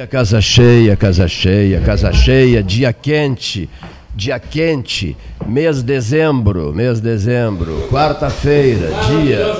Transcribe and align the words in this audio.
cheia, 0.00 0.06
casa 0.06 0.40
cheia, 0.40 0.96
casa 0.96 1.28
cheia, 1.28 1.80
casa 1.80 2.12
cheia, 2.12 2.62
dia 2.62 2.92
quente, 2.92 3.68
dia 4.14 4.38
quente, 4.38 5.14
mês 5.46 5.76
de 5.76 5.82
dezembro, 5.82 6.72
mês 6.72 6.96
de 6.96 7.02
dezembro, 7.02 7.86
quarta-feira, 7.90 8.90
dia 9.08 9.54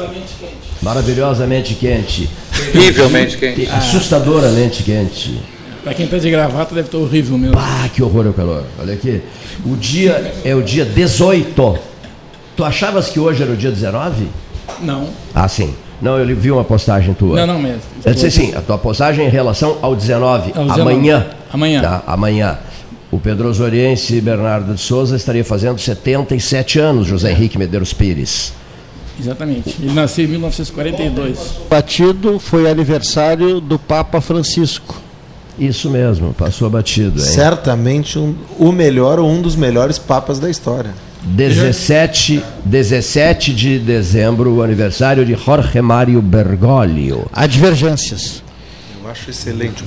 maravilhosamente 0.81 1.75
quente, 1.75 2.31
Terrivelmente 2.73 3.37
quente. 3.37 3.67
assustadoramente 3.67 4.83
quente. 4.83 5.41
Pra 5.83 5.93
quem 5.95 6.07
tá 6.07 6.17
de 6.19 6.31
gravata 6.31 6.75
deve 6.75 6.89
estar 6.89 6.99
horrível 6.99 7.37
mesmo. 7.39 7.59
Ah, 7.59 7.89
que 7.93 8.03
horror 8.03 8.27
o 8.27 8.33
calor. 8.35 8.65
Olha 8.79 8.93
aqui. 8.95 9.23
O 9.65 9.75
dia 9.77 10.35
é 10.45 10.55
o 10.55 10.63
dia 10.63 10.85
18. 10.85 11.79
Tu 12.55 12.63
achavas 12.65 13.09
que 13.09 13.19
hoje 13.19 13.43
era 13.43 13.53
o 13.53 13.57
dia 13.57 13.71
19? 13.71 14.27
Não, 14.83 15.09
Ah, 15.35 15.49
sim. 15.49 15.75
Não, 16.01 16.19
eu 16.19 16.37
vi 16.37 16.51
uma 16.51 16.65
postagem 16.65 17.13
tua. 17.15 17.37
não, 17.45 17.55
não 17.55 17.61
mesmo. 17.63 17.81
Eu 18.05 18.15
disse 18.15 18.27
assim, 18.27 18.55
a 18.55 18.61
tua 18.61 18.79
postagem 18.79 19.27
em 19.27 19.31
relação 19.31 19.79
ao 19.83 19.95
19, 19.95 20.53
Ao 20.55 20.65
19. 20.67 20.81
amanhã. 20.81 21.27
Amanhã. 21.53 21.83
Tá? 21.83 22.03
Amanhã. 22.07 22.59
O 23.11 23.19
Pedro 23.19 23.49
Oriense 23.63 24.21
Bernardo 24.21 24.73
de 24.75 24.81
Souza 24.81 25.17
estaria 25.17 25.45
fazendo 25.45 25.79
77 25.79 26.79
anos, 26.79 27.07
José 27.07 27.33
Henrique 27.33 27.59
Medeiros 27.59 27.93
Pires. 27.93 28.53
Exatamente. 29.19 29.77
Ele 29.81 29.93
nasceu 29.93 30.25
em 30.25 30.29
1942. 30.29 31.39
Batido 31.69 32.39
foi 32.39 32.71
aniversário 32.71 33.61
do 33.61 33.79
Papa 33.79 34.21
Francisco. 34.21 34.95
Isso 35.59 35.91
mesmo, 35.91 36.33
passou 36.33 36.71
batido, 36.71 37.19
hein? 37.21 37.27
Certamente 37.27 38.19
um- 38.19 38.35
o 38.59 38.73
melhor 38.73 39.19
ou 39.19 39.29
um 39.29 39.43
dos 39.43 39.57
melhores 39.57 39.99
papas 39.99 40.39
da 40.39 40.49
história. 40.49 40.93
17, 41.23 42.43
17 42.65 43.55
de 43.55 43.79
dezembro, 43.79 44.55
o 44.55 44.63
aniversário 44.63 45.25
de 45.25 45.35
Jorge 45.35 45.81
Mário 45.81 46.21
Bergoglio. 46.23 47.27
Há 47.33 47.47
divergências. 47.47 48.43
Eu 49.03 49.11
acho 49.11 49.31
excelente. 49.31 49.85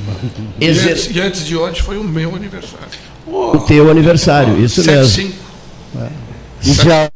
E 0.60 0.68
antes, 0.68 1.10
e 1.16 1.20
antes 1.20 1.46
de 1.46 1.56
hoje 1.56 1.82
foi 1.82 1.98
o 1.98 2.04
meu 2.04 2.36
aniversário. 2.36 2.88
O 3.26 3.58
teu 3.60 3.90
aniversário, 3.90 4.64
isso 4.64 4.84
mesmo. 4.86 5.06
75. 5.06 5.44
E 6.66 6.72
dia 6.72 7.12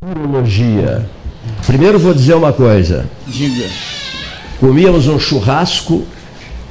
Urologia. 0.00 1.08
Primeiro 1.66 1.98
vou 1.98 2.12
dizer 2.12 2.34
uma 2.34 2.52
coisa. 2.52 3.08
Diga. 3.26 3.68
Comíamos 4.66 5.08
um 5.08 5.18
churrasco 5.18 6.04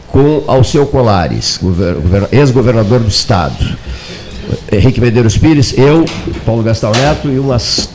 com 0.07 0.46
Alceu 0.47 0.85
Colares, 0.85 1.59
gover- 1.62 1.96
governa- 1.96 2.29
ex-governador 2.31 3.02
do 3.02 3.09
estado. 3.09 3.75
Henrique 4.72 5.02
Medeiros 5.02 5.38
Pires, 5.38 5.74
eu, 5.78 6.06
Paulo 6.46 6.63
Gastão 6.63 6.90
Neto 6.94 7.28
e 7.28 7.38
umas 7.38 7.90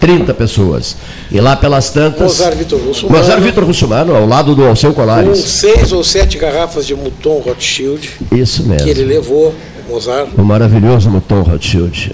30 0.00 0.34
pessoas. 0.34 0.96
E 1.30 1.40
lá 1.40 1.54
pelas 1.54 1.90
tantas. 1.90 2.38
Mozart 2.38 2.56
Vitor 2.56 2.80
Russumano. 2.80 3.18
Mozart 3.18 3.40
Vitor 3.40 3.64
Russumano, 3.64 4.16
ao 4.16 4.26
lado 4.26 4.56
do 4.56 4.64
Alceu 4.66 4.90
Com 4.92 5.00
Colares. 5.02 5.38
seis 5.38 5.92
ou 5.92 6.02
sete 6.02 6.36
garrafas 6.36 6.84
de 6.84 6.96
Mouton 6.96 7.38
Rothschild 7.38 8.10
Isso 8.32 8.64
que 8.64 8.90
ele 8.90 9.04
mesmo. 9.04 9.06
levou, 9.14 9.54
Mozart. 9.88 10.30
O 10.36 10.42
maravilhoso 10.42 11.08
Mouton 11.08 11.42
Rothschild. 11.42 12.10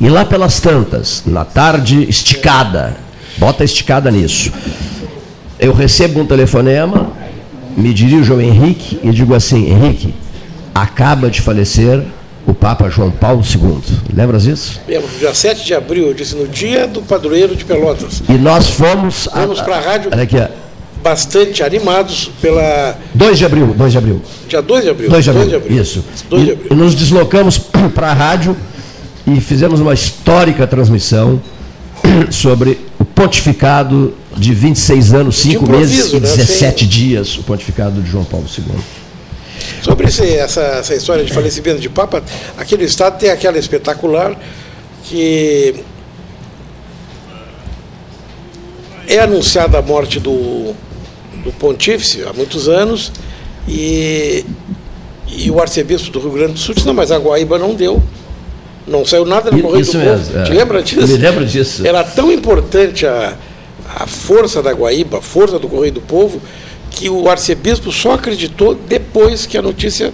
E 0.00 0.08
lá 0.08 0.24
pelas 0.24 0.60
tantas, 0.60 1.24
na 1.26 1.44
tarde 1.44 2.04
esticada, 2.08 2.96
bota 3.36 3.64
esticada 3.64 4.12
nisso. 4.12 4.52
Eu 5.64 5.72
recebo 5.72 6.20
um 6.20 6.26
telefonema, 6.26 7.10
me 7.74 7.94
dirijo 7.94 8.34
ao 8.34 8.40
Henrique 8.40 9.00
e 9.02 9.10
digo 9.10 9.34
assim: 9.34 9.70
Henrique, 9.70 10.12
acaba 10.74 11.30
de 11.30 11.40
falecer 11.40 12.02
o 12.46 12.52
Papa 12.52 12.90
João 12.90 13.10
Paulo 13.10 13.42
II. 13.42 13.78
Lembras 14.14 14.42
disso? 14.42 14.78
Lembro, 14.86 15.08
dia 15.18 15.32
7 15.32 15.64
de 15.64 15.72
abril, 15.72 16.08
eu 16.08 16.12
disse, 16.12 16.36
no 16.36 16.46
dia 16.46 16.86
do 16.86 17.00
padroeiro 17.00 17.56
de 17.56 17.64
Pelotas. 17.64 18.22
E 18.28 18.34
nós 18.34 18.68
fomos. 18.68 19.26
Fomos 19.32 19.62
pra 19.62 19.80
rádio. 19.80 20.10
Olha 20.12 20.24
aqui. 20.24 20.36
Bastante 21.02 21.62
animados 21.62 22.30
pela. 22.42 22.98
2 23.14 23.38
de 23.38 23.46
abril, 23.46 23.74
2 23.74 23.92
de 23.92 23.96
abril. 23.96 24.22
Dia 24.46 24.60
2 24.60 24.84
de 24.84 24.90
abril. 24.90 25.08
2 25.08 25.24
de 25.24 25.30
abril, 25.30 25.62
isso. 25.70 26.04
2 26.28 26.42
de 26.42 26.48
E, 26.50 26.52
abril. 26.52 26.68
e 26.72 26.74
nos 26.74 26.94
deslocamos 26.94 27.56
para 27.94 28.10
a 28.10 28.12
rádio 28.12 28.54
e 29.26 29.40
fizemos 29.40 29.80
uma 29.80 29.94
histórica 29.94 30.66
transmissão 30.66 31.40
sobre 32.30 32.78
o 33.00 33.04
pontificado 33.06 34.12
de 34.36 34.52
26 34.54 35.12
anos, 35.14 35.36
5 35.38 35.64
improviso, 35.64 35.92
meses 35.96 36.12
e 36.12 36.14
né? 36.14 36.20
17 36.20 36.86
dias, 36.86 37.36
o 37.38 37.42
pontificado 37.42 38.00
de 38.02 38.10
João 38.10 38.24
Paulo 38.24 38.46
II. 38.46 38.64
Sobre 39.82 40.08
esse- 40.08 40.34
essa, 40.36 40.60
essa 40.60 40.94
história 40.94 41.24
de 41.24 41.32
falecimento 41.32 41.80
de 41.80 41.88
Papa, 41.88 42.22
aqui 42.56 42.76
no 42.76 42.82
Estado 42.82 43.18
tem 43.18 43.30
aquela 43.30 43.58
espetacular 43.58 44.36
que 45.04 45.74
é 49.06 49.18
anunciada 49.20 49.78
a 49.78 49.82
morte 49.82 50.18
do, 50.18 50.74
do 51.44 51.52
pontífice 51.58 52.22
há 52.24 52.32
muitos 52.32 52.68
anos 52.68 53.12
e, 53.68 54.44
e 55.28 55.50
o 55.50 55.60
arcebispo 55.60 56.10
do 56.10 56.20
Rio 56.20 56.32
Grande 56.32 56.52
do 56.54 56.58
Sul 56.58 56.74
disse, 56.74 56.86
não, 56.86 56.94
mas 56.94 57.10
a 57.10 57.18
Guaíba 57.18 57.58
não 57.58 57.74
deu. 57.74 58.02
Não 58.86 59.04
saiu 59.04 59.24
nada 59.24 59.50
no 59.50 59.62
Correio 59.62 59.84
do 59.84 59.98
mesmo, 59.98 60.26
Povo. 60.26 60.38
é. 60.38 60.42
Te 60.44 60.52
lembra 60.52 60.82
disso? 60.82 61.06
Me 61.06 61.16
lembro 61.16 61.46
disso. 61.46 61.86
Era 61.86 62.04
tão 62.04 62.30
importante 62.30 63.06
a, 63.06 63.34
a 63.88 64.06
força 64.06 64.62
da 64.62 64.72
Guaíba, 64.72 65.18
a 65.18 65.22
força 65.22 65.58
do 65.58 65.68
Correio 65.68 65.92
do 65.94 66.00
Povo, 66.00 66.40
que 66.90 67.08
o 67.10 67.28
arcebispo 67.28 67.90
só 67.92 68.12
acreditou 68.12 68.74
depois 68.74 69.46
que 69.46 69.58
a 69.58 69.62
notícia 69.62 70.12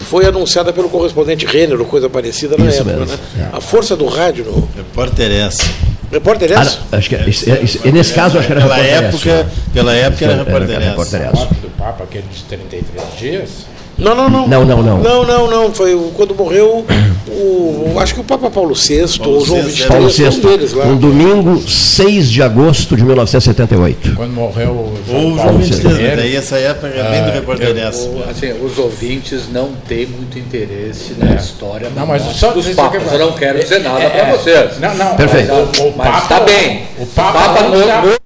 foi 0.00 0.26
anunciada 0.26 0.72
pelo 0.72 0.88
correspondente 0.88 1.44
Renner 1.46 1.78
ou 1.80 1.86
coisa 1.86 2.08
parecida 2.08 2.56
na 2.56 2.66
Isso 2.66 2.80
época. 2.82 3.06
Né? 3.06 3.50
A 3.52 3.60
força 3.60 3.96
do 3.96 4.06
rádio 4.06 4.44
no. 4.44 4.68
Repórter 4.76 5.30
essa. 5.32 5.64
Repórter 6.10 6.52
Ah, 6.56 6.62
essa? 6.62 6.78
não, 6.90 6.98
acho 6.98 7.08
que, 7.08 7.16
é- 7.16 7.28
isso- 7.28 7.50
é- 7.50 7.60
isso- 7.60 7.80
e 7.84 7.92
nesse 7.92 8.14
caso, 8.14 8.38
acho 8.38 8.46
que 8.46 8.52
era 8.52 8.62
Pela 8.62 8.76
repórter 8.76 9.04
época, 9.04 9.30
Esso. 9.30 9.70
pela 9.74 9.94
época 9.94 10.24
era 10.24 10.34
repórter 10.44 10.76
essa. 10.76 10.88
repórter 10.90 11.20
morte 11.34 11.54
do 11.60 11.70
Papa, 11.76 12.04
aquele 12.04 12.24
de 12.32 12.42
33 12.44 13.02
dias. 13.18 13.50
Não, 13.98 14.14
não, 14.14 14.28
não. 14.30 14.46
Não, 14.48 14.64
não, 14.64 14.82
não. 14.82 14.98
Não, 14.98 15.26
não, 15.26 15.50
não. 15.50 15.74
Foi 15.74 15.94
o- 15.94 16.12
quando 16.14 16.34
morreu 16.34 16.84
o. 17.28 17.98
Acho 17.98 18.14
que 18.14 18.20
o 18.20 18.24
Papa 18.24 18.48
Paulo 18.48 18.74
VI 18.74 19.18
Paulo 19.18 19.34
ou 19.38 19.44
João 19.44 19.62
VI, 19.62 19.70
XXIII, 19.72 19.86
Paulo 19.88 20.04
um 20.06 20.08
VI, 20.08 20.40
deles 20.40 20.72
lá. 20.72 20.84
um 20.86 20.96
domingo, 20.96 21.68
6 21.68 22.30
de 22.30 22.42
agosto 22.42 22.94
de 22.96 23.02
1978. 23.04 24.14
Quando 24.14 24.32
morreu 24.32 24.70
o 24.70 24.76
Ou 24.76 24.98
João 25.06 25.32
o 25.32 25.36
Paulo 25.36 25.50
João 25.50 25.58
23, 25.58 26.12
I, 26.12 26.16
daí 26.16 26.36
essa 26.36 26.56
época 26.58 26.86
é 26.86 27.10
bem 27.10 27.22
do 27.24 27.28
Ah, 27.28 27.32
repórter 27.32 27.68
eu- 27.70 27.88
essa. 27.88 28.08
O- 28.08 28.24
assim, 28.30 28.52
os 28.64 28.78
ouvintes 28.78 29.48
não 29.52 29.70
têm 29.88 30.06
muito 30.06 30.38
interesse 30.38 31.14
na 31.18 31.34
história 31.34 31.90
Não, 31.94 32.06
mas 32.06 32.22
só 32.22 32.52
dos 32.52 32.68
papas. 32.68 33.02
que- 33.02 33.14
Eu 33.14 33.18
não 33.18 33.32
quero 33.32 33.58
dizer 33.58 33.80
nada 33.80 34.00
É, 34.00 34.08
para 34.10 34.28
é. 34.28 34.32
vocês. 34.36 34.78
Não, 34.78 34.94
não. 34.94 35.16
Perfeito. 35.16 35.48
Mas, 35.52 35.78
o, 35.80 35.82
o 35.88 35.94
Mas 35.96 36.08
Papa, 36.08 36.26
tá 36.28 36.40
bem. 36.40 36.82
O 37.00 37.06
Papa, 37.06 37.32
Papa 37.40 37.62
não 37.62 37.70
no- 37.70 38.18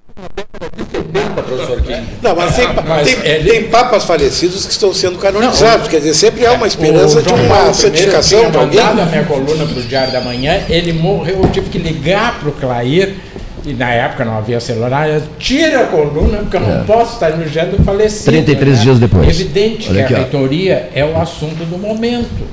no- 1.13 1.43
professor 1.43 1.81
Kim. 1.81 2.03
Não, 2.21 2.35
mas 2.35 2.55
tem, 2.55 2.67
Mas 2.87 3.07
tem- 3.15 3.31
ele- 3.31 3.49
tem 3.49 3.63
papas 3.65 4.03
falecidos 4.03 4.65
que 4.65 4.71
estão 4.71 4.93
sendo 4.93 5.17
canonizados. 5.17 5.87
Quer 5.87 5.97
dizer, 5.97 6.13
sempre 6.13 6.45
há 6.45 6.53
uma 6.53 6.67
esperança 6.67 7.19
O 7.19 7.21
de 7.21 7.33
uma 7.33 7.55
Paulo 7.55 7.73
santificação 7.73 8.39
tinha 8.39 8.51
de 8.51 8.57
alguém. 8.57 8.79
mandado 8.79 9.01
a 9.01 9.05
minha 9.05 9.23
coluna 9.23 9.65
para 9.65 9.79
o 9.79 9.83
Diário 9.83 10.11
da 10.13 10.21
Manhã, 10.21 10.61
ele 10.69 10.93
morreu, 10.93 11.41
eu 11.43 11.49
tive 11.49 11.69
que 11.69 11.77
ligar 11.77 12.39
para 12.39 12.49
o 12.49 12.51
Clair, 12.53 13.15
e 13.65 13.73
na 13.73 13.89
época 13.91 14.25
não 14.25 14.37
havia 14.37 14.59
celular, 14.59 15.07
eu, 15.09 15.21
tira 15.39 15.81
a 15.83 15.85
coluna, 15.87 16.39
porque 16.39 16.57
eu 16.57 16.61
não 16.61 16.83
posso 16.85 17.13
estar 17.13 17.29
elogiando 17.31 17.77
o 17.79 17.83
falecido. 17.83 18.25
33 18.31 18.77
né? 18.77 18.83
dias 18.83 18.99
depois. 18.99 19.27
Evidente 19.29 19.87
Olha 19.89 19.99
que 19.99 20.03
aqui, 20.05 20.13
a 20.15 20.17
reitoria 20.17 20.89
é 20.93 21.05
o 21.05 21.15
assunto 21.17 21.63
do 21.65 21.77
momento. 21.77 22.47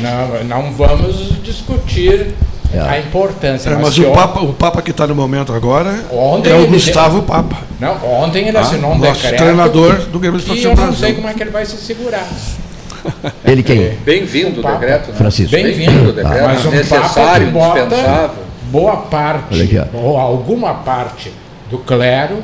Não, 0.00 0.44
não 0.44 0.72
vamos 0.72 1.42
discutir 1.42 2.28
É. 2.72 2.78
a 2.80 2.98
importância. 3.00 3.70
É, 3.70 3.76
mas 3.76 3.94
que 3.94 4.02
o 4.02 4.12
Papa, 4.12 4.40
o 4.40 4.52
Papa 4.52 4.82
que 4.82 4.90
está 4.90 5.06
no 5.06 5.14
momento 5.14 5.52
agora 5.54 6.04
Ontem 6.12 6.50
é 6.50 6.54
o 6.54 6.58
ele- 6.58 6.66
Gustavo 6.66 7.22
Papa. 7.22 7.56
Não, 7.80 7.94
ontem 8.22 8.46
ele 8.48 8.58
Ah, 8.58 8.60
assinou 8.60 8.92
um 8.92 8.98
nosso 8.98 9.12
decreto. 9.22 9.36
treinador 9.42 9.94
do 10.06 10.18
Grêmio 10.18 10.38
E 10.38 10.40
Esportivo 10.42 10.68
eu 10.68 10.76
não 10.76 10.82
Brasil. 10.84 10.98
sei 10.98 11.14
como 11.14 11.28
é 11.28 11.32
que 11.34 11.42
ele 11.42 11.50
vai 11.50 11.64
se 11.64 11.76
segurar. 11.78 12.26
Ele 13.44 13.62
quem? 13.62 13.92
Bem-vindo 14.04 14.60
o 14.60 14.62
decreto. 14.62 15.10
Né? 15.10 15.16
Francisco. 15.16 15.52
Bem-vindo 15.52 16.10
o 16.10 16.12
decreto. 16.12 16.44
Mas 16.44 16.58
um 16.60 16.62
Papa 16.64 16.76
necessário, 16.76 17.46
que 17.46 17.52
bota 17.52 17.80
indispensável. 17.80 18.30
boa 18.64 18.96
parte, 18.96 19.62
aqui, 19.62 19.80
ou 19.94 20.18
alguma 20.18 20.74
parte 20.74 21.32
do 21.70 21.78
clero 21.78 22.42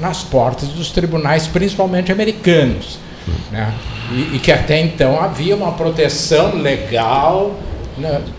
nas 0.00 0.22
portas 0.22 0.68
dos 0.68 0.90
tribunais, 0.90 1.46
principalmente 1.48 2.10
americanos. 2.12 2.98
Né? 3.50 3.72
E, 4.12 4.36
e 4.36 4.38
que 4.38 4.52
até 4.52 4.80
então 4.80 5.20
havia 5.20 5.54
uma 5.56 5.72
proteção 5.72 6.54
legal, 6.54 7.54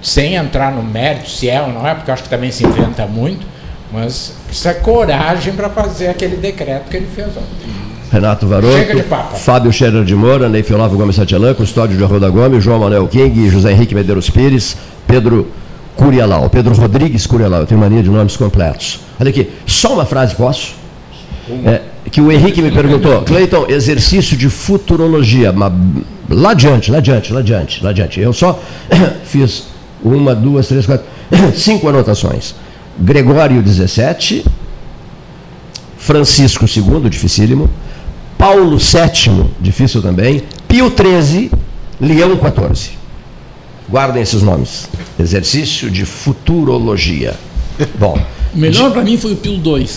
sem 0.01 0.35
entrar 0.35 0.71
no 0.71 0.83
mérito 0.83 1.29
se 1.29 1.49
é 1.49 1.61
ou 1.61 1.71
não 1.71 1.87
é, 1.87 1.95
porque 1.95 2.11
acho 2.11 2.23
que 2.23 2.29
também 2.29 2.51
se 2.51 2.65
inventa 2.65 3.05
muito, 3.05 3.45
mas 3.91 4.33
precisa 4.45 4.73
coragem 4.75 5.53
para 5.53 5.69
fazer 5.69 6.07
aquele 6.07 6.35
decreto 6.35 6.89
que 6.89 6.97
ele 6.97 7.07
fez 7.07 7.27
ontem. 7.29 7.87
Renato 8.11 8.47
Varoto. 8.47 8.77
Fábio 9.35 9.71
Scherer 9.71 10.03
de 10.03 10.15
Moura, 10.15 10.47
Ney 10.47 10.65
Olavo 10.71 10.97
Gomes 10.97 11.15
Satialã, 11.15 11.53
Custódio 11.53 11.97
de 11.97 12.03
Arruda 12.03 12.29
Gomes, 12.29 12.63
João 12.63 12.79
Manuel 12.79 13.07
King, 13.07 13.49
José 13.49 13.71
Henrique 13.71 13.93
Medeiros 13.93 14.29
Pires, 14.29 14.77
Pedro 15.05 15.51
Curialau, 15.95 16.49
Pedro 16.49 16.73
Rodrigues 16.73 17.25
Curialau, 17.25 17.61
eu 17.61 17.65
tenho 17.65 17.79
mania 17.79 18.01
de 18.01 18.09
nomes 18.09 18.37
completos. 18.37 19.01
Olha 19.19 19.29
aqui, 19.29 19.51
só 19.65 19.93
uma 19.93 20.05
frase, 20.05 20.35
posso? 20.35 20.75
É, 21.65 21.81
que 22.11 22.21
o 22.21 22.31
Henrique 22.31 22.61
me 22.61 22.71
perguntou, 22.71 23.21
Cleiton, 23.23 23.65
exercício 23.69 24.37
de 24.37 24.49
futurologia, 24.49 25.51
mas 25.51 25.71
lá 26.29 26.51
adiante, 26.51 26.91
lá 26.91 26.97
adiante, 26.97 27.33
lá 27.33 27.39
adiante, 27.39 27.83
lá 27.83 27.89
adiante. 27.89 28.19
Eu 28.19 28.33
só 28.33 28.59
fiz 29.25 29.65
uma, 30.03 30.35
duas, 30.35 30.67
três, 30.67 30.85
quatro, 30.85 31.05
cinco 31.55 31.87
anotações. 31.87 32.55
Gregório 32.99 33.61
17, 33.61 34.45
Francisco 35.97 36.65
II, 36.65 37.09
dificílimo, 37.09 37.69
Paulo 38.37 38.77
VII, 38.77 39.45
difícil 39.59 40.01
também, 40.01 40.43
Pio 40.67 40.91
XIII, 40.91 41.51
Leão 41.99 42.31
XIV. 42.31 42.97
Guardem 43.89 44.21
esses 44.21 44.41
nomes. 44.41 44.87
Exercício 45.19 45.89
de 45.89 46.05
futurologia. 46.05 47.35
Bom, 47.97 48.19
O 48.53 48.57
melhor 48.57 48.91
para 48.91 49.03
mim 49.03 49.17
foi 49.17 49.33
o 49.33 49.35
Pio 49.35 49.53
II. 49.53 49.89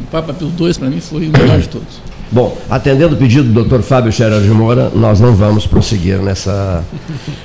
O 0.00 0.06
Papa 0.10 0.32
Pio 0.32 0.52
II 0.58 0.74
para 0.74 0.88
mim 0.88 1.00
foi 1.00 1.28
o 1.28 1.30
melhor 1.30 1.60
de 1.60 1.68
todos. 1.68 2.00
Bom, 2.32 2.56
atendendo 2.70 3.14
o 3.14 3.18
pedido 3.18 3.44
do 3.52 3.62
Dr. 3.64 3.82
Fábio 3.82 4.10
Scherer 4.10 4.40
de 4.40 4.48
Moura, 4.48 4.90
nós 4.94 5.20
não 5.20 5.34
vamos 5.34 5.66
prosseguir 5.66 6.18
nessa, 6.18 6.82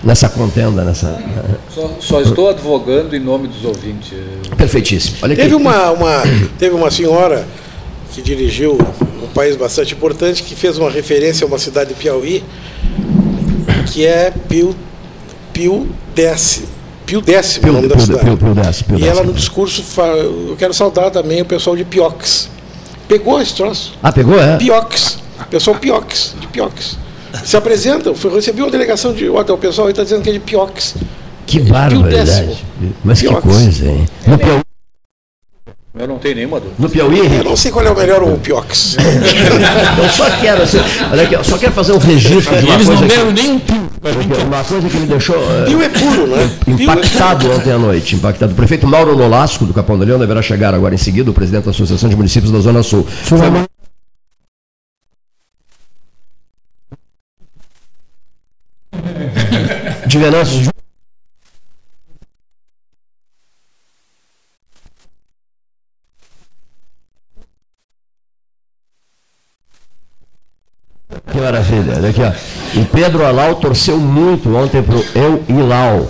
nessa 0.02 0.30
contenda, 0.30 0.84
nessa. 0.86 1.22
Só, 1.76 1.92
só 2.00 2.22
estou 2.22 2.50
advogando 2.50 3.14
em 3.14 3.20
nome 3.20 3.50
dos 3.50 3.66
ouvintes. 3.66 4.14
Perfeitíssimo. 4.56 5.18
Olha 5.22 5.34
aqui. 5.34 5.42
Teve 5.42 5.56
uma, 5.56 5.92
uma, 5.92 6.24
teve 6.58 6.74
uma 6.74 6.90
senhora 6.90 7.46
que 8.14 8.22
dirigiu 8.22 8.78
um 9.22 9.28
país 9.34 9.58
bastante 9.58 9.94
importante 9.94 10.42
que 10.42 10.56
fez 10.56 10.78
uma 10.78 10.90
referência 10.90 11.44
a 11.44 11.48
uma 11.50 11.60
cidade 11.60 11.90
de 11.90 11.96
Piauí 11.96 12.42
que 13.92 14.06
é 14.06 14.32
Pio, 14.48 14.74
Pio 15.52 15.88
Desce. 16.16 16.66
Pio 17.06 17.22
Décimo, 17.22 17.64
Pio- 17.64 17.72
o 17.72 17.76
nome 17.76 17.88
da 17.88 17.96
Pio- 17.96 18.06
cidade. 18.06 18.26
Pio- 18.26 18.38
Pio 18.38 18.54
Décimo, 18.56 18.88
Pio 18.90 19.00
e 19.00 19.04
ela 19.04 19.12
Décimo. 19.16 19.28
no 19.32 19.34
discurso, 19.38 19.84
eu 20.02 20.56
quero 20.58 20.74
saudar 20.74 21.10
também 21.12 21.42
o 21.42 21.46
pessoal 21.46 21.76
de 21.76 21.84
Piox. 21.86 22.50
Pegou 23.08 23.42
esse 23.42 23.56
troço. 23.56 23.94
Ah, 24.04 24.12
pegou, 24.12 24.40
é? 24.40 24.58
Piox. 24.58 25.20
Pessoal 25.50 25.78
Piox, 25.78 26.36
de 26.40 26.48
Piox. 26.48 26.98
Se 27.44 27.56
apresenta, 27.56 28.10
eu 28.10 28.36
recebi 28.36 28.62
uma 28.62 28.72
delegação 28.72 29.14
de. 29.14 29.30
Olha, 29.30 29.54
o 29.54 29.58
pessoal 29.58 29.90
está 29.90 30.04
dizendo 30.04 30.22
que 30.24 30.30
é 30.30 30.34
de 30.34 30.40
Piox. 30.40 30.96
Que 31.46 31.60
barbaridade. 31.60 32.58
Mas 33.04 33.22
que 33.22 33.28
Piox. 33.28 33.44
coisa, 33.44 33.86
hein? 33.90 34.06
No 34.26 34.38
Piauí, 34.38 34.62
Eu 36.00 36.08
não 36.08 36.18
tenho 36.18 36.36
nenhuma 36.36 36.60
dúvida. 36.60 36.76
no 36.80 36.90
Piauí 36.90 37.38
Eu 37.38 37.44
não 37.44 37.56
sei 37.56 37.72
qual 37.72 37.86
é 37.86 37.90
o 37.90 37.96
melhor 37.96 38.24
o 38.24 38.38
Piox. 38.38 38.98
eu 39.00 40.10
só 40.10 40.30
quero, 40.42 40.64
assim, 40.64 40.80
olha 41.12 41.24
aqui, 41.24 41.36
eu 41.36 41.44
só 41.44 41.58
quero 41.58 41.72
fazer 41.72 41.94
um 41.94 41.98
registro 41.98 42.58
de 42.58 42.66
uma 42.66 42.76
Eles 42.76 42.88
não 42.88 42.98
coisa, 42.98 43.16
deram 43.16 43.32
nem 43.32 43.52
um 43.52 43.60
pio. 43.60 43.87
Uma 44.46 44.64
coisa 44.64 44.88
que 44.90 44.98
me 44.98 45.08
deixou 45.08 45.36
eh, 45.36 45.66
Pio 45.66 45.82
é 45.82 45.90
puro, 45.90 46.28
né? 46.28 46.50
É 46.68 46.72
impactado 46.72 47.52
ontem 47.52 47.72
à 47.72 47.78
noite. 47.78 48.16
Impactado. 48.16 48.54
O 48.54 48.56
prefeito 48.56 48.86
Mauro 48.88 49.16
Nolasco, 49.18 49.66
do 49.66 49.74
Capão 49.74 49.98
do 49.98 50.06
Leão, 50.06 50.20
deverá 50.20 50.42
chegar 50.42 50.74
agora 50.74 50.94
em 50.94 50.98
seguida, 50.98 51.32
o 51.32 51.34
presidente 51.34 51.66
da 51.66 51.72
Associação 51.72 52.10
de 52.10 52.16
Municípios 52.16 52.52
da 52.52 52.60
Zona 52.60 52.84
Sul. 52.84 53.06
Foi 53.08 53.40
uma- 53.40 53.66
de 60.08 60.18
Venâncio 60.18 60.70
Que 71.32 71.38
maravilha, 71.40 71.96
olha 71.98 72.10
aqui, 72.10 72.22
ó. 72.22 72.57
O 72.76 72.86
Pedro 72.86 73.26
Alau 73.26 73.56
torceu 73.56 73.98
muito 73.98 74.56
ontem 74.56 74.82
pro 74.84 75.04
Eu 75.16 75.44
Ilau. 75.48 76.08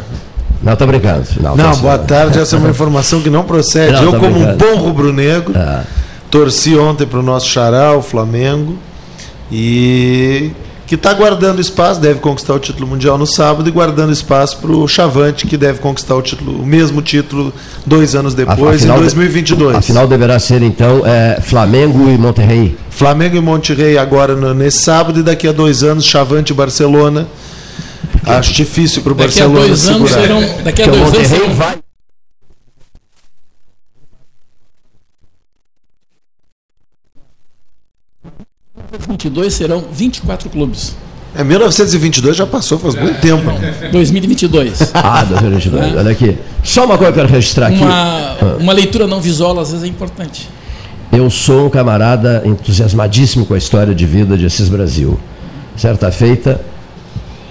Não, 0.62 0.76
tô 0.76 0.88
brincando. 0.88 1.24
Não, 1.40 1.56
Não, 1.56 1.76
boa 1.78 1.98
tarde. 2.00 2.40
Essa 2.40 2.56
é 2.56 2.60
uma 2.60 2.70
informação 2.70 3.22
que 3.22 3.30
não 3.30 3.44
procede. 3.44 3.94
Não, 3.94 4.04
eu, 4.04 4.12
tá 4.12 4.20
como 4.20 4.32
um 4.40 4.46
brincando. 4.46 4.58
bom 4.66 4.76
rubro-negro, 4.82 5.54
Ah. 5.56 5.84
torci 6.32 6.76
ontem 6.78 7.06
para 7.06 7.20
o 7.20 7.24
nosso 7.24 7.48
xará, 7.48 7.96
o 7.96 8.02
Flamengo, 8.02 8.76
e 9.52 10.52
que 10.88 10.96
está 10.96 11.14
guardando 11.14 11.60
espaço, 11.60 12.00
deve 12.00 12.20
conquistar 12.20 12.54
o 12.56 12.60
título 12.60 12.88
mundial 12.88 13.18
no 13.18 13.28
sábado, 13.28 13.68
e 13.68 13.72
guardando 13.72 14.12
espaço 14.12 14.58
para 14.58 14.72
o 14.72 14.88
Chavante, 14.88 15.46
que 15.46 15.58
deve 15.58 15.80
conquistar 15.80 16.16
o, 16.16 16.22
título, 16.22 16.62
o 16.62 16.66
mesmo 16.66 17.02
título 17.02 17.54
dois 17.86 18.16
anos 18.16 18.34
depois, 18.34 18.60
em 18.82 18.86
Afinal, 18.86 19.00
2022. 19.00 19.76
A 19.76 19.82
final 19.82 20.08
deverá 20.08 20.40
ser, 20.40 20.62
então, 20.64 21.04
é, 21.06 21.40
Flamengo 21.42 22.10
e 22.10 22.18
Monterrey. 22.18 22.78
Flamengo 22.90 23.36
e 23.36 23.42
Monterrey 23.42 23.98
agora 23.98 24.34
no- 24.36 24.54
nesse 24.54 24.78
sábado, 24.80 25.20
e 25.20 25.24
daqui 25.24 25.48
a 25.48 25.52
dois 25.52 25.84
anos, 25.84 26.06
Chavante 26.06 26.54
e 26.54 26.56
Barcelona. 26.56 27.28
Acho 28.26 28.54
difícil 28.54 29.02
para 29.04 29.12
o 29.12 29.16
Daqui 29.16 29.40
a 29.42 29.48
Barcelona 29.48 29.68
dois 29.68 29.90
anos 29.90 30.10
segurar. 30.12 30.22
serão. 30.42 30.64
Daqui 30.64 30.82
a 30.82 30.86
dois 30.86 30.98
anos 31.02 31.12
Monterrey 31.14 31.40
serão. 31.40 31.54
vai. 31.54 31.76
Em 39.18 39.30
22 39.30 39.54
serão 39.54 39.84
24 39.92 40.48
clubes. 40.48 40.96
É, 41.36 41.44
1922 41.44 42.38
já 42.38 42.46
passou, 42.46 42.78
faz 42.78 42.94
muito 42.94 43.20
tempo. 43.20 43.52
2022. 43.92 44.92
Ah, 44.94 45.24
2022. 45.24 45.96
Olha 45.96 46.12
aqui. 46.12 46.38
Só 46.64 46.86
uma 46.86 46.98
coisa 46.98 47.12
que 47.12 47.20
eu 47.20 47.24
quero 47.24 47.34
registrar 47.34 47.68
aqui. 47.68 47.82
Uma, 47.82 48.36
uma 48.60 48.74
leitura 48.74 49.08
não 49.08 49.20
visual 49.20 49.60
às 49.60 49.72
vezes 49.72 49.84
é 49.84 49.88
importante. 49.88 50.48
Eu 51.12 51.30
sou 51.32 51.66
um 51.66 51.70
camarada 51.70 52.44
entusiasmadíssimo 52.46 53.46
com 53.46 53.56
a 53.56 53.58
história 53.58 53.96
de 53.96 54.06
vida 54.06 54.38
de 54.38 54.46
Assis 54.46 54.70
Brasil. 54.70 55.20
Certa 55.76 56.12
feita, 56.12 56.62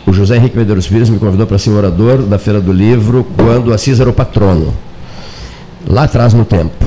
o 0.06 0.12
José 0.12 0.36
Henrique 0.36 0.56
Medeiros 0.56 0.86
Pires 0.86 1.08
me 1.08 1.18
convidou 1.18 1.48
para 1.48 1.58
ser 1.58 1.70
orador 1.70 2.22
da 2.22 2.38
Feira 2.38 2.60
do 2.60 2.72
Livro 2.72 3.26
quando 3.36 3.72
Assis 3.72 3.98
era 3.98 4.08
o 4.08 4.12
patrono, 4.12 4.72
lá 5.86 6.04
atrás 6.04 6.32
no 6.32 6.44
tempo. 6.44 6.86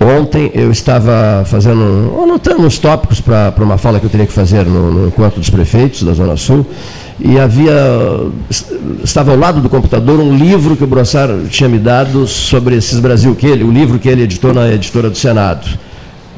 Ontem 0.00 0.50
eu 0.54 0.70
estava 0.70 1.44
fazendo, 1.44 2.16
anotando 2.22 2.62
uns 2.62 2.78
tópicos 2.78 3.20
para 3.20 3.52
uma 3.58 3.76
fala 3.76 3.98
que 3.98 4.06
eu 4.06 4.10
teria 4.10 4.26
que 4.26 4.32
fazer 4.32 4.64
no, 4.64 4.92
no 4.92 5.08
encontro 5.08 5.40
dos 5.40 5.50
prefeitos 5.50 6.04
da 6.04 6.12
Zona 6.12 6.36
Sul, 6.36 6.64
e 7.18 7.36
havia, 7.36 7.74
estava 9.02 9.32
ao 9.32 9.36
lado 9.36 9.60
do 9.60 9.68
computador 9.68 10.20
um 10.20 10.36
livro 10.36 10.76
que 10.76 10.84
o 10.84 10.86
Brossar 10.86 11.28
tinha 11.50 11.68
me 11.68 11.78
dado 11.78 12.28
sobre 12.28 12.76
esses 12.76 13.00
Brasil, 13.00 13.34
que 13.34 13.46
ele, 13.46 13.64
o 13.64 13.72
livro 13.72 13.98
que 13.98 14.08
ele 14.08 14.22
editou 14.22 14.54
na 14.54 14.72
editora 14.72 15.10
do 15.10 15.16
Senado. 15.16 15.68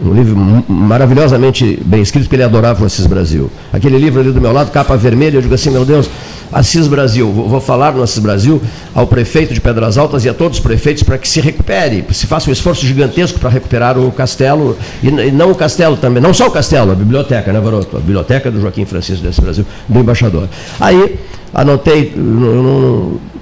Um 0.02 0.14
livro 0.14 0.64
maravilhosamente 0.66 1.78
bem 1.84 2.00
escrito, 2.00 2.24
porque 2.24 2.36
ele 2.36 2.42
adorava 2.42 2.82
o 2.82 2.86
Assis 2.86 3.06
Brasil. 3.06 3.50
Aquele 3.72 3.98
livro 3.98 4.20
ali 4.20 4.32
do 4.32 4.40
meu 4.40 4.52
lado, 4.52 4.70
capa 4.70 4.96
vermelha, 4.96 5.36
eu 5.36 5.42
digo 5.42 5.54
assim, 5.54 5.70
meu 5.70 5.84
Deus, 5.84 6.08
Assis 6.52 6.88
Brasil, 6.88 7.30
vou, 7.30 7.60
falar 7.60 7.92
no 7.92 8.02
Assis 8.02 8.18
Brasil 8.18 8.60
ao 8.94 9.06
prefeito 9.06 9.54
de 9.54 9.60
Pedras 9.60 9.96
Altas 9.96 10.24
e 10.24 10.28
a 10.28 10.34
todos 10.34 10.58
os 10.58 10.64
prefeitos 10.64 11.02
para 11.02 11.16
que 11.16 11.28
se 11.28 11.40
recupere, 11.40 12.04
se 12.12 12.26
faça 12.26 12.50
um 12.50 12.52
esforço 12.52 12.84
gigantesco 12.84 13.38
para 13.38 13.50
recuperar 13.50 13.96
o 13.98 14.10
castelo, 14.10 14.76
e, 15.02 15.08
e 15.08 15.30
não 15.30 15.52
o 15.52 15.54
castelo 15.54 15.96
também, 15.96 16.22
não 16.22 16.34
só 16.34 16.48
o 16.48 16.50
castelo, 16.50 16.90
a 16.90 16.94
biblioteca, 16.94 17.52
né, 17.52 17.60
Varoto? 17.60 17.96
A 17.96 18.00
biblioteca 18.00 18.50
do 18.50 18.60
Joaquim 18.60 18.84
Francisco 18.84 19.24
desse 19.24 19.40
Brasil, 19.40 19.64
do 19.88 20.00
embaixador. 20.00 20.48
Aí, 20.80 21.18
anotei, 21.54 22.14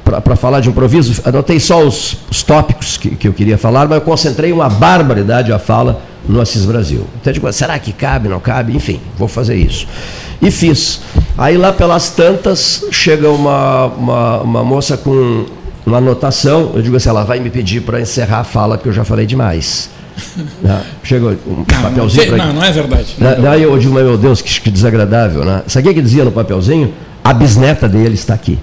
para 0.04 0.36
falar 0.36 0.60
de 0.60 0.68
improviso, 0.68 1.22
anotei 1.24 1.58
só 1.60 1.82
os, 1.86 2.16
os 2.30 2.42
tópicos 2.42 2.96
que, 2.96 3.10
que 3.10 3.28
eu 3.28 3.32
queria 3.32 3.56
falar, 3.56 3.88
mas 3.88 3.98
eu 3.98 4.02
concentrei 4.02 4.52
uma 4.52 4.68
barbaridade 4.68 5.52
a 5.52 5.58
fala 5.58 6.02
no 6.28 6.40
Assis 6.40 6.64
Brasil. 6.64 7.06
Então, 7.20 7.30
eu 7.30 7.34
digo, 7.34 7.52
será 7.52 7.78
que 7.78 7.92
cabe, 7.92 8.28
não 8.28 8.38
cabe? 8.38 8.76
Enfim, 8.76 9.00
vou 9.16 9.26
fazer 9.28 9.56
isso. 9.56 9.86
E 10.42 10.50
fiz. 10.50 11.00
Aí 11.36 11.56
lá 11.56 11.72
pelas 11.72 12.10
tantas, 12.10 12.84
chega 12.92 13.30
uma, 13.30 13.86
uma, 13.86 14.38
uma 14.42 14.64
moça 14.64 14.96
com 14.96 15.46
uma 15.86 15.98
anotação, 15.98 16.72
eu 16.74 16.82
digo 16.82 16.96
assim, 16.96 17.08
ela 17.08 17.24
vai 17.24 17.40
me 17.40 17.48
pedir 17.48 17.80
para 17.80 18.00
encerrar 18.00 18.40
a 18.40 18.44
fala, 18.44 18.76
porque 18.76 18.90
eu 18.90 18.92
já 18.92 19.04
falei 19.04 19.26
demais. 19.26 19.90
Né? 20.60 20.82
Chega 21.04 21.26
um 21.26 21.30
Não, 21.30 21.56
não, 21.56 21.64
papelzinho 21.64 22.36
não, 22.36 22.52
não 22.54 22.64
é 22.64 22.72
verdade. 22.72 23.14
Da- 23.18 23.34
Daí 23.34 23.62
eu 23.62 23.78
digo, 23.78 23.94
mas 23.94 24.04
meu 24.04 24.18
Deus, 24.18 24.42
que, 24.42 24.60
que 24.60 24.70
desagradável, 24.70 25.44
né? 25.44 25.62
Sabe 25.68 25.88
o 25.88 25.94
que 25.94 26.02
dizia 26.02 26.24
no 26.24 26.32
papelzinho? 26.32 26.92
A 27.22 27.32
bisneta 27.32 27.88
dele 27.88 28.14
está 28.14 28.34
aqui. 28.34 28.58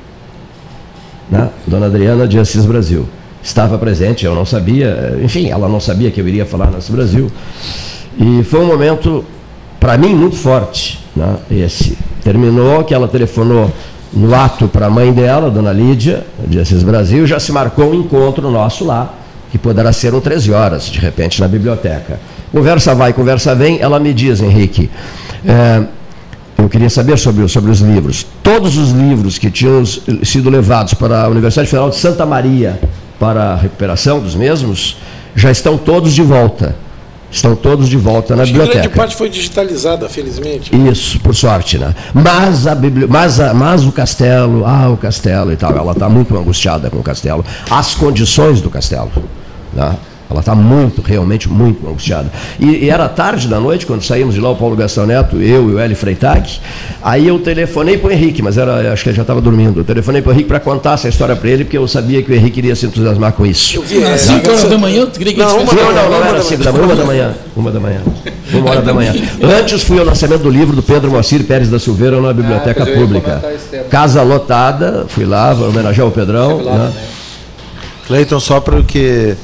Né? 1.32 1.50
Dona 1.66 1.86
Adriana 1.86 2.28
de 2.28 2.38
Assis 2.38 2.66
Brasil. 2.66 3.08
Estava 3.46 3.78
presente, 3.78 4.26
eu 4.26 4.34
não 4.34 4.44
sabia, 4.44 5.20
enfim, 5.24 5.52
ela 5.52 5.70
não 5.70 5.80
sabia 5.80 6.10
que 6.10 6.20
eu 6.20 6.28
iria 6.28 6.48
falar 6.48 6.70
Assis 6.70 6.90
Brasil. 6.90 7.32
E 8.18 8.44
foi 8.44 8.62
um 8.62 8.66
momento, 8.66 9.24
para 9.80 9.96
mim, 10.00 10.16
muito 10.16 10.36
forte, 10.36 11.00
né? 11.16 11.36
esse. 11.52 11.96
Terminou 12.24 12.84
que 12.84 12.92
ela 12.92 13.08
telefonou 13.08 13.72
no 14.12 14.34
ato 14.34 14.68
para 14.68 14.88
a 14.88 14.90
mãe 14.90 15.14
dela, 15.14 15.52
Dona 15.52 15.72
Lídia, 15.72 16.26
de 16.48 16.60
Assis 16.60 16.82
Brasil, 16.82 17.28
já 17.28 17.40
se 17.40 17.52
marcou 17.52 17.92
um 17.92 17.94
encontro 17.94 18.50
nosso 18.50 18.84
lá, 18.84 19.14
que 19.52 19.60
poderá 19.60 19.94
ser 19.94 20.16
um 20.16 20.20
13 20.20 20.52
horas, 20.52 20.86
de 20.86 20.98
repente, 20.98 21.40
na 21.40 21.48
biblioteca. 21.48 22.20
Conversa 22.52 22.96
vai, 22.96 23.14
conversa 23.14 23.54
vem, 23.54 23.80
ela 23.80 24.00
me 24.00 24.12
diz, 24.12 24.42
Henrique, 24.42 24.90
é, 25.46 25.84
eu 26.58 26.68
queria 26.68 26.90
saber 26.90 27.20
sobre, 27.20 27.48
sobre 27.48 27.70
os 27.70 27.80
livros. 27.80 28.26
Todos 28.42 28.76
os 28.76 28.90
livros 28.90 29.38
que 29.38 29.52
tinham 29.52 29.86
sido 29.86 30.50
levados 30.50 30.96
para 30.96 31.26
a 31.26 31.28
Universidade 31.28 31.70
Federal 31.70 31.92
de 31.92 31.98
Santa 31.98 32.26
Maria 32.26 32.80
para 33.20 33.54
a 33.54 33.56
recuperação 33.56 34.20
dos 34.20 34.36
mesmos, 34.36 34.98
já 35.36 35.52
estão 35.52 35.78
todos 35.78 36.14
de 36.14 36.22
volta. 36.22 36.76
Estão 37.32 37.56
todos 37.56 37.90
de 37.90 37.98
volta 37.98 38.36
na 38.36 38.44
Acho 38.44 38.52
que 38.52 38.58
grande 38.58 38.72
biblioteca. 38.72 38.96
parte 38.98 39.16
foi 39.16 39.30
digitalizada, 39.30 40.08
felizmente. 40.08 40.72
Isso, 40.74 41.20
por 41.20 41.36
sorte, 41.36 41.78
né? 41.78 41.94
Mas, 42.14 42.66
a 42.66 42.74
bibli... 42.74 43.08
mas, 43.08 43.40
a... 43.42 43.54
mas 43.54 43.84
o 43.84 43.92
castelo, 43.92 44.64
ah, 44.66 44.90
o 44.90 44.96
castelo 44.96 45.52
e 45.52 45.58
tal, 45.58 45.76
ela 45.76 45.92
está 45.92 46.08
muito 46.08 46.38
angustiada 46.38 46.90
com 46.90 47.00
o 47.00 47.04
castelo. 47.04 47.44
As 47.70 47.94
condições 47.94 48.62
do 48.62 48.70
castelo. 48.70 49.12
Né? 49.74 49.96
Ela 50.30 50.40
está 50.40 50.56
muito, 50.56 51.02
realmente 51.02 51.48
muito 51.48 51.88
angustiada. 51.88 52.32
E, 52.60 52.86
e, 52.86 52.90
era 52.90 53.08
tarde 53.08 53.48
da 53.48 53.60
noite, 53.60 53.86
quando 53.86 54.02
saímos 54.04 54.34
de 54.34 54.42
lá, 54.42 54.50
o 54.50 54.56
Paulo 54.56 54.76
Gastão 54.76 55.06
Neto, 55.06 55.38
eu 55.38 55.70
e 55.70 55.74
o 55.76 55.80
Eli 55.80 55.94
Freitag. 55.94 56.50
Aí 57.02 57.28
eu 57.28 57.38
telefonei 57.40 57.98
para 57.98 58.10
o 58.10 58.12
Henrique, 58.12 58.42
mas 58.42 58.58
era, 58.58 58.92
acho 58.92 59.04
que 59.04 59.10
ele 59.10 59.16
já 59.16 59.22
estava 59.22 59.40
dormindo. 59.40 59.82
Eu 59.82 59.84
telefonei 59.84 60.22
para 60.22 60.32
o 60.32 60.34
Henrique 60.34 60.48
para 60.48 60.60
contar 60.60 60.94
essa 60.94 61.08
história 61.08 61.36
para 61.36 61.50
ele, 61.50 61.64
porque 61.64 61.78
eu 61.78 61.88
sabia 61.88 62.24
que 62.24 62.32
o 62.32 62.36
Henrique 62.36 62.60
iria 62.60 62.76
se 62.76 62.86
entusiasmar 62.86 63.34
com 63.34 63.46
isso. 63.46 63.82
Às 64.14 64.22
5 64.22 64.48
horas 64.48 64.64
da 64.64 64.78
manhã, 64.78 65.06
tu 65.06 65.20
queria 65.20 65.34
que 65.34 65.40
Não, 65.40 65.62
uma 65.62 65.74
Não, 65.74 65.94
não, 65.94 66.10
não 66.10 66.26
era 66.26 66.42
5 66.42 66.64
da 66.64 66.72
manhã, 66.72 66.86
uma 66.86 66.96
da 66.96 67.06
manhã. 67.06 67.34
Uma 67.56 67.72
da 67.72 67.80
manhã. 67.80 68.02
Uma 68.54 68.70
hora 68.72 68.82
da 68.82 68.94
manhã. 68.94 69.14
Antes 69.42 69.84
fui 69.84 70.00
ao 70.00 70.06
lançamento 70.06 70.42
do 70.42 70.50
livro 70.50 70.76
do 70.76 70.84
Pedro 70.84 71.12
Moacir 71.12 71.44
Pérez 71.44 71.70
da 71.70 71.80
Silveira 71.80 72.20
na 72.20 72.34
Biblioteca 72.34 72.88
ia 72.88 72.96
Pública. 72.96 73.44
Casa 73.90 74.22
lotada, 74.22 75.06
fui 75.08 75.26
lá, 75.26 75.54
homenagear 75.54 76.08
o 76.08 76.12
Pedrão. 76.12 76.62
Lá, 76.62 76.74
né? 76.74 76.86
né? 76.86 76.94
Cleiton, 78.08 78.40
só 78.40 78.60
para 78.60 78.78
o 78.78 78.84
que 78.84 79.36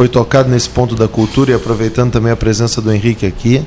foi 0.00 0.08
tocado 0.08 0.48
nesse 0.48 0.66
ponto 0.66 0.94
da 0.94 1.06
cultura 1.06 1.50
e 1.50 1.54
aproveitando 1.54 2.10
também 2.10 2.32
a 2.32 2.36
presença 2.36 2.80
do 2.80 2.90
Henrique 2.90 3.26
aqui, 3.26 3.62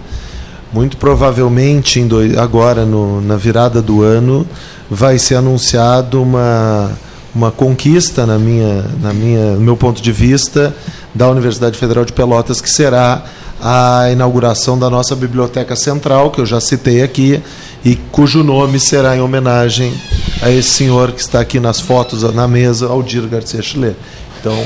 muito 0.74 0.98
provavelmente 0.98 2.04
agora 2.42 2.88
no- 2.88 3.22
na 3.22 3.38
virada 3.38 3.84
do 3.84 4.02
ano 4.02 4.44
vai 4.90 5.20
ser 5.20 5.36
anunciado 5.36 6.20
uma, 6.24 6.92
uma 7.36 7.52
conquista 7.52 8.26
na 8.26 8.40
minha, 8.40 8.84
na 9.00 9.14
minha, 9.14 9.52
no 9.52 9.62
meu 9.62 9.78
ponto 9.78 10.02
de 10.02 10.12
vista 10.12 10.76
da 11.14 11.30
Universidade 11.30 11.78
Federal 11.78 12.04
de 12.04 12.12
Pelotas 12.14 12.60
que 12.60 12.72
será 12.72 13.24
a 13.62 14.10
inauguração 14.12 14.76
da 14.80 14.90
nossa 14.90 15.16
biblioteca 15.16 15.76
central 15.76 16.32
que 16.32 16.42
eu 16.42 16.48
já 16.48 16.60
citei 16.60 17.04
aqui 17.04 17.44
e 17.86 17.96
cujo 18.12 18.44
nome 18.44 18.80
será 18.80 19.16
em 19.16 19.22
homenagem 19.22 19.94
a 20.42 20.50
esse 20.50 20.70
senhor 20.70 21.12
que 21.12 21.22
está 21.22 21.40
aqui 21.42 21.60
nas 21.60 21.80
fotos 21.80 22.24
na 22.34 22.48
mesa, 22.48 22.88
Aldir 22.88 23.22
Garcia 23.28 23.62
Chile. 23.62 23.96
Então, 24.40 24.58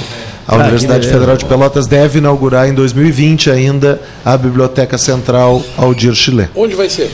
a 0.48 0.56
Ah, 0.56 0.60
Universidade 0.60 1.00
beleza. 1.01 1.13
Federal 1.13 1.38
de 1.38 1.46
Pelotas 1.46 1.88
deve 1.88 2.20
inaugurar 2.20 2.68
em 2.70 2.74
2020 2.74 3.50
ainda 3.51 4.01
a 4.24 4.38
Biblioteca 4.38 4.98
Central 4.98 5.62
Aldir 5.77 6.13
Chile. 6.16 6.48
Onde 6.56 6.74
vai 6.75 6.89
ser? 6.89 7.12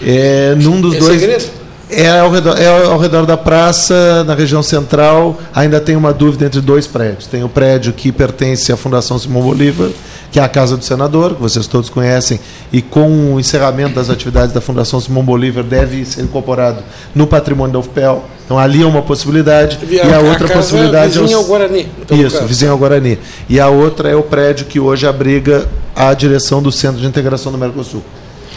É 0.00 0.54
num 0.56 0.80
dos 0.80 0.94
É 0.94 0.98
dois. 1.00 1.20
segredo? 1.20 1.57
É 1.90 2.20
ao, 2.20 2.30
redor, 2.30 2.56
é 2.58 2.66
ao 2.86 2.98
redor 2.98 3.24
da 3.24 3.36
praça, 3.36 4.22
na 4.24 4.34
região 4.34 4.62
central. 4.62 5.38
Ainda 5.54 5.80
tem 5.80 5.96
uma 5.96 6.12
dúvida 6.12 6.44
entre 6.44 6.60
dois 6.60 6.86
prédios. 6.86 7.26
Tem 7.26 7.42
o 7.42 7.48
prédio 7.48 7.92
que 7.94 8.12
pertence 8.12 8.70
à 8.70 8.76
Fundação 8.76 9.18
Simão 9.18 9.40
Bolívar, 9.42 9.88
que 10.30 10.38
é 10.38 10.42
a 10.42 10.48
Casa 10.48 10.76
do 10.76 10.84
Senador, 10.84 11.34
que 11.34 11.40
vocês 11.40 11.66
todos 11.66 11.88
conhecem, 11.88 12.38
e 12.70 12.82
com 12.82 13.32
o 13.34 13.40
encerramento 13.40 13.94
das 13.94 14.10
atividades 14.10 14.52
da 14.52 14.60
Fundação 14.60 15.00
Simão 15.00 15.22
Bolívar 15.24 15.64
deve 15.64 16.04
ser 16.04 16.20
incorporado 16.22 16.82
no 17.14 17.26
patrimônio 17.26 17.72
da 17.72 17.78
UFPEL. 17.78 18.22
Então 18.44 18.58
ali 18.58 18.82
é 18.82 18.86
uma 18.86 19.00
possibilidade. 19.02 19.78
e 19.90 19.98
a, 20.00 20.18
outra 20.20 20.46
casa 20.46 20.60
possibilidade 20.60 21.16
é 21.16 21.20
o- 21.20 21.22
vizinha 21.22 21.36
ao 21.38 21.44
Guarani. 21.44 21.88
isso, 22.10 22.36
caso. 22.36 22.46
vizinho 22.46 22.72
ao 22.72 22.78
Guarani. 22.78 23.18
E 23.48 23.58
a 23.58 23.68
outra 23.68 24.10
é 24.10 24.14
o 24.14 24.22
prédio 24.22 24.66
que 24.66 24.78
hoje 24.78 25.06
abriga 25.06 25.66
a 25.96 26.12
direção 26.12 26.62
do 26.62 26.70
Centro 26.70 27.00
de 27.00 27.06
Integração 27.06 27.50
do 27.50 27.56
Mercosul. 27.56 28.02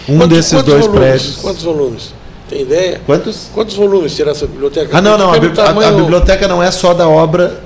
Um 0.09 0.17
Quantos- 0.17 0.35
desses 0.37 0.51
quantos 0.51 0.65
dois 0.73 0.85
volumes? 0.85 0.99
prédios. 1.09 1.35
Quantos 1.37 1.63
volumes? 1.63 2.13
Tem 2.51 2.61
ideia? 2.63 2.99
Quantos? 3.05 3.47
Quantos 3.53 3.75
volumes 3.75 4.13
terá 4.15 4.31
essa 4.31 4.45
biblioteca? 4.45 4.89
Ah, 4.95 5.01
não, 5.01 5.17
não. 5.17 5.33
A, 5.33 5.39
bi- 5.39 5.47
a- 5.47 5.51
tamanho- 5.51 5.95
biblioteca 5.95 6.47
não 6.49 6.61
é 6.61 6.69
só 6.69 6.93
da 6.93 7.07
obra, 7.07 7.61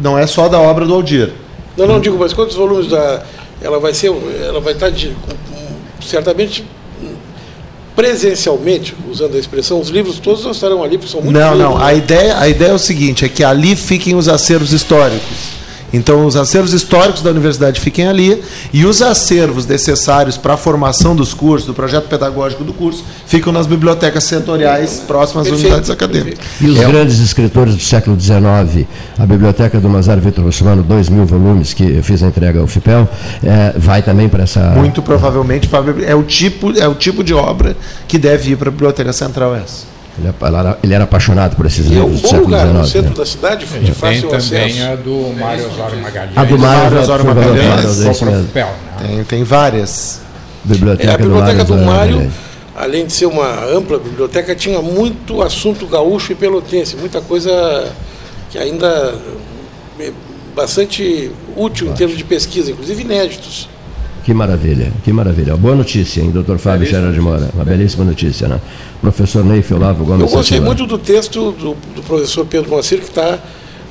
não 0.00 0.18
é 0.18 0.26
só 0.26 0.48
da 0.48 0.58
obra 0.58 0.86
do 0.86 0.94
Aldir. 0.94 1.30
Não, 1.76 1.86
não 1.86 2.00
digo, 2.00 2.16
mas 2.18 2.32
quantos 2.32 2.56
volumes 2.56 2.88
da. 2.88 3.22
Ela 3.62 3.78
vai 3.78 3.92
ser. 3.92 4.10
Ela 4.42 4.58
vai 4.60 4.72
estar 4.72 4.88
de, 4.90 5.14
certamente 6.02 6.64
presencialmente, 7.94 8.94
usando 9.10 9.36
a 9.36 9.38
expressão, 9.38 9.78
os 9.78 9.88
livros 9.90 10.18
todos 10.18 10.42
não 10.44 10.52
estarão 10.52 10.82
ali, 10.82 10.96
porque 10.96 11.12
são 11.12 11.20
muitos 11.20 11.38
Não, 11.40 11.52
livros. 11.54 11.74
não. 11.74 11.84
A 11.84 11.92
ideia, 11.92 12.38
a 12.38 12.48
ideia 12.48 12.70
é 12.70 12.74
o 12.74 12.78
seguinte, 12.78 13.24
é 13.26 13.28
que 13.28 13.44
ali 13.44 13.76
fiquem 13.76 14.14
os 14.14 14.26
acervos 14.28 14.72
históricos. 14.72 15.59
Então, 15.92 16.24
os 16.26 16.36
acervos 16.36 16.72
históricos 16.72 17.22
da 17.22 17.30
universidade 17.30 17.80
fiquem 17.80 18.06
ali 18.06 18.42
e 18.72 18.84
os 18.84 19.02
acervos 19.02 19.66
necessários 19.66 20.36
para 20.36 20.54
a 20.54 20.56
formação 20.56 21.16
dos 21.16 21.34
cursos, 21.34 21.66
do 21.66 21.74
projeto 21.74 22.08
pedagógico 22.08 22.64
do 22.64 22.72
curso, 22.72 23.04
ficam 23.26 23.52
nas 23.52 23.66
bibliotecas 23.66 24.24
setoriais 24.24 25.02
próximas 25.06 25.46
às 25.46 25.52
unidades 25.52 25.90
acadêmicas. 25.90 26.44
E 26.60 26.66
os 26.66 26.78
É 26.78 26.86
grandes 26.86 27.18
escritores 27.18 27.74
do 27.74 27.82
século 27.82 28.18
XIX, 28.18 28.86
a 29.18 29.26
biblioteca 29.26 29.80
do 29.80 29.88
Mazar 29.88 30.18
Vitor 30.20 30.44
Russomano, 30.44 30.82
dois 30.82 31.08
mil 31.08 31.26
volumes 31.26 31.74
que 31.74 31.82
eu 31.82 32.02
fiz 32.02 32.22
a 32.22 32.28
entrega 32.28 32.60
ao 32.60 32.66
FIPEL, 32.66 33.08
eh, 33.42 33.74
vai 33.76 34.02
também 34.02 34.28
para 34.28 34.44
essa. 34.44 34.60
Muito 34.70 35.02
provavelmente 35.02 35.68
é 36.06 36.14
o 36.14 36.22
tipo 36.22 36.78
é 36.78 36.86
o 36.86 36.94
tipo 36.94 37.24
de 37.24 37.34
obra 37.34 37.76
que 38.06 38.18
deve 38.18 38.52
ir 38.52 38.56
para 38.56 38.68
a 38.68 38.72
biblioteca 38.72 39.12
central 39.12 39.54
essa. 39.54 39.99
Ele, 40.18 40.28
era- 40.42 40.78
ele 40.82 40.94
era 40.94 41.04
apaixonado 41.04 41.56
por 41.56 41.66
esses 41.66 41.86
é 41.86 41.94
livros 41.94 42.20
do 42.20 42.28
século 42.28 42.44
lugar, 42.44 42.66
no 42.66 42.84
XIX. 42.84 42.92
centro 42.92 43.10
né? 43.10 43.16
da 43.16 43.26
cidade, 43.26 43.66
de 43.66 43.72
Tem 43.72 43.92
fácil 43.94 44.28
também 44.28 44.70
acesso. 44.72 44.92
a 44.92 44.96
do 44.96 45.34
Mário 45.38 45.66
Osório 45.70 45.98
Magalhães. 46.02 46.36
A 46.36 46.44
do 46.44 46.58
Mário 46.58 47.00
Osório 47.00 47.24
Magalhães, 47.24 48.00
é 48.22 48.24
né? 48.24 48.46
Tem, 49.06 49.24
tem 49.24 49.44
várias. 49.44 50.20
Biblioteca, 50.62 51.10
É, 51.10 51.14
a 51.14 51.18
biblioteca 51.18 51.64
do 51.64 51.76
Mário, 51.78 52.30
além 52.76 53.06
de 53.06 53.12
ser 53.14 53.26
uma 53.26 53.64
ampla 53.64 53.98
biblioteca, 53.98 54.54
tinha 54.54 54.82
muito 54.82 55.40
assunto 55.42 55.86
gaúcho 55.86 56.32
e 56.32 56.34
pelotense, 56.34 56.96
muita 56.96 57.20
coisa 57.22 57.90
que 58.50 58.58
ainda 58.58 59.14
é 59.98 60.12
bastante 60.54 61.30
útil 61.56 61.88
em 61.88 61.92
termos 61.94 62.18
de 62.18 62.24
pesquisa, 62.24 62.70
inclusive 62.70 63.02
inéditos. 63.02 63.68
Que 64.24 64.34
maravilha, 64.34 64.92
que 65.02 65.12
maravilha. 65.12 65.56
Boa 65.56 65.74
notícia, 65.74 66.20
hein, 66.20 66.30
doutor 66.30 66.58
Fábio 66.58 66.86
Scherer 66.86 67.10
de 67.12 67.20
Moura. 67.20 67.48
Uma 67.54 67.64
belíssima 67.64 68.04
notícia, 68.04 68.46
né? 68.46 68.60
Professor 69.00 69.44
Neif 69.44 69.72
Olavo 69.72 70.02
Eu 70.02 70.06
Gomes 70.06 70.22
gostei 70.24 70.42
Satila. 70.58 70.66
muito 70.66 70.86
do 70.86 70.98
texto 70.98 71.52
do, 71.52 71.74
do 71.94 72.02
professor 72.02 72.44
Pedro 72.44 72.70
Moacir, 72.70 72.98
que 72.98 73.04
está 73.08 73.38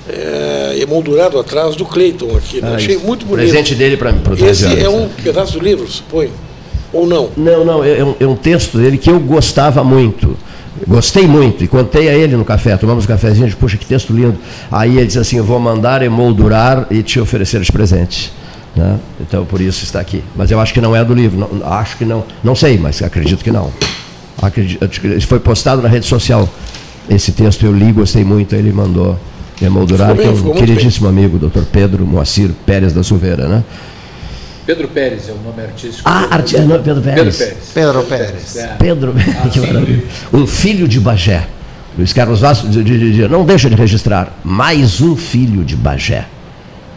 é, 0.07 0.77
emoldurado 0.79 1.39
atrás 1.39 1.75
do 1.75 1.83
Cleiton 1.83 2.35
aqui. 2.37 2.61
né? 2.61 2.69
Ah, 2.73 2.75
Achei 2.75 2.97
muito 2.97 3.25
bonito. 3.25 3.49
Presente 3.49 3.73
dele 3.75 3.97
para 3.97 4.11
mim. 4.11 4.21
Esse 4.33 4.35
13 4.37 4.65
anos, 4.65 4.77
é 4.77 4.83
né? 4.83 4.89
um 4.89 5.09
pedaço 5.23 5.53
do 5.53 5.63
livro, 5.63 5.87
suponho? 5.87 6.31
Ou 6.93 7.07
não? 7.07 7.29
Não, 7.35 7.65
não, 7.65 7.83
é, 7.83 7.99
é 7.99 8.05
um, 8.05 8.15
é 8.19 8.27
um 8.27 8.35
texto 8.35 8.77
dele 8.77 8.97
que 8.97 9.09
eu 9.09 9.19
gostava 9.19 9.83
muito. 9.83 10.37
Gostei 10.87 11.27
muito 11.27 11.63
e 11.63 11.67
contei 11.67 12.07
a 12.07 12.13
ele 12.13 12.35
no 12.37 12.45
café. 12.45 12.77
Tomamos 12.77 13.03
um 13.03 13.07
cafezinho, 13.07 13.45
disse, 13.45 13.57
puxa, 13.57 13.77
que 13.77 13.85
texto 13.85 14.13
lindo. 14.13 14.37
Aí 14.71 14.97
ele 14.97 15.07
disse 15.07 15.19
assim: 15.19 15.37
eu 15.37 15.43
vou 15.43 15.59
mandar 15.59 16.01
emoldurar 16.01 16.87
e 16.89 17.03
te 17.03 17.19
oferecer 17.19 17.59
de 17.61 17.71
presente. 17.71 18.31
Né? 18.79 18.97
Então, 19.19 19.45
por 19.45 19.59
isso 19.59 19.83
está 19.83 19.99
aqui. 19.99 20.23
Mas 20.35 20.49
eu 20.51 20.59
acho 20.59 20.73
que 20.73 20.79
não 20.79 20.95
é 20.95 21.03
do 21.03 21.13
livro. 21.13 21.37
Não, 21.37 21.73
acho 21.73 21.97
que 21.97 22.05
não. 22.05 22.23
Não 22.43 22.55
sei, 22.55 22.77
mas 22.77 23.01
acredito 23.01 23.43
que 23.43 23.51
não. 23.51 23.71
Acredito, 24.41 24.87
foi 25.27 25.39
postado 25.39 25.81
na 25.81 25.89
rede 25.89 26.05
social. 26.05 26.47
Esse 27.09 27.31
texto 27.33 27.65
eu 27.65 27.73
li, 27.73 27.91
gostei 27.91 28.23
muito. 28.23 28.55
Ele 28.55 28.71
mandou 28.71 29.19
emoldurar, 29.61 30.15
bem, 30.15 30.17
que 30.33 30.47
é 30.47 30.49
um 30.49 30.53
queridíssimo 30.53 31.09
amigo, 31.09 31.37
doutor 31.37 31.65
Pedro 31.65 32.05
Moacir 32.05 32.51
Pérez 32.65 32.93
da 32.93 33.03
Silveira. 33.03 33.47
Né? 33.49 33.63
Pedro 34.65 34.87
Pérez 34.87 35.27
é 35.27 35.31
o 35.33 35.37
nome 35.43 35.61
artístico. 35.61 36.03
Ah, 36.05 36.27
arti- 36.31 36.57
não, 36.59 36.81
Pedro 36.81 37.01
Pérez. 37.01 37.37
Pedro 37.37 37.37
Pérez. 37.37 37.71
Pedro 37.73 38.03
Pérez. 38.03 38.55
É. 38.55 38.67
Pedro, 38.79 39.13
que 39.51 39.59
maravilha. 39.59 40.03
Um 40.31 40.47
filho 40.47 40.87
de 40.87 40.99
Bagé. 40.99 41.47
Luiz 41.97 42.13
Carlos 42.13 42.39
Vasco 42.39 42.67
de- 42.69 42.83
de- 42.83 43.11
de- 43.13 43.27
não 43.27 43.43
deixa 43.43 43.69
de 43.69 43.75
registrar. 43.75 44.39
Mais 44.43 45.01
um 45.01 45.17
filho 45.17 45.65
de 45.65 45.75
Bagé. 45.75 46.25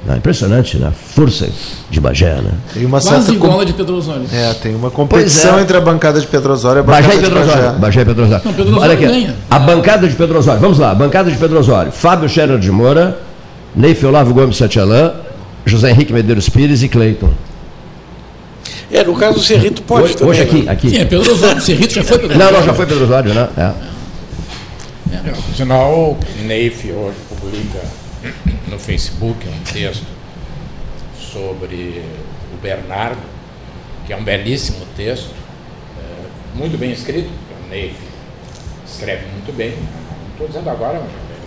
Não, 0.04 0.16
impressionante, 0.16 0.78
né? 0.78 0.90
Força 1.14 1.48
de 1.88 2.00
Bagé, 2.00 2.34
né? 2.34 2.50
Tem 2.74 2.84
uma 2.84 3.00
Quase 3.00 3.08
certa 3.26 3.32
igual 3.32 3.52
com- 3.52 3.60
a 3.60 3.64
de 3.64 3.72
Pedro 3.72 3.94
Osório. 3.96 4.24
É, 4.32 4.52
tem 4.54 4.74
uma 4.74 4.90
competição 4.90 5.58
é. 5.58 5.62
entre 5.62 5.76
a 5.76 5.80
bancada 5.80 6.20
de 6.20 6.26
Pedro 6.26 6.52
Osório 6.52 6.78
e 6.78 6.80
a 6.80 6.82
bancada 6.82 7.02
Bagé 7.06 7.14
e 7.14 7.18
de 7.18 7.24
Pedro 7.24 7.40
Osório. 7.42 7.62
Bagé. 7.62 7.78
Bagé 7.78 8.00
e 8.00 8.04
Pedro 8.04 8.24
Osório. 8.24 8.42
Não, 8.44 8.52
Pedro 8.52 8.80
Olha 8.80 8.94
aqui. 8.94 9.06
ganha. 9.06 9.36
A 9.48 9.58
bancada 9.60 10.08
de 10.08 10.16
Pedro 10.16 10.38
Osório. 10.40 10.60
Vamos 10.60 10.78
lá. 10.78 10.90
A 10.90 10.94
bancada 10.94 11.30
de 11.30 11.36
Pedro 11.36 11.58
Osório. 11.60 11.92
Fábio 11.92 12.28
Scherer 12.28 12.58
de 12.58 12.70
Moura, 12.72 13.20
Neif 13.76 14.04
Olavo 14.04 14.34
Gomes 14.34 14.56
Satialã, 14.56 15.12
José 15.64 15.90
Henrique 15.90 16.12
Medeiros 16.12 16.48
Pires 16.48 16.82
e 16.82 16.88
Cleiton. 16.88 17.30
É, 18.90 19.04
no 19.04 19.14
caso 19.14 19.34
do 19.34 19.40
Cerrito 19.44 19.82
pode 19.82 20.04
Hoje, 20.06 20.14
também. 20.16 20.30
hoje 20.32 20.42
aqui, 20.42 20.62
né? 20.62 20.72
aqui. 20.72 20.90
Sim, 20.90 20.98
é 20.98 21.04
Pedro 21.04 21.32
Osório. 21.32 21.62
Serrito 21.62 21.94
já 21.94 22.02
foi 22.04 22.18
Pedro 22.18 22.36
Não, 22.36 22.46
Osório. 22.46 22.58
não, 22.60 22.66
já 22.66 22.74
foi 22.74 22.86
Pedro 22.86 23.04
Osório, 23.04 23.34
né? 23.34 23.48
É. 23.56 23.70
Por 25.30 25.54
Sinal, 25.56 25.90
o 25.92 26.18
Neif 26.44 26.90
hoje 26.90 27.14
publica 27.28 27.78
no 28.72 28.78
Facebook 28.78 29.46
um 29.46 29.72
texto 29.72 30.06
sobre 31.32 32.02
o 32.52 32.56
Bernardo, 32.60 33.20
que 34.06 34.12
é 34.12 34.16
um 34.16 34.24
belíssimo 34.24 34.84
texto, 34.96 35.30
é, 35.98 36.58
muito 36.58 36.76
bem 36.78 36.90
escrito, 36.90 37.28
o 37.64 37.68
Neif 37.70 37.94
escreve 38.86 39.26
muito 39.26 39.54
bem, 39.54 39.70
não 39.70 40.32
estou 40.32 40.48
dizendo 40.48 40.70
agora, 40.70 41.00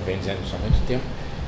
vem 0.05 0.17
dizendo 0.20 0.38
isso 0.46 0.55
há 0.55 0.60
muito 0.60 0.79
tempo. 0.88 1.03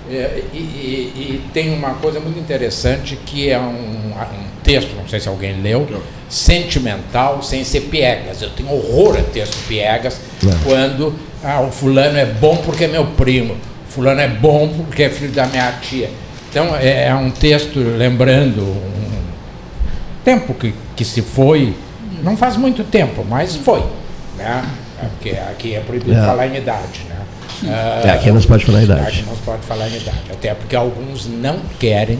É, 0.10 0.42
e, 0.54 0.58
e- 0.58 1.14
e 1.46 1.50
tem 1.54 1.74
uma 1.74 1.96
coisa 1.96 2.20
muito 2.20 2.40
interessante 2.40 3.18
que 3.26 3.50
é 3.50 3.60
um, 3.60 4.14
um 4.14 4.48
texto, 4.64 4.96
não 4.96 5.08
sei 5.08 5.20
se 5.20 5.28
alguém 5.28 5.62
leu, 5.62 5.86
sentimental, 6.30 7.44
sem 7.44 7.64
ser 7.66 7.82
piegas. 7.82 8.42
Eu 8.42 8.50
tenho 8.52 8.72
horror 8.72 9.18
a 9.18 9.24
texto 9.24 9.58
piegas 9.68 10.20
quando 10.64 11.14
ah, 11.44 11.62
o 11.62 11.72
fulano 11.72 12.18
é 12.18 12.26
bom 12.26 12.56
porque 12.58 12.86
é 12.86 12.88
meu 12.88 13.06
primo, 13.06 13.58
fulano 13.90 14.22
é 14.22 14.28
bom 14.28 14.68
porque 14.86 15.04
é 15.04 15.10
filho 15.10 15.32
da 15.32 15.46
minha 15.48 15.72
tia. 15.82 16.10
Então 16.50 16.76
é, 16.76 17.08
é 17.08 17.16
um 17.16 17.30
texto 17.30 17.80
lembrando 17.80 18.62
um 18.62 19.22
tempo 20.24 20.54
que, 20.54 20.74
que 20.96 21.06
se 21.06 21.22
foi, 21.22 21.74
não 22.24 22.36
faz 22.36 22.58
muito 22.58 22.84
tempo, 22.84 23.26
mas 23.28 23.56
foi. 23.56 23.84
Né? 24.38 24.64
É 25.02 25.06
Porque 25.06 25.30
aqui 25.30 25.76
é 25.76 25.80
proibido 25.80 26.18
É. 26.18 26.26
falar 26.26 26.48
em 26.48 26.58
idade. 26.58 27.02
Né? 27.10 28.04
É, 28.06 28.10
aqui 28.12 28.32
não 28.32 28.40
se 28.40 28.48
pode 28.48 28.66
falar 28.66 28.82
em 28.82 28.84
idade. 28.84 29.02
Aqui 29.02 29.24
não 29.28 29.36
se 29.36 29.42
pode 29.42 29.62
falar 29.64 29.88
em 29.90 29.96
idade. 29.96 30.22
Até 30.32 30.54
porque 30.54 30.76
alguns 30.76 31.28
não 31.28 31.60
querem 31.80 32.20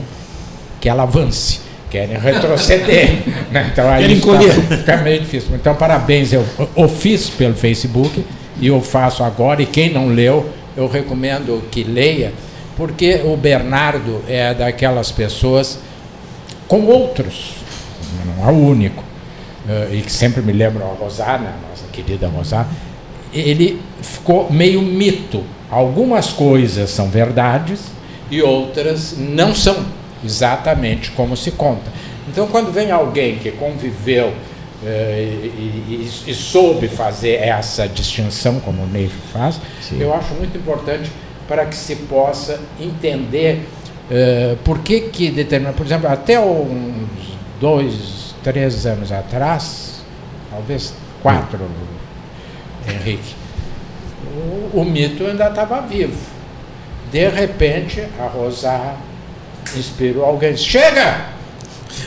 que 0.80 0.88
ela 0.88 1.04
avance, 1.04 1.60
querem 1.90 2.18
retroceder. 2.18 3.22
né? 3.50 3.70
Então 3.72 3.88
aí 3.90 4.16
fica, 4.16 4.76
fica 4.76 4.96
meio 4.98 5.20
difícil. 5.20 5.54
Então, 5.54 5.74
parabéns, 5.74 6.32
eu, 6.32 6.44
eu 6.76 6.88
fiz 6.88 7.30
pelo 7.30 7.54
Facebook 7.54 8.24
e 8.60 8.66
eu 8.66 8.80
faço 8.80 9.22
agora, 9.22 9.62
e 9.62 9.66
quem 9.66 9.92
não 9.92 10.08
leu, 10.08 10.48
eu 10.78 10.86
recomendo 10.86 11.60
que 11.72 11.82
leia, 11.82 12.32
porque 12.76 13.20
o 13.24 13.36
Bernardo 13.36 14.22
é 14.28 14.54
daquelas 14.54 15.10
pessoas 15.10 15.80
com 16.68 16.84
outros, 16.84 17.56
não 18.24 18.48
é 18.48 18.52
o 18.52 18.56
único, 18.56 19.02
eh, 19.68 19.88
e 19.94 20.02
que 20.02 20.12
sempre 20.12 20.40
me 20.40 20.52
lembram 20.52 20.88
a 20.88 20.94
Rosana, 20.94 21.48
a 21.48 21.68
nossa 21.68 21.84
querida 21.92 22.28
Rosana, 22.28 22.68
ele 23.34 23.80
ficou 24.00 24.52
meio 24.52 24.80
mito. 24.80 25.42
Algumas 25.68 26.28
coisas 26.28 26.90
são 26.90 27.08
verdades 27.08 27.80
e 28.30 28.40
outras 28.40 29.16
não 29.18 29.52
são 29.56 29.84
exatamente 30.24 31.10
como 31.10 31.36
se 31.36 31.50
conta. 31.50 31.90
Então, 32.28 32.46
quando 32.46 32.72
vem 32.72 32.92
alguém 32.92 33.36
que 33.36 33.50
conviveu 33.50 34.32
e, 34.86 34.86
e- 36.26 36.30
e 36.30 36.34
soube 36.34 36.88
fazer 36.88 37.34
essa 37.42 37.88
distinção, 37.88 38.60
como 38.60 38.82
o 38.82 38.86
Neif 38.86 39.14
faz, 39.32 39.60
eu 39.98 40.14
acho 40.14 40.32
muito 40.34 40.56
importante 40.56 41.10
para 41.48 41.64
que 41.66 41.74
se 41.76 41.96
possa 41.96 42.60
entender 42.80 43.66
eh, 44.10 44.56
por 44.64 44.78
que 44.80 45.00
que 45.02 45.30
determinado, 45.30 45.76
por 45.76 45.84
exemplo, 45.86 46.08
até 46.08 46.38
uns 46.38 47.08
dois, 47.60 48.34
três 48.42 48.86
anos 48.86 49.10
atrás, 49.10 50.02
talvez 50.50 50.94
quatro, 51.22 51.58
Henrique, 52.88 53.34
o, 54.72 54.80
o 54.80 54.84
mito 54.84 55.26
ainda 55.26 55.48
estava 55.48 55.80
vivo. 55.82 56.16
De 57.10 57.28
repente, 57.28 58.02
a 58.20 58.26
Rosar 58.26 58.96
inspirou 59.76 60.24
alguém. 60.24 60.56
Chega! 60.56 61.26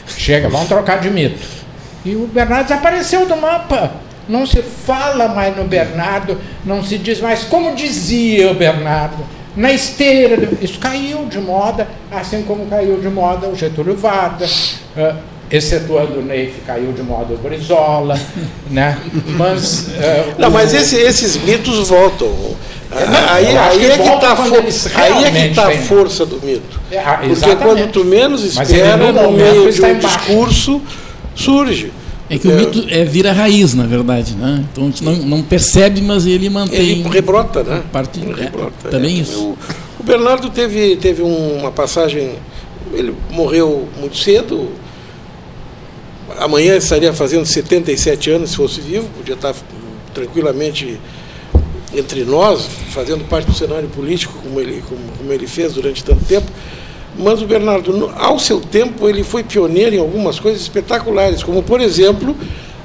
Chega, 0.08 0.48
vamos 0.50 0.68
trocar 0.68 1.00
de 1.02 1.10
mito. 1.10 1.61
E 2.06 2.16
o 2.16 2.28
Bernardo 2.28 2.64
desapareceu 2.68 3.26
do 3.26 3.36
mapa. 3.38 3.92
Não 4.28 4.46
se 4.46 4.62
fala 4.62 5.28
mais 5.28 5.56
no 5.58 5.64
Bernardo, 5.66 6.38
não 6.66 6.84
se 6.84 6.98
diz 6.98 7.20
mais 7.20 7.44
como 7.44 7.76
dizia 7.76 8.52
o 8.52 8.54
Bernardo. 8.54 9.18
Na 9.56 9.72
esteira, 9.72 10.50
isso 10.62 10.80
caiu 10.80 11.26
de 11.26 11.38
moda, 11.40 11.88
assim 12.10 12.42
como 12.44 12.66
caiu 12.68 13.00
de 13.02 13.10
moda 13.10 13.48
o 13.48 13.56
Getúlio 13.56 13.96
Vargas, 13.98 14.76
ah, 14.98 15.16
excetuando 15.52 16.20
o 16.20 16.22
Neif, 16.22 16.54
caiu 16.66 16.94
de 16.94 17.04
moda 17.04 17.34
o 17.34 17.38
Brizola, 17.38 18.18
né? 18.72 18.98
Mas, 19.38 19.88
ah, 20.00 20.34
Não, 20.38 20.48
o- 20.48 20.52
mas 20.52 20.74
esse- 20.74 20.96
esses 20.96 21.36
mitos 21.36 21.90
voltam. 21.90 22.30
não, 22.30 23.34
aí 23.34 23.48
aí 23.58 23.86
é 23.92 23.96
está 23.96 24.38
eles 24.56 24.88
aí 24.96 25.04
é 25.04 25.16
que 25.16 25.20
realmente 25.22 25.56
tá 25.56 25.68
a 25.68 25.72
força 25.82 26.26
do 26.26 26.40
mito. 26.46 26.80
É, 26.90 27.00
ah, 27.00 27.20
Porque 27.28 27.56
quando 27.58 27.92
tu 27.92 28.06
menos 28.06 28.46
espera, 28.46 28.96
no 29.12 29.32
meio 29.34 29.64
de 29.64 29.70
está 29.70 29.88
um 29.88 29.98
discurso, 30.00 30.82
surge. 31.36 31.92
É 32.32 32.38
que 32.38 32.48
o 32.48 32.56
mito 32.56 32.86
é, 32.88 33.04
vira 33.04 33.34
raiz, 33.34 33.74
na 33.74 33.86
verdade, 33.86 34.36
né? 34.36 34.64
Então 34.72 34.86
a 34.86 34.88
gente 34.88 35.04
não, 35.04 35.14
não 35.18 35.44
percebe, 35.44 36.00
mas 36.00 36.26
ele 36.26 36.50
mantém. 36.50 36.80
Ele 36.80 37.10
rebrota, 37.10 37.62
né? 37.62 37.84
Parte, 37.92 38.22
Ele 38.22 38.32
é, 38.32 38.44
rebrota, 38.46 38.90
também 38.90 39.18
é. 39.18 39.22
isso. 39.22 39.38
O, 39.38 39.58
o 40.00 40.04
Bernardo 40.04 40.50
teve, 40.50 40.96
teve 40.96 41.22
uma 41.22 41.72
passagem. 41.72 42.36
Ele 42.94 43.14
morreu 43.32 43.90
muito 44.00 44.16
cedo. 44.18 44.70
Amanhã 46.40 46.78
estaria 46.78 47.12
fazendo 47.12 47.46
77 47.46 48.32
anos 48.32 48.52
se 48.52 48.56
fosse 48.56 48.80
vivo, 48.80 49.10
podia 49.18 49.36
estar 49.36 49.54
tranquilamente 50.14 50.98
entre 51.94 52.24
nós, 52.24 52.66
fazendo 52.92 53.28
parte 53.28 53.48
do 53.48 53.54
cenário 53.54 53.90
político, 53.90 54.34
como 54.42 54.58
ele, 54.62 54.82
como, 54.88 55.02
como 55.18 55.34
ele 55.34 55.48
fez 55.48 55.74
durante 55.74 56.02
tanto 56.02 56.24
tempo. 56.24 56.50
Mas 57.22 57.42
o 57.42 57.46
Bernardo, 57.46 58.12
ao 58.18 58.40
seu 58.40 58.60
tempo, 58.60 59.08
ele 59.08 59.24
foi 59.24 59.44
pioneiro 59.44 59.96
em 59.96 60.00
algumas 60.00 60.40
coisas 60.40 60.62
espetaculares, 60.62 61.44
como, 61.44 61.62
por 61.62 61.80
exemplo, 61.80 62.36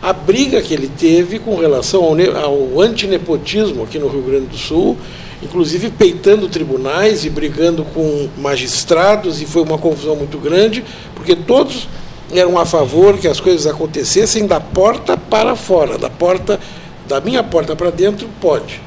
a 0.02 0.12
briga 0.12 0.60
que 0.60 0.74
ele 0.74 0.88
teve 0.88 1.38
com 1.38 1.56
relação 1.56 2.04
ao, 2.04 2.14
ao 2.44 2.80
antinepotismo 2.80 3.82
aqui 3.82 3.98
no 3.98 4.08
Rio 4.08 4.22
Grande 4.22 4.46
do 4.46 4.56
Sul, 4.56 4.96
inclusive 5.42 5.90
peitando 5.90 6.48
tribunais 6.48 7.24
e 7.24 7.30
brigando 7.30 7.84
com 7.94 8.28
magistrados, 8.36 9.40
e 9.40 9.46
foi 9.46 9.62
uma 9.62 9.78
confusão 9.78 10.14
muito 10.14 10.36
grande, 10.38 10.84
porque 11.14 11.34
todos 11.34 11.88
eram 12.30 12.58
a 12.58 12.66
favor 12.66 13.16
que 13.16 13.28
as 13.28 13.40
coisas 13.40 13.66
acontecessem 13.66 14.46
da 14.46 14.60
porta 14.60 15.16
para 15.16 15.56
fora, 15.56 15.96
da 15.96 16.10
porta 16.10 16.60
da 17.08 17.20
minha 17.20 17.42
porta 17.42 17.74
para 17.74 17.90
dentro, 17.90 18.28
pode. 18.40 18.82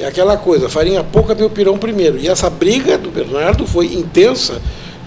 É 0.00 0.06
aquela 0.06 0.36
coisa, 0.38 0.68
farinha 0.68 1.04
pouca, 1.04 1.34
meu 1.34 1.50
pirão 1.50 1.76
primeiro. 1.76 2.18
E 2.18 2.26
essa 2.26 2.48
briga 2.48 2.96
do 2.96 3.10
Bernardo 3.10 3.66
foi 3.66 3.92
intensa 3.92 4.60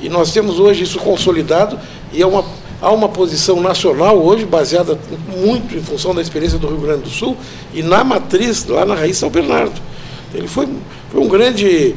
e 0.04 0.10
nós 0.10 0.32
temos 0.32 0.60
hoje 0.60 0.84
isso 0.84 1.00
consolidado 1.00 1.80
e 2.12 2.22
é 2.22 2.26
uma, 2.28 2.44
há 2.82 2.92
uma 2.92 3.10
posição 3.10 3.62
nacional 3.62 4.18
hoje 4.24 4.46
baseada 4.46 5.00
muito 5.36 5.76
em 5.76 5.82
função 5.82 6.13
da 6.13 6.22
experiência 6.22 6.60
do 6.60 6.68
Rio 6.68 6.78
Grande 6.78 7.04
do 7.04 7.10
Sul 7.10 7.36
e 7.74 7.82
na 7.82 8.04
matriz, 8.04 8.66
lá 8.68 8.86
na 8.86 8.94
raiz 8.96 9.18
São 9.18 9.30
Bernardo. 9.30 9.82
Ele 10.34 10.48
foi, 10.48 10.68
foi 11.12 11.22
um 11.22 11.28
grande. 11.28 11.96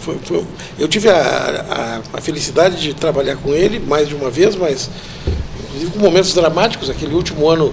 foi- 0.00 0.18
foi- 0.24 0.44
eu 0.78 0.88
tive 0.88 1.08
a, 1.08 1.14
a- 2.12 2.18
a 2.18 2.20
felicidade 2.20 2.80
de 2.80 2.92
trabalhar 2.94 3.36
com 3.36 3.54
ele 3.54 3.78
mais 3.78 4.08
de 4.08 4.14
uma 4.14 4.28
vez, 4.30 4.56
mas 4.56 4.90
inclusive 5.68 5.92
com 5.92 5.98
momentos 6.00 6.34
dramáticos, 6.34 6.90
aquele 6.90 7.14
último 7.14 7.48
ano 7.48 7.72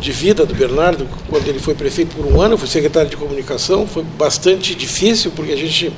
de 0.00 0.12
vida 0.12 0.44
do 0.44 0.54
Bernardo, 0.54 1.08
quando 1.30 1.48
ele 1.48 1.58
foi 1.58 1.74
prefeito 1.74 2.14
por 2.14 2.26
um 2.26 2.40
ano, 2.40 2.54
eu 2.54 2.58
fui 2.58 2.68
secretário 2.68 3.08
de 3.08 3.16
comunicação, 3.16 3.86
foi 3.86 4.04
bastante 4.18 4.74
difícil, 4.74 5.32
porque 5.34 5.50
a 5.52 5.56
gente 5.56 5.90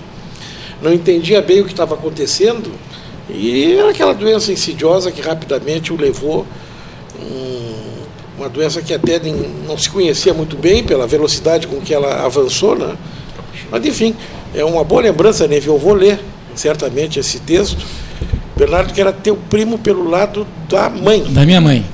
não 0.83 0.93
entendia 0.93 1.41
bem 1.43 1.61
o 1.61 1.65
que 1.65 1.73
estava 1.73 1.95
acontecendo, 1.95 2.71
e 3.29 3.75
era 3.75 3.91
aquela 3.91 4.13
doença 4.13 4.53
insidiosa 4.53 5.13
que 5.13 5.21
rapidamente 5.21 5.93
o 5.93 5.97
levou, 6.01 6.47
hum, 7.21 7.73
uma 8.39 8.49
doença 8.49 8.81
que 8.83 8.93
até 8.95 9.19
nem- 9.19 9.51
não 9.67 9.77
se 9.77 9.89
conhecia 9.91 10.33
muito 10.35 10.57
bem 10.57 10.83
pela 10.83 11.07
velocidade 11.07 11.67
com 11.67 11.81
que 11.81 11.93
ela 11.95 12.25
avançou, 12.25 12.77
né? 12.77 12.97
Mas 13.71 13.85
enfim, 13.85 14.15
é 14.55 14.65
uma 14.65 14.83
boa 14.83 15.03
lembrança, 15.03 15.47
Neve, 15.47 15.69
eu 15.69 15.79
vou 15.79 15.93
ler 15.95 16.19
certamente 16.55 17.19
esse 17.21 17.39
texto. 17.41 17.85
Bernardo 18.57 18.93
que 18.93 19.01
era 19.01 19.13
teu 19.13 19.37
primo 19.37 19.79
pelo 19.79 20.09
lado 20.09 20.47
da 20.69 20.91
mãe. 20.91 21.23
Da 21.25 21.45
minha 21.47 21.61
mãe. 21.61 21.85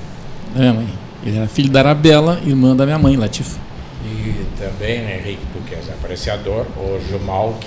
Da 0.54 0.60
minha 0.60 0.72
mãe. 0.72 0.88
Ele 1.24 1.36
era 1.36 1.46
filho 1.48 1.70
da 1.70 1.80
Arabella, 1.80 2.40
irmã 2.46 2.74
da 2.74 2.84
minha 2.84 2.98
mãe, 2.98 3.16
Latifa. 3.16 3.58
E 4.04 4.44
também, 4.58 5.00
né, 5.00 5.20
Henrique, 5.20 5.42
tu 5.52 5.58
que 5.68 5.74
és 5.74 5.88
apreciador, 5.90 6.64
o 6.76 6.98
Jumalk, 7.10 7.66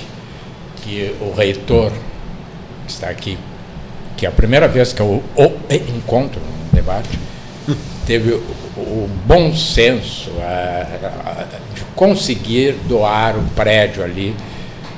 que 0.89 1.15
o 1.21 1.31
reitor 1.31 1.91
que 2.85 2.91
está 2.91 3.09
aqui, 3.09 3.37
que 4.17 4.25
é 4.25 4.29
a 4.29 4.31
primeira 4.31 4.67
vez 4.67 4.91
que 4.91 4.99
eu 5.01 5.23
o 5.35 5.51
encontro 5.95 6.39
num 6.41 6.75
debate, 6.75 7.09
teve 8.07 8.31
o, 8.33 8.41
o 8.79 9.09
bom 9.25 9.53
senso 9.53 10.31
a- 10.41 10.87
a- 11.05 11.45
de 11.75 11.81
conseguir 11.95 12.73
doar 12.87 13.37
um 13.37 13.45
prédio 13.49 14.03
ali 14.03 14.35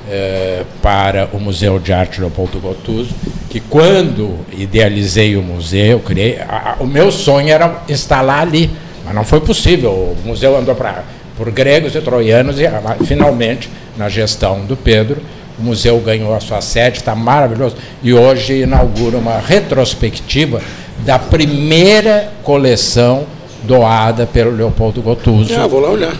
eh, 0.08 0.64
para 0.80 1.28
o 1.32 1.38
Museu 1.38 1.78
de 1.78 1.92
Arte 1.92 2.20
Leopoldo 2.20 2.58
Gotuso, 2.58 3.14
que 3.50 3.60
quando 3.60 4.38
idealizei 4.52 5.36
o 5.36 5.42
museu, 5.42 6.00
criei, 6.00 6.38
a- 6.40 6.76
o 6.80 6.86
meu 6.86 7.12
sonho 7.12 7.50
era 7.50 7.82
instalar 7.88 8.40
ali, 8.40 8.70
mas 9.04 9.14
não 9.14 9.24
foi 9.24 9.40
possível. 9.40 9.90
O 9.92 10.16
museu 10.24 10.56
andou 10.56 10.74
pra, 10.74 11.04
por 11.36 11.50
gregos 11.50 11.94
e 11.94 12.00
troianos 12.00 12.56
e 12.58 12.64
finalmente, 13.04 13.68
na 13.96 14.08
gestão 14.08 14.64
do 14.64 14.74
Pedro, 14.76 15.20
o 15.62 15.64
museu 15.64 15.98
ganhou 16.00 16.34
a 16.34 16.40
sua 16.40 16.60
sede, 16.60 16.98
está 16.98 17.14
maravilhoso, 17.14 17.76
e 18.02 18.12
hoje 18.12 18.62
inaugura 18.62 19.16
uma 19.16 19.38
retrospectiva 19.38 20.60
da 21.06 21.18
primeira 21.18 22.30
coleção 22.42 23.24
doada 23.64 24.26
pelo 24.26 24.50
Leopoldo 24.50 25.00
Gotuso 25.00 25.54
Ah, 25.54 25.68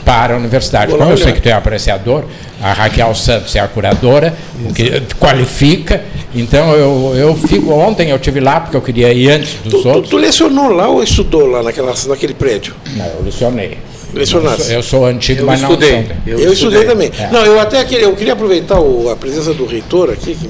para 0.04 0.34
a 0.34 0.36
universidade. 0.38 0.92
Como 0.92 1.10
eu 1.10 1.16
sei 1.16 1.32
que 1.32 1.40
tu 1.40 1.48
é 1.48 1.52
apreciador, 1.52 2.24
a 2.62 2.72
Raquel 2.72 3.12
Santos 3.16 3.54
é 3.56 3.60
a 3.60 3.66
curadora, 3.66 4.32
o 4.64 4.72
que 4.72 5.02
qualifica. 5.18 6.02
Então 6.34 6.72
eu, 6.72 7.12
eu 7.16 7.36
fico. 7.36 7.72
Ontem 7.72 8.10
eu 8.10 8.18
tive 8.20 8.38
lá 8.38 8.60
porque 8.60 8.76
eu 8.76 8.80
queria 8.80 9.12
ir 9.12 9.28
antes 9.30 9.54
dos 9.64 9.72
Tu, 9.72 9.82
tu, 9.82 9.88
outros. 9.88 10.08
tu 10.10 10.16
lecionou 10.18 10.68
lá 10.68 10.88
ou 10.88 11.02
estudou 11.02 11.46
lá 11.46 11.64
naquela, 11.64 11.92
naquele 12.06 12.32
prédio? 12.34 12.74
Não, 12.96 13.06
eu 13.06 13.22
lecionei. 13.24 13.76
Lecionaste? 14.14 14.60
Eu 14.62 14.66
sou, 14.66 14.74
eu 14.76 14.82
sou 14.82 15.06
antigo, 15.06 15.40
Eu 15.42 15.46
mas 15.46 15.60
não 15.60 15.70
estudei. 15.70 15.90
sou. 15.90 16.00
Eu, 16.26 16.38
Eu 16.38 16.52
estudei 16.52 16.80
estudei. 16.80 16.84
também. 16.84 17.10
É. 17.18 17.30
Não, 17.30 17.44
eu 17.44 17.58
até 17.60 17.82
queria, 17.84 18.04
eu 18.04 18.14
queria 18.16 18.32
aproveitar 18.34 18.78
o- 18.80 19.10
a 19.10 19.16
presença 19.16 19.52
do 19.54 19.64
reitor 19.66 20.10
aqui, 20.10 20.34
que, 20.34 20.48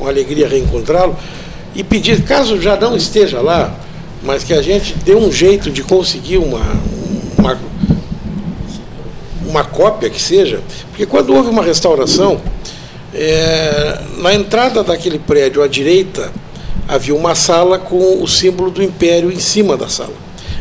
uma 0.00 0.08
alegria 0.10 0.48
reencontrá-lo, 0.48 1.16
e 1.74 1.82
pedir, 1.82 2.22
caso 2.22 2.60
já 2.60 2.76
não 2.76 2.96
esteja 2.96 3.40
lá, 3.40 3.74
mas 4.22 4.44
que 4.44 4.52
a 4.52 4.62
gente 4.62 4.94
dê 5.04 5.14
um 5.14 5.30
jeito 5.32 5.70
de 5.70 5.82
conseguir 5.82 6.38
uma, 6.38 6.60
uma, 7.38 7.58
uma 9.46 9.64
cópia 9.64 10.08
que 10.08 10.20
seja, 10.20 10.60
porque 10.90 11.06
quando 11.06 11.34
houve 11.34 11.48
uma 11.50 11.62
restauração, 11.62 12.40
é, 13.14 13.98
na 14.18 14.32
entrada 14.34 14.82
daquele 14.82 15.18
prédio 15.18 15.62
à 15.62 15.66
direita 15.68 16.30
havia 16.88 17.14
uma 17.14 17.34
sala 17.34 17.78
com 17.78 18.22
o 18.22 18.26
símbolo 18.28 18.70
do 18.70 18.82
Império 18.82 19.30
em 19.30 19.38
cima 19.38 19.76
da 19.76 19.88
sala. 19.88 20.14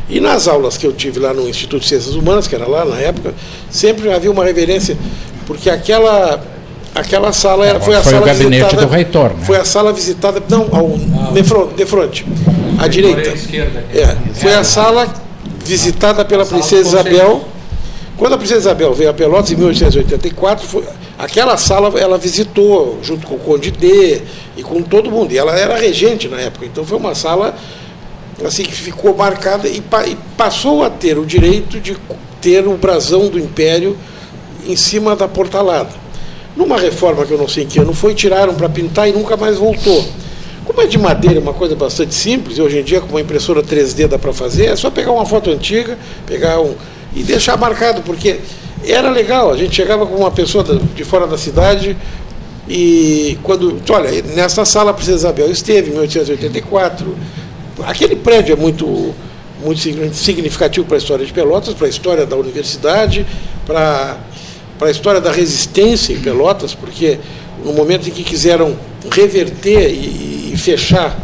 E 0.10 0.20
nas 0.20 0.48
aulas 0.48 0.78
que 0.78 0.86
eu 0.86 0.92
tive 0.92 1.20
lá 1.20 1.34
no 1.34 1.48
Instituto 1.48 1.82
de 1.82 1.88
Ciências 1.88 2.16
Humanas, 2.16 2.48
que 2.48 2.56
era 2.56 2.68
lá 2.68 2.84
na 2.84 2.98
época, 2.98 3.34
sempre 3.70 4.12
havia 4.12 4.32
uma 4.32 4.44
reverência, 4.44 4.98
porque 5.48 5.70
aquela, 5.70 6.44
aquela 6.94 7.32
sala 7.32 7.66
era, 7.66 7.80
foi 7.80 7.96
a 7.96 8.02
Foi 8.02 8.12
o 8.12 8.16
sala 8.16 8.26
gabinete 8.26 8.64
visitada, 8.64 8.86
do 8.86 8.92
reitor, 8.92 9.30
né? 9.30 9.46
Foi 9.46 9.58
a 9.58 9.66
sala 9.66 9.94
visitada, 9.94 10.44
não, 10.50 10.68
ao, 10.72 10.90
de 11.34 11.44
frente, 11.44 11.74
de 11.76 11.86
frente 11.86 12.26
à 12.78 12.88
direita. 12.88 13.30
É, 13.94 14.18
foi 14.34 14.54
a 14.54 14.64
sala 14.64 15.08
visitada 15.64 16.26
pela 16.26 16.46
princesa 16.46 16.90
Isabel. 16.90 17.46
Quando 18.18 18.34
a 18.34 18.38
princesa 18.38 18.60
Isabel 18.60 18.94
veio 18.94 19.10
a 19.10 19.14
Pelotas 19.14 19.52
em 19.52 19.56
1884, 19.56 20.68
foi, 20.68 20.84
aquela 21.18 21.58
sala 21.58 21.92
ela 22.00 22.18
visitou 22.18 23.00
junto 23.02 23.26
com 23.26 23.36
o 23.36 23.40
Conde 23.40 23.72
D 23.72 24.22
e 24.58 24.64
com 24.64 24.82
todo 24.82 25.10
mundo. 25.10 25.32
E 25.32 25.38
ela 25.38 25.58
era 25.58 25.76
regente 25.76 26.28
na 26.28 26.40
época, 26.40 26.66
então 26.66 26.86
foi 26.86 26.98
uma 26.98 27.16
sala 27.16 27.56
assim 28.45 28.63
que 28.63 28.73
ficou 28.73 29.15
marcada 29.15 29.67
e, 29.67 29.82
pa- 29.82 30.06
e 30.08 30.17
passou 30.38 30.84
a 30.84 30.89
ter 30.89 31.17
o 31.17 31.25
direito 31.25 31.80
de 31.80 31.95
ter 32.41 32.67
o 32.67 32.75
brasão 32.75 33.27
do 33.27 33.39
Império 33.39 33.97
em 34.67 34.75
cima 34.75 35.15
da 35.15 35.27
portalada. 35.27 35.89
Numa 36.56 36.77
reforma 36.77 37.25
que 37.25 37.32
eu 37.32 37.38
não 37.38 37.47
sei 37.47 37.63
em 37.63 37.67
que 37.67 37.80
ano 37.80 37.93
foi, 37.93 38.13
tiraram 38.13 38.54
para 38.54 38.67
pintar 38.67 39.08
e 39.08 39.12
nunca 39.13 39.38
mais 39.38 39.58
voltou. 39.58 40.06
Como 40.65 40.82
é 40.82 40.86
de 40.86 40.97
madeira, 40.97 41.39
uma 41.39 41.54
coisa 41.54 41.75
bastante 41.75 42.13
simples, 42.13 42.58
e 42.58 42.62
hoje 42.62 42.80
em 42.80 42.84
dia 42.84 43.01
com 43.01 43.08
uma 43.10 43.21
impressora 43.21 43.63
3D 43.63 44.08
dá 44.08 44.19
para 44.19 44.32
fazer, 44.32 44.65
é 44.67 44.75
só 44.75 44.89
pegar 44.91 45.12
uma 45.12 45.25
foto 45.25 45.49
antiga, 45.49 45.97
pegar 46.25 46.60
um 46.62 46.75
e 47.15 47.23
deixar 47.23 47.58
marcado, 47.58 48.01
porque 48.04 48.39
era 48.86 49.10
legal, 49.10 49.51
a 49.51 49.58
gente 49.58 49.75
chegava 49.75 50.06
com 50.06 50.15
uma 50.15 50.32
pessoa 50.32 50.63
de 50.63 51.04
fora 51.04 51.25
da 51.27 51.38
cidade 51.38 51.97
e 52.69 53.38
quando, 53.43 53.82
olha, 53.89 54.10
nessa 54.36 54.63
sala 54.63 54.91
a 54.91 54.93
Princesa 54.93 55.17
Isabel 55.17 55.51
esteve 55.51 55.89
em 55.89 55.93
1884. 55.93 57.17
Aquele 57.84 58.16
prédio 58.16 58.54
é 58.54 58.56
muito 58.56 59.14
muito 59.64 59.80
signi- 59.80 60.12
significativo 60.14 60.88
para 60.88 60.96
a 60.96 60.98
história 60.98 61.24
de 61.26 61.32
Pelotas, 61.32 61.74
para 61.76 61.86
a 61.86 61.90
história 61.90 62.26
da 62.26 62.36
universidade, 62.36 63.26
para 63.66 64.18
para 64.80 64.88
a 64.88 64.92
história 64.92 65.22
da 65.22 65.32
resistência 65.32 66.12
em 66.14 66.20
Pelotas, 66.20 66.74
porque 66.74 67.20
no 67.64 67.72
momento 67.72 68.08
em 68.08 68.12
que 68.12 68.24
quiseram 68.24 68.76
reverter 69.12 69.92
e, 69.92 70.52
e 70.54 70.58
fechar, 70.58 71.20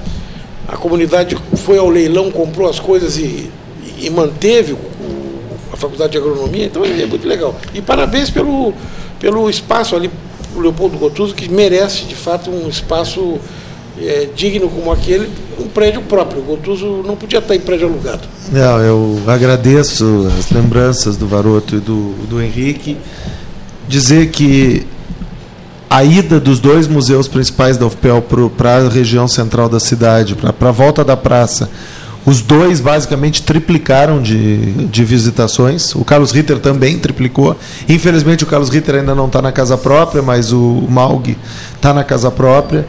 a 0.67 0.77
comunidade 0.77 1.35
foi 1.55 1.79
ao 1.79 1.89
leilão, 1.89 2.29
comprou 2.29 2.69
as 2.69 2.79
coisas 2.79 3.17
e, 3.17 3.49
e 3.99 4.09
manteve 4.11 4.73
o- 4.73 4.77
a 5.73 5.77
Faculdade 5.77 6.11
de 6.11 6.19
Agronomia, 6.19 6.65
então 6.65 6.85
é, 6.85 7.01
é 7.01 7.05
muito 7.07 7.27
legal. 7.27 7.55
E 7.73 7.81
parabéns 7.81 8.29
pelo, 8.29 8.71
pelo 9.19 9.49
espaço 9.49 9.95
ali, 9.95 10.11
o 10.55 10.59
Leopoldo 10.59 10.95
Gotuso, 10.99 11.33
que 11.33 11.49
merece 11.49 12.03
de 12.03 12.13
fato 12.15 12.51
um 12.51 12.69
espaço 12.69 13.39
é, 14.01 14.29
digno 14.35 14.69
como 14.69 14.91
aquele, 14.91 15.29
um 15.59 15.67
prédio 15.67 16.01
próprio. 16.01 16.41
O 16.41 16.43
Gotuso 16.43 17.03
não 17.05 17.15
podia 17.15 17.39
estar 17.39 17.55
em 17.55 17.59
prédio 17.59 17.87
alugado. 17.87 18.27
Não, 18.51 18.79
eu 18.79 19.19
agradeço 19.27 20.27
as 20.37 20.51
lembranças 20.51 21.17
do 21.17 21.27
Varoto 21.27 21.75
e 21.75 21.79
do, 21.79 22.13
do 22.27 22.41
Henrique. 22.41 22.97
Dizer 23.87 24.29
que 24.29 24.85
a 25.89 26.03
ida 26.03 26.39
dos 26.39 26.59
dois 26.59 26.87
museus 26.87 27.27
principais 27.27 27.77
da 27.77 27.85
UFPEL 27.85 28.23
para 28.55 28.77
a 28.77 28.89
região 28.89 29.27
central 29.27 29.69
da 29.69 29.79
cidade, 29.79 30.35
para 30.35 30.69
a 30.69 30.71
volta 30.71 31.03
da 31.03 31.15
praça, 31.15 31.69
os 32.27 32.41
dois 32.41 32.81
basicamente 32.81 33.41
triplicaram 33.41 34.21
de, 34.21 34.57
de 34.87 35.05
visitações. 35.05 35.95
O 35.95 36.03
Carlos 36.03 36.33
Ritter 36.33 36.59
também 36.59 36.99
triplicou. 36.99 37.55
Infelizmente, 37.87 38.43
o 38.43 38.47
Carlos 38.47 38.67
Ritter 38.67 38.95
ainda 38.95 39.15
não 39.15 39.27
está 39.27 39.41
na 39.41 39.53
casa 39.53 39.77
própria, 39.77 40.21
mas 40.21 40.51
o 40.51 40.85
Malg 40.89 41.37
está 41.73 41.93
na 41.93 42.03
casa 42.03 42.29
própria. 42.29 42.85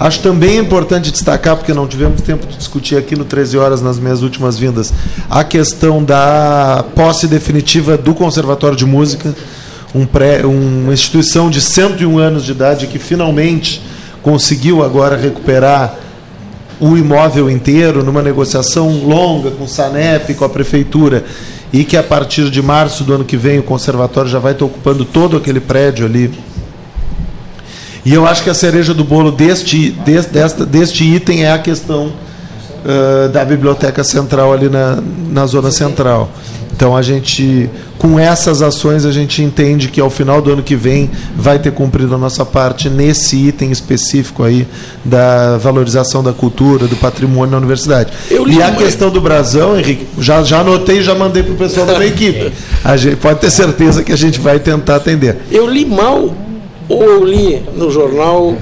Acho 0.00 0.18
também 0.18 0.58
importante 0.58 1.12
destacar, 1.12 1.56
porque 1.56 1.72
não 1.72 1.86
tivemos 1.86 2.22
tempo 2.22 2.44
de 2.44 2.56
discutir 2.56 2.96
aqui 2.96 3.14
no 3.14 3.24
13 3.24 3.56
horas 3.56 3.80
nas 3.80 4.00
minhas 4.00 4.20
últimas 4.20 4.58
vindas, 4.58 4.92
a 5.30 5.44
questão 5.44 6.02
da 6.02 6.84
posse 6.96 7.28
definitiva 7.28 7.96
do 7.96 8.12
Conservatório 8.12 8.76
de 8.76 8.84
Música, 8.84 9.32
um 9.94 10.04
pré, 10.04 10.44
uma 10.44 10.92
instituição 10.92 11.48
de 11.48 11.60
101 11.60 12.18
anos 12.18 12.44
de 12.44 12.50
idade 12.50 12.88
que 12.88 12.98
finalmente 12.98 13.80
conseguiu 14.24 14.82
agora 14.82 15.16
recuperar 15.16 15.94
o 16.82 16.96
imóvel 16.98 17.48
inteiro 17.48 18.02
numa 18.04 18.20
negociação 18.20 18.90
longa 19.06 19.50
com 19.52 19.64
o 19.64 19.68
Sanep, 19.68 20.34
com 20.34 20.44
a 20.44 20.48
prefeitura, 20.48 21.24
e 21.72 21.84
que 21.84 21.96
a 21.96 22.02
partir 22.02 22.50
de 22.50 22.60
março 22.60 23.04
do 23.04 23.14
ano 23.14 23.24
que 23.24 23.36
vem 23.36 23.58
o 23.58 23.62
conservatório 23.62 24.28
já 24.28 24.38
vai 24.40 24.52
estar 24.52 24.64
ocupando 24.64 25.04
todo 25.04 25.36
aquele 25.36 25.60
prédio 25.60 26.04
ali. 26.04 26.30
E 28.04 28.12
eu 28.12 28.26
acho 28.26 28.42
que 28.42 28.50
a 28.50 28.54
cereja 28.54 28.92
do 28.92 29.04
bolo 29.04 29.30
deste, 29.30 29.90
des- 30.04 30.26
desta, 30.26 30.66
deste 30.66 31.04
item 31.04 31.44
é 31.44 31.52
a 31.52 31.58
questão 31.58 32.12
ah, 32.84 33.28
da 33.28 33.44
biblioteca 33.44 34.02
central 34.02 34.52
ali 34.52 34.68
na, 34.68 34.98
na 35.30 35.46
zona 35.46 35.70
central. 35.70 36.28
Então 36.74 36.96
a 36.96 37.02
gente, 37.02 37.68
com 37.98 38.18
essas 38.18 38.62
ações, 38.62 39.04
a 39.04 39.12
gente 39.12 39.42
entende 39.42 39.88
que 39.88 40.00
ao 40.00 40.08
final 40.10 40.40
do 40.40 40.52
ano 40.52 40.62
que 40.62 40.74
vem 40.74 41.10
vai 41.36 41.58
ter 41.58 41.70
cumprido 41.72 42.14
a 42.14 42.18
nossa 42.18 42.44
parte 42.44 42.88
nesse 42.88 43.36
item 43.36 43.70
específico 43.70 44.42
aí 44.42 44.66
da 45.04 45.58
valorização 45.58 46.22
da 46.24 46.32
cultura, 46.32 46.86
do 46.86 46.96
patrimônio 46.96 47.52
na 47.52 47.58
universidade. 47.58 48.12
Eu 48.30 48.44
li 48.44 48.56
E 48.56 48.62
a 48.62 48.68
uma- 48.68 48.76
questão 48.76 49.10
do 49.10 49.20
brasão, 49.20 49.78
Henrique, 49.78 50.06
já, 50.18 50.42
já 50.42 50.60
anotei 50.60 50.98
e 50.98 51.02
já 51.02 51.14
mandei 51.14 51.42
para 51.42 51.52
o 51.52 51.56
pessoal 51.56 51.86
da 51.86 51.98
minha 51.98 52.08
equipe. 52.10 52.52
A 52.82 52.96
gente 52.96 53.16
pode 53.16 53.38
ter 53.40 53.50
certeza 53.50 54.02
que 54.02 54.12
a 54.12 54.16
gente 54.16 54.40
vai 54.40 54.58
tentar 54.58 54.96
atender. 54.96 55.36
Eu 55.50 55.68
li 55.68 55.84
mal, 55.84 56.34
ou 56.88 57.02
eu 57.04 57.24
li 57.24 57.62
no 57.76 57.90
jornal, 57.90 58.56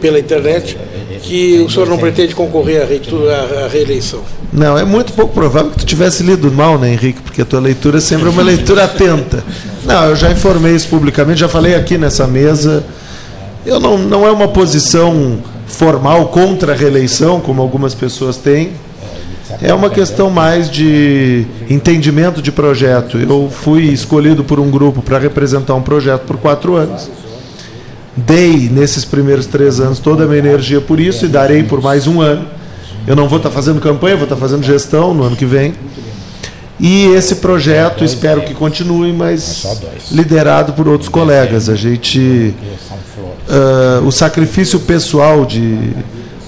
pela 0.00 0.18
internet, 0.18 0.76
que 1.22 1.60
o 1.60 1.70
senhor 1.70 1.88
não 1.88 1.96
pretende 1.96 2.34
concorrer 2.34 2.82
à, 2.82 3.68
reeleição. 3.68 4.20
Não, 4.52 4.76
é 4.76 4.84
muito 4.84 5.12
pouco 5.12 5.32
provável 5.32 5.70
que 5.70 5.78
tu 5.78 5.86
tivesse 5.86 6.22
lido 6.22 6.50
mal, 6.50 6.78
né, 6.78 6.92
Henrique? 6.92 7.22
Porque 7.22 7.42
a 7.42 7.44
tua 7.44 7.60
leitura 7.60 8.00
sempre 8.00 8.26
é 8.26 8.30
uma 8.30 8.42
leitura 8.42 8.84
atenta. 8.84 9.42
Não, 9.84 10.10
eu 10.10 10.16
já 10.16 10.30
informei 10.30 10.74
isso 10.74 10.88
publicamente, 10.88 11.40
já 11.40 11.48
falei 11.48 11.74
aqui 11.74 11.96
nessa 11.96 12.26
mesa. 12.26 12.84
Eu 13.64 13.78
não, 13.78 13.96
não 13.96 14.26
é 14.26 14.30
uma 14.30 14.48
posição 14.48 15.38
formal 15.66 16.26
contra 16.26 16.72
a 16.72 16.76
reeleição, 16.76 17.40
como 17.40 17.62
algumas 17.62 17.94
pessoas 17.94 18.36
têm. 18.36 18.72
É 19.60 19.72
uma 19.72 19.90
questão 19.90 20.30
mais 20.30 20.70
de 20.70 21.46
entendimento 21.68 22.42
de 22.42 22.50
projeto. 22.50 23.18
Eu 23.18 23.50
fui 23.50 23.84
escolhido 23.84 24.42
por 24.42 24.58
um 24.58 24.70
grupo 24.70 25.02
para 25.02 25.18
representar 25.18 25.74
um 25.74 25.82
projeto 25.82 26.22
por 26.22 26.36
quatro 26.36 26.76
anos. 26.76 27.08
Dei 28.16 28.68
nesses 28.70 29.04
primeiros 29.04 29.46
três 29.46 29.80
anos 29.80 29.98
toda 29.98 30.24
a 30.24 30.26
minha 30.26 30.38
energia 30.38 30.80
por 30.80 31.00
isso 31.00 31.24
e 31.24 31.28
darei 31.28 31.62
por 31.62 31.80
mais 31.80 32.06
um 32.06 32.20
ano. 32.20 32.46
Eu 33.06 33.16
não 33.16 33.26
vou 33.26 33.38
estar 33.38 33.50
fazendo 33.50 33.80
campanha, 33.80 34.16
vou 34.16 34.24
estar 34.24 34.36
fazendo 34.36 34.62
gestão 34.62 35.14
no 35.14 35.24
ano 35.24 35.34
que 35.36 35.46
vem. 35.46 35.74
E 36.78 37.06
esse 37.14 37.36
projeto 37.36 38.04
espero 38.04 38.42
que 38.42 38.54
continue, 38.54 39.12
mas 39.12 39.64
liderado 40.10 40.72
por 40.72 40.88
outros 40.88 41.08
colegas. 41.08 41.68
A 41.68 41.74
gente. 41.74 42.54
ah, 43.48 44.02
o 44.04 44.10
sacrifício 44.10 44.80
pessoal 44.80 45.44
de, 45.44 45.92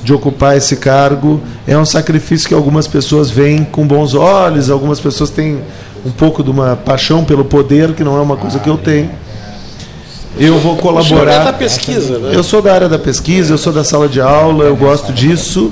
de 0.02 0.12
ocupar 0.12 0.56
esse 0.56 0.76
cargo 0.76 1.40
é 1.66 1.76
um 1.76 1.84
sacrifício 1.84 2.48
que 2.48 2.54
algumas 2.54 2.86
pessoas 2.86 3.30
veem 3.30 3.64
com 3.64 3.86
bons 3.86 4.14
olhos, 4.14 4.70
algumas 4.70 5.00
pessoas 5.00 5.30
têm 5.30 5.60
um 6.04 6.10
pouco 6.10 6.42
de 6.42 6.50
uma 6.50 6.76
paixão 6.76 7.24
pelo 7.24 7.44
poder, 7.44 7.94
que 7.94 8.04
não 8.04 8.16
é 8.16 8.20
uma 8.20 8.36
coisa 8.36 8.58
que 8.58 8.68
eu 8.68 8.76
tenho. 8.76 9.10
Eu 10.38 10.58
vou 10.58 10.72
O 10.74 10.76
senhor 10.76 10.98
é 10.98 11.02
colaborar. 11.02 11.44
da 11.44 11.52
pesquisa, 11.52 12.18
né? 12.18 12.30
Eu 12.34 12.42
sou 12.42 12.60
da 12.60 12.72
área 12.74 12.88
da 12.88 12.98
pesquisa, 12.98 13.52
eu 13.54 13.58
sou 13.58 13.72
da 13.72 13.84
sala 13.84 14.08
de 14.08 14.20
aula, 14.20 14.64
eu 14.64 14.74
gosto 14.76 15.12
disso. 15.12 15.70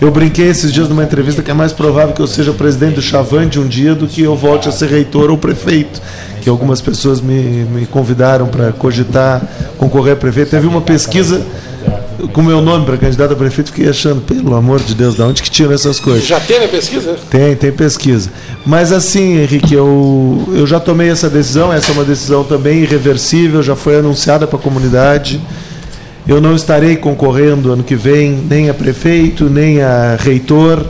Eu 0.00 0.10
brinquei 0.10 0.48
esses 0.48 0.72
dias 0.72 0.88
numa 0.88 1.04
entrevista 1.04 1.42
que 1.42 1.50
é 1.50 1.54
mais 1.54 1.72
provável 1.72 2.14
que 2.14 2.20
eu 2.20 2.26
seja 2.26 2.52
presidente 2.52 2.94
do 2.94 3.02
Chavante 3.02 3.58
um 3.58 3.68
dia 3.68 3.94
do 3.94 4.06
que 4.08 4.22
eu 4.22 4.34
volte 4.34 4.68
a 4.68 4.72
ser 4.72 4.88
reitor 4.88 5.30
ou 5.30 5.38
prefeito. 5.38 6.00
Que 6.40 6.48
algumas 6.48 6.80
pessoas 6.80 7.20
me, 7.20 7.64
me 7.66 7.86
convidaram 7.86 8.48
para 8.48 8.72
cogitar 8.72 9.42
concorrer 9.78 10.14
a 10.14 10.16
prefeito. 10.16 10.50
Teve 10.50 10.66
uma 10.66 10.80
pesquisa 10.80 11.42
com 12.32 12.42
meu 12.42 12.60
nome 12.60 12.84
para 12.84 12.96
candidato 12.96 13.32
a 13.32 13.36
prefeito, 13.36 13.72
fiquei 13.72 13.88
achando, 13.88 14.20
pelo 14.20 14.54
amor 14.54 14.80
de 14.80 14.94
Deus, 14.94 15.14
de 15.14 15.22
onde 15.22 15.42
que 15.42 15.50
tiram 15.50 15.72
essas 15.72 15.98
coisas? 15.98 16.26
Já 16.26 16.40
teve 16.40 16.64
a 16.64 16.68
pesquisa? 16.68 17.16
Tem, 17.30 17.56
tem 17.56 17.72
pesquisa. 17.72 18.30
Mas 18.64 18.92
assim, 18.92 19.38
Henrique, 19.38 19.74
eu, 19.74 20.48
eu 20.54 20.66
já 20.66 20.78
tomei 20.78 21.10
essa 21.10 21.28
decisão, 21.28 21.72
essa 21.72 21.90
é 21.90 21.94
uma 21.94 22.04
decisão 22.04 22.44
também 22.44 22.82
irreversível, 22.82 23.62
já 23.62 23.76
foi 23.76 23.98
anunciada 23.98 24.46
para 24.46 24.58
a 24.58 24.62
comunidade. 24.62 25.40
Eu 26.26 26.40
não 26.40 26.54
estarei 26.54 26.96
concorrendo 26.96 27.72
ano 27.72 27.82
que 27.82 27.96
vem 27.96 28.30
nem 28.48 28.70
a 28.70 28.74
prefeito, 28.74 29.50
nem 29.50 29.82
a 29.82 30.16
reitor, 30.18 30.86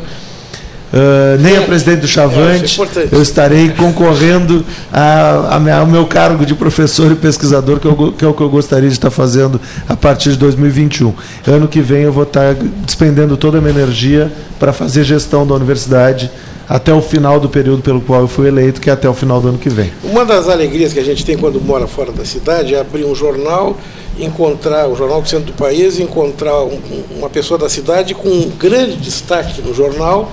ah, 0.93 1.37
nem 1.41 1.57
a 1.57 1.63
presidente 1.63 2.01
do 2.01 2.05
É, 2.07 2.09
Chavante. 2.09 2.65
é 2.65 2.75
importante. 2.85 3.09
eu 3.13 3.23
estarei 3.23 3.71
concorrendo 3.71 4.65
a- 4.93 5.57
a 5.57 5.61
minha- 5.61 5.79
ao 5.79 5.87
meu 5.87 6.07
cargo 6.07 6.45
de 6.45 6.55
professor 6.55 7.11
e 7.13 7.15
pesquisador, 7.15 7.79
que, 7.81 7.87
eu 7.87 8.13
que 8.17 8.25
é 8.25 8.29
o 8.29 8.35
que 8.35 8.43
eu 8.43 8.49
gostaria 8.51 8.89
de 8.89 8.95
estar 8.95 9.11
fazendo 9.11 9.61
a 9.89 9.97
partir 9.97 10.31
de 10.31 10.37
2021. 10.39 11.15
Ano 11.47 11.67
que 11.69 11.81
vem 11.81 12.03
eu 12.03 12.13
vou 12.13 12.25
estar 12.25 12.55
despendendo 12.85 13.37
toda 13.37 13.59
a 13.59 13.61
minha 13.61 13.73
energia 13.73 14.31
para 14.59 14.73
fazer 14.73 15.05
gestão 15.05 15.47
da 15.47 15.55
universidade 15.55 16.31
até 16.69 16.93
o 16.93 17.03
final 17.03 17.39
do 17.41 17.49
período 17.49 17.83
pelo 17.83 18.01
qual 18.01 18.23
eu 18.23 18.29
fui 18.29 18.49
eleito, 18.49 18.81
que 18.81 18.89
é 18.89 18.93
até 18.93 19.09
o 19.09 19.13
final 19.15 19.41
do 19.41 19.49
ano 19.49 19.59
que 19.59 19.69
vem. 19.69 19.93
Uma 20.05 20.25
das 20.25 20.49
alegrias 20.49 20.93
que 20.93 21.01
a 21.01 21.05
gente 21.05 21.25
tem 21.25 21.37
quando 21.37 21.61
mora 21.61 21.87
fora 21.87 22.13
da 22.13 22.25
cidade 22.25 22.75
é 22.75 22.81
abrir 22.81 23.05
um 23.05 23.15
jornal, 23.15 23.77
encontrar 24.19 24.89
o 24.89 24.97
jornal 24.97 25.21
do 25.21 25.29
centro 25.29 25.47
do 25.47 25.53
país, 25.53 25.99
encontrar 25.99 26.63
um- 26.63 26.79
uma 27.19 27.29
pessoa 27.29 27.59
da 27.59 27.69
cidade 27.69 28.15
com 28.15 28.29
um 28.29 28.51
grande 28.59 28.97
destaque 28.97 29.61
no 29.61 29.75
jornal, 29.75 30.31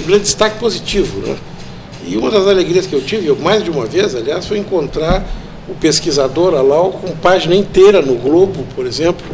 um 0.00 0.06
grande 0.06 0.24
destaque 0.24 0.58
positivo. 0.58 1.20
Né? 1.26 1.36
E 2.06 2.16
uma 2.16 2.30
das 2.30 2.46
alegrias 2.46 2.86
que 2.86 2.94
eu 2.94 3.00
tive, 3.00 3.26
eu, 3.26 3.36
mais 3.36 3.62
de 3.62 3.70
uma 3.70 3.86
vez, 3.86 4.14
aliás, 4.14 4.46
foi 4.46 4.58
encontrar 4.58 5.24
o 5.68 5.74
pesquisador 5.74 6.54
Alau 6.54 6.92
com 6.92 7.10
página 7.16 7.54
inteira 7.54 8.02
no 8.02 8.14
Globo, 8.16 8.66
por 8.74 8.86
exemplo, 8.86 9.24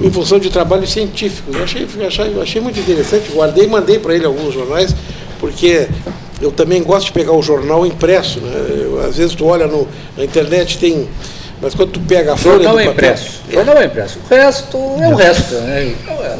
em 0.00 0.10
função 0.10 0.38
de 0.38 0.50
trabalhos 0.50 0.92
científicos. 0.92 1.54
Eu 1.54 1.64
achei, 1.64 1.86
achei, 2.06 2.40
achei 2.40 2.60
muito 2.60 2.78
interessante, 2.78 3.32
guardei 3.32 3.64
e 3.64 3.68
mandei 3.68 3.98
para 3.98 4.14
ele 4.14 4.24
alguns 4.24 4.54
jornais, 4.54 4.94
porque 5.40 5.88
eu 6.40 6.52
também 6.52 6.82
gosto 6.82 7.06
de 7.06 7.12
pegar 7.12 7.32
o 7.32 7.42
jornal 7.42 7.84
impresso. 7.84 8.40
Né? 8.40 8.84
Eu, 8.84 9.00
às 9.00 9.16
vezes 9.16 9.34
tu 9.34 9.46
olha 9.46 9.66
no, 9.66 9.88
na 10.16 10.24
internet, 10.24 10.78
tem. 10.78 11.08
Mas 11.60 11.74
quando 11.74 11.90
tu 11.90 12.00
pega 12.00 12.34
a 12.34 12.36
folha 12.36 12.62
Jornal 12.62 12.74
do 12.74 12.80
é 12.80 12.84
impresso. 12.86 13.40
Jornal 13.50 13.76
é 13.78 13.84
impresso. 13.86 14.20
O 14.24 14.28
resto 14.28 14.76
é 14.76 15.08
o 15.08 15.14
resto. 15.16 15.54
Né? 15.56 15.94
É. 16.08 16.38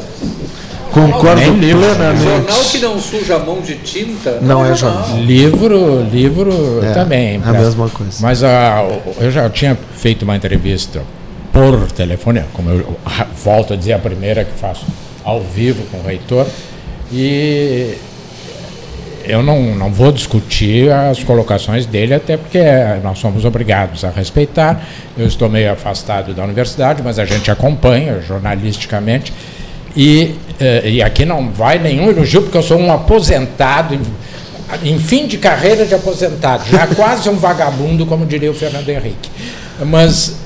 Concordo 0.91 1.39
Nem 1.41 1.53
livro. 1.53 1.81
plenamente. 1.81 2.23
Jornal 2.23 2.59
que 2.71 2.77
não 2.79 2.99
suja 2.99 3.35
a 3.35 3.39
mão 3.39 3.61
de 3.61 3.75
tinta. 3.75 4.39
Não 4.41 4.65
é 4.65 4.75
jornal. 4.75 5.17
Livro, 5.17 6.03
livro 6.11 6.83
É, 6.83 6.93
também. 6.93 7.29
a 7.31 7.33
impresso. 7.35 7.59
mesma 7.59 7.89
coisa. 7.89 8.13
Mas 8.21 8.43
ah, 8.43 8.85
eu 9.19 9.29
já 9.31 9.49
tinha 9.49 9.77
feito 9.95 10.23
uma 10.23 10.35
entrevista 10.35 11.01
por 11.53 11.91
telefone, 11.91 12.43
como 12.53 12.69
eu 12.69 12.97
volto 13.43 13.73
a 13.73 13.75
dizer, 13.75 13.93
a 13.93 13.99
primeira 13.99 14.43
que 14.43 14.51
faço 14.59 14.85
ao 15.23 15.41
vivo 15.41 15.83
com 15.91 15.97
o 15.97 16.03
reitor, 16.03 16.45
e 17.11 17.95
eu 19.25 19.43
não, 19.43 19.75
não 19.75 19.91
vou 19.91 20.11
discutir 20.11 20.91
as 20.91 21.23
colocações 21.23 21.85
dele, 21.85 22.13
até 22.15 22.35
porque 22.37 22.59
nós 23.03 23.19
somos 23.19 23.45
obrigados 23.45 24.03
a 24.03 24.09
respeitar. 24.09 24.83
Eu 25.17 25.27
estou 25.27 25.49
meio 25.49 25.71
afastado 25.71 26.33
da 26.33 26.43
universidade, 26.43 27.01
mas 27.03 27.19
a 27.19 27.25
gente 27.25 27.51
acompanha 27.51 28.21
jornalisticamente. 28.21 29.31
E, 29.95 30.35
eh, 30.59 30.89
e 30.89 31.01
aqui 31.01 31.25
não 31.25 31.51
vai 31.51 31.79
nenhum 31.79 32.09
elogio, 32.09 32.43
porque 32.43 32.57
eu 32.57 32.63
sou 32.63 32.77
um 32.77 32.91
aposentado, 32.91 33.95
em, 33.95 34.01
em 34.83 34.99
fim 34.99 35.27
de 35.27 35.37
carreira 35.37 35.85
de 35.85 35.95
aposentado, 35.95 36.63
já 36.69 36.87
quase 36.95 37.29
um 37.29 37.35
vagabundo, 37.35 38.05
como 38.05 38.25
diria 38.25 38.51
o 38.51 38.53
Fernando 38.53 38.89
Henrique. 38.89 39.29
Mas 39.85 40.37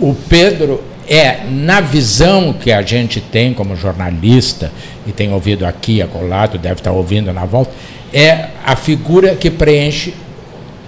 o 0.00 0.14
Pedro 0.28 0.82
é, 1.10 1.40
na 1.50 1.80
visão 1.80 2.52
que 2.52 2.70
a 2.70 2.82
gente 2.82 3.20
tem 3.20 3.52
como 3.52 3.74
jornalista, 3.74 4.70
e 5.04 5.10
tem 5.10 5.32
ouvido 5.32 5.66
aqui, 5.66 6.00
acolado, 6.00 6.56
deve 6.56 6.74
estar 6.74 6.92
ouvindo 6.92 7.32
na 7.32 7.44
volta, 7.44 7.72
é 8.12 8.50
a 8.64 8.76
figura 8.76 9.34
que 9.34 9.50
preenche, 9.50 10.14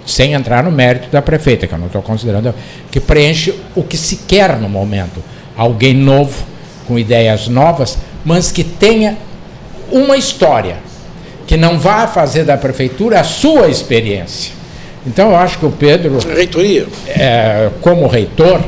sem 0.07 0.33
entrar 0.33 0.63
no 0.63 0.71
mérito 0.71 1.09
da 1.11 1.21
prefeita, 1.21 1.67
que 1.67 1.75
eu 1.75 1.79
não 1.79 1.89
estou 1.89 2.03
considerando, 2.03 2.55
que 2.89 3.01
preenche 3.01 3.53
o 3.75 3.83
que 3.83 3.97
se 3.97 4.19
quer 4.19 4.57
no 4.59 4.69
momento. 4.69 5.21
Alguém 5.57 5.93
novo, 5.93 6.47
com 6.87 6.99
ideias 6.99 7.49
novas, 7.49 7.99
mas 8.25 8.51
que 8.53 8.65
tenha 8.65 9.17
uma 9.91 10.17
história, 10.17 10.77
que 11.47 11.57
não 11.57 11.79
vá 11.79 12.07
fazer 12.07 12.45
da 12.45 12.57
prefeitura 12.57 13.21
a 13.21 13.25
sua 13.25 13.69
experiência. 13.69 14.53
Então, 15.07 15.31
eu 15.31 15.37
acho 15.37 15.59
que 15.59 15.67
o 15.67 15.71
Pedro 15.71 16.19
Reitoria. 16.19 16.87
é, 17.09 17.71
como 17.81 18.07
reitor, 18.07 18.61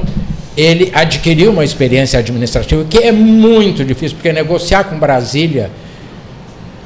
ele 0.57 0.91
adquiriu 0.95 1.51
uma 1.51 1.65
experiência 1.65 2.19
administrativa 2.19 2.85
que 2.85 2.99
é 2.99 3.13
muito 3.13 3.85
difícil, 3.85 4.17
porque 4.17 4.33
negociar 4.33 4.85
com 4.85 4.99
Brasília, 4.99 5.71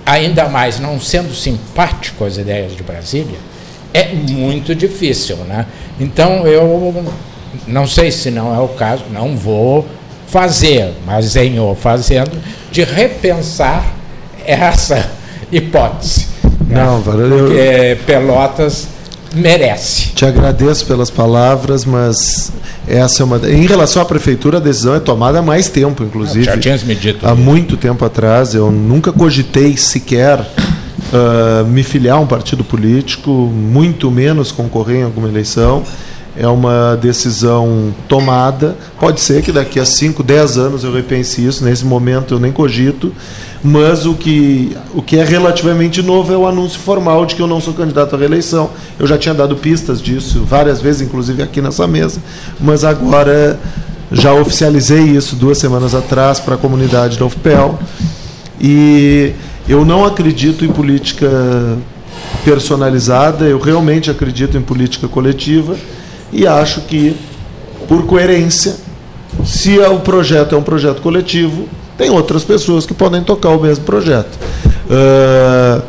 ainda 0.05 0.49
mais 0.49 0.79
não 0.79 1.01
sendo 1.01 1.35
simpático 1.35 2.25
às 2.25 2.37
ideias 2.37 2.77
de 2.77 2.83
Brasília, 2.83 3.38
é 3.93 4.09
muito 4.12 4.75
difícil. 4.75 5.37
Né? 5.38 5.67
Então, 5.99 6.47
eu 6.47 7.05
não 7.67 7.87
sei 7.87 8.11
se 8.11 8.31
não 8.31 8.55
é 8.55 8.61
o 8.61 8.69
caso, 8.69 9.05
não 9.11 9.37
vou 9.37 9.87
fazer, 10.31 10.93
mas 11.07 11.37
em 11.37 11.59
o 11.59 11.75
fazendo, 11.75 12.31
de 12.71 12.83
repensar 12.85 13.85
essa 14.47 15.11
hipótese. 15.51 16.27
né? 16.67 16.85
Não, 16.85 17.01
Varela, 17.01 17.35
eu- 17.35 17.47
Porque 17.47 17.99
Pelotas 18.07 18.88
merece. 19.35 20.09
Te 20.09 20.25
agradeço 20.25 20.87
pelas 20.87 21.11
palavras, 21.11 21.85
mas 21.85 22.53
essa 22.87 23.23
é 23.23 23.25
uma. 23.25 23.37
Em 23.49 23.67
relação 23.67 24.01
à 24.01 24.05
prefeitura, 24.05 24.57
a 24.59 24.61
decisão 24.61 24.95
é 24.95 25.01
tomada 25.01 25.38
há 25.38 25.43
mais 25.43 25.69
tempo, 25.69 26.03
inclusive. 26.03 26.45
Já 26.45 26.57
tinhas 26.59 26.83
me 26.83 26.95
dito. 26.95 27.27
Há 27.27 27.35
muito 27.35 27.77
tempo 27.77 28.05
atrás, 28.05 28.55
eu 28.55 28.71
nunca 28.71 29.12
cogitei 29.12 29.77
sequer 29.77 30.41
ah, 31.12 31.64
me 31.67 31.83
filiar 31.83 32.17
a 32.17 32.21
um 32.21 32.27
partido 32.27 32.64
político, 32.64 33.31
muito 33.31 34.11
menos 34.11 34.51
concorrer 34.53 35.01
em 35.01 35.05
alguma 35.05 35.29
eleição. 35.29 35.83
É 36.40 36.46
uma 36.46 36.94
decisão 36.94 37.92
tomada. 38.07 38.77
Pode 39.01 39.20
ser 39.20 39.42
que 39.42 39.51
daqui 39.51 39.81
a 39.81 39.85
5, 39.85 40.22
10 40.22 40.57
anos 40.57 40.85
eu 40.85 40.92
repense 40.92 41.44
isso. 41.44 41.64
Nesse 41.64 41.85
momento 41.85 42.35
eu 42.35 42.38
nem 42.38 42.53
cogito. 42.53 43.12
Mas 43.61 44.07
o 44.07 44.14
que, 44.14 44.77
o 44.94 45.03
que 45.03 45.18
é 45.18 45.24
relativamente 45.24 46.01
novo 46.01 46.33
é 46.33 46.37
o 46.37 46.46
anúncio 46.46 46.79
formal 46.79 47.27
de 47.27 47.35
que 47.35 47.42
eu 47.42 47.48
não 47.48 47.61
sou 47.61 47.74
candidato 47.74 48.14
à 48.14 48.18
reeleição. 48.18 48.70
Eu 49.01 49.05
já 49.05 49.18
tinha 49.18 49.35
dado 49.35 49.57
pistas 49.57 50.01
disso 50.01 50.44
várias 50.44 50.81
vezes, 50.81 51.03
inclusive 51.03 51.42
aqui 51.42 51.61
nessa 51.61 51.88
mesa. 51.88 52.20
Mas 52.61 52.85
agora 52.85 53.59
já 54.12 54.33
oficializei 54.33 55.03
isso 55.03 55.35
duas 55.35 55.59
semanas 55.59 55.92
atrás 55.92 56.38
para 56.38 56.55
a 56.55 56.59
comunidade 56.59 57.18
da 57.18 57.24
UFPEL. 57.24 57.81
E 58.61 59.33
eu 59.68 59.85
não 59.85 60.05
acredito 60.05 60.64
em 60.64 60.68
política 60.68 61.29
personalizada, 62.44 63.44
eu 63.44 63.59
realmente 63.59 64.09
acredito 64.09 64.57
em 64.57 64.62
política 64.62 65.09
coletiva 65.09 65.77
e 66.33 66.47
acho 66.47 66.83
que, 66.83 67.17
por 67.87 68.07
coerência, 68.07 68.77
se 69.45 69.81
é 69.81 69.88
o 69.88 70.01
projeto 70.01 70.55
é 70.55 70.59
um 70.59 70.62
projeto 70.62 71.01
coletivo, 71.01 71.69
tem 71.97 72.11
outras 72.11 72.45
pessoas 72.45 72.87
que 72.87 72.95
podem 72.95 73.23
tocar 73.23 73.51
o 73.51 73.61
mesmo 73.61 73.85
projeto. 73.85 74.38
Ah, 74.91 75.83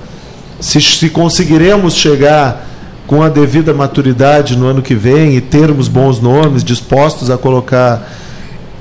se, 0.60 0.82
se 0.82 1.10
conseguiremos 1.10 1.94
chegar 1.94 2.68
com 3.08 3.24
a 3.24 3.30
devida 3.30 3.74
maturidade 3.74 4.58
no 4.58 4.68
ano 4.68 4.82
que 4.82 4.94
vem 4.94 5.36
e 5.36 5.42
termos 5.42 5.88
bons 5.88 6.20
nomes 6.20 6.64
dispostos 6.64 7.32
a 7.32 7.38
colocar 7.38 8.08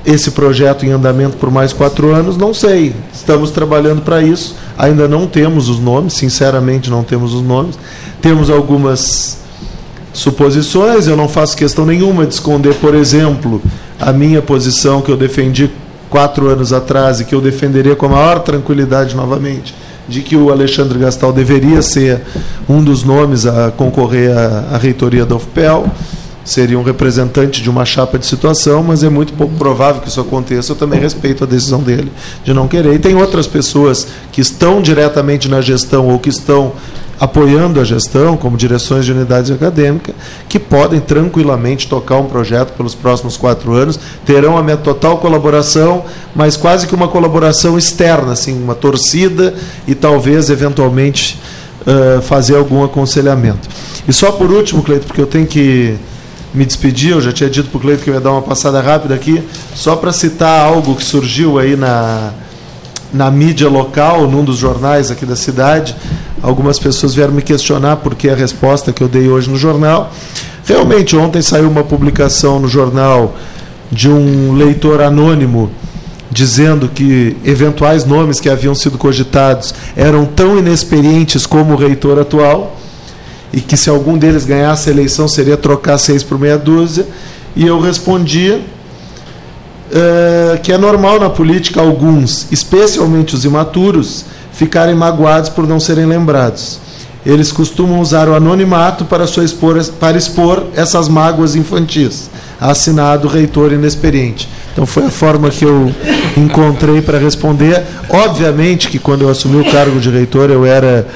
esse 0.05 0.31
projeto 0.31 0.85
em 0.85 0.91
andamento 0.91 1.37
por 1.37 1.51
mais 1.51 1.73
quatro 1.73 2.13
anos, 2.13 2.37
não 2.37 2.53
sei. 2.53 2.93
Estamos 3.13 3.51
trabalhando 3.51 4.01
para 4.01 4.21
isso. 4.21 4.55
Ainda 4.77 5.07
não 5.07 5.27
temos 5.27 5.67
os 5.67 5.79
nomes, 5.79 6.13
sinceramente 6.13 6.89
não 6.89 7.03
temos 7.03 7.33
os 7.33 7.41
nomes. 7.41 7.77
Temos 8.21 8.49
algumas 8.49 9.39
suposições, 10.13 11.07
eu 11.07 11.15
não 11.15 11.27
faço 11.27 11.55
questão 11.55 11.85
nenhuma 11.85 12.25
de 12.25 12.33
esconder, 12.33 12.73
por 12.75 12.95
exemplo, 12.95 13.61
a 13.99 14.11
minha 14.11 14.41
posição 14.41 15.01
que 15.01 15.11
eu 15.11 15.17
defendi 15.17 15.69
quatro 16.09 16.47
anos 16.47 16.73
atrás 16.73 17.19
e 17.19 17.25
que 17.25 17.35
eu 17.35 17.41
defenderia 17.41 17.95
com 17.95 18.07
a 18.07 18.09
maior 18.09 18.39
tranquilidade 18.39 19.15
novamente, 19.15 19.75
de 20.07 20.21
que 20.21 20.35
o 20.35 20.51
Alexandre 20.51 20.97
Gastal 20.97 21.31
deveria 21.31 21.81
ser 21.81 22.21
um 22.67 22.83
dos 22.83 23.03
nomes 23.03 23.45
a 23.45 23.71
concorrer 23.71 24.35
à, 24.35 24.75
à 24.75 24.77
reitoria 24.77 25.25
da 25.25 25.35
UFPEL, 25.35 25.87
seria 26.43 26.79
um 26.79 26.83
representante 26.83 27.61
de 27.61 27.69
uma 27.69 27.85
chapa 27.85 28.17
de 28.17 28.25
situação, 28.25 28.83
mas 28.83 29.03
é 29.03 29.09
muito 29.09 29.33
pouco 29.33 29.53
provável 29.55 30.01
que 30.01 30.07
isso 30.07 30.19
aconteça. 30.19 30.71
Eu 30.71 30.75
também 30.75 30.99
respeito 30.99 31.43
a 31.43 31.47
decisão 31.47 31.81
dele 31.81 32.11
de 32.43 32.53
não 32.53 32.67
querer. 32.67 32.95
E 32.95 32.99
tem 32.99 33.15
outras 33.15 33.45
pessoas 33.45 34.07
que 34.31 34.41
estão 34.41 34.81
diretamente 34.81 35.47
na 35.47 35.61
gestão 35.61 36.07
ou 36.07 36.17
que 36.17 36.29
estão 36.29 36.73
apoiando 37.19 37.81
a 37.81 37.83
gestão, 37.83 38.37
como 38.37 38.55
direções 38.55 39.05
de 39.05 39.11
unidades 39.11 39.51
acadêmicas, 39.51 40.15
que 40.47 40.57
podem 40.57 40.99
tranquilamente 40.99 41.87
tocar 41.87 42.17
um 42.17 42.25
projeto 42.25 42.73
pelos 42.77 42.95
próximos 42.95 43.35
quatro 43.35 43.73
anos, 43.73 43.99
terão 44.25 44.57
a 44.57 44.63
minha 44.63 44.77
total 44.77 45.17
colaboração, 45.17 46.05
mas 46.33 46.55
quase 46.55 46.87
que 46.87 46.95
uma 46.95 47.07
colaboração 47.07 47.77
externa, 47.77 48.31
assim, 48.31 48.53
uma 48.53 48.75
torcida 48.75 49.53
e 49.87 49.93
talvez, 49.93 50.49
eventualmente, 50.49 51.37
eh, 51.85 52.21
fazer 52.21 52.55
algum 52.55 52.83
aconselhamento. 52.83 53.67
E 54.07 54.13
só 54.13 54.31
por 54.31 54.51
último, 54.51 54.81
Cleito, 54.81 55.05
porque 55.05 55.21
eu 55.21 55.27
tenho 55.27 55.45
que 55.45 55.95
me 56.53 56.65
despedir, 56.65 57.11
eu 57.11 57.21
já 57.21 57.31
tinha 57.31 57.49
dito 57.49 57.69
para 57.69 57.77
o 57.77 57.81
Cleito 57.81 58.03
que 58.03 58.09
eu 58.09 58.13
ia 58.13 58.19
dar 58.19 58.31
uma 58.31 58.41
passada 58.41 58.81
rápida 58.81 59.13
aqui, 59.13 59.43
só 59.75 59.95
para 59.95 60.11
citar 60.11 60.65
algo 60.65 60.95
que 60.95 61.03
surgiu 61.03 61.59
aí 61.59 61.75
na, 61.75 62.31
na 63.13 63.29
mídia 63.29 63.67
local, 63.67 64.27
num 64.27 64.43
dos 64.43 64.57
jornais 64.57 65.11
aqui 65.11 65.25
da 65.25 65.35
cidade. 65.35 65.95
Algumas 66.41 66.79
pessoas 66.79 67.13
vieram 67.13 67.33
me 67.33 67.41
questionar 67.41 67.97
por 67.97 68.15
que 68.15 68.29
a 68.29 68.35
resposta 68.35 68.91
que 68.91 69.03
eu 69.03 69.07
dei 69.07 69.27
hoje 69.29 69.49
no 69.49 69.57
jornal. 69.57 70.11
Realmente, 70.65 71.15
ontem 71.15 71.41
saiu 71.41 71.69
uma 71.69 71.83
publicação 71.83 72.59
no 72.59 72.67
jornal 72.67 73.35
de 73.91 74.09
um 74.09 74.53
leitor 74.53 75.01
anônimo 75.01 75.71
dizendo 76.31 76.87
que 76.87 77.35
eventuais 77.43 78.05
nomes 78.05 78.39
que 78.39 78.49
haviam 78.49 78.75
sido 78.75 78.97
cogitados 78.97 79.73
eram 79.95 80.25
tão 80.25 80.59
inexperientes 80.59 81.45
como 81.47 81.73
o 81.73 81.75
reitor 81.75 82.19
atual 82.19 82.77
e 83.51 83.59
que 83.59 83.75
se 83.75 83.89
algum 83.89 84.17
deles 84.17 84.45
ganhasse 84.45 84.89
a 84.89 84.93
eleição 84.93 85.27
seria 85.27 85.57
trocar 85.57 85.97
seis 85.97 86.23
por 86.23 86.39
meia 86.39 86.57
dúzia. 86.57 87.07
E 87.55 87.65
eu 87.65 87.79
respondia 87.79 88.61
eh, 89.91 90.59
que 90.61 90.71
é 90.71 90.77
normal 90.77 91.19
na 91.19 91.31
política 91.31 91.81
alguns, 91.81 92.45
especialmente 92.51 93.33
os 93.33 93.43
imaturos, 93.43 94.25
ficarem 94.59 94.93
magoados 94.93 95.49
por 95.49 95.65
não 95.65 95.79
serem 95.79 96.05
lembrados. 96.05 96.81
Eles 97.25 97.49
costumam 97.49 98.01
usar 98.01 98.27
o 98.27 98.35
anonimato 98.35 99.05
para, 99.05 99.23
expor, 99.23 99.81
para 99.97 100.17
expor 100.17 100.65
essas 100.75 101.07
mágoas 101.07 101.55
infantis. 101.55 102.29
Assinado 102.59 103.29
reitor 103.29 103.71
inexperiente. 103.71 104.49
Então 104.73 104.85
foi 104.85 105.05
a 105.05 105.09
forma 105.09 105.49
que 105.49 105.63
eu 105.63 105.89
encontrei 106.35 107.01
para 107.01 107.17
responder. 107.17 107.85
Obviamente 108.09 108.89
que 108.89 108.99
quando 108.99 109.21
eu 109.21 109.29
assumi 109.29 109.61
o 109.61 109.71
cargo 109.71 109.97
de 109.97 110.09
reitor 110.09 110.49
eu 110.49 110.65
era 110.65 111.07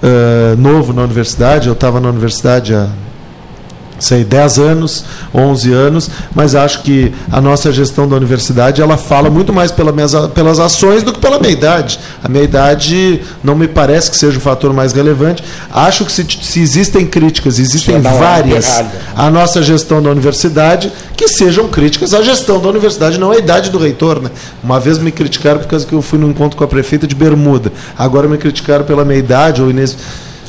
eh, 0.00 0.54
novo 0.56 0.92
na 0.92 1.02
universidade, 1.02 1.66
eu 1.66 1.74
estava 1.74 2.00
na 2.00 2.08
universidade 2.08 2.72
há 2.72 2.86
sei, 4.02 4.24
10 4.24 4.58
anos, 4.58 5.04
11 5.34 5.72
anos, 5.72 6.10
mas 6.34 6.54
acho 6.54 6.82
que 6.82 7.12
a 7.30 7.40
nossa 7.40 7.72
gestão 7.72 8.08
da 8.08 8.16
universidade 8.16 8.82
ela 8.82 8.96
fala 8.96 9.30
muito 9.30 9.52
mais 9.52 9.70
pela 9.70 9.92
minhas, 9.92 10.14
pelas 10.34 10.58
ações 10.58 11.02
do 11.02 11.12
que 11.12 11.20
pela 11.20 11.38
minha 11.38 11.52
idade. 11.52 11.98
A 12.22 12.28
minha 12.28 12.44
idade 12.44 13.22
não 13.42 13.54
me 13.54 13.68
parece 13.68 14.10
que 14.10 14.16
seja 14.16 14.38
o 14.38 14.40
fator 14.40 14.72
mais 14.72 14.92
relevante. 14.92 15.42
Acho 15.72 16.04
que 16.04 16.12
se, 16.12 16.26
se 16.42 16.60
existem 16.60 17.06
críticas, 17.06 17.58
existem 17.58 18.00
várias 18.00 18.82
à 19.14 19.30
nossa 19.30 19.62
gestão 19.62 20.02
da 20.02 20.10
universidade, 20.10 20.92
que 21.16 21.28
sejam 21.28 21.68
críticas 21.68 22.14
à 22.14 22.22
gestão 22.22 22.60
da 22.60 22.68
universidade, 22.68 23.18
não 23.18 23.30
à 23.30 23.36
idade 23.36 23.70
do 23.70 23.78
reitor. 23.78 24.20
Né? 24.20 24.30
Uma 24.62 24.80
vez 24.80 24.98
me 24.98 25.12
criticaram 25.12 25.60
por 25.60 25.68
causa 25.68 25.86
que 25.86 25.92
eu 25.92 26.02
fui 26.02 26.18
no 26.18 26.28
encontro 26.28 26.56
com 26.56 26.64
a 26.64 26.68
prefeita 26.68 27.06
de 27.06 27.14
Bermuda. 27.14 27.72
Agora 27.96 28.28
me 28.28 28.38
criticaram 28.38 28.84
pela 28.84 29.04
minha 29.04 29.18
idade 29.18 29.62
ou 29.62 29.70
Inês. 29.70 29.96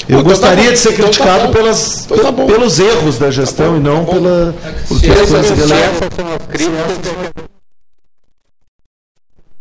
Eu 0.08 0.20
então 0.20 0.24
tá 0.24 0.30
gostaria 0.30 0.66
bom. 0.66 0.72
de 0.72 0.80
ser 0.80 0.94
Então 0.94 1.06
tá 1.06 1.12
criticado 1.12 1.54
pelas, 1.54 2.06
Então 2.06 2.18
tá 2.18 2.46
pelos 2.46 2.80
erros 2.80 3.18
da 3.18 3.32
gestão 3.32 3.78
e 3.78 3.80
não 3.80 4.06
pela 4.06 4.54
por 4.88 5.00
questões 5.00 5.50
relevantes. 5.50 7.53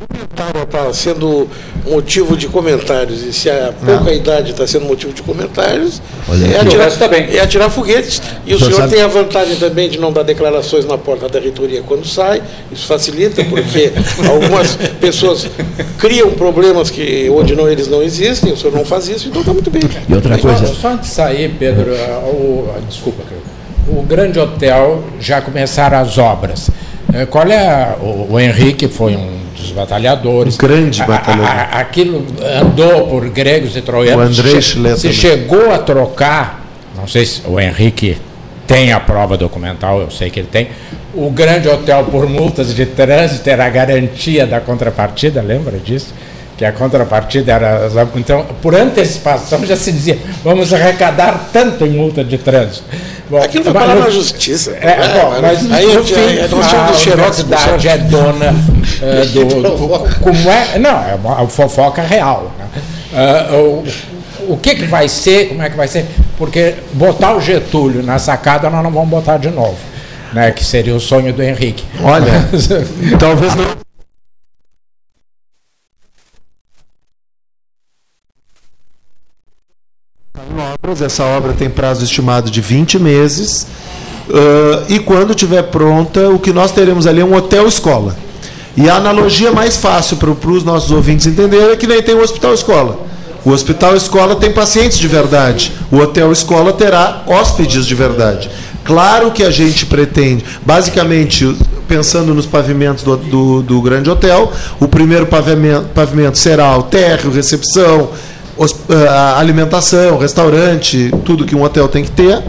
Críticas, 0.08 0.62
está 0.64 0.92
sendo 0.92 1.48
motivo 1.88 2.36
de 2.36 2.48
comentários 2.48 3.22
e 3.22 3.32
se 3.32 3.50
a 3.50 3.72
pouca 3.84 4.12
idade 4.12 4.50
está 4.52 4.66
sendo 4.66 4.86
motivo 4.86 5.12
de 5.12 5.22
comentários 5.22 6.00
Olha 6.28 6.46
é 6.46 6.60
atirar. 6.60 6.90
Tá 6.92 7.08
bem. 7.08 7.26
é 7.36 7.40
atirar 7.40 7.70
foguetes 7.70 8.22
e 8.46 8.52
o 8.52 8.56
O 8.56 8.58
senhor 8.60 8.74
senhor 8.74 8.88
tem 8.88 9.02
a 9.02 9.08
vantagem 9.08 9.56
também 9.56 9.88
de 9.88 9.98
não 9.98 10.12
dar 10.12 10.22
declarações 10.22 10.84
na 10.84 10.96
porta 10.96 11.28
da 11.28 11.38
reitoria 11.40 11.82
quando 11.82 12.06
sai 12.06 12.42
isso 12.70 12.86
facilita 12.86 13.44
porque 13.44 13.92
algumas 14.28 14.76
pessoas 15.00 15.48
criam 15.98 16.30
problemas 16.30 16.90
que 16.90 17.28
onde 17.30 17.54
não 17.54 17.68
eles 17.68 17.88
não 17.88 18.02
existem 18.02 18.52
o 18.52 18.56
senhor 18.56 18.72
não 18.74 18.84
faz 18.84 19.08
isso 19.08 19.28
então 19.28 19.40
está 19.40 19.52
muito 19.52 19.70
bem 19.70 19.82
E 20.08 20.14
outra 20.14 20.38
coisa, 20.38 20.66
Só, 20.66 20.74
só 20.74 20.88
antes 20.90 21.08
de 21.10 21.14
sair, 21.14 21.50
Pedro, 21.58 21.92
o, 22.24 22.72
desculpa, 22.88 23.22
o 23.88 24.02
Grande 24.02 24.38
Hotel 24.38 25.02
já 25.20 25.40
começaram 25.40 25.98
as 25.98 26.16
obras. 26.16 26.70
Eh, 27.12 27.26
Qual 27.26 27.46
é 27.46 27.66
a- 27.66 27.96
o, 28.00 28.32
o 28.32 28.40
Henrique 28.40 28.86
foi 28.88 29.16
um 29.16 29.41
dos 29.62 29.72
batalhadores. 29.72 30.54
Um 30.54 30.58
grande 30.58 31.00
A- 31.00 31.04
a- 31.04 31.08
batalhador. 31.08 31.46
a- 31.46 31.78
aquilo 31.80 32.26
andou 32.60 33.08
por 33.08 33.28
gregos 33.30 33.76
e 33.76 33.82
troianos. 33.82 34.38
O 34.38 34.40
Andrei 34.40 34.62
se, 34.62 34.96
se 34.98 35.12
chegou 35.12 35.72
a 35.72 35.78
trocar, 35.78 36.64
não 36.96 37.06
sei 37.06 37.24
se 37.26 37.42
o 37.46 37.58
Henrique 37.60 38.16
tem 38.66 38.92
a 38.92 39.00
prova 39.00 39.36
documental, 39.36 40.00
eu 40.00 40.10
sei 40.10 40.30
que 40.30 40.40
ele 40.40 40.48
tem. 40.50 40.68
O 41.14 41.30
Grande 41.30 41.68
Hotel 41.68 42.04
por 42.10 42.26
multas 42.28 42.74
de 42.74 42.86
trânsito 42.86 43.48
era 43.50 43.66
a 43.66 43.68
garantia 43.68 44.46
da 44.46 44.60
contrapartida, 44.60 45.42
lembra 45.42 45.78
disso? 45.78 46.14
Que 46.62 46.66
a 46.66 46.70
contrapartida 46.70 47.54
era. 47.54 47.90
Então, 48.14 48.46
por 48.62 48.72
antecipação 48.72 49.66
já 49.66 49.74
se 49.74 49.90
dizia, 49.90 50.16
vamos 50.44 50.72
arrecadar 50.72 51.48
tanto 51.52 51.84
em 51.84 51.90
multa 51.90 52.22
de 52.22 52.38
trânsito. 52.38 52.84
Bom, 53.28 53.38
aquilo 53.38 53.64
vai 53.64 53.72
mas 53.72 53.82
parar 53.82 53.98
na 53.98 54.10
justiça 54.10 54.70
é, 54.80 54.94
bom, 55.08 55.40
mas 55.42 55.72
aí 55.72 55.86
no 55.92 56.04
fim, 56.04 56.14
tínhamos 56.14 56.72
a 56.72 56.92
universidade 56.92 57.88
é 57.88 57.98
dona 57.98 58.54
eh, 59.02 59.24
do, 59.32 59.44
do- 59.44 60.20
Como 60.20 60.48
é? 60.48 60.78
Não, 60.78 60.90
é 60.90 61.16
uma 61.16 61.48
fofoca 61.48 62.00
real. 62.00 62.52
né? 62.56 62.66
Ah, 63.12 63.56
o, 63.56 63.84
o 64.52 64.56
que, 64.56 64.76
que 64.76 64.84
vai 64.84 65.08
ser, 65.08 65.48
como 65.48 65.62
é 65.62 65.68
que 65.68 65.76
vai 65.76 65.88
ser? 65.88 66.06
Porque 66.38 66.74
botar 66.92 67.34
o 67.34 67.40
Getúlio 67.40 68.04
na 68.04 68.20
sacada 68.20 68.70
nós 68.70 68.84
não 68.84 68.92
vamos 68.92 69.08
botar 69.10 69.36
de 69.36 69.50
novo. 69.50 69.78
Né, 70.32 70.52
que 70.52 70.64
seria 70.64 70.94
o 70.94 71.00
sonho 71.00 71.32
do 71.32 71.42
Henrique. 71.42 71.82
Olha, 72.04 72.48
talvez 73.18 73.52
não. 73.56 73.82
Essa 81.00 81.22
obra 81.22 81.52
tem 81.52 81.70
prazo 81.70 82.02
estimado 82.02 82.50
de 82.50 82.60
20 82.60 82.98
meses. 82.98 83.68
Ah, 84.28 84.82
e 84.88 84.98
quando 84.98 85.30
estiver 85.30 85.62
pronta, 85.62 86.28
o 86.28 86.40
que 86.40 86.52
nós 86.52 86.72
teremos 86.72 87.06
ali 87.06 87.20
é 87.20 87.24
um 87.24 87.36
hotel-escola. 87.36 88.16
E 88.76 88.90
a 88.90 88.96
analogia 88.96 89.52
mais 89.52 89.76
fácil 89.76 90.16
para 90.16 90.30
os 90.30 90.64
nossos 90.64 90.90
ouvintes 90.90 91.26
entenderem 91.26 91.70
é 91.70 91.76
que 91.76 91.86
nem 91.86 92.02
tem 92.02 92.16
o 92.16 92.20
hospital-escola. 92.20 92.98
O 93.44 93.50
hospital-escola 93.50 94.34
tem 94.34 94.50
pacientes 94.50 94.98
de 94.98 95.06
verdade. 95.06 95.72
O 95.88 95.98
hotel-escola 95.98 96.72
terá 96.72 97.22
hóspedes 97.28 97.86
de 97.86 97.94
verdade. 97.94 98.50
Claro 98.84 99.30
que 99.30 99.44
a 99.44 99.50
gente 99.50 99.86
pretende, 99.86 100.44
basicamente, 100.66 101.56
pensando 101.86 102.34
nos 102.34 102.46
pavimentos 102.46 103.04
do, 103.04 103.16
do, 103.16 103.62
do 103.62 103.80
grande 103.80 104.10
hotel, 104.10 104.52
o 104.80 104.88
primeiro 104.88 105.26
pavimento, 105.26 105.90
pavimento 105.94 106.38
será 106.38 106.76
o 106.76 106.82
térreo, 106.82 107.30
recepção, 107.30 108.10
hos- 108.62 108.74
ah, 108.88 109.38
alimentação, 109.38 110.18
restaurante, 110.18 111.10
tudo 111.24 111.44
que 111.44 111.54
um 111.56 111.62
hotel 111.62 111.88
tem 111.88 112.04
que 112.04 112.10
ter. 112.10 112.40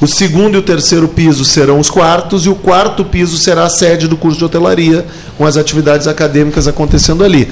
O 0.00 0.06
segundo 0.08 0.56
e 0.56 0.58
o 0.58 0.62
terceiro 0.62 1.08
piso 1.08 1.44
serão 1.44 1.78
os 1.78 1.88
quartos, 1.88 2.44
e 2.44 2.48
o 2.48 2.54
quarto 2.54 3.04
piso 3.04 3.38
será 3.38 3.62
a 3.64 3.70
sede 3.70 4.06
do 4.08 4.16
curso 4.16 4.36
de 4.38 4.44
hotelaria, 4.44 5.06
com 5.38 5.46
as 5.46 5.56
atividades 5.56 6.06
acadêmicas 6.06 6.66
acontecendo 6.68 7.24
ali. 7.24 7.48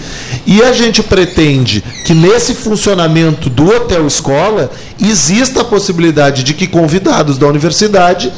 E 0.46 0.61
a 0.62 0.72
gente 0.72 1.03
pretende 1.03 1.83
que 2.05 2.12
nesse 2.12 2.53
funcionamento 2.55 3.48
do 3.48 3.68
hotel 3.68 4.07
escola 4.07 4.70
exista 5.01 5.61
a 5.62 5.64
possibilidade 5.64 6.42
de 6.42 6.53
que 6.53 6.66
convidados 6.66 7.38
da 7.38 7.46
universidade 7.46 8.33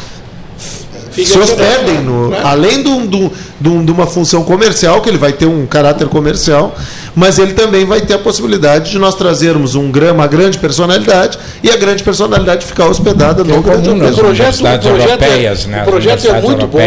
se 1.15 1.39
hospedem 1.39 2.01
no, 2.01 2.35
além 2.43 2.83
de, 2.83 2.89
um- 2.89 3.07
de 3.07 3.17
um- 3.17 3.31
de 3.61 3.69
um- 3.69 3.95
uma 3.95 4.07
função 4.07 4.43
comercial, 4.43 5.01
que 5.01 5.09
ele 5.09 5.19
vai 5.19 5.33
ter 5.33 5.47
um 5.47 5.67
caráter 5.67 6.09
comercial, 6.09 6.75
mas 7.15 7.39
ele 7.39 7.53
também 7.53 7.85
vai 7.85 8.01
ter 8.01 8.15
a 8.15 8.19
possibilidade 8.19 8.91
de 8.91 8.99
nós 8.99 9.15
trazermos 9.15 9.75
um, 9.75 9.91
uma 10.13 10.27
grande 10.27 10.59
personalidade 10.59 11.39
e 11.63 11.71
a 11.71 11.77
grande 11.77 12.03
personalidade 12.03 12.67
ficar 12.67 12.87
hospedada 12.87 13.45
no 13.45 13.63
grande 13.63 13.89
comum 13.89 13.99
nas 13.99 14.13
hotel. 14.19 14.25
universidades 14.31 14.87
o 14.87 14.91
projeto 14.91 15.09
é- 15.23 15.27
europeias, 15.27 15.67
né? 15.67 15.83
o 15.83 15.85
projeto 15.91 16.27
é 16.29 16.41
muito 16.41 16.67
bom. 16.67 16.79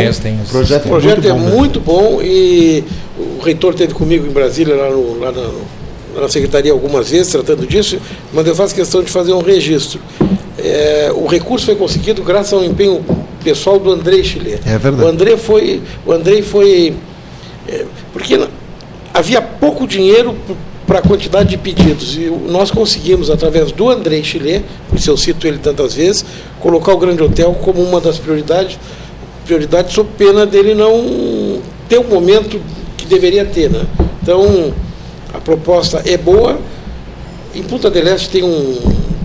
Projeto 0.50 0.86
O 0.86 0.90
projeto 0.90 1.16
muito 1.24 1.28
é 1.28 1.32
bom 1.32 1.40
mesmo. 1.40 1.56
muito 1.58 1.80
bom 1.80 2.20
e 2.22 2.84
o 3.18 3.42
reitor 3.44 3.72
esteve 3.72 3.94
comigo 3.94 4.28
em 4.28 4.32
Brasília, 4.32 4.76
lá, 4.76 4.90
no- 4.90 5.20
lá 5.20 5.32
na, 5.32 6.22
na 6.22 6.30
secretaria, 6.30 6.72
algumas 6.72 7.10
vezes, 7.12 7.32
tratando 7.32 7.66
disso, 7.68 7.98
mas 8.34 8.46
eu 8.48 8.56
faço 8.56 8.74
questão 8.76 9.02
de 9.04 9.10
fazer 9.12 9.34
um 9.34 9.42
registro. 9.42 10.00
É, 10.58 11.12
o 11.16 11.28
recurso 11.28 11.66
foi 11.68 11.76
conseguido 11.76 12.24
graças 12.24 12.52
ao 12.52 12.64
empenho 12.64 13.06
pessoal 13.44 13.80
do 13.80 13.92
André 13.92 14.24
Chile. 14.24 14.60
É 14.66 14.78
verdade. 14.78 15.04
O 15.04 15.08
André 15.08 15.38
foi. 15.38 15.82
O 16.06 16.12
André 16.12 16.42
foi 16.42 16.96
é, 17.68 17.86
porque 18.14 18.40
havia 19.14 19.42
pouco 19.42 19.88
dinheiro 19.88 20.36
para 20.86 21.00
a 21.00 21.02
quantidade 21.02 21.50
de 21.50 21.58
pedidos. 21.58 22.16
E 22.16 22.32
nós 22.50 22.72
conseguimos, 22.72 23.30
através 23.30 23.72
do 23.72 23.90
André 23.90 24.24
Chile, 24.24 24.64
por 24.88 24.98
isso 24.98 25.10
eu 25.10 25.18
cito 25.18 25.46
ele 25.46 25.58
tantas 25.58 25.94
vezes, 25.94 26.24
colocar 26.62 26.94
o 26.94 26.98
Grande 26.98 27.22
Hotel 27.22 27.54
como 27.62 27.84
uma 27.84 28.00
das 28.00 28.18
prioridades, 28.18 28.80
prioridades 29.46 29.94
sob 29.94 30.10
pena 30.18 30.46
dele 30.46 30.74
não 30.74 31.62
ter 31.90 31.98
o 31.98 32.06
momento 32.06 32.62
que 32.96 33.06
deveria 33.06 33.46
ter. 33.46 33.70
Né? 33.70 33.86
Então, 34.22 34.74
a 35.34 35.40
proposta 35.40 36.02
é 36.06 36.18
boa. 36.18 36.58
Em 37.54 37.64
Punta 37.64 37.90
del 37.90 38.08
Este 38.08 38.30
tem 38.30 38.44
um, 38.44 38.78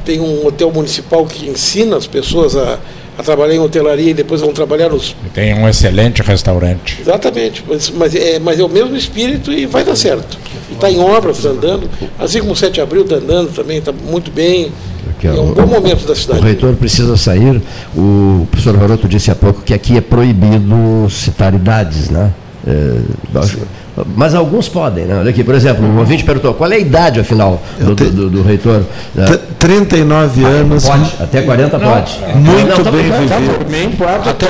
tem 0.05 0.20
um 0.20 0.47
hotel 0.47 0.72
municipal 0.72 1.24
que 1.26 1.49
ensina 1.49 1.97
as 1.97 2.07
pessoas 2.07 2.57
a, 2.57 2.80
a 3.18 3.22
trabalhar 3.22 3.54
em 3.54 3.58
hotelaria 3.58 4.10
e 4.10 4.14
depois 4.14 4.40
vão 4.40 4.52
trabalhar 4.52 4.88
nos 4.88 5.14
Tem 5.34 5.54
um 5.54 5.68
excelente 5.68 6.22
restaurante. 6.22 6.98
Exatamente, 7.00 7.62
mas, 7.68 7.90
mas 7.90 8.14
é, 8.14 8.38
mas 8.38 8.58
é 8.58 8.64
o 8.64 8.68
mesmo 8.68 8.96
espírito 8.96 9.52
e 9.52 9.66
vai 9.66 9.84
dar 9.84 9.96
certo. 9.96 10.38
Está 10.70 10.90
em 10.90 10.98
obras, 10.98 11.36
está 11.38 11.50
andando. 11.50 11.88
Assim 12.18 12.40
como 12.40 12.52
o 12.52 12.56
7 12.56 12.72
de 12.72 12.80
abril 12.80 13.02
está 13.02 13.16
andando 13.16 13.52
também, 13.54 13.78
está 13.78 13.92
muito 13.92 14.30
bem. 14.30 14.72
É 15.24 15.30
um 15.30 15.52
bom 15.52 15.66
momento 15.66 16.04
da 16.04 16.14
O 16.14 16.16
cidade. 16.16 16.40
reitor 16.40 16.74
precisa 16.74 17.16
sair. 17.16 17.62
O 17.96 18.46
professor 18.50 18.76
Varoto 18.76 19.06
disse 19.06 19.30
há 19.30 19.34
pouco 19.36 19.62
que 19.62 19.72
aqui 19.72 19.96
é 19.96 20.00
proibido 20.00 21.06
citar 21.10 21.54
idades, 21.54 22.10
né? 22.10 22.32
É, 22.66 22.98
mas 24.16 24.34
alguns 24.34 24.68
podem, 24.68 25.05
né? 25.05 25.16
Olha 25.18 25.30
aqui, 25.30 25.45
por 25.45 25.55
exemplo, 25.55 25.84
o 25.84 25.99
ouvinte 25.99 26.24
perguntou 26.24 26.55
qual 26.55 26.70
é 26.72 26.76
a 26.76 26.78
idade, 26.78 27.20
afinal, 27.20 27.61
do, 27.78 27.95
te- 27.95 28.05
do- 28.11 28.30
do 28.30 28.43
reitor? 28.43 28.82
É, 29.16 29.24
T- 29.24 29.38
39 29.59 30.45
anos, 30.45 30.88
Pode, 30.88 31.16
até 31.20 31.43
40 31.43 31.78
pode. 31.78 32.18
muito 32.34 32.68
Não, 32.68 32.84
tá 32.84 32.90
bem 32.90 33.09
bom, 33.11 33.28
tá 33.28 33.36
vivido. 33.38 33.53
bom. 33.59 33.64
Também 33.64 33.90
pode 33.93 34.28
Até 34.28 34.47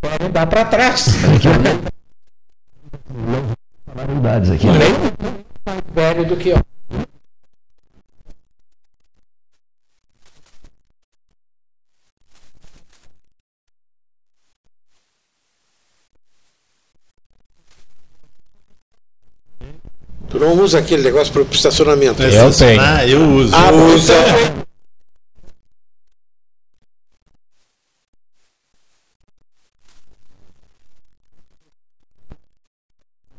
pode 0.00 0.28
dar 0.32 0.46
para 0.46 0.64
trás. 0.64 1.06
Falaram 3.86 4.16
idades 4.18 4.50
aqui. 4.50 4.66
Nem 4.66 4.78
mais 5.66 5.80
velho 5.94 6.24
do 6.26 6.36
que 6.36 6.48
eu. 6.50 6.58
Tu 20.36 20.40
não 20.40 20.52
usa 20.62 20.80
aquele 20.80 21.02
negócio 21.02 21.32
para 21.32 21.40
o 21.40 21.46
estacionamento. 21.50 22.22
né? 22.22 22.28
Eu 22.28 22.52
tenho. 22.52 22.78
Ah, 22.78 23.06
eu 23.06 23.22
uso. 23.36 23.54
Ah, 23.54 23.70
eu 23.72 23.94
uso. 23.94 24.12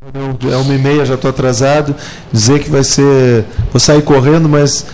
então, 0.08 0.52
É 0.52 0.56
uma 0.58 0.74
e 0.74 0.80
meia, 0.80 1.06
já 1.06 1.14
estou 1.14 1.30
atrasado. 1.30 1.94
Dizer 2.34 2.64
que 2.64 2.70
vai 2.70 2.84
ser. 2.84 3.46
Vou 3.72 3.80
sair 3.80 4.02
correndo, 4.02 4.50
mas 4.50 4.88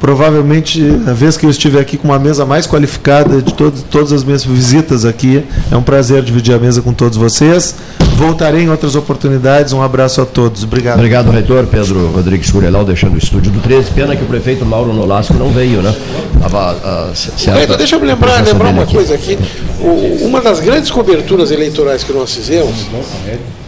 provavelmente, 0.00 0.82
a 1.06 1.12
vez 1.12 1.36
que 1.36 1.46
eu 1.46 1.50
estiver 1.50 1.80
aqui 1.80 1.96
com 1.96 2.08
uma 2.08 2.18
mesa 2.18 2.44
mais 2.44 2.66
qualificada 2.66 3.40
de 3.40 3.54
todo, 3.54 3.80
todas 3.92 4.12
as 4.12 4.24
minhas 4.24 4.42
visitas 4.42 5.04
aqui, 5.04 5.44
é 5.70 5.76
um 5.76 5.84
prazer 5.84 6.20
dividir 6.24 6.52
a 6.52 6.58
mesa 6.58 6.82
com 6.82 6.92
todos 6.92 7.16
vocês. 7.16 7.76
Voltarei 8.16 8.62
em 8.62 8.68
outras 8.70 8.94
oportunidades. 8.94 9.72
Um 9.72 9.82
abraço 9.82 10.20
a 10.20 10.26
todos. 10.26 10.62
Obrigado. 10.64 10.96
Obrigado, 10.96 11.30
reitor 11.30 11.66
Pedro 11.66 12.08
Rodrigues 12.12 12.50
Curelau, 12.50 12.84
deixando 12.84 13.14
o 13.14 13.18
estúdio 13.18 13.50
do 13.50 13.60
13. 13.60 13.90
Pena 13.90 14.14
que 14.16 14.22
o 14.22 14.26
prefeito 14.26 14.64
Mauro 14.64 14.92
Nolasco 14.92 15.34
não 15.34 15.50
veio, 15.50 15.82
né? 15.82 15.94
Tava, 16.40 16.70
ah, 16.84 17.10
c- 17.14 17.30
certa 17.36 17.62
Então, 17.64 17.76
deixa 17.76 17.96
eu 17.96 18.00
me 18.00 18.06
lembrar, 18.06 18.42
lembrar 18.44 18.68
uma 18.70 18.82
aqui. 18.84 18.94
coisa 18.94 19.14
aqui. 19.14 19.38
O- 19.80 20.26
uma 20.26 20.40
das 20.40 20.60
grandes 20.60 20.90
coberturas 20.90 21.50
eleitorais 21.50 22.04
que 22.04 22.12
nós 22.12 22.32
fizemos, 22.34 22.86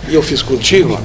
e 0.09 0.15
eu 0.15 0.23
fiz 0.23 0.43
contigo, 0.43 0.99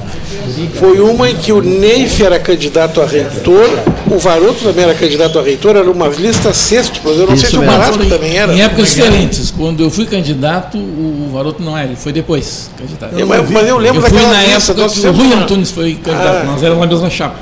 foi 0.74 1.00
uma 1.00 1.30
em 1.30 1.36
que 1.36 1.52
o 1.52 1.60
Neif 1.62 2.22
era 2.22 2.38
candidato 2.38 3.00
a 3.00 3.06
reitor, 3.06 3.68
o 4.10 4.18
Varoto 4.18 4.64
também 4.64 4.84
era 4.84 4.94
candidato 4.94 5.38
a 5.38 5.42
reitor, 5.42 5.76
era 5.76 5.90
uma 5.90 6.08
lista 6.08 6.52
sextupla. 6.52 7.12
Eu 7.12 7.18
não 7.26 7.36
sei 7.36 7.48
Isso 7.48 7.50
se 7.50 7.56
o. 7.58 7.64
Marasco 7.64 8.04
também 8.06 8.36
era. 8.36 8.52
Em 8.52 8.60
épocas 8.62 8.94
diferentes. 8.94 9.50
Quando 9.50 9.82
eu 9.82 9.90
fui 9.90 10.04
candidato, 10.06 10.76
o 10.78 11.30
Varoto 11.32 11.62
não 11.62 11.76
era, 11.76 11.86
ele 11.88 11.96
foi 11.96 12.12
depois 12.12 12.70
candidato. 12.78 13.18
Eu- 13.18 13.26
mas- 13.26 13.48
mas 13.50 13.68
eu 13.68 13.78
lembro 13.78 13.98
eu 13.98 14.02
fui 14.02 14.10
daquela 14.10 14.32
na 14.32 14.42
lista, 14.44 14.72
época 14.72 14.82
nós 14.86 15.04
o 15.04 15.12
Rui 15.12 15.32
Antunes 15.34 15.70
foi 15.70 15.94
candidato, 15.94 16.36
Ah. 16.42 16.44
nós 16.44 16.62
éramos 16.62 16.80
na 16.80 16.86
mesma 16.92 17.10
chapa. 17.10 17.36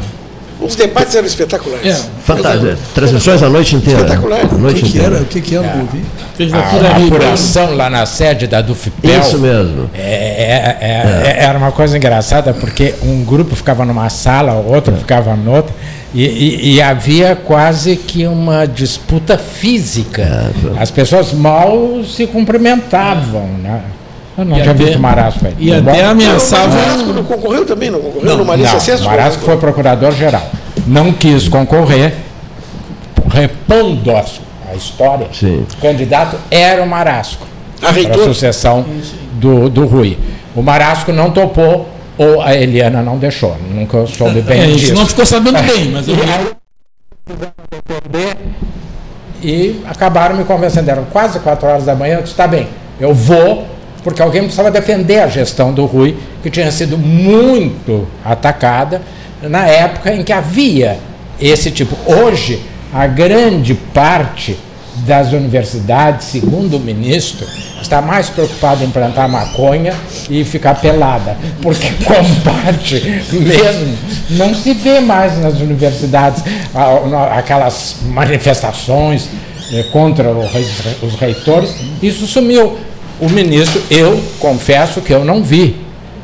Os 0.61 0.77
debates 0.77 1.15
eram 1.15 1.27
espetaculares. 1.27 1.87
É, 1.87 2.05
Fantástico. 2.25 2.77
Transmissões 2.95 3.43
a 3.43 3.49
noite 3.49 3.75
inteira. 3.77 4.01
Espetacular. 4.01 4.41
A 4.41 4.59
noite 4.59 4.81
O 4.81 4.85
que, 4.85 4.91
que 4.93 4.99
inteira. 4.99 5.15
era? 5.17 5.23
O 5.23 5.27
que, 5.27 5.41
que 5.41 5.57
era? 5.57 5.67
Não 5.75 5.81
ouvi. 5.81 6.03
candidatura 6.37 6.95
A 6.95 6.99
livre. 6.99 7.17
apuração 7.17 7.75
lá 7.75 7.89
na 7.91 8.05
sede 8.07 8.47
da 8.47 8.61
Dufipel. 8.61 9.21
Isso 9.21 9.39
mesmo. 9.39 9.91
É, 9.95 10.01
é- 10.01 10.79
é- 10.81 11.31
é- 11.41 11.45
era 11.45 11.59
uma 11.59 11.73
coisa 11.73 11.97
engraçada, 11.97 12.53
porque 12.53 12.95
um 13.03 13.25
grupo 13.25 13.57
ficava 13.57 13.85
numa 13.85 14.09
sala, 14.11 14.53
o 14.55 14.73
outro 14.73 14.95
ficava 14.97 15.35
noutra, 15.35 15.75
e, 16.13 16.25
e- 16.25 16.75
e 16.75 16.83
havia 16.83 17.35
quase 17.37 17.97
que 17.97 18.27
uma 18.27 18.67
disputa 18.67 19.39
física. 19.39 20.51
As 20.79 20.91
pessoas 20.91 21.33
mal 21.33 22.03
se 22.05 22.27
cumprimentavam. 22.27 23.47
Né? 23.63 23.81
Eu 24.39 24.45
não 24.45 24.57
E 24.57 24.61
tinha 24.62 24.72
até- 24.74 24.85
visto 24.85 24.99
Marasco 25.01 25.47
aí. 25.47 25.55
E 25.59 25.72
até 25.74 26.07
O 26.07 26.11
ameaçava. 26.11 26.68
Marasco 26.68 27.12
não 27.12 27.24
concorreu 27.24 27.66
também, 27.66 27.91
não 27.91 28.01
concorreu 28.01 28.37
numa 28.39 28.57
Não, 28.57 28.62
lista 28.62 28.76
o 28.76 28.81
sexta? 28.81 29.05
Marasco 29.07 29.43
foi 29.45 29.57
procurador-geral. 29.57 30.51
Não 30.87 31.12
quis 31.12 31.49
concorrer, 31.49 32.14
repondo 33.31 34.11
a 34.16 34.74
história. 34.74 35.28
Sim. 35.33 35.66
O 35.76 35.81
candidato 35.81 36.37
era 36.51 36.83
o 36.83 36.89
Marasco. 36.89 37.47
A 37.78 37.81
para 37.81 37.89
a 37.89 37.93
reitor? 37.93 38.24
sucessão 38.24 38.85
do, 39.35 39.68
do 39.68 39.87
Rui. 39.87 40.16
O 40.55 40.62
Marasco 40.62 41.12
não 41.12 41.31
topou 41.31 41.89
ou 42.18 42.41
a 42.43 42.55
Eliana 42.55 43.03
não 43.03 43.18
deixou. 43.18 43.57
Nunca 43.70 44.07
soube 44.07 44.39
É, 44.41 44.43
bem 44.43 44.61
a 44.61 44.66
gente 44.66 44.78
disso. 44.81 44.95
não 44.95 45.07
ficou 45.07 45.24
sabendo 45.26 45.59
bem, 45.62 45.91
mas 45.91 46.07
eu 46.09 46.14
E 49.43 49.81
acabaram 49.89 50.37
me 50.37 50.45
convencendo. 50.45 50.91
Eram 50.91 51.05
quase 51.07 51.41
quatro 51.41 51.66
horas 51.68 51.85
da 51.85 51.95
manhã. 51.95 52.16
Eu 52.16 52.22
disse: 52.22 52.35
tá 52.35 52.47
bem, 52.47 52.68
eu 53.01 53.14
vou, 53.14 53.66
porque 54.03 54.23
alguém 54.23 54.43
precisava 54.43 54.71
defender 54.71 55.21
a 55.21 55.29
gestão 55.29 55.73
do 55.73 55.85
Rui, 55.85 56.17
que 56.43 56.51
tinha 56.51 56.71
sido 56.71 56.97
muito 56.97 58.07
atacada 58.25 59.03
na 59.43 59.67
época 59.67 60.13
em 60.13 60.23
que 60.23 60.33
havia 60.33 60.99
esse 61.41 61.71
tipo. 61.71 61.97
Hoje, 62.07 62.61
a 62.93 63.07
grande 63.07 63.75
parte 63.75 64.57
das 65.07 65.33
universidades, 65.33 66.27
segundo 66.27 66.77
o 66.77 66.81
ministro, 66.81 67.47
está 67.81 68.03
mais 68.03 68.29
preocupada 68.29 68.85
em 68.85 68.91
plantar 68.91 69.29
maconha 69.29 69.95
e 70.29 70.45
ficar 70.45 70.75
pelada, 70.75 71.37
porque 71.63 71.89
combate 72.05 73.23
mesmo 73.33 73.97
não 74.31 74.55
se 74.55 74.75
vê 74.75 75.01
mais 75.01 75.39
nas 75.39 75.55
universidades 75.61 76.43
aquelas 77.37 77.97
manifestações 78.05 79.29
eh, 79.73 79.85
contra 79.93 80.31
os 80.31 81.15
reitores, 81.19 81.75
isso 82.03 82.27
sumiu. 82.27 82.77
O 83.21 83.29
ministro, 83.29 83.83
eu 83.91 84.21
confesso 84.39 85.01
que 85.01 85.12
eu 85.12 85.25
não 85.25 85.43
vi 85.43 85.77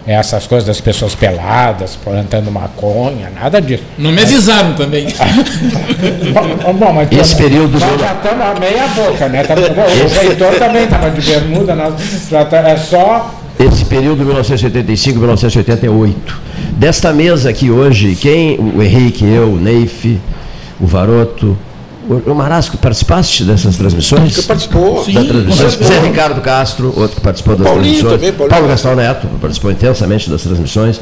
essas 0.07 0.47
coisas 0.47 0.67
das 0.67 0.81
pessoas 0.81 1.15
peladas, 1.17 1.97
plantando 1.97 2.49
maconha, 2.51 3.29
nada 3.35 3.61
disso. 3.61 3.83
não 3.99 4.13
me 4.13 4.23
avisaram 4.23 4.73
também. 4.75 5.09
Bom, 6.63 6.73
bom, 6.75 6.93
mas 6.93 7.11
Esse 7.11 7.35
pô, 7.35 7.43
período 7.43 7.79
nós 7.79 7.91
do- 7.93 7.99
já 7.99 8.13
estamos 8.13 8.41
a 8.47 8.55
meia 8.61 8.87
boca, 8.89 9.29
né? 9.29 9.43
Tamo- 9.43 9.63
o 9.63 10.09
reitor 10.21 10.55
também 10.59 10.85
estava 10.85 11.11
de 11.11 11.21
bermuda, 11.29 11.75
nós 11.75 11.95
é 12.53 12.77
só 12.77 13.35
Esse 13.59 13.85
período 13.87 14.25
1985-1988. 14.25 16.15
Desta 16.73 17.13
mesa 17.13 17.51
aqui 17.51 17.71
hoje, 17.71 18.15
quem? 18.15 18.59
O 18.59 18.81
Henrique, 18.83 19.25
eu, 19.25 19.53
o 19.53 19.57
Neif, 19.57 20.19
o 20.81 20.87
Varoto. 20.87 21.57
O 22.09 22.35
Marasco, 22.35 22.77
participaste 22.79 23.43
dessas 23.45 23.77
transmissões? 23.77 24.33
Você 24.35 24.43
participou. 24.43 25.05
da 25.05 25.25
transmissão. 25.25 25.57
participou. 25.57 25.87
Zé 25.89 26.01
Ricardo 26.01 26.41
Castro, 26.41 26.93
outro 26.97 27.17
que 27.17 27.21
participou 27.21 27.57
das 27.57 27.67
Paulinho 27.67 27.83
transmissões. 27.99 28.13
também, 28.15 28.33
Paulinho. 28.33 28.51
Paulo 28.51 28.69
Gastão 28.69 28.95
Neto 28.95 29.27
participou 29.41 29.71
intensamente 29.73 30.31
das 30.31 30.43
transmissões. 30.43 31.01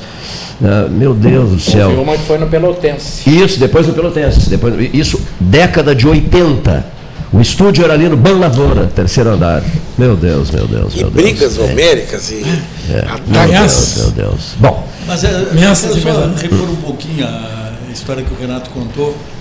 Ah, 0.64 0.86
meu 0.88 1.12
Deus 1.12 1.50
do 1.50 1.60
céu. 1.60 1.90
uma 2.00 2.16
que 2.16 2.24
foi 2.24 2.38
no 2.38 2.46
Pelotense. 2.46 3.28
Isso, 3.28 3.58
depois 3.60 3.86
no 3.86 3.92
Pelotense. 3.92 4.48
Depois, 4.48 4.74
isso, 4.94 5.20
década 5.38 5.94
de 5.94 6.06
80. 6.08 6.86
O 7.32 7.40
estúdio 7.40 7.84
era 7.84 7.94
ali 7.94 8.08
no 8.08 8.16
Ban 8.16 8.38
Lavoura, 8.38 8.86
terceiro 8.94 9.30
andar. 9.30 9.62
Meu 9.98 10.16
Deus, 10.16 10.50
meu 10.52 10.66
Deus, 10.68 10.94
E 10.94 10.98
meu 11.00 11.10
Deus. 11.10 11.24
brigas 11.24 11.58
É, 11.58 11.62
homéricas 11.62 12.30
e 12.30 12.44
Meu 12.88 12.98
ataques. 13.00 13.94
Deus, 13.96 13.96
meu 13.96 14.10
Deus. 14.12 14.40
Bom, 14.58 14.88
Mas 15.06 15.24
é, 15.24 15.32
eu 15.32 15.50
Ameaça 15.50 15.88
quero 15.88 16.30
de 16.30 16.42
repor 16.42 16.70
um 16.70 16.76
pouquinho 16.76 17.26
a 17.26 17.92
história 17.92 18.22
que 18.22 18.32
o 18.32 18.36
Renato 18.40 18.70
contou, 18.70 19.12
que 19.12 19.33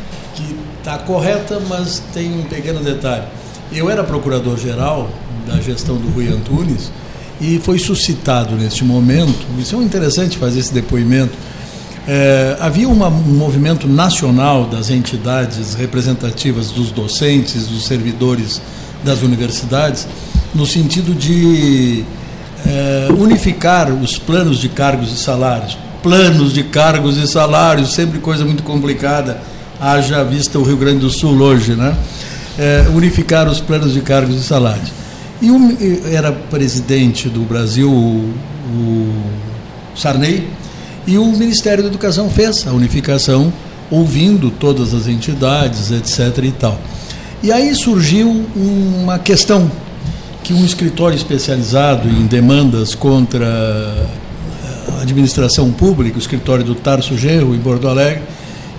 está 0.84 0.98
correta, 0.98 1.62
mas 1.70 2.04
tem 2.14 2.40
um 2.40 2.44
pequeno 2.44 2.82
detalhe. 2.82 3.24
Eu 3.72 3.90
era 3.90 4.04
procurador-geral 4.04 5.10
da 5.48 5.56
gestão 5.62 5.96
do 5.96 6.10
Rui 6.10 6.28
Antunes 6.28 6.92
e 7.40 7.58
foi 7.64 7.80
suscitado 7.80 8.56
neste 8.56 8.84
momento, 8.84 9.46
isso 9.58 9.76
é 9.76 9.80
interessante 9.80 10.38
fazer 10.38 10.60
esse 10.60 10.74
depoimento, 10.74 11.34
é, 12.06 12.58
havia 12.60 12.88
uma- 12.90 13.08
um 13.08 13.34
movimento 13.34 13.88
nacional 13.88 14.66
das 14.66 14.90
entidades 14.90 15.74
representativas 15.74 16.70
dos 16.70 16.92
docentes, 16.92 17.66
dos 17.66 17.86
servidores 17.86 18.62
das 19.06 19.22
universidades, 19.22 20.06
no 20.54 20.66
sentido 20.66 21.16
de 21.16 22.04
é, 22.66 23.08
unificar 23.18 23.92
os 23.92 24.18
planos 24.18 24.58
de 24.60 24.70
cargos 24.70 25.12
e 25.12 25.18
salários. 25.18 25.78
Planos 26.02 26.54
de 26.54 26.64
cargos 26.64 27.18
e 27.18 27.28
salários, 27.28 27.94
sempre 27.94 28.20
coisa 28.20 28.46
muito 28.46 28.64
complicada, 28.64 29.42
haja 29.84 30.24
vista 30.24 30.58
o 30.58 30.64
Rio 30.64 30.78
Grande 30.78 31.00
do 31.00 31.10
Sul 31.10 31.42
hoje, 31.42 31.76
né? 31.76 31.96
É, 32.58 32.86
unificar 32.94 33.50
os 33.50 33.60
planos 33.60 33.94
de 33.94 34.02
cargos 34.02 34.36
e 34.36 34.44
salários. 34.44 34.92
E 35.42 35.48
e 35.48 36.16
era 36.16 36.32
presidente 36.32 37.28
do 37.28 37.42
Brasil 37.42 37.92
o, 37.92 38.34
o 38.74 39.14
Sarney, 39.96 40.48
e 41.06 41.18
o 41.18 41.26
Ministério 41.34 41.84
da 41.84 41.90
Educação 41.90 42.30
fez 42.30 42.66
a 42.66 42.72
unificação, 42.72 43.52
ouvindo 43.92 44.50
todas 44.50 44.94
as 44.94 45.08
entidades, 45.08 45.92
etc. 45.92 46.44
e 46.44 46.52
tal. 46.52 46.80
E 47.42 47.52
aí 47.52 47.76
surgiu 47.76 48.46
uma 48.56 49.20
questão 49.20 49.70
que 50.44 50.54
um 50.54 50.64
escritório 50.64 51.16
especializado 51.16 52.08
em 52.08 52.26
demandas 52.26 52.96
contra 52.96 53.46
a 54.98 55.02
administração 55.02 55.72
pública, 55.72 56.16
o 56.16 56.20
escritório 56.20 56.64
do 56.64 56.74
Tarso 56.74 57.18
Genro, 57.18 57.54
em 57.54 57.60
Porto 57.60 57.88
Alegre, 57.88 58.24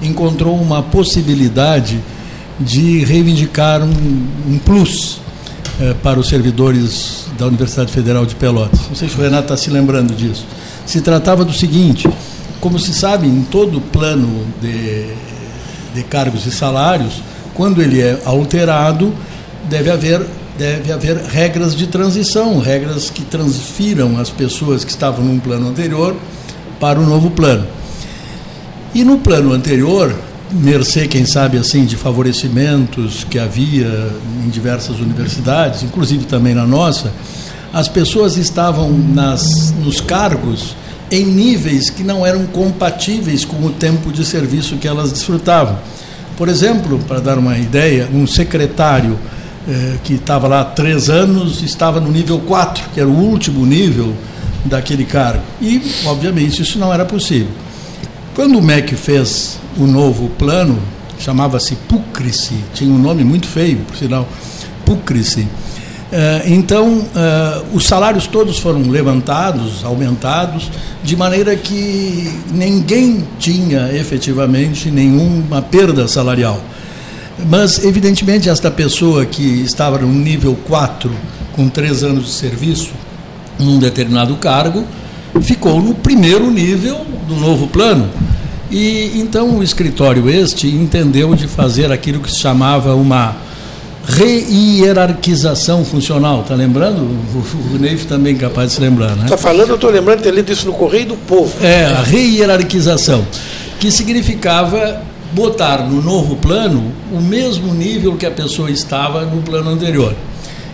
encontrou 0.03 0.57
uma 0.57 0.83
possibilidade 0.83 2.01
de 2.59 3.05
reivindicar 3.05 3.83
um, 3.83 4.27
um 4.49 4.59
plus 4.59 5.21
eh, 5.81 5.95
para 6.03 6.21
os 6.21 6.29
servidores 6.29 7.27
da 7.37 7.47
Universidade 7.47 7.91
Federal 7.93 8.25
de 8.25 8.35
Pelotas. 8.37 8.81
Não 8.89 8.95
sei 8.95 9.09
se 9.09 9.17
o 9.17 9.23
Renato 9.23 9.45
está 9.45 9.57
se 9.57 9.71
lembrando 9.71 10.15
disso. 10.15 10.47
Se 10.87 11.01
tratava 11.01 11.45
do 11.45 11.53
seguinte: 11.53 12.09
como 12.61 12.79
se 12.79 12.95
sabe, 12.95 13.27
em 13.27 13.43
todo 13.43 13.81
plano 13.81 14.47
de, 14.61 15.07
de 15.95 16.03
cargos 16.05 16.47
e 16.47 16.53
salários, 16.53 17.23
quando 17.55 17.83
ele 17.83 18.01
é 18.01 18.21
alterado, 18.25 19.13
deve 19.69 19.91
haver, 19.91 20.25
deve 20.57 20.93
haver 20.93 21.17
regras 21.17 21.75
de 21.75 21.87
transição, 21.87 22.59
regras 22.59 23.11
que 23.11 23.23
transfiram 23.23 24.19
as 24.19 24.31
pessoas 24.31 24.85
que 24.85 24.91
estavam 24.91 25.25
num 25.25 25.41
plano 25.41 25.69
anterior 25.69 26.15
para 26.79 27.01
o 27.01 27.07
novo 27.07 27.31
plano. 27.31 27.67
E 28.95 29.03
no 29.03 29.19
plano 29.19 29.53
anterior, 29.53 30.15
mercê, 30.53 31.09
quem 31.09 31.27
sabe 31.27 31.59
assim, 31.59 31.85
de 31.85 31.97
favorecimentos 31.97 33.25
que 33.25 33.41
havia 33.41 34.09
em 34.45 34.49
diversas 34.49 35.01
universidades, 35.01 35.83
inclusive 35.83 36.27
também 36.27 36.55
na 36.55 36.65
nossa, 36.65 37.13
as 37.73 37.89
pessoas 37.89 38.37
estavam 38.37 38.91
nas, 38.93 39.73
nos 39.73 40.01
cargos 40.01 40.77
em 41.11 41.25
níveis 41.25 41.91
que 41.91 42.05
não 42.05 42.25
eram 42.25 42.47
compatíveis 42.47 43.45
com 43.45 43.67
o 43.67 43.71
tempo 43.71 44.13
de 44.13 44.25
serviço 44.25 44.77
que 44.77 44.87
elas 44.87 45.11
desfrutavam. 45.11 45.77
Por 46.37 46.49
exemplo, 46.49 47.01
para 47.09 47.19
dar 47.19 47.37
uma 47.37 47.59
ideia, 47.59 48.09
um 48.15 48.29
secretário 48.29 49.19
eh, 49.69 49.95
que 50.05 50.15
estava 50.15 50.47
lá 50.47 50.61
há 50.61 50.65
três 50.65 51.11
anos 51.11 51.63
estava 51.63 52.01
no 52.01 52.13
nível 52.13 52.39
4, 52.39 52.91
que 52.95 53.01
era 53.01 53.09
o 53.09 53.13
último 53.13 53.67
nível 53.67 54.15
daquele 54.65 55.05
cargo. 55.05 55.43
E, 55.61 55.83
obviamente, 56.07 56.63
isso 56.63 56.79
não 56.79 56.95
era 56.95 57.05
possível. 57.05 57.64
Quando 58.35 58.59
o 58.59 58.63
MEC 58.63 58.97
fez 58.97 59.61
o 59.79 59.87
novo 59.87 60.29
plano, 60.31 60.77
chamava-se 61.21 61.77
Púcrice, 61.89 62.55
tinha 62.75 62.93
um 62.93 62.99
nome 62.99 63.23
muito 63.23 63.47
feio, 63.47 63.79
por 63.87 63.97
sinal, 63.97 64.29
Púcrice. 64.85 65.47
Eh, 66.11 66.43
Então, 66.47 67.07
eh, 67.15 67.63
os 67.73 67.87
salários 67.87 68.27
todos 68.27 68.59
foram 68.59 68.91
levantados, 68.91 69.85
aumentados, 69.85 70.69
de 71.05 71.15
maneira 71.17 71.55
que 71.55 72.29
ninguém 72.53 73.25
tinha 73.39 73.93
efetivamente 73.95 74.91
nenhuma 74.91 75.63
perda 75.63 76.09
salarial. 76.09 76.61
Mas, 77.49 77.85
evidentemente, 77.85 78.49
esta 78.49 78.69
pessoa 78.71 79.25
que 79.25 79.63
estava 79.63 79.99
no 79.99 80.09
nível 80.09 80.57
4, 80.67 81.09
com 81.53 81.69
três 81.69 82.03
anos 82.03 82.27
de 82.27 82.33
serviço, 82.33 82.91
num 83.61 83.79
determinado 83.79 84.35
cargo, 84.37 84.85
ficou 85.41 85.81
no 85.81 85.95
primeiro 85.95 86.51
nível 86.51 87.07
do 87.29 87.37
novo 87.37 87.69
plano. 87.69 88.09
E 88.75 89.21
então 89.21 89.59
o 89.59 89.63
escritório 89.63 90.29
este 90.29 90.67
entendeu 90.67 91.33
de 91.37 91.47
fazer 91.47 91.93
aquilo 91.93 92.19
que 92.19 92.29
se 92.29 92.41
chamava 92.41 92.93
uma 92.97 93.37
reierarquização 94.05 95.85
funcional. 95.85 96.41
Está 96.41 96.57
lembrando? 96.57 97.03
O, 97.03 97.77
o 97.77 97.79
Neif 97.79 98.05
também 98.07 98.35
é 98.35 98.39
capaz 98.39 98.71
de 98.71 98.75
se 98.75 98.81
lembrar, 98.81 99.15
né? 99.15 99.27
Está 99.27 99.39
falando, 99.39 99.69
eu 99.69 99.75
estou 99.77 99.91
lembrando 99.91 100.19
de 100.19 100.25
ter 100.25 100.35
lido 100.35 100.51
isso 100.51 100.67
no 100.67 100.73
Correio 100.73 101.07
do 101.07 101.17
Povo. 101.17 101.55
É, 101.65 101.85
a 101.85 102.03
reierarquização, 102.03 103.25
que 103.79 103.93
significava 103.93 105.01
botar 105.33 105.89
no 105.89 106.03
novo 106.03 106.35
plano 106.35 106.93
o 107.13 107.21
mesmo 107.21 107.73
nível 107.73 108.17
que 108.17 108.27
a 108.27 108.31
pessoa 108.33 108.73
estava 108.73 109.25
no 109.25 109.41
plano 109.41 109.71
anterior. 109.71 110.17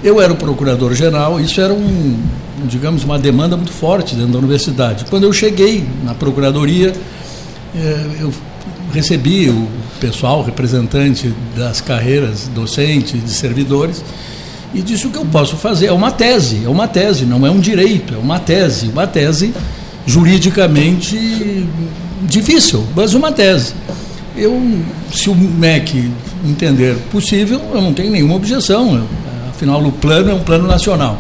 Eu 0.03 0.23
era 0.23 0.33
o 0.33 0.37
procurador-geral, 0.37 1.39
isso 1.39 1.61
era 1.61 1.75
um, 1.75 2.19
digamos, 2.65 3.05
uma 3.05 3.19
demanda 3.19 3.59
muito 3.59 3.73
forte 3.73 4.15
dentro 4.15 4.33
da 4.33 4.39
universidade. 4.39 5.05
Quando 5.11 5.25
eu 5.25 5.33
cheguei 5.35 5.85
na 6.03 6.15
procuradoria, 6.15 6.95
eu 8.21 8.33
recebi 8.93 9.49
o 9.49 9.69
pessoal 10.01 10.43
representante 10.43 11.33
das 11.57 11.81
carreiras 11.81 12.49
docentes, 12.49 13.23
de 13.23 13.31
servidores, 13.31 14.03
e 14.75 14.83
disse 14.83 15.07
o 15.07 15.11
que 15.11 15.19
eu 15.19 15.27
posso 15.27 15.57
fazer. 15.57 15.87
É 15.87 15.93
uma 15.93 16.11
tese, 16.11 16.65
é 16.65 16.69
uma 16.69 16.89
tese, 16.89 17.25
não 17.25 17.47
é 17.47 17.51
um 17.51 17.61
direito, 17.61 18.15
é 18.15 18.19
uma 18.19 18.39
tese, 18.39 18.89
uma 18.89 19.07
tese 19.07 19.53
juridicamente 20.07 21.67
difícil, 22.23 22.85
mas 22.95 23.15
uma 23.15 23.33
tese. 23.33 23.75
Eu, 24.37 24.61
se 25.13 25.29
o 25.29 25.35
MEC 25.35 26.11
entender 26.45 26.97
possível, 27.11 27.61
eu 27.75 27.81
não 27.81 27.93
tenho 27.93 28.11
nenhuma 28.11 28.35
objeção. 28.35 28.97
Eu, 28.97 29.07
afinal, 29.51 29.85
o 29.85 29.93
plano 29.93 30.31
é 30.31 30.35
um 30.35 30.41
plano 30.41 30.67
nacional. 30.67 31.19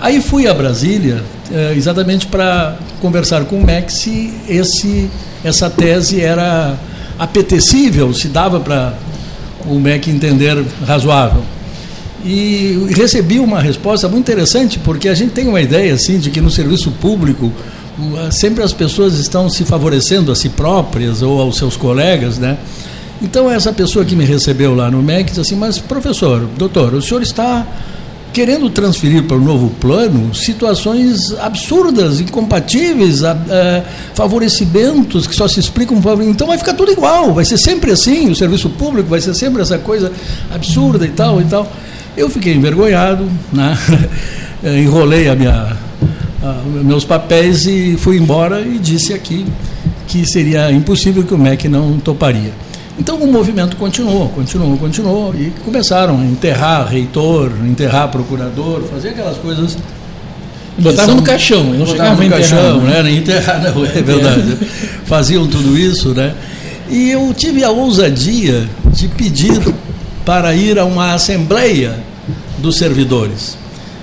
Aí 0.00 0.20
fui 0.20 0.46
a 0.46 0.54
Brasília 0.54 1.22
eh, 1.52 1.74
exatamente 1.76 2.26
para 2.26 2.78
conversar 3.00 3.44
com 3.46 3.58
o 3.58 3.64
MEC 3.64 3.92
se 3.92 4.32
esse, 4.48 5.10
essa 5.44 5.68
tese 5.70 6.20
era 6.20 6.76
apetecível, 7.18 8.12
se 8.14 8.28
dava 8.28 8.60
para 8.60 8.94
o 9.66 9.74
MEC 9.78 10.10
entender 10.10 10.64
razoável. 10.86 11.42
E 12.24 12.88
recebi 12.96 13.38
uma 13.38 13.60
resposta 13.60 14.08
muito 14.08 14.24
interessante, 14.30 14.78
porque 14.78 15.08
a 15.08 15.14
gente 15.14 15.30
tem 15.32 15.46
uma 15.46 15.60
ideia 15.60 15.94
assim 15.94 16.18
de 16.18 16.30
que 16.30 16.40
no 16.40 16.50
serviço 16.50 16.90
público 16.92 17.52
o- 17.98 18.32
sempre 18.32 18.62
as 18.62 18.72
pessoas 18.72 19.14
estão 19.18 19.48
se 19.48 19.64
favorecendo 19.64 20.30
a 20.32 20.34
si 20.34 20.48
próprias 20.48 21.22
ou 21.22 21.40
aos 21.40 21.56
seus 21.56 21.76
colegas, 21.76 22.38
né? 22.38 22.56
Então 23.22 23.50
essa 23.50 23.72
pessoa 23.72 24.04
que 24.04 24.14
me 24.14 24.24
recebeu 24.24 24.74
lá 24.74 24.90
no 24.90 25.02
MEC 25.02 25.30
disse 25.30 25.40
assim, 25.40 25.56
mas 25.56 25.78
professor, 25.78 26.48
doutor, 26.56 26.94
o 26.94 27.02
senhor 27.02 27.22
está 27.22 27.66
querendo 28.38 28.70
transferir 28.70 29.24
para 29.24 29.36
o 29.36 29.40
novo 29.40 29.68
plano 29.80 30.32
situações 30.32 31.32
absurdas, 31.40 32.20
incompatíveis, 32.20 33.24
a- 33.24 33.36
eh, 33.50 33.82
favorecimentos 34.14 35.26
que 35.26 35.34
só 35.34 35.48
se 35.48 35.58
explicam. 35.58 36.00
Então 36.22 36.46
vai 36.46 36.56
ficar 36.56 36.74
tudo 36.74 36.92
igual, 36.92 37.34
vai 37.34 37.44
ser 37.44 37.58
sempre 37.58 37.90
assim, 37.90 38.30
o 38.30 38.36
serviço 38.36 38.70
público 38.70 39.08
vai 39.08 39.20
ser 39.20 39.34
sempre 39.34 39.60
essa 39.60 39.76
coisa 39.76 40.12
absurda 40.54 41.04
e 41.04 41.08
tal 41.08 41.40
e 41.40 41.44
tal. 41.46 41.68
Eu 42.16 42.30
fiquei 42.30 42.54
envergonhado, 42.54 43.28
né? 43.52 43.76
Enrolei 44.62 45.28
a 45.28 45.34
minha, 45.34 45.76
a- 46.40 46.62
meus 46.84 47.04
papéis 47.04 47.66
e 47.66 47.96
fui 47.98 48.18
embora 48.18 48.60
e 48.60 48.78
disse 48.78 49.12
aqui 49.12 49.44
que 50.06 50.24
seria 50.24 50.70
impossível 50.70 51.24
que 51.24 51.34
o 51.34 51.38
MEC 51.38 51.66
não 51.68 51.98
toparia. 51.98 52.52
Então 52.98 53.16
o 53.16 53.26
movimento 53.30 53.76
continuou, 53.76 54.28
continuou, 54.30 54.76
continuou 54.76 55.34
e 55.34 55.52
começaram 55.64 56.18
a 56.20 56.24
enterrar 56.24 56.88
reitor, 56.88 57.52
enterrar 57.64 58.08
procurador, 58.08 58.82
fazer 58.82 59.10
aquelas 59.10 59.38
coisas. 59.38 59.78
Botavam 60.76 61.16
no 61.16 61.22
caixão, 61.22 61.64
não 61.64 61.86
chegavam 61.86 62.22
no 62.22 62.30
caixão, 62.30 62.80
né? 62.82 63.02
né? 63.02 63.12
Enterrar, 63.12 63.62
não, 63.62 63.84
é 63.84 64.02
verdade. 64.02 64.58
Faziam 65.04 65.46
tudo 65.46 65.76
isso, 65.78 66.10
né? 66.10 66.34
E 66.88 67.10
eu 67.10 67.32
tive 67.34 67.64
a 67.64 67.70
ousadia 67.70 68.68
de 68.92 69.08
pedir 69.08 69.60
para 70.24 70.54
ir 70.54 70.78
a 70.78 70.84
uma 70.84 71.14
assembleia 71.14 71.98
dos 72.58 72.76
servidores, 72.76 73.56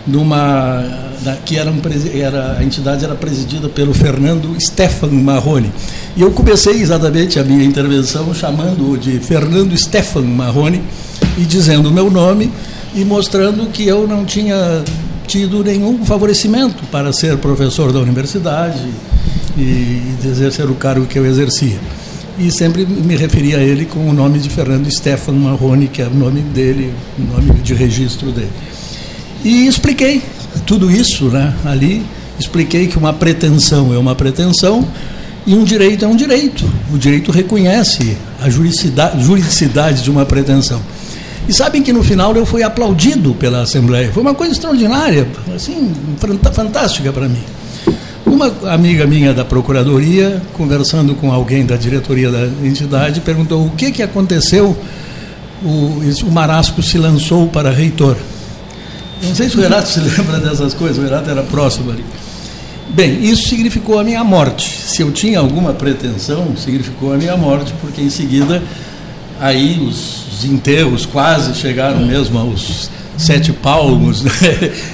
numa 0.07 0.83
da- 1.25 1.35
que 1.35 1.57
era, 1.57 2.55
a 2.57 2.63
entidade 2.63 3.03
era 3.03 3.15
presidida 3.15 3.67
pelo 3.67 3.93
Fernando 3.93 4.55
Stefan 4.61 5.09
Marrone. 5.09 5.71
E 6.15 6.21
eu 6.21 6.31
comecei 6.31 6.79
exatamente 6.81 7.39
a 7.39 7.43
minha 7.43 7.63
intervenção 7.65 8.33
chamando-o 8.33 8.97
de 8.97 9.19
Fernando 9.19 9.75
Stefan 9.77 10.21
Marrone 10.21 10.81
e 11.37 11.41
dizendo 11.43 11.89
o 11.89 11.91
meu 11.91 12.09
nome 12.11 12.51
e 12.93 13.03
mostrando 13.03 13.65
que 13.71 13.85
eu 13.85 14.07
não 14.07 14.23
tinha 14.23 14.83
tido 15.27 15.63
nenhum 15.63 16.05
favorecimento 16.05 16.83
para 16.91 17.11
ser 17.11 17.35
professor 17.39 17.91
da 17.91 17.99
universidade 17.99 18.79
e 19.57 20.13
de 20.21 20.27
exercer 20.27 20.69
o 20.69 20.75
cargo 20.75 21.05
que 21.05 21.17
eu 21.17 21.25
exercia. 21.25 21.77
E 22.37 22.51
sempre 22.51 22.85
me 22.85 23.15
referia 23.15 23.57
a 23.57 23.61
ele 23.63 23.85
com 23.85 24.09
o 24.09 24.13
nome 24.13 24.39
de 24.39 24.49
Fernando 24.49 24.89
Stefan 24.91 25.31
Marrone, 25.33 25.87
que 25.87 26.01
é 26.01 26.05
o 26.07 26.13
nome 26.13 26.41
dele, 26.41 26.93
o 27.17 27.23
nome 27.33 27.59
de 27.61 27.73
registro 27.73 28.31
dele. 28.31 28.49
E 29.43 29.67
expliquei 29.67 30.21
tudo 30.65 30.89
isso 30.91 31.25
né, 31.25 31.53
ali, 31.63 32.05
expliquei 32.39 32.87
que 32.87 32.97
uma 32.97 33.13
pretensão 33.13 33.93
é 33.93 33.97
uma 33.97 34.15
pretensão 34.15 34.87
e 35.45 35.53
um 35.53 35.63
direito 35.63 36.03
é 36.03 36.07
um 36.07 36.15
direito. 36.15 36.65
O 36.91 36.97
direito 36.97 37.31
reconhece 37.31 38.17
a 38.41 38.49
juridicidade, 38.49 39.23
juridicidade 39.23 40.03
de 40.03 40.09
uma 40.09 40.25
pretensão. 40.25 40.81
E 41.47 41.53
sabem 41.53 41.83
que 41.83 41.93
no 41.93 42.03
final 42.03 42.35
eu 42.35 42.45
fui 42.45 42.63
aplaudido 42.63 43.35
pela 43.35 43.61
Assembleia. 43.61 44.11
Foi 44.11 44.23
uma 44.23 44.33
coisa 44.33 44.53
extraordinária, 44.53 45.27
assim, 45.55 45.93
fantástica 46.51 47.13
para 47.13 47.29
mim. 47.29 47.43
Uma 48.25 48.51
amiga 48.73 49.05
minha 49.05 49.31
da 49.31 49.45
Procuradoria, 49.45 50.41
conversando 50.53 51.13
com 51.13 51.31
alguém 51.31 51.63
da 51.63 51.77
diretoria 51.77 52.31
da 52.31 52.47
entidade, 52.63 53.21
perguntou 53.21 53.67
o 53.67 53.69
que, 53.69 53.91
que 53.91 54.01
aconteceu. 54.01 54.75
O, 55.63 56.01
o 56.25 56.31
Marasco 56.31 56.81
se 56.81 56.97
lançou 56.97 57.47
para 57.47 57.69
reitor. 57.69 58.17
Não 59.25 59.35
sei 59.35 59.49
se 59.49 59.57
o 59.57 59.61
Renato 59.61 59.89
se 59.89 59.99
lembra 60.17 60.39
dessas 60.39 60.73
coisas, 60.73 60.97
o 60.97 61.01
Renato 61.01 61.29
era 61.29 61.43
próximo 61.43 61.91
ali. 61.91 62.05
Bem, 62.89 63.23
isso 63.23 63.49
significou 63.49 63.99
a 63.99 64.03
minha 64.03 64.23
morte. 64.23 64.69
Se 64.69 65.01
eu 65.01 65.11
tinha 65.11 65.39
alguma 65.39 65.73
pretensão, 65.73 66.55
significou 66.55 67.13
a 67.13 67.17
minha 67.17 67.35
morte, 67.35 67.73
porque 67.81 68.01
em 68.01 68.09
seguida, 68.09 68.61
aí 69.39 69.79
os, 69.79 70.27
os 70.33 70.45
enterros 70.45 71.05
quase 71.05 71.55
chegaram 71.55 71.99
mesmo 72.05 72.37
aos 72.37 72.89
sete 73.17 73.51
palmos 73.51 74.23
né, 74.23 74.31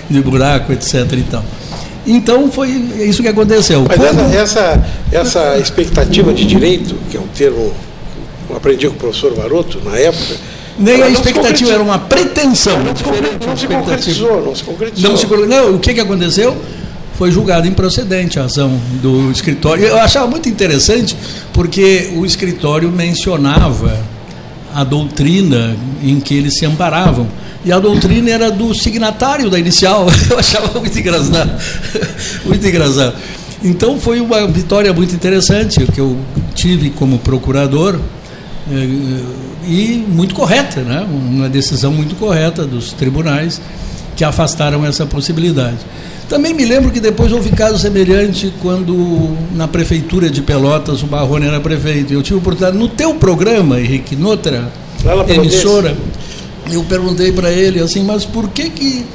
de 0.10 0.22
buraco, 0.22 0.72
etc. 0.72 1.12
E 1.14 1.24
tal. 1.30 1.44
Então 2.06 2.52
foi 2.52 2.70
isso 2.70 3.22
que 3.22 3.28
aconteceu. 3.28 3.86
Mas 3.88 4.02
essa, 4.02 4.22
essa, 4.34 4.86
essa 5.12 5.58
expectativa 5.60 6.34
de 6.34 6.46
direito, 6.46 6.96
que 7.10 7.18
é 7.18 7.20
um 7.20 7.28
termo 7.28 7.72
que 8.48 8.54
eu 8.54 8.58
aprendi 8.58 8.88
com 8.88 8.96
o 8.96 8.98
professor 8.98 9.34
Varoto 9.36 9.80
na 9.84 9.98
época. 9.98 10.36
Nem 10.82 10.96
ela 10.96 11.06
a 11.06 11.10
expectativa 11.10 11.42
concretizou. 11.42 11.74
era 11.74 11.84
uma 11.84 12.00
pretensão. 12.00 12.80
Não 12.80 13.48
não 13.48 13.58
se 13.58 13.68
concretizou, 13.68 14.46
não 14.46 14.56
se 14.56 14.64
concretizou. 14.64 15.10
Não, 15.12 15.18
se 15.18 15.26
não, 15.48 15.76
o 15.76 15.80
que, 15.80 15.94
que 15.94 16.00
aconteceu? 16.00 16.56
Foi 17.18 17.32
julgado 17.32 17.68
improcedente 17.68 18.40
a 18.40 18.46
ação 18.46 18.80
do 19.02 19.32
escritório. 19.32 19.86
Eu 19.86 19.98
achava 20.00 20.28
muito 20.28 20.50
interessante 20.50 21.16
porque 21.54 22.12
o 22.16 22.26
escritório 22.26 22.92
mencionava 22.92 23.98
a 24.74 24.84
doutrina 24.84 25.76
em 26.04 26.20
que 26.20 26.36
eles 26.36 26.58
se 26.58 26.66
amparavam. 26.66 27.28
E 27.64 27.72
a 27.72 27.78
doutrina 27.78 28.32
era 28.32 28.50
do 28.50 28.74
signatário 28.74 29.50
da 29.50 29.60
inicial. 29.60 30.08
Eu 30.30 30.40
achava 30.40 30.80
muito 30.80 30.98
engraçado. 30.98 31.52
Muito 32.44 32.66
engraçado. 32.68 33.16
Então 33.64 34.00
foi 34.00 34.20
uma 34.20 34.48
vitória 34.48 34.92
muito 34.92 35.14
interessante 35.14 35.86
que 35.86 36.02
eu 36.02 36.18
tive 36.56 36.90
como 36.90 37.20
procurador 37.20 38.00
eh, 38.72 39.24
e 39.66 40.04
muito 40.08 40.36
correta, 40.36 40.82
né? 40.82 41.06
uma 41.10 41.50
decisão 41.50 41.92
muito 41.92 42.16
correta 42.16 42.66
dos 42.66 42.94
tribunais 42.94 43.62
que 44.16 44.24
afastaram 44.24 44.86
essa 44.86 45.06
possibilidade. 45.06 45.78
Também 46.28 46.54
me 46.54 46.64
lembro 46.64 46.92
que 46.92 47.00
depois 47.00 47.32
houve 47.34 47.50
caso 47.50 47.78
semelhante 47.78 48.54
quando 48.62 49.36
na 49.54 49.68
prefeitura 49.68 50.30
de 50.30 50.42
Pelotas 50.42 51.04
o 51.04 51.06
Barrone 51.06 51.46
era 51.46 51.60
prefeito. 51.60 52.14
Eu 52.14 52.22
tive 52.22 52.38
oportunidade 52.38 52.78
no 52.78 52.88
teu 52.88 53.16
programa, 53.16 53.80
Henrique, 53.80 54.16
noutra 54.16 54.72
emissora, 55.28 55.96
eu 56.72 56.84
perguntei 56.84 57.32
para 57.32 57.52
ele 57.52 57.80
assim, 57.80 58.04
mas 58.04 58.24
por 58.26 58.50
que 58.50 58.70
que 58.70 59.06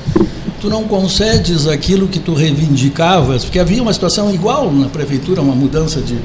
tu 0.60 0.68
não 0.68 0.84
concedes 0.84 1.66
aquilo 1.66 2.08
que 2.08 2.18
tu 2.18 2.34
reivindicavas? 2.34 3.44
Porque 3.44 3.58
havia 3.58 3.82
uma 3.82 3.92
situação 3.92 4.32
igual 4.34 4.72
na 4.72 4.88
prefeitura, 4.88 5.40
uma 5.40 5.54
mudança 5.54 6.00
de 6.00 6.18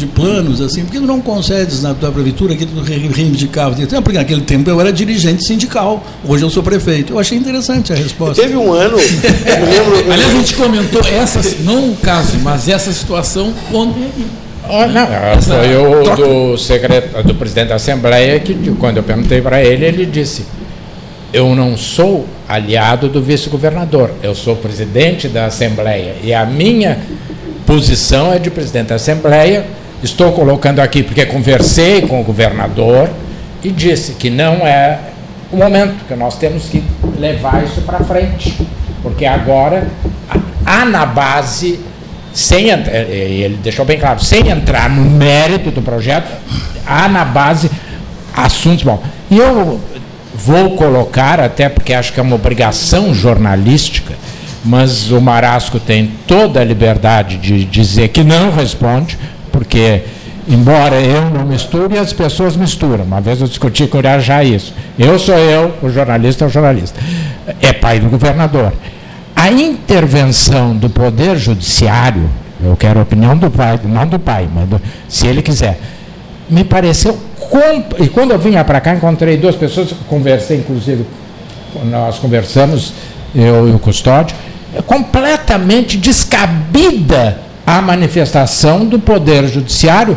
de 0.00 0.06
planos, 0.06 0.60
assim, 0.60 0.84
por 0.84 0.90
que 0.92 0.98
tu 0.98 1.06
não 1.06 1.20
concedes 1.20 1.82
na 1.82 1.94
tua 1.94 2.10
prefeitura 2.10 2.54
aquilo 2.54 2.70
que 2.70 2.76
tu 2.76 2.82
re- 2.82 2.98
reivindicava? 2.98 3.80
Então, 3.80 4.02
porque 4.02 4.18
naquele 4.18 4.40
tempo 4.40 4.68
eu 4.68 4.80
era 4.80 4.92
dirigente 4.92 5.44
sindical, 5.44 6.02
hoje 6.26 6.42
eu 6.44 6.50
sou 6.50 6.62
prefeito. 6.62 7.12
Eu 7.12 7.18
achei 7.18 7.36
interessante 7.38 7.92
a 7.92 7.96
resposta. 7.96 8.42
Teve 8.42 8.56
um 8.56 8.72
ano, 8.72 8.98
eu 8.98 9.66
me 9.66 9.66
lembro. 9.72 10.12
Aliás, 10.12 10.30
a 10.34 10.34
gente 10.38 10.54
comentou 10.54 11.00
essa, 11.06 11.40
não 11.62 11.90
o 11.90 11.96
caso, 11.96 12.38
mas 12.42 12.68
essa 12.68 12.92
situação 12.92 13.52
ontem 13.72 14.04
aqui. 14.06 14.26
Oh, 14.72 14.86
não, 14.86 15.02
Essa 15.12 15.54
foi 15.58 15.76
o 15.76 16.16
do, 16.16 16.56
secretário, 16.58 17.26
do 17.26 17.34
presidente 17.34 17.68
da 17.68 17.74
Assembleia 17.76 18.38
que, 18.38 18.54
quando 18.78 18.98
eu 18.98 19.02
perguntei 19.02 19.40
para 19.40 19.62
ele, 19.64 19.84
ele 19.84 20.06
disse: 20.06 20.44
Eu 21.32 21.54
não 21.56 21.76
sou 21.76 22.26
aliado 22.48 23.08
do 23.08 23.20
vice-governador, 23.20 24.10
eu 24.22 24.34
sou 24.34 24.54
presidente 24.56 25.26
da 25.28 25.46
Assembleia 25.46 26.14
e 26.22 26.32
a 26.32 26.44
minha 26.46 26.98
posição 27.66 28.32
é 28.32 28.38
de 28.38 28.50
presidente 28.50 28.88
da 28.88 28.94
Assembleia. 28.96 29.64
Estou 30.02 30.32
colocando 30.32 30.80
aqui 30.80 31.02
porque 31.02 31.26
conversei 31.26 32.02
com 32.02 32.20
o 32.20 32.24
governador 32.24 33.10
e 33.62 33.70
disse 33.70 34.12
que 34.12 34.30
não 34.30 34.66
é 34.66 34.98
o 35.52 35.56
momento, 35.56 36.06
que 36.06 36.14
nós 36.14 36.36
temos 36.36 36.64
que 36.64 36.82
levar 37.18 37.64
isso 37.64 37.82
para 37.82 37.98
frente, 38.00 38.56
porque 39.02 39.26
agora 39.26 39.88
há 40.64 40.84
na 40.84 41.04
base 41.04 41.80
sem 42.32 42.70
eh, 42.70 42.82
eh, 42.86 43.28
ele 43.44 43.58
deixou 43.62 43.84
bem 43.84 43.98
claro, 43.98 44.20
sem 44.20 44.48
entrar 44.48 44.88
no 44.88 45.02
mérito 45.02 45.70
do 45.70 45.82
projeto, 45.82 46.30
há 46.86 47.08
na 47.08 47.24
base 47.24 47.70
assuntos 48.34 48.84
bom. 48.84 49.02
E 49.30 49.38
eu 49.38 49.80
vou 50.34 50.76
colocar, 50.76 51.40
até 51.40 51.68
porque 51.68 51.92
acho 51.92 52.12
que 52.12 52.20
é 52.20 52.22
uma 52.22 52.36
obrigação 52.36 53.12
jornalística, 53.12 54.14
mas 54.64 55.10
o 55.10 55.20
Marasco 55.20 55.80
tem 55.80 56.12
toda 56.26 56.60
a 56.60 56.64
liberdade 56.64 57.36
de 57.36 57.64
dizer 57.64 58.08
que 58.08 58.22
não 58.22 58.52
responde, 58.52 59.18
porque 59.60 60.00
embora 60.48 60.98
eu 61.02 61.28
não 61.28 61.44
misture, 61.44 61.98
as 61.98 62.14
pessoas 62.14 62.56
misturam. 62.56 63.04
Uma 63.04 63.20
vez 63.20 63.42
eu 63.42 63.46
discuti 63.46 63.86
com 63.86 63.98
o 63.98 64.02
isso. 64.42 64.72
Eu 64.98 65.18
sou 65.18 65.36
eu, 65.36 65.74
o 65.82 65.90
jornalista 65.90 66.44
é 66.44 66.48
o 66.48 66.50
jornalista. 66.50 66.98
É 67.60 67.70
pai 67.70 68.00
do 68.00 68.08
governador. 68.08 68.72
A 69.36 69.50
intervenção 69.50 70.74
do 70.74 70.88
Poder 70.88 71.36
Judiciário, 71.36 72.26
eu 72.64 72.74
quero 72.74 73.00
a 73.00 73.02
opinião 73.02 73.36
do 73.36 73.50
pai, 73.50 73.78
não 73.84 74.06
do 74.06 74.18
pai, 74.18 74.48
mas 74.50 74.66
do- 74.66 74.80
se 75.06 75.26
ele 75.26 75.42
quiser, 75.42 75.78
me 76.48 76.64
pareceu. 76.64 77.18
E 77.98 78.08
quando 78.08 78.30
eu 78.30 78.38
vinha 78.38 78.64
para 78.64 78.80
cá, 78.80 78.94
encontrei 78.94 79.36
duas 79.36 79.56
pessoas, 79.56 79.92
conversei, 80.08 80.56
inclusive, 80.56 81.04
nós 81.84 82.18
conversamos, 82.18 82.94
eu 83.34 83.68
e 83.68 83.72
o 83.72 83.78
custódio, 83.78 84.34
é 84.74 84.80
completamente 84.80 85.98
descabida 85.98 87.49
a 87.76 87.82
manifestação 87.82 88.84
do 88.86 88.98
Poder 88.98 89.46
Judiciário 89.48 90.16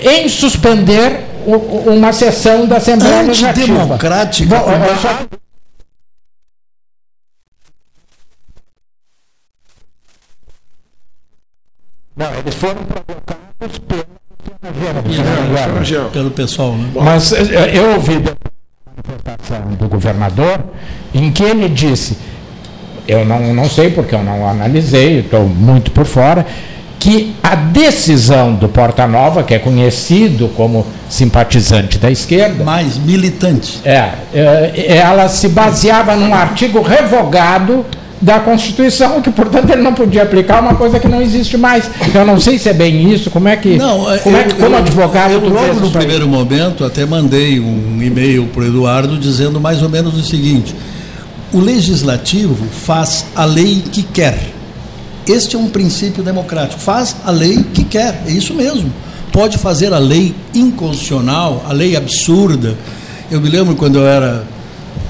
em 0.00 0.28
suspender 0.28 1.20
o- 1.46 1.90
uma 1.94 2.12
sessão 2.12 2.66
da 2.66 2.76
Assembleia 2.76 3.22
Legislativa. 3.22 3.72
Antidemocrática. 3.72 4.56
Bom, 4.56 4.64
só- 5.00 5.18
Não, 12.16 12.34
eles 12.34 12.54
foram 12.54 12.82
provocados 12.84 13.78
pelo 13.86 14.04
Pelo 16.12 16.30
pessoal, 16.30 16.72
né? 16.76 16.90
Mas 16.94 17.32
eh, 17.32 17.76
eu 17.76 17.92
ouvi 17.94 18.14
manifestação 18.14 19.74
do 19.74 19.88
governador 19.88 20.60
em 21.14 21.30
que 21.30 21.42
ele 21.44 21.68
disse, 21.68 22.16
eu 23.06 23.24
não, 23.24 23.54
não 23.54 23.68
sei 23.68 23.90
porque 23.90 24.14
eu 24.14 24.22
não 24.22 24.48
analisei, 24.48 25.20
estou 25.20 25.44
muito 25.48 25.92
por 25.92 26.04
fora, 26.04 26.44
que 26.98 27.32
a 27.42 27.54
decisão 27.54 28.54
do 28.54 28.68
Porta 28.68 29.06
Nova, 29.06 29.42
que 29.42 29.54
é 29.54 29.58
conhecido 29.58 30.48
como 30.56 30.84
simpatizante 31.08 31.96
da 31.98 32.10
esquerda, 32.10 32.64
Mais 32.64 32.96
militante. 32.98 33.80
é, 33.84 34.10
é, 34.34 34.96
ela 34.98 35.28
se 35.28 35.48
baseava 35.48 36.16
num 36.16 36.34
artigo 36.34 36.82
revogado 36.82 37.84
da 38.20 38.40
Constituição, 38.40 39.22
que 39.22 39.30
portanto 39.30 39.70
ele 39.70 39.80
não 39.80 39.94
podia 39.94 40.24
aplicar 40.24 40.60
uma 40.60 40.74
coisa 40.74 40.98
que 40.98 41.06
não 41.06 41.22
existe 41.22 41.56
mais. 41.56 41.88
Eu 42.12 42.24
não 42.26 42.40
sei 42.40 42.58
se 42.58 42.68
é 42.68 42.72
bem 42.72 43.12
isso, 43.12 43.30
como 43.30 43.46
é 43.46 43.54
que, 43.56 43.76
Não, 43.76 44.12
é, 44.12 44.18
como, 44.18 44.36
é 44.36 44.42
que 44.42 44.50
eu- 44.50 44.56
como 44.56 44.74
eu- 44.74 44.78
advogado 44.80 45.32
eu 45.34 45.40
logo 45.48 45.66
no 45.66 45.72
isso 45.74 45.84
aí? 45.84 45.90
primeiro 45.92 46.26
momento 46.26 46.84
até 46.84 47.06
mandei 47.06 47.60
um 47.60 48.02
e-mail 48.02 48.46
para 48.46 48.62
o 48.62 48.66
Eduardo 48.66 49.16
dizendo 49.16 49.60
mais 49.60 49.82
ou 49.82 49.88
menos 49.88 50.16
o 50.18 50.22
seguinte: 50.24 50.74
o 51.52 51.60
legislativo 51.60 52.56
faz 52.84 53.26
a 53.36 53.44
lei 53.44 53.84
que 53.92 54.02
quer. 54.02 54.36
Este 55.28 55.56
é 55.56 55.58
um 55.58 55.68
princípio 55.68 56.22
democrático. 56.22 56.80
Faz 56.80 57.16
a 57.24 57.30
lei 57.30 57.62
que 57.74 57.84
quer. 57.84 58.22
É 58.26 58.30
isso 58.30 58.54
mesmo. 58.54 58.90
Pode 59.30 59.58
fazer 59.58 59.92
a 59.92 59.98
lei 59.98 60.34
inconstitucional, 60.54 61.64
a 61.68 61.72
lei 61.72 61.94
absurda. 61.96 62.74
Eu 63.30 63.40
me 63.40 63.48
lembro 63.48 63.76
quando 63.76 63.98
eu 63.98 64.06
era 64.06 64.44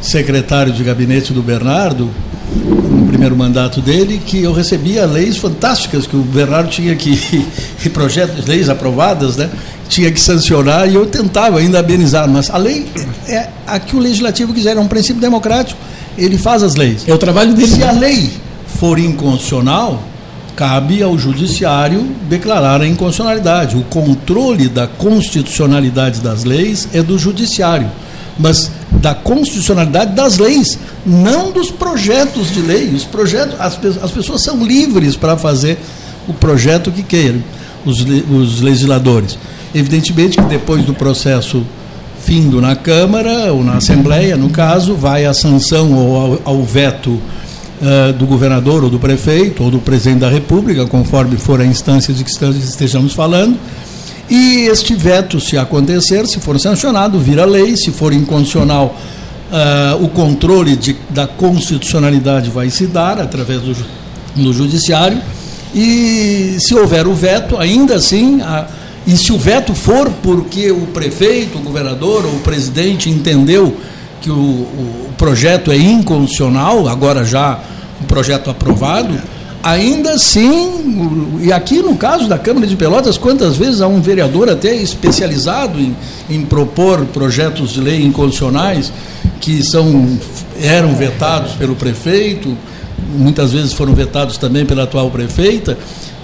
secretário 0.03 0.73
de 0.73 0.83
gabinete 0.83 1.33
do 1.33 1.41
Bernardo, 1.41 2.11
no 2.53 3.07
primeiro 3.07 3.37
mandato 3.37 3.81
dele, 3.81 4.21
que 4.25 4.43
eu 4.43 4.53
recebia 4.53 5.07
leis 5.07 5.37
fantásticas 5.37 6.07
que 6.07 6.17
o 6.17 6.23
Bernardo 6.23 6.69
tinha 6.69 6.95
que, 6.97 7.47
e 7.85 7.89
projetos, 7.89 8.45
leis 8.47 8.69
aprovadas, 8.69 9.37
né? 9.37 9.49
Tinha 9.89 10.11
que 10.11 10.21
sancionar 10.21 10.91
e 10.91 10.97
eu 10.97 11.07
tentava 11.07 11.59
ainda 11.59 11.79
amenizar, 11.79 12.29
mas 12.29 12.51
a 12.51 12.59
lei 12.59 12.87
é 13.27 13.49
a 13.67 13.79
que 13.79 13.97
o 13.97 13.99
legislativo 13.99 14.53
quiser, 14.53 14.77
é 14.77 14.81
um 14.81 14.89
princípio 14.89 15.21
democrático, 15.21 15.81
ele 16.17 16.37
faz 16.37 16.63
as 16.63 16.75
leis. 16.75 17.05
É 17.07 17.15
o 17.15 17.19
trabalho 17.19 17.55
dele. 17.55 17.69
Se 17.69 17.83
a 17.83 17.93
lei 17.93 18.31
for 18.69 18.99
inconstitucional, 18.99 20.03
cabe 20.55 21.03
ao 21.03 21.17
judiciário 21.17 22.05
declarar 22.29 22.81
a 22.81 22.87
inconstitucionalidade. 22.87 23.77
O 23.77 23.83
controle 23.85 24.69
da 24.69 24.87
constitucionalidade 24.87 26.21
das 26.21 26.45
leis 26.45 26.89
é 26.93 27.03
do 27.03 27.19
judiciário, 27.19 27.91
mas 28.39 28.71
da 28.91 29.15
constitucionalidade 29.15 30.15
das 30.15 30.39
leis, 30.39 30.79
não 31.07 31.53
dos 31.53 31.71
projetos 31.71 32.53
de 32.53 32.61
lei. 32.61 32.89
Os 32.89 33.05
projetos, 33.05 33.55
as, 33.61 33.79
as 34.03 34.11
pessoas 34.11 34.43
são 34.43 34.65
livres 34.65 35.17
para 35.17 35.37
fazer 35.37 35.79
o 36.27 36.35
projeto 36.35 36.91
que 36.91 37.03
queiram, 37.03 37.43
os, 37.85 38.01
os 38.01 38.61
legisladores. 38.61 39.39
Evidentemente 39.75 40.37
que 40.37 40.45
depois 40.45 40.85
do 40.85 40.95
processo 40.95 41.65
findo 42.21 42.61
na 42.61 42.75
Câmara 42.75 43.53
ou 43.53 43.63
na 43.63 43.77
Assembleia, 43.77 44.37
no 44.37 44.51
caso, 44.51 44.95
vai 44.95 45.25
a 45.25 45.33
sanção 45.33 45.95
ou 45.95 46.17
ao, 46.45 46.57
ao 46.57 46.63
veto 46.63 47.21
eh, 47.83 48.13
do 48.13 48.27
governador 48.27 48.85
ou 48.85 48.91
do 48.91 48.99
prefeito 48.99 49.63
ou 49.63 49.71
do 49.71 49.79
presidente 49.79 50.21
da 50.21 50.29
República, 50.29 50.85
conforme 50.87 51.37
for 51.37 51.61
a 51.61 51.65
instância 51.65 52.13
de 52.15 52.25
que 52.25 52.31
estejamos 52.31 53.13
falando. 53.13 53.57
E 54.31 54.67
este 54.71 54.95
veto, 54.95 55.41
se 55.41 55.57
acontecer, 55.57 56.27
se 56.27 56.39
for 56.41 56.59
sancionado, 56.61 57.19
vira 57.19 57.45
lei. 57.47 57.77
Se 57.77 57.91
for 57.91 58.13
inconstitucional, 58.13 58.95
ah, 59.51 59.97
o 60.01 60.09
controle 60.09 60.77
de- 60.77 60.97
da 61.11 61.27
constitucionalidade 61.27 62.51
vai 62.51 62.69
se 62.71 62.87
dar 62.87 63.19
através 63.21 63.61
do, 63.63 63.77
do 64.37 64.53
judiciário. 64.53 65.19
E 65.75 66.57
se 66.59 66.75
houver 66.75 67.07
o 67.07 67.15
veto, 67.15 67.57
ainda 67.57 67.95
assim, 67.95 68.41
a- 68.43 68.67
e 69.07 69.17
se 69.17 69.33
o 69.33 69.39
veto 69.39 69.75
for 69.75 70.11
porque 70.23 70.71
o 70.71 70.87
prefeito, 70.89 71.57
o 71.59 71.63
governador 71.63 72.27
ou 72.27 72.33
o 72.33 72.41
presidente 72.41 73.09
entendeu 73.09 73.75
que 74.21 74.31
o, 74.31 74.35
o 74.35 75.11
projeto 75.17 75.71
é 75.71 75.77
inconstitucional, 75.77 76.89
agora 76.89 77.25
já 77.25 77.61
um 78.01 78.05
projeto 78.05 78.51
aprovado, 78.51 79.15
ainda 79.63 80.13
assim, 80.13 81.39
e 81.41 81.53
aqui 81.53 81.81
no 81.83 81.97
caso 81.97 82.29
da 82.29 82.39
Câmara 82.39 82.67
de 82.67 82.77
Pelotas, 82.77 83.19
quantas 83.19 83.57
vezes 83.57 83.81
há 83.81 83.89
um 83.89 84.01
vereador 84.01 84.49
até 84.49 84.75
especializado 84.75 85.79
em, 85.79 85.97
em 86.31 86.43
propor 86.43 87.05
projetos 87.07 87.71
de 87.71 87.81
lei 87.81 88.05
inconstitucionais 88.05 88.93
que 89.41 89.63
são, 89.63 90.19
eram 90.61 90.95
vetados 90.95 91.53
pelo 91.53 91.75
prefeito, 91.75 92.57
muitas 93.17 93.53
vezes 93.53 93.73
foram 93.73 93.95
vetados 93.95 94.37
também 94.37 94.65
pela 94.65 94.85
atual 94.85 95.11
prefeita, 95.11 95.77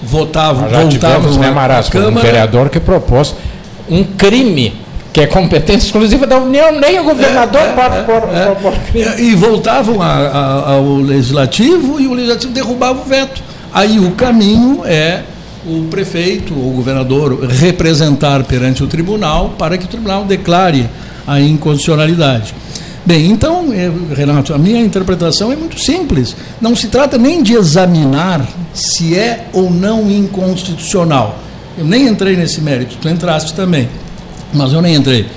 votavam, 0.03 0.69
já 0.69 0.81
voltavam 0.81 1.19
tivemos, 1.19 1.37
né, 1.37 1.51
Marasco, 1.51 1.97
um 1.97 2.01
Câmara. 2.01 2.25
vereador 2.25 2.69
que 2.69 2.79
propôs 2.79 3.35
um 3.89 4.03
crime 4.03 4.84
que 5.15 5.21
é 5.21 5.27
competência 5.27 5.85
exclusiva 5.87 6.27
da 6.27 6.37
União, 6.37 6.77
nem 6.77 6.99
o 6.99 7.05
governador 7.05 7.61
pode 7.73 8.03
pôr- 8.03 8.21
propor 8.27 8.73
crime. 8.91 9.05
E 9.17 9.33
voltavam 9.33 10.01
a- 10.01 10.07
a- 10.13 10.71
ao 10.73 10.97
legislativo 10.97 12.01
e 12.01 12.05
o 12.05 12.13
legislativo 12.13 12.51
derrubava 12.51 12.99
o 12.99 13.05
veto. 13.05 13.41
Aí 13.73 13.97
o 13.97 14.11
caminho 14.11 14.81
é 14.83 15.21
o 15.65 15.83
prefeito 15.89 16.53
ou 16.53 16.67
o 16.71 16.73
governador 16.73 17.45
representar 17.45 18.43
perante 18.43 18.83
o 18.83 18.87
tribunal 18.87 19.53
para 19.57 19.77
que 19.77 19.85
o 19.85 19.87
tribunal 19.87 20.25
declare 20.25 20.85
a 21.25 21.39
inconstitucionalidade. 21.39 22.53
Bem, 23.05 23.31
então, 23.31 23.71
eh, 23.71 23.89
Renato, 24.13 24.53
a 24.53 24.57
minha 24.57 24.81
interpretação 24.81 25.49
é 25.49 25.55
muito 25.55 25.79
simples. 25.79 26.35
Não 26.59 26.75
se 26.75 26.87
trata 26.89 27.17
nem 27.17 27.41
de 27.41 27.53
examinar 27.53 28.45
se 28.73 29.17
é 29.17 29.45
ou 29.53 29.71
não 29.71 30.11
inconstitucional. 30.11 31.39
Eu 31.77 31.85
nem 31.85 32.05
entrei 32.05 32.35
nesse 32.35 32.59
mérito, 32.59 32.97
tu 33.01 33.07
entraste 33.07 33.53
também, 33.53 33.87
mas 34.53 34.73
eu 34.73 34.81
nem 34.81 34.95
entrei. 34.95 35.27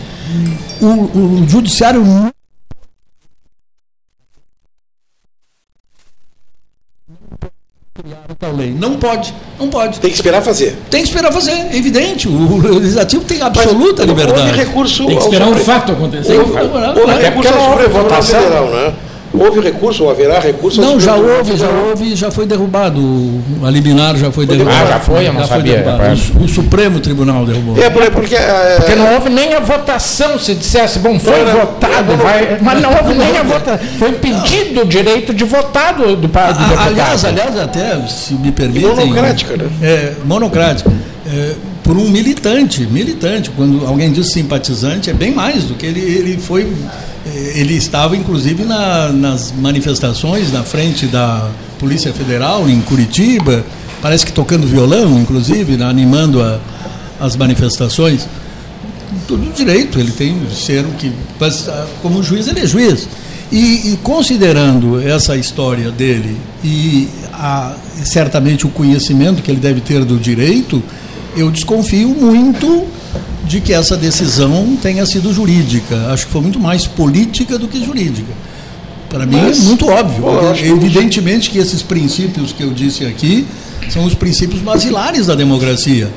O, 0.81 0.87
o 0.87 1.49
judiciário 1.49 2.05
tal 8.39 8.55
lei. 8.55 8.71
Não 8.71 8.97
pode, 8.97 9.35
não 9.59 9.69
pode. 9.69 9.99
Tem 9.99 10.11
que 10.11 10.17
esperar 10.17 10.43
fazer. 10.43 10.77
Tem 10.91 11.03
que 11.03 11.09
esperar 11.09 11.33
fazer, 11.33 11.51
é 11.51 11.77
evidente. 11.77 12.29
O 12.29 12.57
legislativo 12.79 13.25
tem 13.25 13.43
absoluta 13.43 14.03
Houve 14.03 14.15
liberdade. 14.15 14.57
recurso 14.57 15.07
Tem 15.07 15.17
que 15.17 15.25
esperar 15.25 15.49
um 15.49 15.57
fato 15.57 15.93
acontecer. 15.93 16.39
Houve, 16.39 16.53
houve 16.53 17.11
Até 17.11 17.31
recurso 17.31 17.33
porque 17.33 17.49
ao 17.49 17.55
não 17.55 17.71
houve 17.71 17.85
Supremo 17.85 17.89
Tribunal 17.89 18.03
votação. 18.05 18.41
Federal, 18.41 18.71
né? 18.71 18.95
Houve 19.33 19.61
recurso, 19.61 20.05
ou 20.05 20.11
haverá 20.11 20.41
recurso 20.41 20.81
Não, 20.81 20.99
já 20.99 21.15
houve, 21.15 21.55
já 21.57 21.69
houve, 21.69 22.17
já 22.17 22.31
foi 22.31 22.47
derrubado. 22.47 22.99
O- 22.99 23.43
A 23.63 23.71
liminar 23.71 24.17
já 24.17 24.33
foi 24.33 24.47
derrubada. 24.47 24.77
Ah, 24.85 24.87
já 24.87 25.01
foi? 25.01 25.29
Eu 25.29 25.33
não 25.35 25.41
Já 25.43 25.47
foi 25.49 25.57
sabia. 25.59 25.77
derrubado. 25.83 26.21
O, 26.41 26.45
o 26.45 26.49
Supremo 26.49 26.99
Tribunal 27.01 27.45
derrubou. 27.45 27.77
É, 27.83 27.91
por- 27.91 28.11
porque. 28.11 28.35
é, 28.35 28.77
Porque 28.79 28.95
não 28.95 29.15
houve 29.15 29.29
nem 29.29 29.53
a 29.55 29.61
votação, 29.61 30.39
se 30.39 30.55
dissesse, 30.55 30.99
bom, 31.01 31.19
foi 31.21 31.39
Não, 31.41 31.45
não, 31.53 31.61
votado, 31.61 32.07
não, 32.09 32.17
não. 32.17 32.25
vai, 32.25 32.59
mas 32.63 32.81
não 32.81 32.91
houve 32.91 33.15
nem 33.15 33.37
a 33.37 33.43
votação. 33.43 33.87
Foi 33.99 34.09
impedido 34.11 34.81
o 34.81 34.85
direito 34.87 35.35
de 35.35 35.45
votar 35.45 35.95
do, 35.95 36.17
do, 36.17 36.27
do 36.29 36.39
A- 36.39 36.53
deputado. 36.53 36.87
aliás, 36.89 37.25
aliás, 37.25 37.59
até, 37.61 38.07
se 38.09 38.33
me 38.35 38.51
permitem. 38.51 38.89
monocrática, 38.89 39.57
né? 39.59 39.69
É, 39.83 40.13
monocrática. 40.25 40.91
É, 41.31 41.53
por 41.85 41.97
um 41.97 42.09
militante, 42.09 42.81
militante. 42.87 43.51
Quando 43.51 43.87
alguém 43.87 44.11
diz 44.11 44.31
simpatizante, 44.33 45.11
é 45.11 45.13
bem 45.13 45.33
mais 45.35 45.65
do 45.65 45.75
que 45.75 45.85
ele, 45.87 46.01
ele 46.01 46.39
foi. 46.39 46.67
Ele 47.55 47.75
estava, 47.75 48.17
inclusive, 48.17 48.65
na- 48.65 49.13
nas 49.13 49.53
manifestações 49.53 50.53
na 50.53 50.63
frente 50.65 51.07
da 51.07 51.49
Polícia 51.79 52.13
Federal, 52.13 52.69
em 52.69 52.81
Curitiba, 52.81 53.65
parece 54.03 54.27
que 54.27 54.33
tocando 54.33 54.67
violão, 54.67 55.19
inclusive, 55.21 55.77
né, 55.77 55.85
animando 55.85 56.43
a- 56.43 56.59
as 57.21 57.37
manifestações. 57.37 58.27
Tudo 59.27 59.53
direito, 59.55 59.99
ele 60.01 60.11
tem 60.11 60.37
ser 60.55 60.85
que. 60.99 61.13
Mas, 61.39 61.69
ah, 61.69 61.87
como 62.03 62.23
juiz, 62.23 62.49
ele 62.49 62.61
é 62.61 62.67
juiz. 62.67 63.09
E, 63.51 63.93
e 63.93 63.99
considerando 64.03 65.01
essa 65.01 65.37
história 65.37 65.91
dele 65.91 66.37
e 66.63 67.09
a- 67.33 67.75
certamente 68.05 68.67
o 68.67 68.69
conhecimento 68.71 69.43
que 69.43 69.51
ele 69.51 69.61
deve 69.61 69.81
ter 69.81 70.05
do 70.05 70.19
direito, 70.19 70.83
eu 71.37 71.51
desconfio 71.51 72.09
muito 72.09 72.85
de 73.49 73.61
que 73.61 73.73
essa 73.73 73.97
decisão 73.97 74.77
tenha 74.81 75.05
sido 75.07 75.33
jurídica. 75.33 75.97
Acho 76.13 76.27
que 76.27 76.33
foi 76.33 76.43
muito 76.43 76.61
mais 76.61 76.87
política 76.87 77.59
do 77.59 77.67
que 77.67 77.83
jurídica. 77.85 78.33
Para 79.09 79.25
mim 79.25 79.37
Mas, 79.41 79.59
é 79.59 79.63
muito 79.63 79.89
óbvio. 79.89 80.25
que- 80.55 80.67
evidentemente 80.67 81.51
que 81.51 81.59
esses 81.59 81.81
princípios 81.83 82.53
que 82.53 82.63
eu 82.63 82.71
disse 82.73 83.07
aqui 83.07 83.47
são 83.89 84.05
os 84.05 84.15
princípios 84.15 84.61
basilares 84.61 85.27
da 85.27 85.35
democracia. 85.35 86.11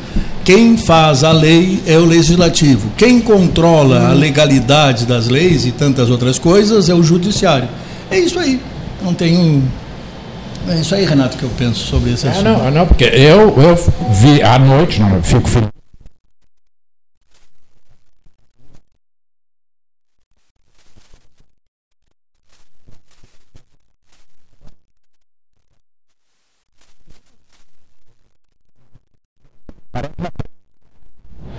Quem 0.44 0.76
faz 0.76 1.24
a 1.24 1.32
lei 1.32 1.82
é 1.86 1.98
o 1.98 2.04
legislativo. 2.06 2.92
Quem 2.98 3.22
controla 3.22 4.10
a 4.10 4.14
legalidade 4.14 5.06
das 5.06 5.28
leis 5.30 5.66
e 5.66 5.72
tantas 5.72 6.10
outras 6.10 6.38
coisas 6.38 6.90
é 6.90 6.94
o 6.94 7.02
judiciário. 7.02 7.70
É 8.10 8.20
isso 8.20 8.38
aí. 8.38 8.60
Não 9.02 9.14
tenho. 9.14 9.64
É 10.68 10.80
isso 10.82 10.94
aí, 10.94 11.06
Renato, 11.06 11.38
que 11.38 11.44
eu 11.44 11.50
penso 11.58 11.80
sobre 11.88 12.12
esse 12.12 12.28
Ah, 12.28 12.32
assunto. 12.32 12.44
não, 12.46 12.72
não, 12.72 12.86
porque 12.88 13.06
eu, 13.06 13.56
eu 13.58 13.76
vi 14.12 14.42
à 14.44 14.60
noite, 14.60 15.00
não, 15.00 15.16
eu 15.16 15.24
fico 15.24 15.48
feliz. 15.48 15.70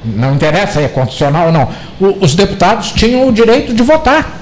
Não 0.05 0.37
interessa 0.53 0.73
se 0.81 0.85
é 0.85 0.89
constitucional 0.89 1.47
ou 1.47 1.53
não. 1.53 1.69
O- 2.01 2.25
os 2.25 2.35
deputados 2.35 2.93
tinham 2.93 3.27
o 3.29 3.33
direito 3.33 3.73
de 3.75 3.83
votar. 3.83 4.39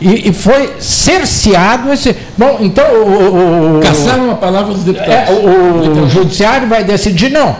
E, 0.00 0.30
e 0.30 0.32
foi 0.32 0.74
cerceado 0.78 1.92
esse. 1.92 2.16
Bom, 2.38 2.58
então 2.60 2.84
o- 2.94 3.78
o, 3.78 3.80
Caçaram 3.82 4.30
a 4.30 4.34
palavra 4.34 4.72
dos 4.72 4.84
deputados. 4.84 5.14
é, 5.14 5.30
o, 5.30 6.04
o 6.04 6.08
judiciário 6.08 6.68
vai 6.68 6.84
decidir, 6.84 7.30
não. 7.30 7.54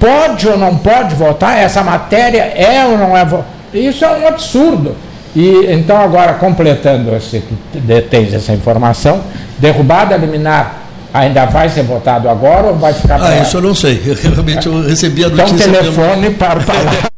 Pode 0.00 0.48
ou 0.48 0.58
não 0.58 0.76
pode 0.76 1.14
votar? 1.14 1.56
Essa 1.56 1.82
matéria 1.82 2.42
é 2.56 2.84
ou 2.84 2.98
não 2.98 3.16
é 3.16 3.24
Isso 3.72 4.04
é 4.04 4.10
um 4.18 4.26
absurdo. 4.26 4.96
E 5.36 5.66
então, 5.72 5.96
agora, 6.00 6.34
completando 6.34 7.14
esse, 7.14 7.42
detens 7.72 8.32
essa 8.34 8.52
informação, 8.52 9.20
derrubada 9.58 10.16
liminar 10.16 10.76
ainda 11.12 11.44
vai 11.46 11.68
ser 11.68 11.82
votado 11.84 12.28
agora 12.28 12.68
ou 12.68 12.74
vai 12.76 12.92
ficar 12.92 13.20
Ah, 13.22 13.38
isso 13.38 13.56
eu 13.56 13.62
não 13.62 13.74
sei. 13.74 14.00
Eu, 14.04 14.14
realmente 14.32 14.66
eu 14.66 14.82
recebi 14.82 15.24
a 15.24 15.28
Então, 15.28 15.38
notícia. 15.46 15.70
pelo- 15.70 15.78
telefone 15.94 16.30
para 16.30 16.58
o 16.60 16.64
palácio. 16.64 17.13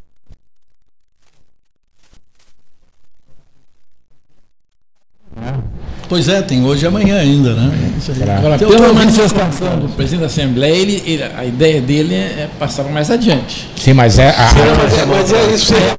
Pois 6.08 6.28
é, 6.28 6.40
tem 6.40 6.64
hoje 6.64 6.84
e 6.84 6.88
amanhã 6.88 7.18
ainda, 7.18 7.52
né? 7.54 7.72
Isso 7.98 8.12
aí. 8.12 8.22
Agora, 8.30 8.54
Então, 8.54 8.68
pela 8.70 8.92
manifestação 8.92 9.78
do 9.80 9.88
presidente 9.88 10.20
da 10.20 10.26
Assembleia, 10.26 10.72
ele, 10.74 11.02
ele- 11.04 11.22
a 11.24 11.44
ideia 11.44 11.80
dele 11.80 12.14
é 12.14 12.48
passar 12.58 12.84
mais 12.84 13.10
adiante. 13.10 13.68
Sim, 13.76 13.92
mas 13.94 14.18
é. 14.18 14.28
a- 14.30 14.52
Não, 14.54 14.76
mas, 14.76 14.98
é, 14.98 15.04
mas 15.06 15.32
é 15.32 15.54
isso. 15.54 15.74
É, 15.74 15.96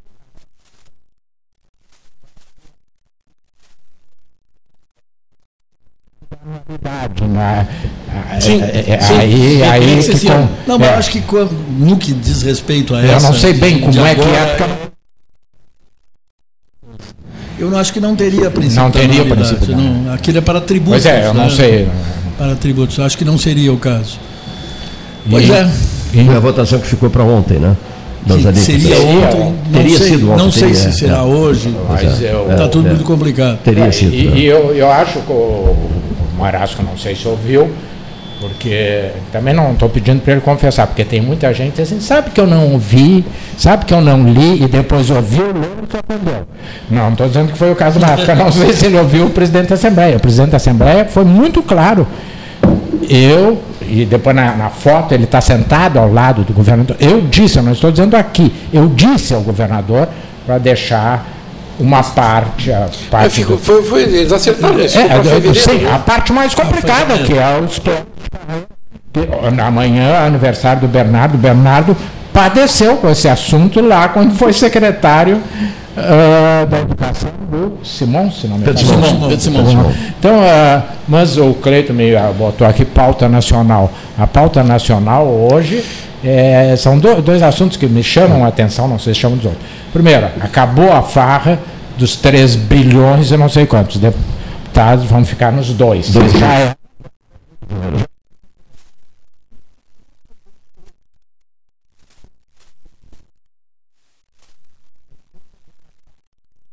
né? 7.27 7.67
Ah, 8.09 8.39
Sim, 8.41 8.61
é- 8.61 8.85
é- 8.93 8.99
sim. 9.01 9.17
Aí, 9.17 9.61
É, 9.61 9.69
aí 9.69 10.03
que 10.03 10.11
assim, 10.11 10.27
com- 10.27 10.47
Não, 10.67 10.79
mas 10.79 10.87
é. 10.89 10.93
eu 10.93 10.97
acho 10.97 11.11
que 11.11 11.21
quando- 11.21 11.51
no 11.79 11.97
que 11.97 12.13
diz 12.13 12.41
respeito 12.43 12.93
a 12.95 13.01
Eu 13.03 13.11
essa. 13.13 13.27
não 13.27 13.33
sei 13.33 13.53
bem 13.53 13.79
como 13.79 14.05
é 14.05 14.15
que 14.15 14.21
agora, 14.21 14.37
é, 14.37 14.57
Eu 17.59 17.69
não 17.71 17.77
acho 17.79 17.91
que 17.91 17.99
não 17.99 18.15
teria 18.15 18.49
princípio. 18.51 18.83
Não 18.83 18.91
teria 18.91 19.25
princípio, 19.25 19.75
não. 19.75 20.13
Aquilo 20.13 20.37
é 20.37 20.41
para 20.41 20.61
tributos. 20.61 21.03
Pois 21.03 21.05
é, 21.05 21.25
eu 21.27 21.33
não 21.33 21.45
né? 21.45 21.49
sei. 21.49 21.87
Para 22.37 22.55
tributos. 22.55 22.99
Acho 22.99 23.17
que 23.17 23.25
não 23.25 23.37
seria 23.37 23.73
o 23.73 23.77
caso. 23.77 24.19
Pois 25.29 25.47
E- 25.47 25.51
é. 25.51 25.69
Foi 26.25 26.35
a 26.35 26.39
votação 26.39 26.79
que 26.79 26.87
ficou 26.87 27.09
para 27.09 27.23
ontem, 27.23 27.59
né? 27.59 27.75
Que 28.25 28.41
seria 28.59 28.95
Seria 28.95 28.99
ontem. 29.01 29.55
Teria 29.71 29.97
sei, 29.97 30.09
sido 30.09 30.31
ontem, 30.31 30.43
Não 30.43 30.51
sei 30.51 30.61
teria, 30.69 30.75
se 30.75 30.87
é. 30.87 30.91
será 30.91 31.23
hoje. 31.23 31.75
Mas 31.89 32.21
eu, 32.21 32.51
Está 32.51 32.67
tudo 32.67 32.87
é. 32.87 32.91
muito 32.91 33.05
complicado. 33.05 33.57
Teria 33.63 33.91
sido. 33.91 34.13
E, 34.13 34.27
né? 34.27 34.37
e 34.37 34.45
eu, 34.45 34.75
eu 34.75 34.91
acho 34.91 35.19
que 35.21 35.31
o, 35.31 35.33
o 35.35 35.89
Marasco, 36.37 36.83
não 36.83 36.97
sei 36.97 37.15
se 37.15 37.27
ouviu, 37.27 37.69
porque 38.39 39.09
também 39.31 39.53
não 39.53 39.73
estou 39.73 39.89
pedindo 39.89 40.21
para 40.21 40.33
ele 40.33 40.41
confessar, 40.41 40.85
porque 40.87 41.03
tem 41.03 41.19
muita 41.21 41.51
gente 41.53 41.81
assim, 41.81 41.99
sabe 41.99 42.29
que 42.29 42.39
eu 42.39 42.45
não 42.47 42.73
ouvi, 42.73 43.25
sabe 43.57 43.85
que 43.85 43.93
eu 43.93 43.99
não 44.01 44.23
li 44.31 44.63
e 44.63 44.67
depois 44.67 45.09
ouviu, 45.09 45.45
leu 45.45 45.71
e 45.93 45.97
aprendeu. 45.97 46.47
Não, 46.89 47.03
não 47.05 47.11
estou 47.13 47.27
dizendo 47.27 47.51
que 47.51 47.57
foi 47.57 47.71
o 47.71 47.75
caso 47.75 47.99
Marasco, 47.99 48.29
eu 48.29 48.35
não 48.35 48.51
sei 48.53 48.73
se 48.73 48.85
ele 48.85 48.97
ouviu 48.99 49.25
o 49.25 49.29
presidente 49.31 49.69
da 49.69 49.75
Assembleia. 49.75 50.17
O 50.17 50.19
presidente 50.19 50.51
da 50.51 50.57
Assembleia 50.57 51.05
foi 51.05 51.23
muito 51.25 51.61
claro. 51.63 52.07
Eu, 53.09 53.61
e 53.81 54.05
depois 54.05 54.35
na, 54.35 54.55
na 54.55 54.69
foto 54.69 55.13
ele 55.13 55.23
está 55.23 55.39
sentado 55.39 55.97
ao 55.97 56.11
lado 56.11 56.43
do 56.43 56.53
governador. 56.53 56.95
Eu 56.99 57.21
disse, 57.21 57.57
eu 57.57 57.63
não 57.63 57.71
estou 57.71 57.91
dizendo 57.91 58.15
aqui, 58.15 58.53
eu 58.73 58.87
disse 58.87 59.33
ao 59.33 59.41
governador 59.41 60.07
para 60.45 60.57
deixar 60.57 61.25
uma 61.79 62.01
parte, 62.03 62.71
a 62.73 62.89
parte 63.11 63.35
fico, 63.35 63.51
do- 63.53 63.57
foi, 63.59 63.83
foi, 63.83 64.01
eles 64.01 64.31
acertaram 64.31 64.79
isso. 64.79 64.97
é, 64.97 65.53
sim, 65.53 65.85
a 65.85 65.99
parte 65.99 66.33
mais 66.33 66.55
complicada, 66.55 67.19
que 67.19 67.33
é 67.37 67.61
os 67.63 67.77
que- 67.79 67.91
Amanhã, 69.65 70.25
aniversário 70.25 70.81
do 70.81 70.87
Bernardo. 70.87 71.35
O 71.35 71.37
Bernardo 71.37 71.95
padeceu 72.33 72.97
com 72.97 73.09
esse 73.09 73.27
assunto 73.27 73.81
lá 73.81 74.09
quando 74.09 74.35
foi 74.35 74.53
secretário 74.53 75.41
ah, 75.97 76.65
da 76.69 76.79
Educação 76.79 77.31
do 77.49 77.79
Simão, 77.83 78.31
se 78.31 78.47
não 78.47 78.57
me 78.57 78.63
engano. 78.63 78.77
Pedro 79.27 79.39
Simão. 79.39 79.93
Então, 80.19 80.39
ah, 80.41 80.83
mas 81.07 81.37
o 81.37 81.53
Cleito 81.55 81.93
me 81.93 82.15
ah, 82.15 82.31
botou 82.37 82.67
aqui 82.67 82.85
pauta 82.85 83.27
nacional. 83.27 83.91
A 84.17 84.27
pauta 84.27 84.63
nacional 84.63 85.25
hoje 85.27 85.83
eh, 86.23 86.75
são 86.77 86.99
do- 86.99 87.21
dois 87.21 87.41
assuntos 87.41 87.77
que 87.77 87.87
me 87.87 88.03
chamam 88.03 88.45
a 88.45 88.49
atenção, 88.49 88.87
não 88.87 88.99
sei 88.99 89.13
se 89.13 89.19
chamam 89.21 89.37
dos 89.37 89.45
outros. 89.47 89.63
Primeiro, 89.91 90.27
acabou 90.41 90.91
a 90.91 91.01
farra 91.01 91.57
dos 91.97 92.15
3 92.17 92.55
bilhões 92.55 93.31
e 93.31 93.37
não 93.37 93.49
sei 93.49 93.65
quantos 93.65 93.97
deputados 93.97 95.05
vão 95.05 95.25
ficar 95.25 95.51
nos 95.51 95.69
dois. 95.69 96.07
Já 96.07 96.53
é 96.53 96.75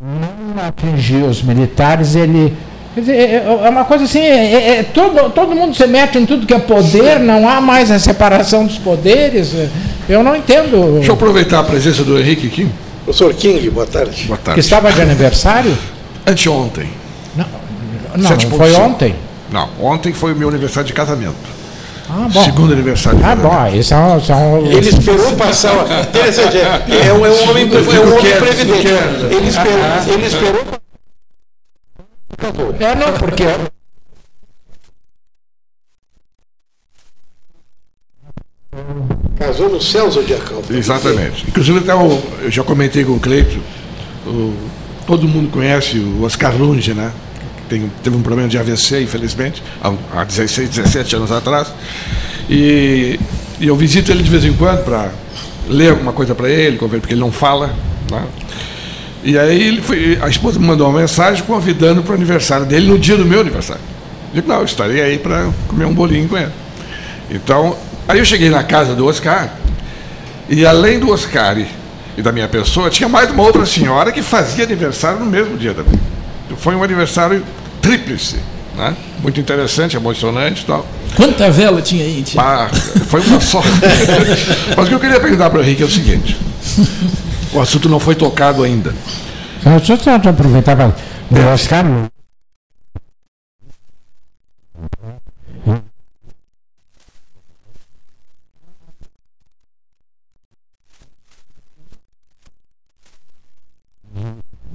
não 0.00 0.62
atingir 0.66 1.13
os 1.24 1.42
militares, 1.42 2.14
ele. 2.14 2.52
quer 2.94 3.00
dizer, 3.00 3.12
É 3.16 3.58
é 3.64 3.68
uma 3.70 3.84
coisa 3.84 4.04
assim, 4.04 4.20
é, 4.20 4.52
é- 4.54 4.76
é 4.78 4.82
todo, 4.82 5.30
todo 5.30 5.54
mundo 5.54 5.74
se 5.74 5.86
mete 5.86 6.18
em 6.18 6.24
tudo 6.26 6.46
que 6.46 6.54
é 6.54 6.58
poder, 6.58 7.18
não 7.18 7.48
há 7.48 7.60
mais 7.60 7.90
a 7.90 7.98
separação 7.98 8.64
dos 8.66 8.78
poderes. 8.78 9.54
é, 9.54 9.68
Eu 10.08 10.22
não 10.22 10.36
entendo. 10.36 10.94
Deixa 10.96 11.10
eu 11.10 11.14
aproveitar 11.14 11.60
a 11.60 11.64
presença 11.64 12.04
do 12.04 12.18
Henrique 12.18 12.46
aqui. 12.46 12.68
Professor 13.04 13.32
King, 13.34 13.68
boa 13.70 13.86
tarde. 13.86 14.24
Boa 14.26 14.36
Que 14.38 14.44
tarde. 14.44 14.60
estava 14.60 14.92
de 14.92 15.00
aniversário? 15.00 15.76
Anteontem. 16.26 16.88
Não, 18.16 18.28
Sete 18.28 18.46
foi 18.46 18.58
ponto 18.58 18.70
cinco. 18.70 18.82
ontem. 18.82 19.14
Não, 19.50 19.68
ontem 19.80 20.12
foi 20.12 20.32
o 20.32 20.36
meu 20.36 20.48
aniversário 20.48 20.86
de 20.86 20.92
casamento. 20.92 21.34
Ah, 22.08 22.28
bom. 22.32 22.44
Segundo 22.44 22.72
aniversário 22.72 23.18
de 23.18 23.24
Ah, 23.24 23.34
bom, 23.34 23.66
isso 23.74 23.88
são. 23.88 24.20
são 24.20 24.58
Ele 24.66 24.88
esperou 24.88 25.32
passar. 25.32 25.72
o- 25.72 26.00
Interessante, 26.02 26.56
é, 26.58 27.08
é 27.08 27.12
um, 27.12 27.26
é 27.26 27.30
um 27.30 27.50
homem, 27.50 27.68
é 27.72 28.00
um 28.00 28.18
homem 28.18 28.36
previdente. 28.38 28.86
Ele 29.30 29.48
esperou. 29.48 30.14
Ele 30.14 30.26
esperou 30.26 30.64
É, 32.80 32.94
não, 32.94 33.12
porque. 33.18 33.44
Casou 39.38 39.68
no 39.68 39.80
céu 39.80 40.10
zodiacal. 40.10 40.62
Exatamente. 40.70 41.44
Inclusive, 41.48 41.78
até 41.80 41.94
o- 41.94 42.22
eu 42.42 42.50
já 42.50 42.62
comentei 42.62 43.04
com 43.04 43.12
o 43.12 43.20
Cleito, 43.20 43.60
o- 44.26 44.54
todo 45.06 45.28
mundo 45.28 45.50
conhece 45.50 45.98
o 45.98 46.22
Oscar 46.24 46.56
Lunge, 46.56 46.94
né? 46.94 47.12
Tem, 47.68 47.90
teve 48.02 48.16
um 48.16 48.22
problema 48.22 48.48
de 48.48 48.58
AVC, 48.58 49.02
infelizmente, 49.02 49.62
há, 49.82 50.20
há 50.20 50.24
16, 50.24 50.68
17 50.68 51.16
anos 51.16 51.32
atrás. 51.32 51.72
E, 52.48 53.18
e 53.58 53.66
eu 53.66 53.76
visito 53.76 54.10
ele 54.12 54.22
de 54.22 54.30
vez 54.30 54.44
em 54.44 54.52
quando 54.52 54.84
para 54.84 55.10
ler 55.68 55.90
alguma 55.90 56.12
coisa 56.12 56.34
para 56.34 56.48
ele, 56.48 56.76
porque 56.76 57.12
ele 57.12 57.20
não 57.20 57.32
fala. 57.32 57.68
Né? 58.10 58.26
E 59.24 59.38
aí 59.38 59.68
ele 59.68 59.80
foi, 59.80 60.18
a 60.20 60.28
esposa 60.28 60.60
me 60.60 60.66
mandou 60.66 60.86
uma 60.86 61.00
mensagem 61.00 61.42
convidando 61.44 62.02
para 62.02 62.12
o 62.12 62.14
aniversário 62.14 62.66
dele 62.66 62.86
no 62.86 62.98
dia 62.98 63.16
do 63.16 63.24
meu 63.24 63.40
aniversário. 63.40 63.80
Eu 64.28 64.42
digo, 64.42 64.48
não, 64.48 64.58
eu 64.58 64.64
estarei 64.66 65.00
aí 65.00 65.18
para 65.18 65.48
comer 65.66 65.86
um 65.86 65.94
bolinho 65.94 66.28
com 66.28 66.36
ele. 66.36 66.52
Então, 67.30 67.74
aí 68.06 68.18
eu 68.18 68.24
cheguei 68.24 68.50
na 68.50 68.62
casa 68.62 68.94
do 68.94 69.06
Oscar, 69.06 69.48
e 70.46 70.66
além 70.66 70.98
do 70.98 71.10
Oscar 71.10 71.58
e, 71.58 71.66
e 72.18 72.22
da 72.22 72.32
minha 72.32 72.46
pessoa, 72.46 72.90
tinha 72.90 73.08
mais 73.08 73.30
uma 73.30 73.42
outra 73.42 73.64
senhora 73.64 74.12
que 74.12 74.20
fazia 74.20 74.64
aniversário 74.64 75.20
no 75.20 75.26
mesmo 75.26 75.56
dia 75.56 75.72
também. 75.72 75.98
Foi 76.58 76.74
um 76.74 76.82
aniversário 76.82 77.42
tríplice, 77.80 78.36
né? 78.76 78.94
Muito 79.22 79.40
interessante, 79.40 79.96
emocionante 79.96 80.64
e 80.64 80.66
tal. 80.66 80.86
Quanta 81.16 81.50
vela 81.50 81.80
tinha 81.80 82.04
aí? 82.04 82.22
Tia? 82.22 82.42
Ah, 82.42 82.68
foi 83.06 83.22
uma 83.22 83.40
só. 83.40 83.62
Mas 84.76 84.84
o 84.84 84.88
que 84.88 84.94
eu 84.94 85.00
queria 85.00 85.18
perguntar 85.18 85.48
para 85.48 85.60
o 85.60 85.62
Henrique 85.62 85.82
é 85.82 85.86
o 85.86 85.90
seguinte: 85.90 86.36
o 87.54 87.60
assunto 87.60 87.88
não 87.88 88.00
foi 88.00 88.14
tocado 88.14 88.62
ainda. 88.62 88.94
Deixa 89.64 89.92
eu 89.94 89.98
só 89.98 90.14
aproveitar 90.14 90.76
para. 90.76 90.94
O 91.30 91.54
Oscar 91.54 91.84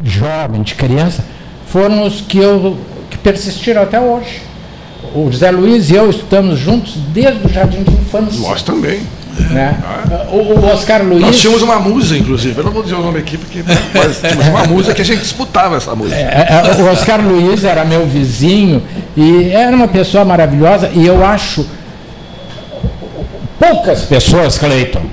jovem, 0.02 0.64
de 0.64 0.76
criança, 0.76 1.24
foram 1.68 2.06
os 2.06 2.22
que 2.22 2.38
eu 2.38 2.78
que 3.10 3.18
persistiram 3.18 3.82
até 3.82 4.00
hoje. 4.00 4.42
O 5.16 5.32
José 5.32 5.50
Luiz 5.52 5.90
e 5.90 5.96
eu 5.96 6.10
estamos 6.10 6.60
juntos 6.60 6.96
desde 7.14 7.46
o 7.46 7.50
jardim 7.50 7.84
de 7.84 7.92
infância. 7.92 8.40
Nós 8.42 8.62
também. 8.62 9.02
Né? 9.52 9.78
O, 10.32 10.38
o 10.38 10.66
Oscar 10.72 11.04
Luiz. 11.04 11.22
Nós 11.22 11.38
tínhamos 11.40 11.62
uma 11.62 11.80
musa, 11.80 12.18
inclusive. 12.18 12.58
Eu 12.58 12.64
não 12.64 12.72
vou 12.72 12.84
dizer 12.84 12.96
o 12.96 13.02
nome 13.02 13.20
aqui, 13.20 13.38
porque 13.38 13.64
mas 13.94 14.20
tínhamos 14.20 14.48
uma 14.48 14.64
musa 14.66 14.94
que 14.94 15.02
a 15.02 15.06
gente 15.06 15.22
disputava 15.22 15.78
essa 15.78 15.96
música. 15.96 16.20
É, 16.20 16.78
é, 16.78 16.82
o 16.82 16.92
Oscar 16.92 17.22
Luiz 17.22 17.64
era 17.64 17.86
meu 17.86 18.06
vizinho 18.06 18.84
e 19.16 19.50
era 19.50 19.76
uma 19.76 19.88
pessoa 19.88 20.26
maravilhosa 20.26 20.90
e 20.94 21.06
eu 21.06 21.26
acho 21.26 21.66
poucas 23.60 24.04
pessoas, 24.04 24.58
Cleiton, 24.58 25.06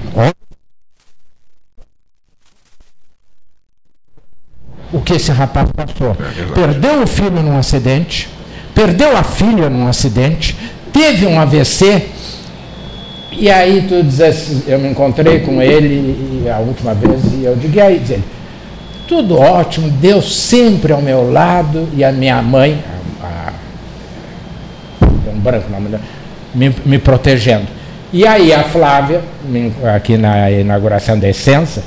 o 4.92 5.00
que 5.00 5.14
esse 5.14 5.30
rapaz 5.30 5.68
passou. 5.72 6.16
Perdeu 6.54 7.02
o 7.02 7.06
filho 7.06 7.42
num 7.42 7.58
acidente, 7.58 8.28
perdeu 8.74 9.16
a 9.16 9.22
filha 9.22 9.68
num 9.68 9.86
acidente, 9.86 10.56
teve 10.92 11.26
um 11.26 11.38
AVC. 11.40 12.08
E 13.38 13.50
aí 13.50 13.84
tu 13.86 14.02
diz 14.02 14.20
assim, 14.20 14.62
eu 14.66 14.78
me 14.78 14.88
encontrei 14.88 15.40
com 15.40 15.60
ele 15.60 16.48
a 16.48 16.58
última 16.58 16.94
vez 16.94 17.20
e 17.34 17.44
eu 17.44 17.54
digo, 17.54 17.76
e 17.76 17.80
aí, 17.80 17.98
diz 17.98 18.10
ele, 18.10 18.24
tudo 19.06 19.38
ótimo, 19.38 19.90
Deus 19.90 20.34
sempre 20.34 20.92
ao 20.92 21.02
meu 21.02 21.30
lado 21.30 21.86
e 21.94 22.02
a 22.02 22.10
minha 22.10 22.40
mãe, 22.40 22.82
a, 23.22 23.52
a, 25.02 25.30
um 25.30 25.38
branco 25.38 25.70
nome 25.70 25.88
dela, 25.88 26.02
me, 26.54 26.74
me 26.84 26.98
protegendo. 26.98 27.66
E 28.12 28.26
aí 28.26 28.52
a 28.52 28.64
Flávia, 28.64 29.20
aqui 29.94 30.16
na 30.16 30.50
inauguração 30.50 31.18
da 31.18 31.28
Essência, 31.28 31.82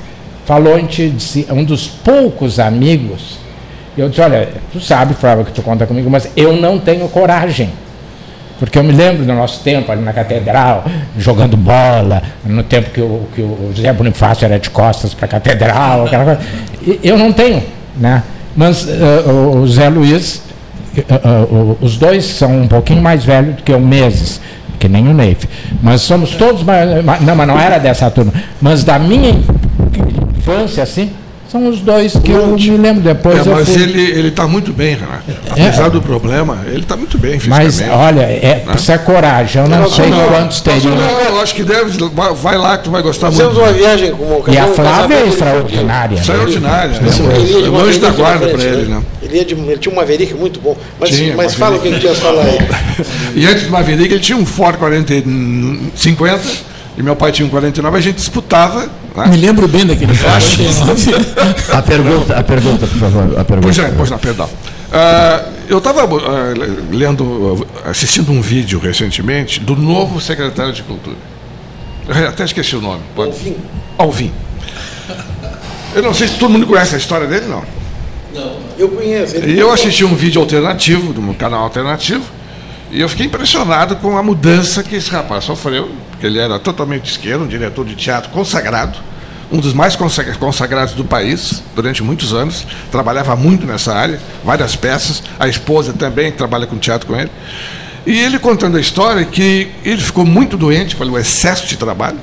falou 0.46 0.78
em 0.78 0.86
ti, 0.86 1.10
disse, 1.10 1.48
um 1.50 1.64
dos 1.64 1.88
poucos 1.88 2.60
amigos. 2.60 3.40
Eu 3.98 4.08
disse, 4.08 4.22
olha, 4.22 4.50
tu 4.72 4.80
sabe, 4.80 5.14
Flávia, 5.16 5.46
que 5.46 5.52
tu 5.52 5.64
conta 5.64 5.88
comigo, 5.88 6.10
mas 6.10 6.30
eu 6.36 6.56
não 6.56 6.78
tenho 6.78 7.10
coragem. 7.10 7.72
Porque 8.60 8.78
eu 8.78 8.84
me 8.84 8.92
lembro 8.92 9.26
do 9.26 9.34
nosso 9.34 9.62
tempo 9.64 9.90
ali 9.92 10.02
na 10.02 10.12
catedral, 10.12 10.84
jogando 11.18 11.56
bola, 11.56 12.22
no 12.46 12.62
tempo 12.64 12.90
que 12.90 13.00
o, 13.02 13.22
que 13.34 13.42
o 13.42 13.72
José 13.74 13.94
Bonifácio 13.94 14.44
era 14.46 14.60
de 14.60 14.70
costas 14.70 15.14
para 15.14 15.26
a 15.26 15.30
catedral, 15.30 16.06
aquela 16.06 16.26
coisa. 16.26 16.42
Eu 17.04 17.18
não 17.18 17.32
tenho, 17.32 17.64
né? 17.98 18.22
Mas 18.56 18.86
eh, 18.90 19.30
o 19.32 19.66
Zé 19.66 19.88
Luiz, 19.88 20.42
eh, 20.98 21.04
o- 21.50 21.78
os 21.80 21.98
dois 21.98 22.26
são 22.26 22.64
um 22.64 22.68
pouquinho 22.68 23.02
mais 23.02 23.24
velhos 23.24 23.56
do 23.56 23.64
que 23.64 23.72
eu, 23.72 23.80
meses, 23.80 24.42
que 24.78 24.90
nem 24.90 25.08
o 25.08 25.14
Neif. 25.14 25.48
Mas 25.82 26.02
somos 26.02 26.32
todos 26.32 26.62
mais, 26.64 27.04
ma- 27.06 27.20
não, 27.22 27.36
mas 27.38 27.48
não 27.48 27.58
era 27.58 27.78
dessa 27.78 28.12
turma. 28.12 28.34
Mas 28.62 28.84
da 28.84 29.00
minha 29.00 29.40
infância, 30.38 30.84
assim, 30.84 31.12
são 31.52 31.68
os 31.68 31.80
dois 31.80 32.14
que 32.24 32.32
eu 32.32 32.48
me 32.48 32.78
lembro 32.78 33.02
depois. 33.02 33.38
É, 33.46 33.50
eu 33.50 33.54
mas 33.56 33.68
fui- 33.70 33.82
ele 33.82 34.02
ele 34.02 34.28
está 34.30 34.48
muito 34.48 34.72
bem, 34.72 34.96
Renato. 34.96 35.24
Apesar 35.50 35.90
do 35.90 36.02
problema, 36.02 36.60
ele 36.68 36.82
está 36.82 36.96
muito 36.96 37.18
bem 37.18 37.40
Mas 37.48 37.66
fisicamente. 37.76 37.98
olha, 38.04 38.22
é, 38.22 38.64
precisa 38.70 38.98
coragem. 39.00 39.62
Eu 39.64 39.68
não, 39.70 39.90
sei 39.90 40.06
quantos 40.10 40.62
Mas, 40.66 40.82
teriam. 40.84 40.96
não, 40.96 41.20
eu 41.22 41.42
acho 41.42 41.56
que 41.56 41.64
deve. 41.64 41.92
vai- 42.36 42.58
lá 42.58 42.78
que 42.78 42.84
tu 42.86 42.92
vai 42.92 43.02
gostar 43.02 43.32
Fizemos 43.32 43.54
muito. 43.56 43.66
uma 43.68 43.74
viagem 43.74 44.12
com 44.12 44.24
o 44.24 44.44
E 44.48 44.58
a 44.58 44.68
Flávia 44.68 45.16
é 45.16 45.28
extraordinária. 45.28 46.16
né? 46.16 46.22
Extraordinária. 46.22 47.00
né? 47.00 47.10
Ele 47.10 47.66
É 47.66 47.70
um 47.70 47.78
anjo 47.80 48.00
da 48.00 48.08
Maverick 48.10 48.18
guarda 48.18 48.48
para 48.48 48.64
ele, 48.64 48.86
né? 48.90 49.02
Ele, 49.22 49.38
ia 49.38 49.46
de- 49.46 49.54
ele 49.54 49.78
tinha 49.78 49.92
um 49.94 49.96
Maverick 49.96 50.34
muito 50.34 50.60
bom. 50.60 50.78
Mas, 51.00 51.10
Tinha, 51.10 51.36
mas 51.36 51.54
fala 51.56 51.78
o 51.78 51.80
que 51.80 51.90
tu 52.00 52.06
ia 52.06 52.16
falar 52.16 52.44
aí. 52.44 52.60
E 53.36 53.46
antes 53.46 53.64
do 53.64 53.72
Maverick, 53.72 54.14
ele 54.14 54.20
tinha 54.22 54.38
um 54.38 54.46
Ford 54.46 54.78
40, 54.78 55.14
e 55.14 55.24
50 55.96 56.42
e 56.98 57.04
meu 57.04 57.16
pai 57.16 57.32
tinha 57.32 57.46
um 57.46 57.50
49, 57.50 57.98
a 57.98 58.02
gente 58.02 58.16
disputava. 58.18 58.88
Me 59.28 59.38
lembro 59.38 59.68
bem 59.68 59.86
daquele 59.86 60.14
flash. 60.14 60.58
A 61.72 61.82
pergunta, 61.82 62.38
a 62.38 62.44
pergunta, 62.44 62.88
por 62.88 62.98
favor. 62.98 63.40
A 63.40 63.44
pergunta. 63.44 63.62
Pois 63.62 63.80
é, 63.80 63.94
pois 63.96 64.10
não, 64.10 64.18
perdão. 64.18 64.50
Ah, 64.92 65.46
eu 65.68 65.78
estava 65.78 66.08
lendo, 66.92 67.68
ah, 67.84 67.90
assistindo 67.92 68.32
um 68.32 68.42
vídeo 68.42 68.80
recentemente 68.80 69.60
do 69.60 69.76
novo 69.76 70.20
secretário 70.20 70.74
de 70.74 70.84
Cultura. 70.84 71.16
Eu 72.08 72.30
até 72.30 72.44
esqueci 72.44 72.76
o 72.76 72.82
nome. 72.82 73.02
Pode... 73.16 73.32
Alvim. 73.32 73.56
Alvim. 73.98 74.32
Eu 75.94 76.02
não 76.02 76.14
sei 76.14 76.28
se 76.28 76.36
todo 76.36 76.52
mundo 76.52 76.66
conhece 76.66 76.96
a 76.96 76.98
história 76.98 77.28
dele, 77.28 77.46
não. 77.48 77.64
Eu 78.78 78.90
conheço. 78.90 79.36
Ele 79.36 79.54
E 79.54 79.60
eu 79.60 79.72
assisti 79.72 80.04
um 80.04 80.16
vídeo 80.16 80.42
alternativo, 80.42 81.14
de 81.14 81.20
um 81.20 81.34
canal 81.34 81.64
alternativo, 81.64 82.24
e 82.92 83.02
eu 83.02 83.10
fiquei 83.10 83.26
impressionado 83.26 83.96
com 83.98 84.18
a 84.18 84.24
mudança 84.24 84.82
que 84.82 84.96
esse 84.96 85.12
rapaz 85.12 85.44
sofreu, 85.44 85.90
porque 86.12 86.26
ele 86.26 86.40
era 86.40 86.58
totalmente 86.58 87.04
de 87.04 87.10
esquerda, 87.12 87.44
um 87.44 87.48
diretor 87.48 87.86
de 87.86 87.96
teatro 87.96 88.30
consagrado, 88.32 88.98
um 89.52 89.58
dos 89.58 89.74
mais 89.74 89.96
consagra- 89.96 90.36
consagrados 90.36 90.94
do 90.94 91.04
país 91.04 91.64
durante 91.76 92.04
muitos 92.04 92.34
anos, 92.34 92.68
trabalhava 92.92 93.36
muito 93.36 93.66
nessa 93.66 93.94
área, 93.94 94.20
várias 94.44 94.76
peças, 94.76 95.24
a 95.40 95.48
esposa 95.48 95.94
também 95.94 96.32
trabalha 96.32 96.68
com 96.68 96.78
teatro 96.78 97.08
com 97.08 97.16
ele. 97.16 97.32
E 98.06 98.18
ele 98.18 98.40
contando 98.40 98.78
a 98.78 98.80
história 98.80 99.26
que 99.26 99.72
ele 99.84 100.02
ficou 100.02 100.26
muito 100.26 100.56
doente 100.56 100.96
pelo 100.96 101.18
excesso 101.18 101.68
de 101.68 101.78
trabalho, 101.78 102.20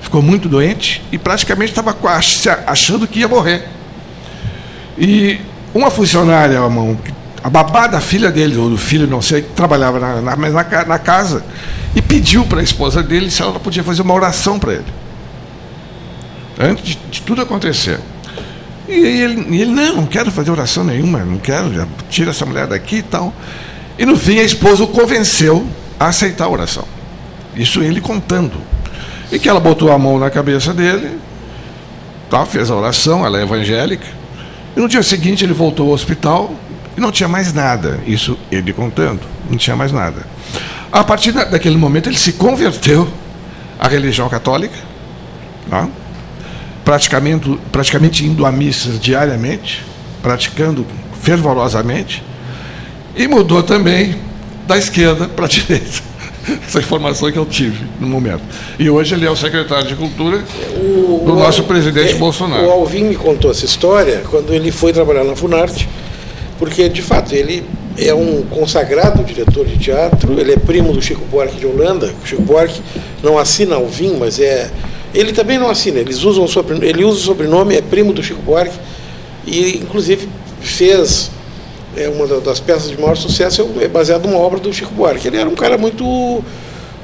ficou 0.00 0.22
muito 0.22 0.48
doente 0.48 1.02
e 1.10 1.18
praticamente 1.18 1.72
estava 1.72 1.96
achando 2.66 3.06
que 3.06 3.20
ia 3.20 3.28
morrer. 3.28 3.66
E 4.98 5.40
uma 5.74 5.90
funcionária, 5.90 6.58
a 7.42 7.50
babá 7.50 7.86
da 7.86 8.00
filha 8.00 8.30
dele, 8.30 8.56
ou 8.56 8.70
do 8.70 8.76
filho, 8.76 9.06
não 9.06 9.22
sei, 9.22 9.42
que 9.42 9.50
trabalhava 9.50 9.98
na, 9.98 10.20
na, 10.20 10.84
na 10.84 10.98
casa, 10.98 11.42
e 11.96 12.00
pediu 12.02 12.44
para 12.44 12.60
a 12.60 12.62
esposa 12.62 13.02
dele 13.02 13.30
se 13.30 13.42
ela 13.42 13.58
podia 13.58 13.82
fazer 13.82 14.02
uma 14.02 14.14
oração 14.14 14.58
para 14.58 14.74
ele. 14.74 15.01
Antes 16.58 16.84
de, 16.84 16.98
de 17.10 17.22
tudo 17.22 17.42
acontecer. 17.42 17.98
E 18.88 18.92
ele, 18.92 19.56
ele, 19.60 19.70
não, 19.70 19.96
não 19.96 20.06
quero 20.06 20.30
fazer 20.30 20.50
oração 20.50 20.84
nenhuma, 20.84 21.20
não 21.20 21.38
quero, 21.38 21.72
já 21.72 21.86
tira 22.10 22.30
essa 22.30 22.44
mulher 22.44 22.66
daqui 22.66 22.96
e 22.96 23.02
tal. 23.02 23.32
E 23.98 24.04
no 24.04 24.16
fim 24.16 24.38
a 24.38 24.42
esposa 24.42 24.82
o 24.84 24.88
convenceu 24.88 25.66
a 25.98 26.06
aceitar 26.08 26.44
a 26.44 26.48
oração. 26.48 26.84
Isso 27.54 27.82
ele 27.82 28.00
contando. 28.00 28.58
E 29.30 29.38
que 29.38 29.48
ela 29.48 29.60
botou 29.60 29.90
a 29.92 29.98
mão 29.98 30.18
na 30.18 30.28
cabeça 30.30 30.74
dele, 30.74 31.18
tal, 32.28 32.44
fez 32.44 32.70
a 32.70 32.74
oração, 32.76 33.24
ela 33.24 33.38
é 33.38 33.42
evangélica. 33.42 34.06
E 34.76 34.80
no 34.80 34.88
dia 34.88 35.02
seguinte 35.02 35.44
ele 35.44 35.52
voltou 35.54 35.88
ao 35.88 35.92
hospital 35.94 36.52
e 36.96 37.00
não 37.00 37.10
tinha 37.12 37.28
mais 37.28 37.52
nada. 37.52 38.00
Isso 38.06 38.36
ele 38.50 38.72
contando, 38.72 39.20
não 39.48 39.56
tinha 39.56 39.76
mais 39.76 39.92
nada. 39.92 40.26
A 40.90 41.02
partir 41.04 41.32
da- 41.32 41.44
daquele 41.44 41.76
momento 41.76 42.08
ele 42.10 42.18
se 42.18 42.32
converteu 42.34 43.08
à 43.78 43.88
religião 43.88 44.28
católica, 44.28 44.76
tá? 45.70 45.88
Praticamente, 46.84 47.58
praticamente 47.70 48.24
indo 48.24 48.44
a 48.44 48.52
missas 48.52 48.98
diariamente, 48.98 49.84
praticando 50.22 50.86
fervorosamente, 51.20 52.22
e 53.16 53.28
mudou 53.28 53.62
também 53.62 54.16
da 54.66 54.76
esquerda 54.76 55.28
para 55.28 55.46
a 55.46 55.48
direita. 55.48 56.12
Essa 56.66 56.80
informação 56.80 57.30
que 57.30 57.38
eu 57.38 57.46
tive 57.46 57.84
no 58.00 58.06
momento. 58.08 58.42
E 58.76 58.90
hoje 58.90 59.14
ele 59.14 59.24
é 59.24 59.30
o 59.30 59.36
secretário 59.36 59.86
de 59.86 59.94
Cultura 59.94 60.42
do 61.24 61.34
nosso 61.36 61.62
presidente 61.64 62.14
é, 62.14 62.18
Bolsonaro. 62.18 62.66
O 62.66 62.70
Alvim 62.70 63.04
me 63.04 63.14
contou 63.14 63.52
essa 63.52 63.64
história 63.64 64.22
quando 64.28 64.52
ele 64.52 64.72
foi 64.72 64.92
trabalhar 64.92 65.22
na 65.22 65.36
Funarte, 65.36 65.88
porque 66.58 66.88
de 66.88 67.00
fato 67.00 67.32
ele 67.32 67.64
é 67.96 68.12
um 68.12 68.42
consagrado 68.42 69.22
diretor 69.22 69.66
de 69.66 69.76
teatro, 69.78 70.40
ele 70.40 70.52
é 70.52 70.56
primo 70.56 70.92
do 70.92 71.00
Chico 71.00 71.24
Buarque 71.26 71.56
de 71.56 71.66
Holanda. 71.66 72.12
O 72.22 72.26
Chico 72.26 72.42
Buarque 72.42 72.80
não 73.22 73.38
assina 73.38 73.76
Alvim, 73.76 74.16
mas 74.18 74.40
é. 74.40 74.70
Ele 75.14 75.32
também 75.32 75.58
não 75.58 75.68
assina, 75.68 75.98
eles 75.98 76.22
usam 76.22 76.46
sobrenome, 76.48 76.86
ele 76.86 77.04
usa 77.04 77.18
o 77.20 77.22
sobrenome, 77.22 77.76
é 77.76 77.82
primo 77.82 78.12
do 78.12 78.22
Chico 78.22 78.40
Buarque, 78.40 78.78
e 79.46 79.76
inclusive 79.78 80.28
fez 80.60 81.30
é, 81.96 82.08
uma 82.08 82.26
da- 82.26 82.38
das 82.38 82.58
peças 82.58 82.88
de 82.90 82.98
maior 82.98 83.16
sucesso, 83.16 83.68
é 83.80 83.86
baseado 83.88 84.26
numa 84.26 84.38
obra 84.38 84.58
do 84.58 84.72
Chico 84.72 84.94
Buarque. 84.94 85.28
Ele 85.28 85.36
era 85.36 85.48
um 85.48 85.54
cara 85.54 85.76
muito, 85.76 86.42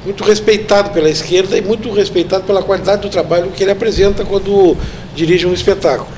muito 0.03 0.23
respeitado 0.23 0.89
pela 0.89 1.09
esquerda 1.09 1.55
e 1.55 1.61
muito 1.61 1.91
respeitado 1.91 2.43
pela 2.45 2.63
qualidade 2.63 3.03
do 3.03 3.09
trabalho 3.09 3.51
que 3.51 3.61
ele 3.63 3.71
apresenta 3.71 4.25
quando 4.25 4.75
dirige 5.15 5.45
um 5.45 5.53
espetáculo. 5.53 6.09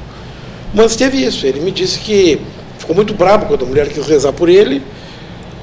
Mas 0.74 0.96
teve 0.96 1.18
isso, 1.22 1.46
ele 1.46 1.60
me 1.60 1.72
disse 1.72 2.00
que 2.00 2.39
ficou 2.80 2.96
muito 2.96 3.14
bravo 3.14 3.48
quando 3.48 3.66
a 3.66 3.68
mulher 3.68 3.89
quis 3.89 4.08
rezar 4.08 4.32
por 4.32 4.48
ele, 4.48 4.82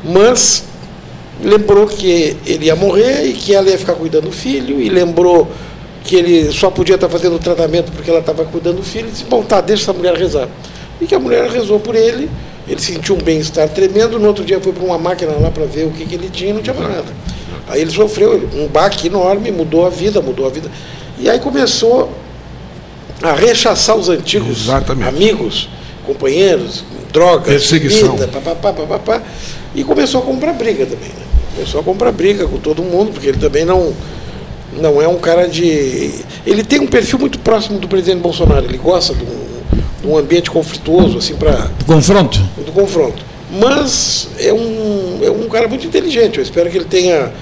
mas 0.05 0.65
lembrou 1.43 1.87
que 1.87 2.37
ele 2.45 2.67
ia 2.67 2.77
morrer 2.77 3.25
e 3.25 3.33
que 3.33 3.55
ela 3.55 3.71
ia 3.71 3.79
ficar 3.79 3.95
cuidando 3.95 4.25
do 4.25 4.33
filho, 4.33 4.79
e 4.83 4.91
lembrou 4.91 5.49
que 6.09 6.17
ele 6.17 6.51
só 6.51 6.71
podia 6.71 6.95
estar 6.95 7.07
fazendo 7.07 7.37
o 7.37 7.39
tratamento 7.39 7.93
porque 7.93 8.09
ela 8.09 8.21
estava 8.21 8.43
cuidando 8.43 8.79
do 8.79 8.83
filho, 8.83 9.11
disse, 9.11 9.25
bom, 9.25 9.43
tá, 9.43 9.61
deixa 9.61 9.83
essa 9.83 9.93
mulher 9.93 10.15
rezar. 10.15 10.49
E 10.99 11.07
que 11.07 11.15
a 11.15 11.19
mulher 11.19 11.51
rezou 11.51 11.79
por 11.79 11.95
ele, 11.95 12.31
ele 12.67 12.81
sentiu 12.81 13.15
um 13.15 13.19
bem-estar 13.19 13.69
tremendo, 13.69 14.19
no 14.19 14.27
outro 14.27 14.43
dia 14.43 14.59
foi 14.59 14.73
para 14.73 14.83
uma 14.83 14.97
máquina 14.97 15.33
lá 15.33 15.51
para 15.51 15.67
ver 15.67 15.85
o 15.85 15.91
que, 15.91 16.07
que 16.07 16.15
ele 16.15 16.31
tinha 16.31 16.49
e 16.49 16.53
não 16.55 16.63
tinha 16.63 16.73
mais 16.73 16.89
nada. 16.89 17.13
Aí 17.69 17.83
ele 17.83 17.91
sofreu 17.91 18.49
um 18.55 18.67
baque 18.69 19.09
enorme, 19.09 19.51
mudou 19.51 19.87
a 19.87 19.91
vida, 19.91 20.23
mudou 20.23 20.47
a 20.47 20.49
vida. 20.49 20.71
E 21.19 21.29
aí 21.29 21.39
começou 21.41 22.11
a 23.23 23.35
rechaçar 23.35 23.95
os 23.95 24.09
antigos 24.09 24.63
Exatamente. 24.63 25.09
amigos, 25.11 25.69
companheiros, 26.07 26.85
drogas, 27.13 27.49
Perseguição. 27.49 28.17
bebida, 28.17 28.29
papapá, 28.29 28.73
papapá, 28.73 29.23
e 29.75 29.85
começou 29.85 30.23
a 30.23 30.25
comprar 30.25 30.55
briga 30.55 30.87
também. 30.87 31.11
Né? 31.11 31.27
Começou 31.55 31.83
a 31.83 31.85
comprar 31.85 32.13
briga 32.13 32.47
com 32.47 32.57
todo 32.57 32.83
mundo, 32.83 33.13
porque 33.13 33.27
ele 33.27 33.39
também 33.39 33.67
não, 33.67 33.93
não 34.81 35.01
é 35.03 35.09
um 35.09 35.19
cara 35.19 35.49
de. 35.49 36.11
Ele 36.47 36.63
tem 36.63 36.81
um 36.81 36.87
perfil 36.87 37.19
muito 37.19 37.39
próximo 37.39 37.79
do 37.79 37.89
presidente 37.89 38.21
Bolsonaro, 38.21 38.65
ele 38.65 38.79
gosta 38.79 39.15
de 39.15 39.23
um, 39.23 39.49
de 40.01 40.07
um 40.07 40.17
ambiente 40.17 40.51
conflituoso, 40.51 41.19
assim, 41.19 41.35
para 41.35 41.71
Confronto. 41.87 42.39
do 42.65 42.73
confronto. 42.73 43.23
Mas 43.51 44.29
é 44.39 44.53
um, 44.53 45.21
é 45.23 45.31
um 45.31 45.49
cara 45.49 45.69
muito 45.69 45.87
inteligente. 45.87 46.39
Eu 46.39 46.43
espero 46.43 46.71
que 46.71 46.77
ele 46.77 46.85
tenha. 46.85 47.33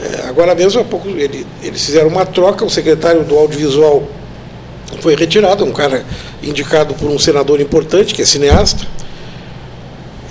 é, 0.00 0.28
agora 0.28 0.54
mesmo, 0.54 0.80
há 0.80 0.84
pouco, 0.84 1.08
ele, 1.08 1.46
eles 1.62 1.84
fizeram 1.84 2.08
uma 2.08 2.24
troca, 2.24 2.64
o 2.64 2.70
secretário 2.70 3.24
do 3.24 3.36
audiovisual 3.36 4.02
foi 5.00 5.14
retirado, 5.14 5.64
é 5.64 5.66
um 5.66 5.72
cara 5.72 6.04
indicado 6.42 6.94
por 6.94 7.10
um 7.10 7.18
senador 7.18 7.60
importante, 7.60 8.14
que 8.14 8.22
é 8.22 8.24
cineasta, 8.24 8.86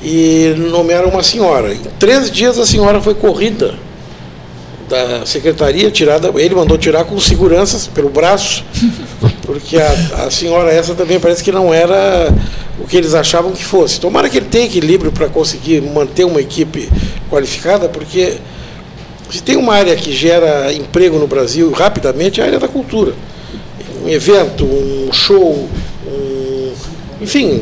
e 0.01 0.55
nomearam 0.58 1.10
uma 1.10 1.22
senhora. 1.22 1.74
Em 1.74 1.82
três 1.99 2.32
dias 2.32 2.58
a 2.58 2.66
senhora 2.66 3.01
foi 3.01 3.14
corrida 3.14 3.76
da 4.88 5.25
secretaria, 5.25 5.91
tirada, 5.91 6.31
ele 6.35 6.55
mandou 6.55 6.77
tirar 6.77 7.03
com 7.03 7.19
seguranças 7.19 7.88
pelo 7.88 8.09
braço, 8.09 8.63
porque 9.45 9.77
a, 9.77 10.25
a 10.25 10.31
senhora 10.31 10.71
essa 10.71 10.95
também 10.95 11.19
parece 11.19 11.43
que 11.43 11.51
não 11.51 11.73
era 11.73 12.33
o 12.79 12.88
que 12.88 12.95
eles 12.95 13.13
achavam 13.13 13.51
que 13.51 13.63
fosse. 13.63 13.99
Tomara 13.99 14.29
que 14.29 14.38
ele 14.38 14.47
tenha 14.47 14.65
equilíbrio 14.65 15.11
para 15.11 15.27
conseguir 15.27 15.81
manter 15.81 16.23
uma 16.23 16.39
equipe 16.39 16.89
qualificada, 17.29 17.89
porque 17.89 18.38
se 19.29 19.43
tem 19.43 19.57
uma 19.57 19.73
área 19.73 19.95
que 19.95 20.11
gera 20.13 20.71
emprego 20.73 21.17
no 21.19 21.27
Brasil 21.27 21.69
rapidamente, 21.71 22.39
é 22.39 22.43
a 22.43 22.47
área 22.47 22.59
da 22.59 22.67
cultura. 22.67 23.13
Um 24.05 24.09
evento, 24.09 24.63
um 24.63 25.11
show, 25.11 25.67
um, 26.07 26.71
enfim, 27.19 27.61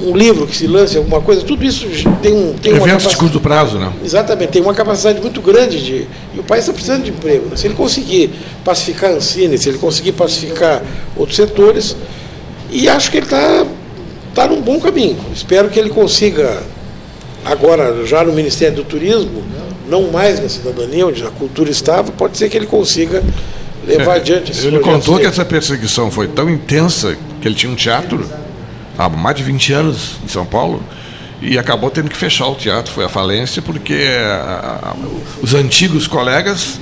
um 0.00 0.16
livro 0.16 0.46
que 0.46 0.56
se 0.56 0.66
lance, 0.66 0.96
alguma 0.96 1.20
coisa, 1.20 1.42
tudo 1.42 1.64
isso 1.64 1.86
tem, 2.20 2.32
um, 2.32 2.54
tem 2.54 2.74
Eventos 2.74 3.08
de 3.08 3.16
curto 3.16 3.40
prazo, 3.40 3.78
né? 3.78 3.92
Exatamente, 4.04 4.50
tem 4.50 4.62
uma 4.62 4.74
capacidade 4.74 5.20
muito 5.20 5.40
grande 5.40 5.82
de. 5.82 6.06
E 6.34 6.38
o 6.38 6.42
país 6.42 6.62
está 6.62 6.72
precisando 6.72 7.04
de 7.04 7.10
emprego. 7.10 7.48
né? 7.48 7.56
Se 7.56 7.66
ele 7.66 7.74
conseguir 7.74 8.30
pacificar 8.64 9.10
a 9.10 9.14
Ancine, 9.14 9.56
se 9.56 9.68
ele 9.68 9.78
conseguir 9.78 10.12
pacificar 10.12 10.82
outros 11.16 11.36
setores, 11.36 11.96
e 12.70 12.88
acho 12.88 13.10
que 13.10 13.18
ele 13.18 13.26
está 13.26 13.64
tá 14.34 14.48
num 14.48 14.60
bom 14.60 14.80
caminho. 14.80 15.16
Espero 15.32 15.68
que 15.68 15.78
ele 15.78 15.90
consiga, 15.90 16.62
agora, 17.44 18.04
já 18.04 18.24
no 18.24 18.32
Ministério 18.32 18.76
do 18.76 18.84
Turismo, 18.84 19.44
não 19.88 20.10
mais 20.10 20.40
na 20.40 20.48
cidadania, 20.48 21.06
onde 21.06 21.22
a 21.24 21.30
cultura 21.30 21.70
estava, 21.70 22.10
pode 22.10 22.36
ser 22.36 22.48
que 22.48 22.56
ele 22.56 22.66
consiga 22.66 23.22
levar 23.86 24.16
adiante 24.16 24.50
esses 24.50 24.64
É, 24.64 24.68
Ele 24.68 24.80
contou 24.80 25.18
que 25.18 25.26
essa 25.26 25.44
perseguição 25.44 26.10
foi 26.10 26.26
tão 26.26 26.50
intensa 26.50 27.16
que 27.40 27.46
ele 27.46 27.54
tinha 27.54 27.70
um 27.70 27.76
teatro 27.76 28.26
há 28.98 29.08
mais 29.08 29.36
de 29.36 29.42
20 29.42 29.72
anos 29.72 30.16
em 30.24 30.28
São 30.28 30.44
Paulo 30.46 30.82
e 31.42 31.58
acabou 31.58 31.90
tendo 31.90 32.08
que 32.08 32.16
fechar 32.16 32.46
o 32.48 32.54
teatro, 32.54 32.92
foi 32.92 33.04
à 33.04 33.08
falência, 33.08 33.60
porque 33.60 33.94
a- 34.16 34.78
a- 34.90 34.94
os 35.42 35.52
antigos 35.54 36.06
colegas 36.06 36.78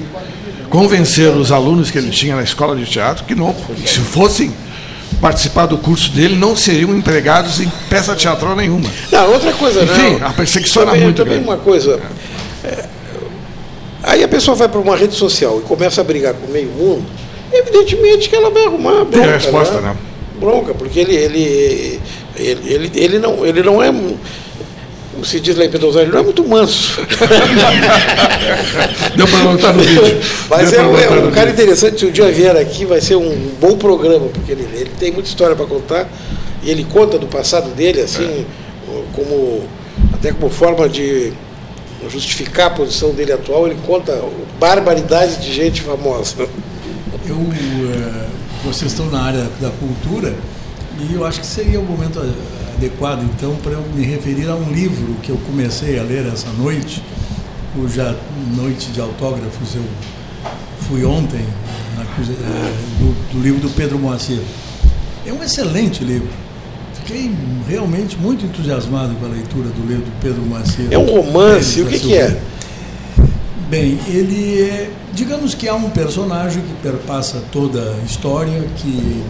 convenceram 0.70 1.38
os 1.40 1.50
alunos 1.52 1.90
que 1.90 1.98
ele 1.98 2.10
tinha 2.10 2.36
na 2.36 2.42
escola 2.42 2.76
de 2.76 2.86
teatro 2.86 3.24
que 3.24 3.34
não, 3.34 3.52
que 3.52 3.88
se 3.88 3.98
fossem 4.00 4.52
participar 5.20 5.66
do 5.66 5.76
curso 5.78 6.10
dele, 6.12 6.34
não 6.36 6.56
seriam 6.56 6.96
empregados 6.96 7.60
em 7.60 7.70
peça 7.88 8.14
teatral 8.14 8.56
nenhuma. 8.56 8.88
Não, 9.10 9.32
outra 9.32 9.52
coisa, 9.52 9.82
Enfim, 9.84 10.18
não. 10.18 10.26
a 10.28 10.32
perseguição 10.32 10.82
era 10.82 10.90
também, 10.92 11.04
muito 11.04 11.16
também 11.16 11.34
grande. 11.34 11.48
uma 11.48 11.56
coisa. 11.58 12.00
é, 12.64 12.84
aí 14.02 14.24
a 14.24 14.28
pessoa 14.28 14.54
vai 14.56 14.68
para 14.68 14.80
uma 14.80 14.96
rede 14.96 15.14
social 15.14 15.58
e 15.58 15.62
começa 15.62 16.00
a 16.00 16.04
brigar 16.04 16.34
com 16.34 16.46
o 16.46 16.50
meio 16.50 16.68
mundo, 16.70 17.04
evidentemente 17.52 18.28
que 18.28 18.34
ela 18.36 18.50
vai 18.50 18.64
arrumar 18.64 19.04
bronca. 19.04 19.10
Tem 19.10 19.24
a 19.24 19.32
resposta, 19.32 19.80
né? 19.80 19.94
Bronca, 20.43 20.74
porque 20.74 20.99
ele, 21.01 21.14
ele, 21.14 22.01
ele, 22.36 22.61
ele, 22.74 22.90
ele 22.95 23.18
não, 23.18 23.47
ele 23.47 23.62
não 23.62 23.82
é. 23.82 23.93
Como 25.12 25.24
se 25.26 25.38
diz 25.40 25.57
lá 25.57 25.64
em 25.64 25.70
Pedrosal, 25.70 26.03
ele 26.03 26.11
não 26.12 26.20
é 26.20 26.22
muito 26.22 26.43
manso. 26.49 26.99
Deu 29.16 29.26
para 29.28 29.38
notar 29.40 29.74
no 29.74 29.82
vídeo. 29.82 30.20
Mas 30.49 30.70
Deu 30.70 30.80
é, 30.80 30.86
um- 30.86 30.97
é 30.99 31.09
um 31.26 31.30
cara 31.30 31.51
vídeo. 31.51 31.62
interessante. 31.62 32.01
Se 32.01 32.07
um 32.07 32.11
dia 32.11 32.30
vier 32.30 32.57
aqui, 32.57 32.84
vai 32.84 33.01
ser 33.01 33.16
um 33.16 33.51
bom 33.61 33.76
programa, 33.76 34.26
porque 34.28 34.53
ele, 34.53 34.66
ele 34.74 34.90
tem 34.99 35.12
muita 35.12 35.28
história 35.28 35.55
para 35.55 35.66
contar. 35.66 36.09
E 36.62 36.70
ele 36.70 36.84
conta 36.84 37.18
do 37.18 37.26
passado 37.26 37.70
dele, 37.74 38.01
assim, 38.01 38.47
como 39.14 39.64
até 40.14 40.32
como 40.32 40.49
forma 40.51 40.88
de 40.88 41.32
justificar 42.09 42.68
a 42.68 42.70
posição 42.70 43.11
dele 43.11 43.32
atual. 43.32 43.66
Ele 43.66 43.76
conta 43.86 44.18
barbaridades 44.59 45.40
de 45.43 45.53
gente 45.53 45.82
famosa. 45.82 46.34
Eu, 47.28 47.36
eh, 47.36 48.26
vocês 48.64 48.92
estão 48.92 49.10
na 49.10 49.22
área 49.22 49.48
da 49.60 49.70
cultura 49.70 50.34
e 51.00 51.14
eu 51.14 51.24
acho 51.26 51.40
que 51.40 51.46
seria 51.46 51.80
o 51.80 51.84
momento 51.84 52.18
a- 52.20 52.74
adequado, 52.76 53.22
então, 53.24 53.54
para 53.62 53.72
eu 53.72 53.84
me 53.94 54.04
referir 54.04 54.48
a 54.48 54.54
um 54.54 54.70
livro 54.72 55.14
que 55.22 55.30
eu 55.30 55.36
comecei 55.46 55.98
a 55.98 56.02
ler 56.02 56.26
essa 56.26 56.48
noite, 56.58 57.02
cuja 57.74 58.16
noite 58.56 58.90
de 58.90 59.00
autógrafos 59.00 59.74
eu 59.74 59.84
fui 60.88 61.04
ontem, 61.04 61.44
na 61.96 62.02
eh, 62.02 62.72
do, 62.98 63.32
do 63.38 63.42
livro 63.42 63.60
do 63.60 63.70
Pedro 63.70 63.98
Moacir. 63.98 64.40
É 65.26 65.32
um 65.32 65.42
excelente 65.42 66.02
livro. 66.04 66.28
Fiquei 66.94 67.32
realmente 67.68 68.16
muito 68.16 68.44
entusiasmado 68.44 69.14
com 69.14 69.26
a 69.26 69.28
leitura 69.28 69.68
do 69.70 69.86
livro 69.86 70.04
do 70.04 70.20
Pedro 70.20 70.42
Moacir. 70.42 70.86
É 70.90 70.98
um 70.98 71.06
romance, 71.06 71.80
o 71.80 71.86
que 71.86 71.98
que 71.98 72.14
é? 72.16 72.40
Bem, 73.72 73.98
ele 74.06 74.60
é. 74.60 74.90
Digamos 75.14 75.54
que 75.54 75.66
há 75.66 75.74
um 75.74 75.88
personagem 75.88 76.62
que 76.62 76.74
perpassa 76.82 77.42
toda 77.50 77.80
a 77.80 78.04
história, 78.04 78.68
que 78.76 79.24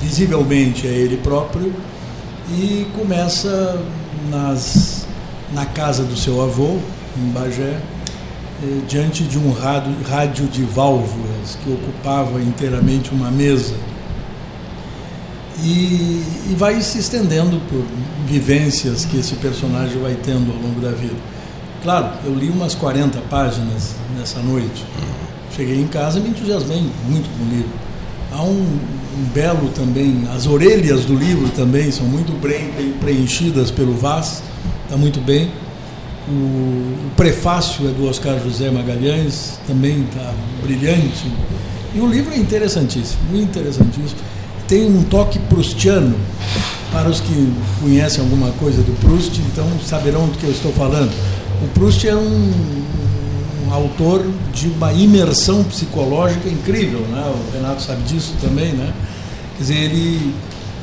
visivelmente 0.00 0.86
é 0.86 0.90
ele 0.90 1.18
próprio, 1.18 1.70
e 2.50 2.86
começa 2.96 3.78
nas, 4.30 5.06
na 5.52 5.66
casa 5.66 6.02
do 6.02 6.16
seu 6.16 6.40
avô, 6.40 6.78
em 7.14 7.28
Bagé, 7.30 7.78
eh, 8.62 8.80
diante 8.88 9.22
de 9.24 9.36
um 9.36 9.52
rádio, 9.52 9.94
rádio 10.08 10.46
de 10.46 10.62
válvulas 10.62 11.58
que 11.62 11.70
ocupava 11.70 12.40
inteiramente 12.40 13.10
uma 13.10 13.30
mesa. 13.30 13.74
E, 15.62 16.24
e 16.48 16.54
vai 16.56 16.80
se 16.80 17.00
estendendo 17.00 17.60
por 17.68 17.84
vivências 18.26 19.04
que 19.04 19.18
esse 19.18 19.34
personagem 19.34 20.00
vai 20.00 20.14
tendo 20.14 20.50
ao 20.52 20.56
longo 20.56 20.80
da 20.80 20.92
vida. 20.92 21.39
Claro, 21.82 22.10
eu 22.24 22.34
li 22.34 22.50
umas 22.50 22.74
40 22.74 23.18
páginas 23.30 23.94
nessa 24.16 24.38
noite. 24.40 24.84
Cheguei 25.56 25.80
em 25.80 25.86
casa 25.86 26.18
e 26.18 26.22
me 26.22 26.28
entusiasmei 26.28 26.84
muito 27.08 27.28
com 27.36 27.44
o 27.44 27.48
livro. 27.48 27.70
Há 28.32 28.42
um, 28.42 28.78
um 29.18 29.24
belo 29.32 29.70
também, 29.70 30.28
as 30.34 30.46
orelhas 30.46 31.06
do 31.06 31.14
livro 31.14 31.48
também 31.48 31.90
são 31.90 32.06
muito 32.06 32.32
bem, 32.40 32.70
preenchidas 33.00 33.70
pelo 33.70 33.94
Vaz, 33.94 34.42
está 34.84 34.96
muito 34.96 35.20
bem. 35.20 35.50
O, 36.28 36.32
o 36.32 37.10
prefácio 37.16 37.88
é 37.88 37.92
do 37.92 38.06
Oscar 38.06 38.38
José 38.40 38.70
Magalhães, 38.70 39.58
também 39.66 40.02
está 40.02 40.32
brilhante. 40.62 41.32
E 41.94 41.98
o 41.98 42.06
livro 42.06 42.32
é 42.32 42.36
interessantíssimo, 42.36 43.20
interessantíssimo. 43.34 44.20
Tem 44.68 44.86
um 44.86 45.02
toque 45.02 45.38
prustiano, 45.38 46.16
para 46.92 47.08
os 47.08 47.20
que 47.20 47.52
conhecem 47.80 48.22
alguma 48.22 48.50
coisa 48.52 48.82
do 48.82 48.92
Proust, 49.00 49.40
então 49.40 49.66
saberão 49.84 50.26
do 50.26 50.36
que 50.38 50.44
eu 50.44 50.50
estou 50.50 50.72
falando. 50.72 51.10
O 51.62 51.68
Proust 51.74 52.06
é 52.06 52.16
um, 52.16 52.52
um 53.66 53.72
autor 53.72 54.26
de 54.52 54.68
uma 54.68 54.92
imersão 54.92 55.62
psicológica 55.64 56.48
incrível, 56.48 57.00
né? 57.00 57.22
o 57.26 57.52
Renato 57.52 57.82
sabe 57.82 58.02
disso 58.02 58.34
também, 58.40 58.72
né? 58.72 58.92
Quer 59.56 59.62
dizer, 59.62 59.76
ele 59.76 60.34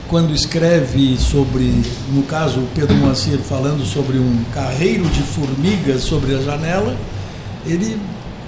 quando 0.08 0.34
escreve 0.34 1.18
sobre, 1.18 1.84
no 2.14 2.24
caso, 2.24 2.62
o 2.62 2.68
Pedro 2.74 2.96
Moacir 2.96 3.40
falando 3.40 3.86
sobre 3.86 4.18
um 4.18 4.44
carreiro 4.54 5.06
de 5.10 5.22
formigas 5.22 6.02
sobre 6.02 6.34
a 6.36 6.42
janela, 6.42 6.96
ele 7.66 8.00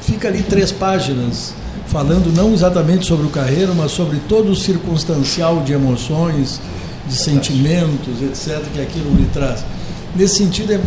fica 0.02 0.30
ali 0.30 0.42
três 0.42 0.72
páginas 0.72 1.54
falando 1.88 2.34
não 2.34 2.54
exatamente 2.54 3.06
sobre 3.06 3.26
o 3.26 3.30
carreiro, 3.30 3.74
mas 3.76 3.92
sobre 3.92 4.20
todo 4.28 4.52
o 4.52 4.56
circunstancial 4.56 5.62
de 5.62 5.74
emoções, 5.74 6.62
de 7.08 7.16
sentimentos, 7.16 8.22
etc., 8.22 8.64
que 8.74 8.80
aquilo 8.80 9.14
lhe 9.16 9.26
traz. 9.34 9.66
Nesse 10.16 10.36
sentido, 10.36 10.74
é. 10.74 10.80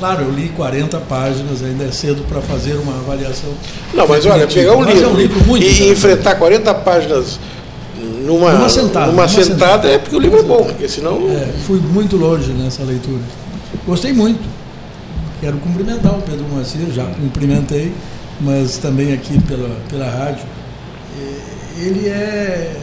Claro, 0.00 0.22
eu 0.24 0.30
li 0.32 0.48
40 0.48 0.98
páginas, 1.00 1.62
ainda 1.62 1.84
é 1.84 1.92
cedo 1.92 2.24
para 2.26 2.40
fazer 2.40 2.72
uma 2.74 2.94
avaliação. 2.94 3.50
Não, 3.92 4.08
mas 4.08 4.24
olha, 4.24 4.46
pegar 4.46 4.74
um 4.74 4.82
livro, 4.82 5.04
é 5.04 5.08
um 5.08 5.14
livro 5.14 5.44
muito 5.44 5.62
e 5.62 5.90
enfrentar 5.90 6.36
40 6.36 6.74
páginas 6.76 7.38
numa, 8.24 8.52
Numa 8.52 8.68
sentada, 8.68 9.06
numa 9.12 9.28
sentada, 9.28 9.44
sentada. 9.54 9.88
é 9.90 9.98
porque 9.98 10.16
o 10.16 10.18
livro 10.18 10.38
é 10.38 10.42
bom, 10.42 10.64
porque 10.64 10.88
senão. 10.88 11.28
É, 11.30 11.46
fui 11.66 11.78
muito 11.78 12.16
longe 12.16 12.50
nessa 12.52 12.82
leitura. 12.82 13.20
Gostei 13.86 14.12
muito. 14.14 14.40
Quero 15.38 15.58
cumprimentar 15.58 16.12
o 16.18 16.22
Pedro 16.22 16.46
Moacir, 16.50 16.90
já 16.94 17.04
cumprimentei, 17.04 17.92
mas 18.40 18.78
também 18.78 19.12
aqui 19.12 19.38
pela, 19.42 19.68
pela 19.90 20.08
rádio. 20.08 20.44
Ele 21.78 22.08
é, 22.08 22.76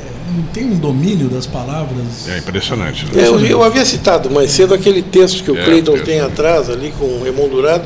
tem 0.53 0.65
um 0.65 0.77
domínio 0.77 1.27
das 1.29 1.45
palavras. 1.45 2.27
É 2.27 2.37
impressionante. 2.37 3.05
né? 3.05 3.23
É, 3.23 3.27
eu, 3.27 3.39
eu 3.45 3.63
havia 3.63 3.83
citado 3.85 4.29
mais 4.29 4.51
cedo 4.51 4.73
aquele 4.73 5.01
texto 5.01 5.43
que 5.43 5.51
o 5.51 5.57
É, 5.57 5.63
Cleiton 5.65 5.93
texto. 5.93 6.05
tem 6.05 6.19
atrás, 6.19 6.69
ali 6.69 6.93
com 6.97 7.05
o 7.05 7.27
emoldurado, 7.27 7.83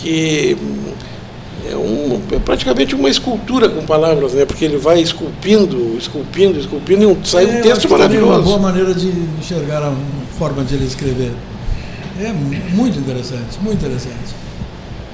que 0.00 0.56
é, 1.70 1.76
um, 1.76 2.20
é 2.32 2.38
praticamente 2.38 2.94
uma 2.94 3.08
escultura 3.08 3.68
com 3.68 3.84
palavras, 3.86 4.32
né? 4.32 4.44
porque 4.44 4.64
ele 4.64 4.76
vai 4.76 5.00
esculpindo, 5.00 5.96
esculpindo, 5.98 6.58
esculpindo, 6.58 7.02
e 7.02 7.06
um, 7.06 7.24
sai 7.24 7.44
É, 7.44 7.48
um 7.48 7.52
eu 7.56 7.62
texto 7.62 7.88
também 7.88 8.18
É 8.18 8.22
uma 8.22 8.40
boa 8.40 8.58
maravilhoso. 8.58 8.58
maneira 8.60 8.94
de 8.94 9.08
enxergar 9.40 9.82
a 9.82 9.92
forma 10.38 10.64
de 10.64 10.74
ele 10.74 10.84
escrever. 10.86 11.32
É 12.20 12.32
mu- 12.32 12.50
muito 12.76 12.98
interessante, 12.98 13.58
muito 13.60 13.78
interessante. 13.78 14.34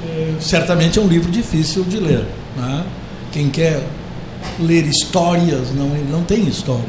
É, 0.09 0.33
certamente 0.41 0.99
é 0.99 1.03
um 1.03 1.07
livro 1.09 1.31
difícil 1.31 1.83
de 1.85 1.99
ler. 1.99 2.25
né? 2.57 2.85
Quem 3.33 3.49
quer 3.51 3.83
ler 4.61 4.87
histórias, 4.87 5.71
não, 5.75 5.87
ele 5.95 6.09
não 6.11 6.23
tem 6.23 6.47
histórias. 6.47 6.85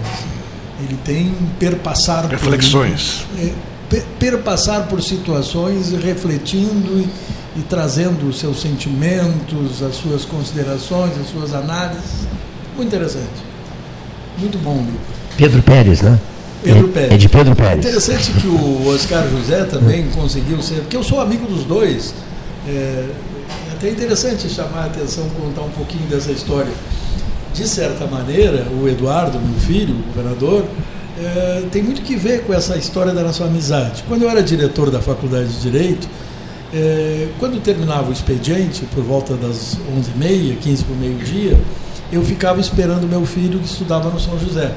Ele 0.82 0.98
tem 1.04 1.34
perpassar 1.60 2.24
por- 2.24 2.32
Reflexões. 2.32 3.26
é, 3.38 3.52
pe- 3.90 4.04
perpassar 4.20 4.88
por 4.88 5.02
situações 5.04 5.92
refletindo 5.92 7.00
e, 7.00 7.60
e 7.60 7.64
trazendo 7.64 8.28
os 8.30 8.40
seus 8.40 8.62
sentimentos, 8.62 9.84
as 9.84 9.96
suas 9.96 10.24
considerações, 10.26 11.12
as 11.20 11.28
suas 11.30 11.54
análises. 11.54 12.28
Muito 12.76 12.88
interessante. 12.88 13.28
Muito 14.38 14.58
bom 14.60 14.74
o 14.76 14.78
livro. 14.78 15.00
Pedro 15.36 15.62
Pérez, 15.64 16.02
né? 16.02 16.18
Pedro 16.64 16.88
é, 16.90 16.92
Pérez. 16.92 17.12
É 17.14 17.18
de 17.18 17.30
Pedro 17.30 17.56
Pérez. 17.56 17.80
interessante 17.86 18.32
que 18.32 18.48
o 18.48 18.88
Oscar 18.94 19.28
José 19.30 19.64
também 19.66 20.08
conseguiu 20.12 20.62
ser, 20.62 20.76
porque 20.82 20.96
eu 20.96 21.04
sou 21.04 21.20
amigo 21.20 21.46
dos 21.46 21.64
dois. 21.66 22.14
É, 22.68 22.72
é 22.72 23.72
até 23.74 23.90
interessante 23.90 24.50
chamar 24.50 24.84
a 24.84 24.86
atenção, 24.86 25.28
contar 25.42 25.62
um 25.62 25.70
pouquinho 25.72 26.06
dessa 26.08 26.32
história. 26.32 26.72
De 27.54 27.68
certa 27.68 28.06
maneira, 28.06 28.68
o 28.72 28.88
Eduardo, 28.88 29.40
meu 29.40 29.60
filho, 29.60 29.96
o 29.96 30.04
governador, 30.14 30.66
é, 31.20 31.64
tem 31.72 31.84
muito 31.84 32.02
que 32.02 32.16
ver 32.16 32.44
com 32.44 32.54
essa 32.54 32.78
história 32.78 33.12
da 33.12 33.22
nossa 33.22 33.44
amizade. 33.44 34.04
Quando 34.08 34.24
eu 34.24 34.30
era 34.30 34.42
diretor 34.42 34.90
da 34.90 35.02
Faculdade 35.02 35.50
de 35.50 35.60
Direito, 35.60 36.08
é, 36.74 37.28
quando 37.40 37.62
terminava 37.62 38.10
o 38.10 38.14
expediente, 38.14 38.86
por 38.94 39.04
volta 39.04 39.36
das 39.36 39.78
11h30, 39.98 40.58
15 40.60 40.84
para 40.84 40.94
o 40.94 40.98
meio-dia, 40.98 41.60
eu 42.12 42.24
ficava 42.24 42.60
esperando 42.60 43.08
meu 43.08 43.26
filho 43.26 43.60
que 43.60 43.66
estudava 43.66 44.10
no 44.10 44.20
São 44.20 44.40
José, 44.40 44.72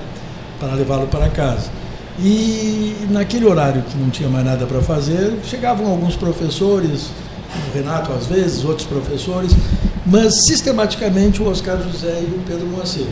para 0.59 0.75
levá-lo 0.75 1.07
para 1.07 1.29
casa. 1.29 1.71
E 2.19 3.07
naquele 3.11 3.47
horário 3.47 3.83
que 3.83 3.97
não 3.97 4.11
tinha 4.11 4.29
mais 4.29 4.45
nada 4.45 4.67
para 4.67 4.83
fazer, 4.83 5.35
chegavam 5.45 5.87
alguns 5.87 6.17
professores, 6.17 7.11
o 7.71 7.77
Renato 7.77 8.13
às 8.13 8.27
vezes, 8.27 8.65
outros 8.65 8.87
professores, 8.87 9.53
mas 10.07 10.45
sistematicamente 10.47 11.41
o 11.43 11.49
Oscar 11.49 11.79
José 11.83 12.21
e 12.23 12.35
o 12.35 12.41
Pedro 12.47 12.67
Moacir. 12.67 13.07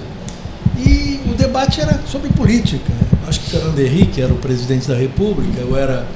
E 0.79 1.21
o 1.31 1.35
debate 1.35 1.81
era 1.81 2.01
sobre 2.07 2.29
política. 2.31 2.93
Acho 3.29 3.41
que 3.41 3.51
Fernando 3.51 3.79
Henrique 3.79 4.21
era 4.21 4.33
o 4.33 4.37
presidente 4.37 4.89
da 4.89 4.97
República, 4.97 5.61
eu 5.61 5.77
era 5.77 6.07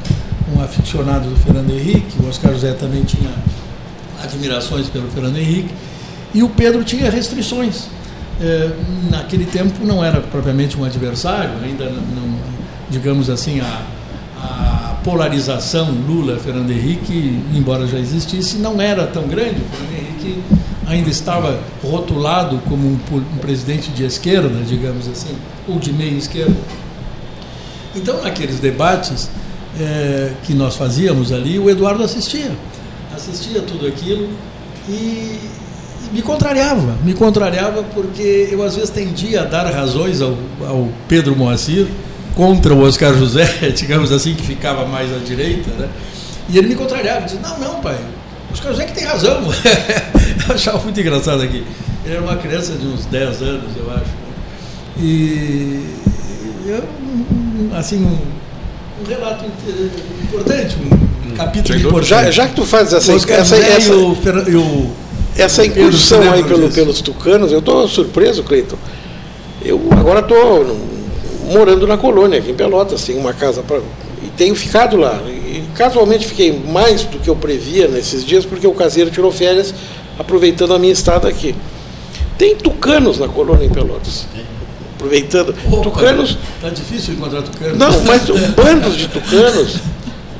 um 0.57 0.63
aficionado 0.63 1.29
do 1.29 1.37
Fernando 1.37 1.71
Henrique, 1.71 2.17
o 2.23 2.29
Oscar 2.29 2.53
José 2.53 2.73
também 2.73 3.05
tinha 3.05 3.31
admirações 4.23 4.89
pelo 4.89 5.09
Fernando 5.11 5.37
Henrique, 5.37 5.73
e 6.33 6.43
o 6.43 6.49
Pedro 6.49 6.83
tinha 6.83 7.11
restrições. 7.11 7.85
Eh, 8.41 8.71
naquele 9.11 9.45
tempo 9.47 9.85
não 9.85 10.05
era 10.05 10.21
propriamente 10.21 10.77
um 10.77 10.85
adversário, 10.85 11.53
ainda 11.63 11.85
não- 11.85 12.35
digamos 12.91 13.31
assim, 13.31 13.61
a, 13.61 13.83
a 14.43 14.97
polarização 15.05 15.91
Lula-Fernando 15.93 16.71
Henrique, 16.71 17.41
embora 17.55 17.87
já 17.87 17.99
existisse, 17.99 18.57
não 18.57 18.81
era 18.81 19.07
tão 19.07 19.29
grande. 19.29 19.61
O 19.61 19.77
Fernando 19.77 19.93
Henrique 19.93 20.43
ainda 20.87 21.11
estava 21.11 21.61
rotulado 21.83 22.61
como 22.69 22.87
um, 22.87 22.99
um 23.17 23.39
presidente 23.39 23.91
de 23.91 24.05
esquerda, 24.05 24.63
digamos 24.67 25.09
assim, 25.09 25.35
ou 25.69 25.79
de 25.79 25.93
meia 25.93 26.17
esquerda. 26.17 26.57
Então, 27.95 28.23
naqueles 28.23 28.59
debates 28.59 29.31
eh, 29.79 30.33
que 30.45 30.55
nós 30.55 30.77
fazíamos 30.77 31.33
ali, 31.33 31.59
o 31.59 31.71
Eduardo 31.71 32.03
assistia. 32.03 32.51
Assistia 33.15 33.63
tudo 33.63 33.87
aquilo 33.87 34.29
e, 34.89 34.93
e 34.93 35.41
me 36.13 36.21
contrariava. 36.21 36.97
Me 37.05 37.15
contrariava 37.15 37.83
porque 37.95 38.49
eu, 38.51 38.63
às 38.63 38.75
vezes, 38.75 38.91
tendia 38.91 39.43
a 39.43 39.45
dar 39.45 39.67
razões 39.73 40.21
ao, 40.21 40.37
ao 40.67 40.89
Pedro 41.09 41.37
Moacir 41.37 41.87
contra 42.35 42.75
o 42.75 42.83
Oscar 42.83 43.15
José, 43.15 43.47
digamos 43.75 44.11
assim, 44.11 44.35
que 44.35 44.43
ficava 44.43 44.85
mais 44.87 45.15
à 45.15 45.19
direita, 45.19 45.71
né? 45.79 45.89
E 46.49 46.59
ele 46.59 46.69
me 46.69 46.75
contrariava, 46.75 47.23
dizia, 47.23 47.41
não, 47.41 47.59
não, 47.59 47.81
pai, 47.81 47.99
o 48.55 48.57
Oscar 48.57 48.73
José 48.73 48.85
que 48.87 48.95
tem 48.95 49.05
razão. 49.05 49.41
eu 50.49 50.55
achava 50.55 50.79
muito 50.79 51.01
engraçado 51.01 51.43
aqui. 51.43 51.65
Ele 52.05 52.15
era 52.15 52.23
uma 52.23 52.37
criança 52.37 52.73
de 52.75 52.87
uns 52.87 53.05
10 53.07 53.43
anos, 53.43 53.77
eu 53.77 53.91
acho. 53.91 54.05
né? 54.05 54.25
E 54.99 55.87
eu, 56.67 56.85
assim, 57.77 58.05
um, 58.05 58.19
um 59.03 59.09
relato 59.09 59.45
importante, 60.23 60.77
um 61.27 61.35
capítulo 61.35 61.75
Sem 61.75 61.83
dúvida. 61.83 61.89
importante. 61.89 62.09
Já, 62.09 62.31
já 62.31 62.49
que 62.49 62.55
tu 62.55 62.65
fazes 62.65 62.93
essa, 62.93 63.13
essa, 63.33 63.57
essa, 63.57 63.95
o, 63.95 64.13
o 64.13 64.97
essa 65.37 65.67
incursão 65.67 66.33
aí 66.33 66.45
pelo, 66.45 66.71
pelos 66.71 67.01
tucanos, 67.01 67.51
eu 67.51 67.59
estou 67.59 67.89
surpreso, 67.89 68.45
Cleiton. 68.45 68.77
Eu 69.63 69.81
agora 69.91 70.21
estou 70.21 70.79
morando 71.51 71.87
na 71.87 71.97
colônia, 71.97 72.39
aqui 72.39 72.51
em 72.51 72.55
Pelotas, 72.55 73.03
tenho 73.03 73.19
uma 73.19 73.33
casa 73.33 73.63
para. 73.63 73.79
E 74.23 74.29
tenho 74.37 74.55
ficado 74.55 74.97
lá. 74.97 75.21
Casualmente 75.75 76.27
fiquei 76.27 76.53
mais 76.53 77.03
do 77.03 77.19
que 77.19 77.29
eu 77.29 77.35
previa 77.35 77.89
nesses 77.89 78.25
dias, 78.25 78.45
porque 78.45 78.67
o 78.67 78.73
caseiro 78.73 79.11
tirou 79.11 79.33
férias, 79.33 79.75
aproveitando 80.19 80.73
a 80.73 80.79
minha 80.79 80.93
estada 80.93 81.29
aqui. 81.29 81.55
Tem 82.39 82.55
tucanos 82.57 83.19
na 83.19 83.29
colônia 83.29 83.65
em 83.67 83.71
Pelotas. 83.71 84.27
Aproveitando. 84.95 85.55
Opa, 85.71 85.83
Tucanos. 85.83 86.39
Tá 86.61 86.69
difícil 86.69 87.15
encontrar 87.15 87.43
tucano. 87.43 87.77
Não, 87.77 88.01
mas 88.05 88.29
um 88.31 88.39
bandos 88.53 88.97
de 88.97 89.09
tucanos. 89.09 89.79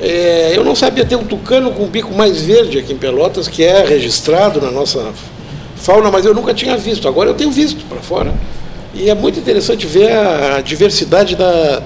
É, 0.01 0.53
eu 0.55 0.63
não 0.63 0.75
sabia 0.75 1.05
ter 1.05 1.15
um 1.15 1.23
tucano 1.23 1.71
com 1.71 1.85
bico 1.85 2.13
mais 2.13 2.41
verde 2.41 2.79
aqui 2.79 2.93
em 2.93 2.97
Pelotas, 2.97 3.47
que 3.47 3.63
é 3.63 3.85
registrado 3.85 4.59
na 4.61 4.71
nossa 4.71 5.13
fauna, 5.75 6.09
mas 6.09 6.25
eu 6.25 6.33
nunca 6.33 6.53
tinha 6.53 6.75
visto. 6.77 7.07
Agora 7.07 7.29
eu 7.29 7.33
tenho 7.33 7.51
visto 7.51 7.85
para 7.85 7.99
fora. 7.99 8.33
E 8.93 9.09
é 9.09 9.15
muito 9.15 9.39
interessante 9.39 9.85
ver 9.85 10.11
a 10.11 10.61
diversidade 10.61 11.35
da, 11.35 11.83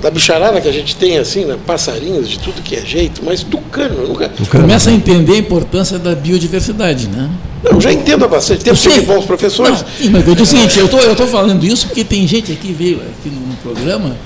da 0.00 0.10
bicharada 0.10 0.60
que 0.60 0.68
a 0.68 0.72
gente 0.72 0.94
tem, 0.96 1.18
assim, 1.18 1.44
né? 1.44 1.56
passarinhos 1.66 2.28
de 2.28 2.38
tudo 2.38 2.62
que 2.62 2.76
é 2.76 2.84
jeito, 2.84 3.22
mas 3.24 3.42
tucano, 3.42 4.06
nunca. 4.06 4.30
Começa 4.50 4.90
a 4.90 4.92
entender 4.92 5.34
a 5.34 5.38
importância 5.38 5.98
da 5.98 6.14
biodiversidade, 6.14 7.08
né? 7.08 7.30
Eu 7.64 7.80
já 7.80 7.92
entendo 7.92 8.24
há 8.24 8.28
bastante 8.28 8.62
tempo, 8.64 8.76
tive 8.76 9.00
bons 9.00 9.24
professores. 9.24 9.82
Não, 9.82 9.88
sim, 9.98 10.10
mas 10.10 10.26
eu 10.26 10.34
digo 10.34 10.42
o 10.42 10.46
seguinte, 10.46 10.78
eu 10.78 10.88
tô, 10.88 10.98
tô 11.14 11.26
falando 11.26 11.64
isso 11.64 11.86
porque 11.86 12.04
tem 12.04 12.26
gente 12.26 12.52
aqui 12.52 12.72
veio 12.72 12.98
aqui 12.98 13.28
no, 13.28 13.40
no 13.40 13.56
programa, 13.56 14.16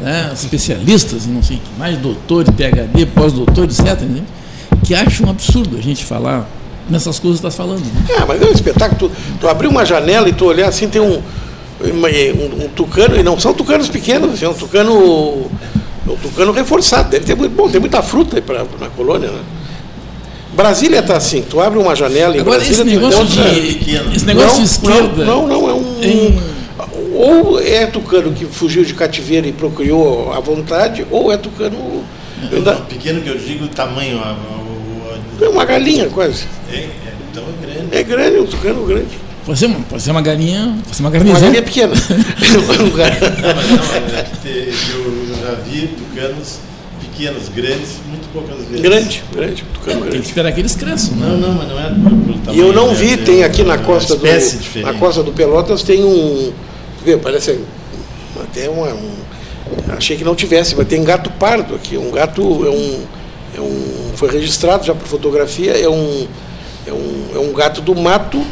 né, 0.00 0.30
especialistas 0.32 1.24
e 1.24 1.28
não 1.28 1.42
sei 1.42 1.56
o 1.56 1.60
que 1.60 1.78
mais, 1.78 1.98
doutor, 1.98 2.44
PhD, 2.44 3.06
pós-doutor, 3.06 3.64
etc., 3.64 4.00
né, 4.02 4.22
que 4.84 4.94
acham 4.94 5.26
um 5.26 5.30
absurdo 5.30 5.76
a 5.76 5.80
gente 5.80 6.04
falar 6.04 6.48
nessas 6.88 7.18
coisas 7.18 7.40
que 7.40 7.46
está 7.46 7.64
falando. 7.64 7.80
Né? 7.80 8.16
Ah, 8.18 8.26
mas 8.26 8.40
é 8.40 8.44
um 8.44 8.52
espetáculo. 8.52 9.10
Tu, 9.10 9.16
tu 9.40 9.48
abrir 9.48 9.66
uma 9.66 9.84
janela 9.84 10.28
e 10.28 10.32
tu 10.32 10.44
olhar 10.44 10.68
assim, 10.68 10.88
tem 10.88 11.02
um, 11.02 11.20
um, 11.80 12.64
um 12.64 12.68
tucano, 12.68 13.16
e 13.16 13.22
não 13.22 13.38
são 13.38 13.52
tucanos 13.54 13.88
pequenos, 13.88 14.34
assim, 14.34 14.44
é 14.44 14.48
um 14.48 14.54
tucano. 14.54 15.46
é 16.06 16.10
um 16.10 16.16
tucano 16.16 16.52
reforçado. 16.52 17.10
Deve 17.10 17.24
ter 17.26 17.34
muito 17.36 17.54
bom, 17.54 17.68
tem 17.68 17.80
muita 17.80 18.02
fruta 18.02 18.36
aí 18.36 18.42
pra, 18.42 18.64
na 18.80 18.88
colônia, 18.88 19.28
né? 19.30 19.40
Brasília 20.54 21.00
está 21.00 21.16
assim, 21.18 21.42
tu 21.42 21.60
abre 21.60 21.78
uma 21.78 21.94
janela 21.94 22.34
em 22.34 22.40
Agora, 22.40 22.58
Brasília, 22.58 22.82
esse 22.82 22.94
negócio 22.96 23.22
encontra- 23.22 23.50
de, 23.50 24.16
esse 24.16 24.24
negócio 24.24 24.50
de 24.52 24.56
Não, 24.56 24.64
esquerda... 24.64 25.24
Não, 25.24 25.46
não, 25.46 25.60
não, 25.62 25.68
é 25.70 25.74
um. 25.74 26.02
em- 26.02 26.40
Ou 27.14 27.60
é 27.60 27.86
tucano 27.86 28.32
que 28.32 28.46
fugiu 28.46 28.82
de 28.84 28.94
cativeiro 28.94 29.46
e 29.46 29.52
procriou 29.52 30.32
à 30.32 30.40
vontade, 30.40 31.06
ou 31.10 31.30
é 31.30 31.36
tucano. 31.36 32.02
ainda- 32.50 32.76
Pequeno 32.76 33.20
que 33.20 33.28
eu 33.28 33.36
digo, 33.38 33.66
o 33.66 33.68
tamanho. 33.68 34.18
A, 34.18 34.28
a- 34.30 34.32
o- 35.40 35.44
É 35.44 35.48
uma 35.48 35.64
galinha 35.66 36.06
quase. 36.08 36.44
a- 36.70 36.74
é, 36.74 36.78
é 36.84 36.90
tão 37.34 37.44
grande. 37.60 37.88
É 37.94 38.02
grande, 38.02 38.38
um 38.38 38.46
tucano 38.46 38.82
grande. 38.86 39.25
Pode 39.46 39.58
ser 39.60 39.66
uma, 39.66 39.80
pode 39.80 40.02
ser 40.02 40.10
uma 40.10 40.20
galinha, 40.22 40.76
pode 40.84 40.96
ser 40.96 41.02
uma 41.02 41.08
Uma 41.08 41.18
garnizão. 41.18 41.40
galinha 41.42 41.62
pequena. 41.62 41.92
Um 42.82 42.90
gar- 42.96 43.10
Não, 43.20 44.18
é 44.18 44.22
que 44.42 44.48
eu 44.92 45.36
já 45.40 45.52
vi 45.64 45.86
tucanos 45.88 46.58
pequenos, 47.00 47.48
grandes, 47.48 47.90
muito 48.08 48.28
poucas 48.32 48.56
vezes. 48.66 48.80
grande, 48.80 49.22
grande, 49.32 49.64
tucano 49.72 50.00
Tem 50.00 50.02
que 50.04 50.10
grande. 50.10 50.26
esperar 50.26 50.52
que 50.52 50.60
eles 50.60 50.74
cresçam, 50.74 51.16
né? 51.16 51.26
Não, 51.28 51.36
não, 51.38 51.52
mas 51.54 51.68
não 51.68 51.78
é 51.78 51.84
pelo, 51.88 52.16
pelo 52.22 52.38
tamanho. 52.40 52.56
E 52.64 52.66
eu 52.66 52.72
não 52.72 52.88
né? 52.88 52.94
vi, 52.94 53.12
É 53.12 53.16
tem 53.18 53.44
aqui 53.44 53.62
na 53.62 53.74
uma 53.74 53.78
costa 53.84 54.16
do 54.16 54.22
diferente. 54.26 54.80
na 54.82 54.94
costa 54.94 55.22
do 55.22 55.32
Pelotas 55.32 55.82
tem 55.82 56.02
um, 56.04 56.52
vê, 57.04 57.16
parece 57.16 57.58
até 58.42 58.68
uma, 58.68 58.88
um, 58.88 59.10
achei 59.96 60.16
que 60.16 60.24
não 60.24 60.34
tivesse, 60.34 60.74
mas 60.76 60.88
tem 60.88 61.02
gato 61.04 61.30
pardo 61.38 61.74
aqui, 61.76 61.96
um 61.96 62.10
gato 62.10 62.42
é 62.66 62.70
um, 62.70 63.00
é 63.56 63.60
um 63.60 64.10
foi 64.16 64.30
registrado 64.30 64.84
já 64.84 64.94
por 64.94 65.06
fotografia, 65.06 65.72
é 65.72 65.88
um 65.88 66.26
é 66.86 66.92
um, 66.92 67.26
é 67.34 67.38
um 67.38 67.52
gato 67.52 67.80
do 67.80 67.94
mato 67.94 68.44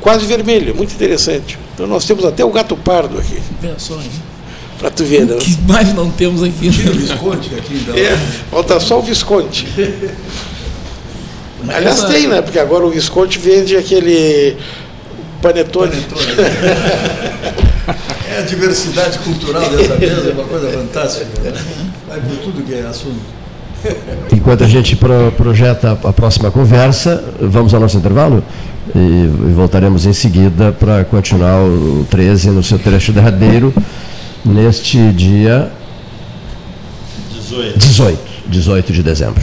quase 0.00 0.26
vermelho, 0.26 0.74
muito 0.74 0.92
interessante. 0.94 1.58
Então 1.74 1.86
nós 1.86 2.04
temos 2.04 2.24
até 2.24 2.44
o 2.44 2.50
gato 2.50 2.76
pardo 2.76 3.18
aqui, 3.18 3.40
só, 3.78 3.94
hein? 3.94 4.10
para 4.78 4.90
tu 4.90 5.04
ver, 5.04 5.26
né? 5.26 5.34
O 5.34 5.38
que 5.38 5.58
mais 5.66 5.92
não 5.94 6.08
temos 6.10 6.42
aqui? 6.42 6.70
Tira 6.70 6.90
o 6.90 6.94
Visconde 6.94 7.50
aqui, 7.56 7.74
então. 7.74 7.94
É, 7.96 8.16
falta 8.50 8.78
só 8.78 8.98
o 8.98 9.02
Visconde. 9.02 9.66
Aliás, 11.68 11.98
Essa- 11.98 12.08
tem, 12.08 12.28
né? 12.28 12.40
Porque 12.40 12.58
agora 12.58 12.86
o 12.86 12.90
Visconde 12.90 13.38
vende 13.38 13.76
aquele 13.76 14.56
panetone. 15.42 15.92
É 18.30 18.40
a 18.40 18.42
diversidade 18.42 19.18
cultural 19.20 19.62
dessa 19.70 19.94
mesa, 19.96 20.28
é 20.28 20.32
uma 20.34 20.44
coisa 20.44 20.70
fantástica. 20.70 21.26
né? 21.40 21.52
Vai 22.06 22.20
por 22.20 22.36
tudo 22.36 22.62
que 22.62 22.74
é 22.74 22.82
assunto. 22.82 23.18
Enquanto 24.32 24.64
a 24.64 24.66
gente 24.68 24.96
pro- 24.96 25.32
projeta 25.36 25.98
a 26.04 26.12
próxima 26.12 26.50
conversa, 26.50 27.22
vamos 27.40 27.72
ao 27.74 27.80
nosso 27.80 27.96
intervalo 27.96 28.42
e, 28.94 28.98
e 28.98 29.52
voltaremos 29.54 30.06
em 30.06 30.12
seguida 30.12 30.72
para 30.72 31.04
continuar 31.04 31.60
o 31.62 32.06
13 32.10 32.50
no 32.50 32.62
seu 32.62 32.78
trecho 32.78 33.12
derradeiro, 33.12 33.72
neste 34.44 34.98
dia 35.12 35.70
18. 37.32 37.78
18, 37.78 38.18
18 38.48 38.92
de 38.92 39.02
dezembro. 39.02 39.42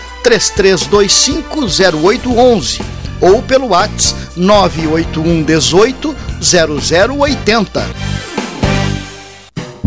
33250811 0.23 2.81
ou 3.21 3.41
pelo 3.43 3.67
WhatsApp 3.67 4.19
981 4.35 5.43
18 5.43 6.15
0080. 6.41 7.85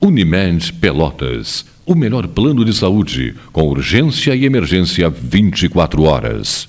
Unimed 0.00 0.72
Pelotas. 0.74 1.64
O 1.84 1.94
melhor 1.94 2.28
plano 2.28 2.64
de 2.64 2.72
saúde, 2.72 3.34
com 3.52 3.62
urgência 3.62 4.34
e 4.34 4.44
emergência 4.44 5.10
24 5.10 6.02
horas. 6.02 6.68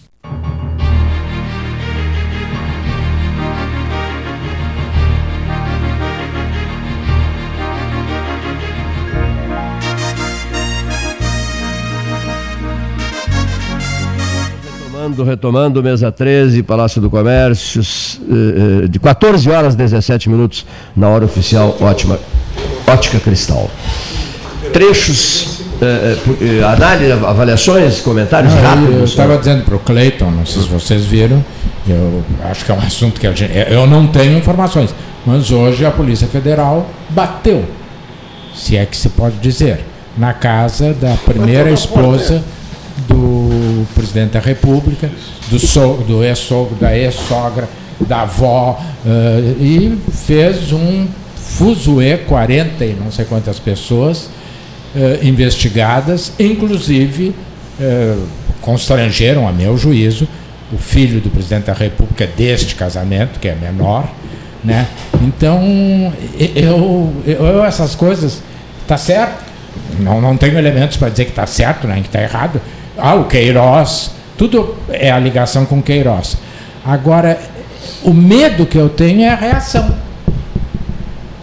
Retomando, 15.10 15.24
retomando, 15.24 15.84
mesa 15.84 16.12
13, 16.12 16.64
Palácio 16.64 17.02
do 17.02 17.10
Comércio, 17.10 17.82
eh, 17.82 18.84
eh, 18.84 18.88
de 18.88 19.00
14 19.00 19.50
horas 19.50 19.76
17 19.76 20.30
minutos 20.30 20.66
na 20.96 21.10
hora 21.10 21.26
oficial, 21.26 21.78
ótima, 21.82 22.20
ótica 22.90 23.20
cristal. 23.20 23.70
Trechos, 24.74 25.62
eh, 25.82 26.18
eh, 26.42 26.64
análise, 26.64 27.12
avaliações, 27.12 28.02
comentários 28.02 28.54
Não, 28.54 28.62
rápidos. 28.62 28.96
Eu 28.96 29.04
estava 29.06 29.38
dizendo 29.38 29.64
para 29.64 29.76
o 29.76 29.80
Cleiton, 29.80 30.32
não 30.32 30.46
sei 30.46 30.62
se 30.64 30.68
vocês 30.68 31.06
viram, 31.06 31.44
eu 31.88 32.24
acho 32.50 32.66
que 32.66 32.72
é 32.72 32.76
um 32.76 32.80
assunto 32.80 33.20
que 33.20 33.26
a 33.26 33.32
gente, 33.32 33.52
eu 33.70 33.88
não 33.88 34.08
tenho 34.08 34.38
informações, 34.38 34.94
mas 35.26 35.52
hoje 35.52 35.86
a 35.86 35.92
Polícia 35.92 36.28
Federal 36.28 36.88
bateu, 37.10 37.66
se 38.54 38.76
é 38.76 38.86
que 38.86 38.98
se 38.98 39.10
pode 39.10 39.38
dizer, 39.38 39.86
na 40.18 40.34
casa 40.34 40.94
da 40.94 41.16
primeira 41.26 41.72
esposa 41.72 42.44
do 43.08 43.86
presidente 43.96 44.32
da 44.32 44.40
República, 44.40 45.10
do, 45.50 45.60
so, 45.60 46.04
do 46.06 46.24
ex-sogro, 46.24 46.76
da 46.76 46.96
ex-sogra, 46.96 47.70
da 48.02 48.22
avó, 48.22 48.80
eh, 49.06 49.54
e 49.60 49.98
fez 50.12 50.72
um 50.74 51.08
fuzuê, 51.50 52.18
40 52.18 52.86
e 52.86 52.94
não 52.94 53.12
sei 53.12 53.26
quantas 53.26 53.60
pessoas 53.60 54.30
eh, 54.96 55.20
investigadas, 55.24 56.32
inclusive 56.40 57.34
eh, 57.82 58.16
constrangeram, 58.62 59.48
a 59.48 59.52
meu 59.52 59.78
juízo, 59.78 60.28
o 60.72 60.78
filho 60.78 61.20
do 61.20 61.30
presidente 61.30 61.66
da 61.66 61.74
República 61.74 62.28
deste 62.28 62.76
casamento, 62.76 63.40
que 63.40 63.48
é 63.48 63.56
menor. 63.56 64.08
Né? 64.64 64.88
Então, 65.22 65.62
eu, 66.56 67.14
eu 67.26 67.66
essas 67.66 67.96
coisas, 67.96 68.42
tá 68.88 68.98
certo? 68.98 69.44
Não, 70.00 70.22
não 70.22 70.38
tenho 70.38 70.58
elementos 70.58 70.98
para 70.98 71.10
dizer 71.10 71.26
que 71.26 71.32
está 71.32 71.48
certo, 71.48 71.88
nem 71.88 72.02
que 72.02 72.10
está 72.10 72.22
errado. 72.22 72.62
Ah, 72.98 73.16
o 73.16 73.26
Queiroz, 73.26 74.12
tudo 74.38 74.76
é 74.90 75.12
a 75.12 75.18
ligação 75.18 75.66
com 75.66 75.82
Queiroz. 75.82 76.38
Agora, 76.86 77.40
o 78.04 78.14
medo 78.14 78.66
que 78.66 78.78
eu 78.78 78.90
tenho 78.90 79.22
é 79.22 79.30
a 79.30 79.36
reação. 79.36 80.09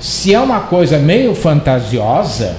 Se 0.07 0.33
é 0.33 0.39
uma 0.39 0.61
coisa 0.61 1.01
meio 1.01 1.35
fantasiosa, 1.35 2.57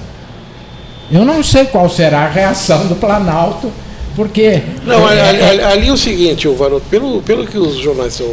eu 1.10 1.24
não 1.24 1.42
sei 1.42 1.64
qual 1.64 1.88
será 1.88 2.26
a 2.26 2.28
reação 2.28 2.86
do 2.88 2.94
Planalto, 2.94 3.72
porque. 4.14 4.62
Não, 4.84 5.06
ali, 5.06 5.18
ali, 5.18 5.62
ali 5.62 5.88
é 5.88 5.92
o 5.92 5.96
seguinte, 5.96 6.46
o 6.46 6.54
Varoto, 6.54 6.84
pelo, 6.90 7.22
pelo 7.22 7.46
que 7.46 7.56
os 7.56 7.78
jornais 7.78 8.12
estão 8.12 8.28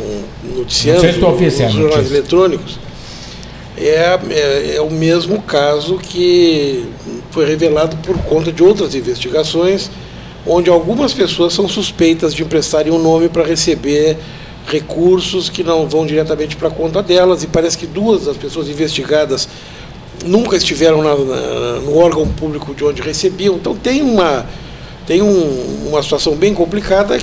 noticiando, 0.57 0.99
se 0.99 1.07
os 1.07 1.15
jornais 1.15 1.77
notícia. 1.77 2.13
eletrônicos, 2.13 2.77
é, 3.77 4.19
é, 4.31 4.75
é 4.75 4.81
o 4.81 4.91
mesmo 4.91 5.41
caso 5.43 5.97
que 5.97 6.85
foi 7.31 7.47
revelado 7.47 7.95
por 8.03 8.17
conta 8.23 8.51
de 8.51 8.61
outras 8.61 8.95
investigações, 8.95 9.89
onde 10.45 10.69
algumas 10.69 11.13
pessoas 11.13 11.53
são 11.53 11.69
suspeitas 11.69 12.33
de 12.33 12.43
emprestarem 12.43 12.91
um 12.91 12.99
nome 12.99 13.29
para 13.29 13.45
receber 13.45 14.17
recursos 14.67 15.49
que 15.49 15.63
não 15.63 15.87
vão 15.87 16.05
diretamente 16.05 16.55
para 16.55 16.67
a 16.67 16.71
conta 16.71 17.01
delas, 17.03 17.43
e 17.43 17.47
parece 17.47 17.77
que 17.77 17.85
duas 17.87 18.25
das 18.25 18.37
pessoas 18.37 18.67
investigadas 18.67 19.47
nunca 20.25 20.55
estiveram 20.57 21.01
na- 21.03 21.15
na- 21.15 21.79
no 21.81 21.97
órgão 21.97 22.27
público 22.27 22.73
de 22.73 22.83
onde 22.83 23.01
recebiam. 23.01 23.55
Então 23.55 23.75
tem 23.75 24.01
uma, 24.01 24.45
tem 25.05 25.21
um- 25.21 25.87
uma 25.87 26.01
situação 26.01 26.35
bem 26.35 26.53
complicada. 26.53 27.17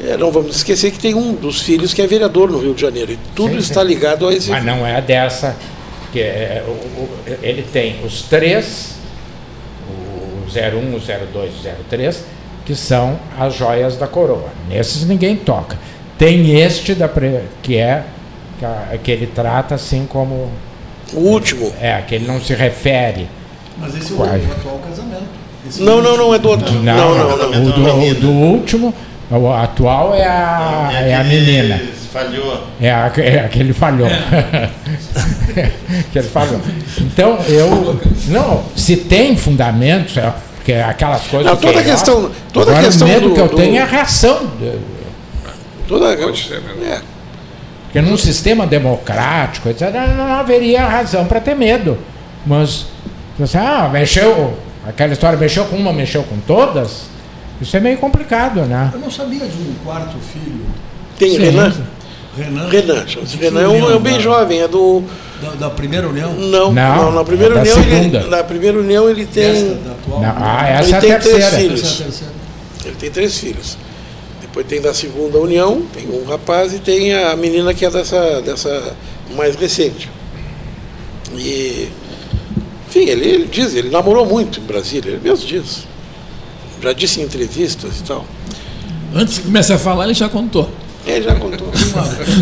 É, 0.00 0.16
não 0.16 0.30
vamos 0.30 0.54
esquecer 0.56 0.90
que 0.92 0.98
tem 0.98 1.14
um 1.14 1.32
dos 1.34 1.60
filhos 1.62 1.92
que 1.94 2.00
é 2.02 2.06
vereador 2.06 2.50
no 2.50 2.58
Rio 2.58 2.74
de 2.74 2.80
Janeiro. 2.82 3.12
E 3.12 3.18
tudo 3.34 3.48
Sim, 3.54 3.60
sim. 3.60 3.68
está 3.70 3.82
ligado 3.82 4.28
a 4.28 4.32
esse. 4.34 4.50
Mas 4.50 4.64
não 4.64 4.86
é 4.86 5.00
dessa. 5.00 5.56
Que 6.12 6.20
é, 6.20 6.64
o- 6.66 6.70
o- 6.70 7.08
ele 7.42 7.62
tem 7.62 7.96
os 8.04 8.22
três, 8.22 8.92
o 10.46 10.50
01, 10.50 10.94
o 10.96 11.00
02 11.00 11.52
e 11.64 11.68
o 11.68 11.84
03, 11.88 12.24
que 12.64 12.74
são 12.74 13.18
as 13.38 13.54
joias 13.54 13.96
da 13.96 14.06
coroa. 14.06 14.48
Nesses 14.68 15.04
ninguém 15.04 15.36
toca. 15.36 15.78
Tem 16.18 16.58
este 16.60 16.94
da 16.94 17.08
pre- 17.08 17.42
que 17.62 17.76
é 17.76 18.02
que, 19.02 19.10
ele 19.10 19.26
trata 19.28 19.74
assim 19.76 20.06
como. 20.08 20.50
O 21.12 21.20
último. 21.20 21.72
É, 21.80 22.02
que 22.06 22.14
ele 22.16 22.26
não 22.26 22.40
se 22.40 22.54
refere. 22.54 23.28
Mas 23.78 23.96
esse 23.96 24.12
é 24.12 24.16
o 24.16 24.22
atual 24.22 24.80
casamento. 24.86 25.22
Esse 25.66 25.82
Não, 25.82 26.02
não, 26.02 26.16
não, 26.16 26.34
é 26.34 26.38
do 26.38 26.48
outro. 26.48 26.72
Não, 26.74 26.82
Não, 26.82 27.14
não, 27.36 27.50
não. 27.50 27.66
o, 27.66 27.72
do, 27.72 28.10
o 28.10 28.14
do 28.14 28.30
último, 28.30 28.94
o 29.30 29.52
atual 29.52 30.14
é 30.14 30.24
a, 30.26 30.90
é 30.92 31.14
a 31.14 31.24
menina. 31.24 31.80
Falhou. 32.12 32.64
É, 32.80 32.90
a, 32.90 33.12
é 33.18 33.40
a 33.44 33.48
que 33.48 33.60
ele 33.60 33.72
falhou. 33.72 34.08
que 36.12 36.18
ele 36.18 36.28
falhou. 36.28 36.60
Então, 37.00 37.38
eu. 37.48 38.00
Não, 38.28 38.64
se 38.74 38.96
tem 38.96 39.36
fundamentos, 39.36 40.16
é, 40.16 40.32
porque 40.56 40.72
aquelas 40.72 41.22
coisas. 41.26 41.46
Não, 41.52 41.56
toda 41.56 41.72
que- 41.74 41.78
a 41.78 41.84
questão- 41.92 42.30
toda 42.52 42.78
a 42.78 42.82
questão 42.82 43.06
O 43.06 43.10
medo 43.10 43.28
do- 43.28 43.34
que 43.34 43.40
eu 43.40 43.48
do- 43.48 43.56
tenho 43.56 43.76
é 43.76 43.82
a 43.82 43.86
reação. 43.86 44.50
Toda, 45.88 46.12
É. 46.12 47.00
Porque 47.84 48.00
num 48.02 48.16
sistema 48.18 48.66
democrático, 48.66 49.68
etc., 49.70 49.88
não 50.16 50.34
haveria 50.34 50.86
razão 50.86 51.24
para 51.24 51.40
ter 51.40 51.54
medo. 51.56 51.96
Mas, 52.46 52.86
você, 53.38 53.56
ah, 53.56 53.88
mexeu, 53.90 54.56
aquela 54.86 55.12
história, 55.14 55.38
mexeu 55.38 55.64
com 55.64 55.76
uma, 55.76 55.92
mexeu 55.92 56.22
com 56.22 56.38
todas, 56.40 57.04
isso 57.60 57.74
é 57.76 57.80
meio 57.80 57.96
complicado, 57.98 58.60
né? 58.62 58.90
Eu 58.92 59.00
não 59.00 59.10
sabia 59.10 59.40
de 59.46 59.56
um 59.56 59.74
quarto 59.82 60.16
filho. 60.18 60.66
Tem 61.18 61.30
Sim. 61.30 61.38
Renan? 61.38 61.72
Renan. 62.36 62.68
Renan, 62.68 63.04
Renan. 63.40 63.60
É 63.62 63.68
um, 63.68 63.90
é 63.90 63.96
um 63.96 64.00
bem 64.00 64.14
da- 64.14 64.20
jovem, 64.20 64.60
é 64.60 64.68
do. 64.68 65.02
Da, 65.42 65.50
da 65.52 65.70
primeira 65.70 66.08
união? 66.08 66.32
Não, 66.34 66.72
Não, 66.72 66.96
não, 66.96 67.12
na 67.12 67.24
primeira 67.24 67.54
é 67.54 67.56
da 67.56 67.60
união 67.62 67.82
segunda. 67.82 68.18
ele. 68.18 68.28
Na 68.28 68.44
primeira 68.44 68.78
união 68.78 69.08
ele 69.08 69.24
tem. 69.24 69.44
Esta, 69.44 69.90
atual? 69.92 70.20
Não, 70.20 70.34
ah, 70.36 70.68
essa 70.68 70.82
ele 70.84 70.92
é 70.92 70.96
a 70.96 71.00
tem 71.00 71.10
terceira. 71.10 71.38
três 71.48 71.54
filhos. 71.62 71.80
Essa 71.82 71.88
é 71.88 72.02
a 72.02 72.06
terceira. 72.06 72.32
Ele 72.84 72.96
tem 72.96 73.10
três 73.10 73.38
filhos. 73.38 73.78
Depois 74.58 74.66
tem 74.66 74.80
da 74.80 74.92
segunda 74.92 75.38
união, 75.38 75.82
tem 75.94 76.08
um 76.10 76.24
rapaz 76.24 76.72
e 76.72 76.80
tem 76.80 77.14
a 77.14 77.36
menina 77.36 77.72
que 77.72 77.84
é 77.84 77.90
dessa, 77.90 78.42
dessa 78.42 78.96
mais 79.36 79.54
recente. 79.54 80.10
E, 81.36 81.88
enfim, 82.88 83.04
ele, 83.08 83.24
ele 83.24 83.44
diz, 83.46 83.76
ele 83.76 83.88
namorou 83.88 84.26
muito 84.26 84.58
em 84.58 84.64
Brasília, 84.64 85.12
ele 85.12 85.20
mesmo 85.22 85.46
diz. 85.46 85.86
Já 86.82 86.92
disse 86.92 87.20
em 87.20 87.24
entrevistas 87.24 88.00
e 88.00 88.02
tal. 88.02 88.24
Antes 89.14 89.38
que 89.38 89.44
comece 89.44 89.72
a 89.72 89.78
falar, 89.78 90.06
ele 90.06 90.14
já 90.14 90.28
contou. 90.28 90.68
Ele 91.06 91.24
já 91.24 91.36
contou. 91.36 91.68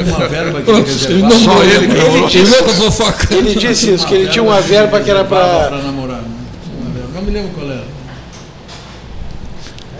Uma 0.06 0.26
verba 0.28 0.62
que 0.62 0.70
ele 0.70 1.22
não 1.22 1.30
Só 1.32 1.62
ele, 1.62 1.86
que 1.86 1.92
ele, 1.92 1.98
namorou. 1.98 2.28
disse, 2.28 3.34
ele 3.34 3.54
disse 3.54 3.92
isso, 3.92 4.06
que 4.06 4.14
ele 4.14 4.28
tinha 4.30 4.42
uma 4.42 4.62
verba 4.62 5.00
que 5.02 5.10
era 5.10 5.22
Para 5.22 5.68
para. 5.68 5.82
namorar. 5.82 6.22
né? 6.22 6.28
Uma. 6.80 7.14
Não 7.14 7.22
me 7.22 7.30
lembro 7.30 7.50
qual 7.54 7.70
era. 7.70 7.95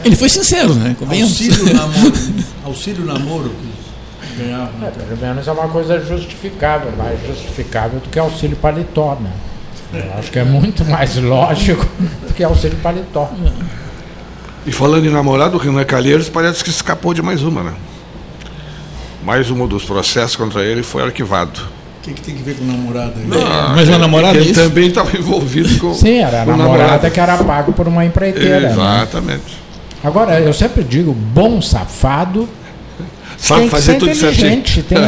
Ele 0.07 0.17
foi 0.17 0.29
sincero, 0.29 0.75
né? 0.75 0.95
Convenhamos. 0.99 1.33
Auxílio 1.41 1.75
namoro. 1.75 2.13
Auxílio 2.65 3.05
namoro. 3.05 3.51
que. 3.51 3.77
É, 4.43 4.91
pelo 4.91 5.21
menos 5.21 5.49
é 5.49 5.53
uma 5.53 5.69
coisa 5.69 5.99
justificável, 6.05 6.93
mais 6.97 7.19
justificável 7.27 8.01
do 8.01 8.09
que 8.11 8.19
auxílio 8.19 8.57
paletó, 8.57 9.17
né? 9.21 9.31
Eu 9.95 10.13
acho 10.19 10.31
que 10.31 10.39
é 10.39 10.45
muito 10.45 10.85
mais 10.85 11.17
lógico 11.17 11.87
do 12.27 12.35
que 12.35 12.45
auxílio 12.45 12.77
paletó. 12.83 13.31
E 14.67 14.73
falando 14.73 15.07
em 15.07 15.11
namorado, 15.11 15.57
o 15.57 15.61
Renan 15.61 15.85
Calheiros 15.85 16.29
parece 16.29 16.63
que 16.63 16.69
escapou 16.71 17.15
de 17.15 17.23
mais 17.23 17.43
uma, 17.43 17.63
né? 17.63 17.73
Mais 19.25 19.51
um 19.51 19.67
dos 19.67 19.85
processos 19.85 20.37
contra 20.37 20.63
ele 20.63 20.83
foi 20.83 21.03
arquivado. 21.03 21.61
O 22.01 22.03
que, 22.03 22.13
que 22.15 22.21
tem 22.21 22.35
que 22.37 22.43
ver 22.43 22.57
com 22.57 22.65
namorada? 22.65 23.15
aí? 23.17 23.27
Não, 23.27 23.75
Mas 23.75 23.89
uma 23.89 23.97
é- 23.97 23.99
namorada 23.99 24.29
é 24.29 24.33
que 24.35 24.39
é 24.39 24.43
Ele 24.43 24.51
isso? 24.53 24.61
também 24.61 24.87
estava 24.89 25.17
envolvido 25.17 25.79
com. 25.81 25.95
Sim, 25.95 26.19
era 26.19 26.43
a 26.43 26.45
namorada 26.45 27.11
que 27.11 27.19
era 27.19 27.37
pago 27.39 27.73
por 27.73 27.89
uma 27.89 28.05
empreiteira. 28.05 28.69
né? 29.21 29.41
Agora, 30.05 30.39
eu 30.41 30.53
sempre 30.53 30.85
digo, 30.85 31.13
bom 31.13 31.61
safado 31.61 32.49
Sabe 33.39 33.61
tem 33.63 33.69
que 33.69 33.75
fazer 33.75 33.93
ser 33.93 33.99
tudo 33.99 34.11
inteligente. 34.13 34.73
certinho. 34.83 34.87
Tem 34.87 34.99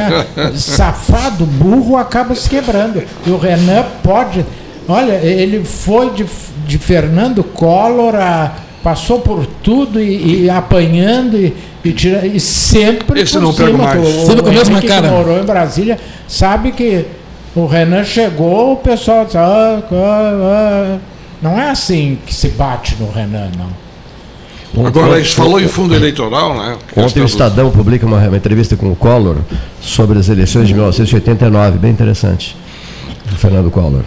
a- 0.45 0.53
safado, 0.57 1.47
burro, 1.47 1.97
acaba 1.97 2.35
se 2.35 2.49
quebrando. 2.49 3.03
E 3.27 3.31
o 3.31 3.39
Renan 3.39 3.85
pode... 4.03 4.45
Olha, 4.89 5.13
ele 5.25 5.65
foi 5.65 6.11
de, 6.11 6.27
de 6.67 6.79
Fernando 6.79 7.43
Collor, 7.45 8.15
a- 8.15 8.53
passou 8.83 9.21
por 9.21 9.47
tudo 9.63 10.01
e, 10.01 10.45
e 10.45 10.51
apanhando 10.51 11.37
e, 11.37 11.55
e, 11.85 11.93
tira, 11.93 12.27
e 12.27 12.39
sempre 12.41 13.21
Esse 13.21 13.33
por 13.35 13.43
não 13.43 13.55
pego 13.55 13.71
cima. 13.73 13.85
mais. 13.85 14.01
O, 14.01 14.27
Sempre 14.27 14.43
com 14.43 14.49
a 14.49 14.53
o 14.53 14.55
mesma 14.55 14.81
que 14.81 14.87
cara. 14.89 15.09
morou 15.11 15.39
em 15.41 15.45
Brasília 15.45 15.99
sabe 16.27 16.73
que 16.73 17.05
o 17.57 17.67
Renan 17.67 18.05
chegou, 18.05 18.73
o 18.75 18.77
pessoal 18.77 19.25
disse... 19.25 19.37
"Ah, 19.39 19.81
ah, 19.91 19.95
ah." 19.95 20.99
Não 21.41 21.59
é 21.59 21.71
assim 21.71 22.19
que 22.27 22.35
se 22.35 22.49
bate 22.49 22.97
no 23.01 23.11
Renan, 23.11 23.51
não. 23.57 23.69
Agora, 24.77 25.15
a 25.15 25.21
gente 25.21 25.35
falou 25.35 25.61
em 25.61 25.67
fundo 25.69 25.95
eleitoral, 25.95 26.55
né? 26.55 26.77
Ontem 26.97 27.21
o 27.21 27.27
Estadão 27.27 27.71
publica 27.71 28.07
uma, 28.07 28.19
uma 28.19 28.37
entrevista 28.37 28.77
com 28.77 28.91
o 28.91 28.97
Collor 28.97 29.37
sobre 29.81 30.19
as 30.19 30.29
eleições 30.29 30.69
de 30.69 30.75
1989, 30.75 31.79
bem 31.79 31.91
interessante, 31.91 32.57
do 33.31 33.37
Fernando 33.37 33.71
Collor. 33.71 34.03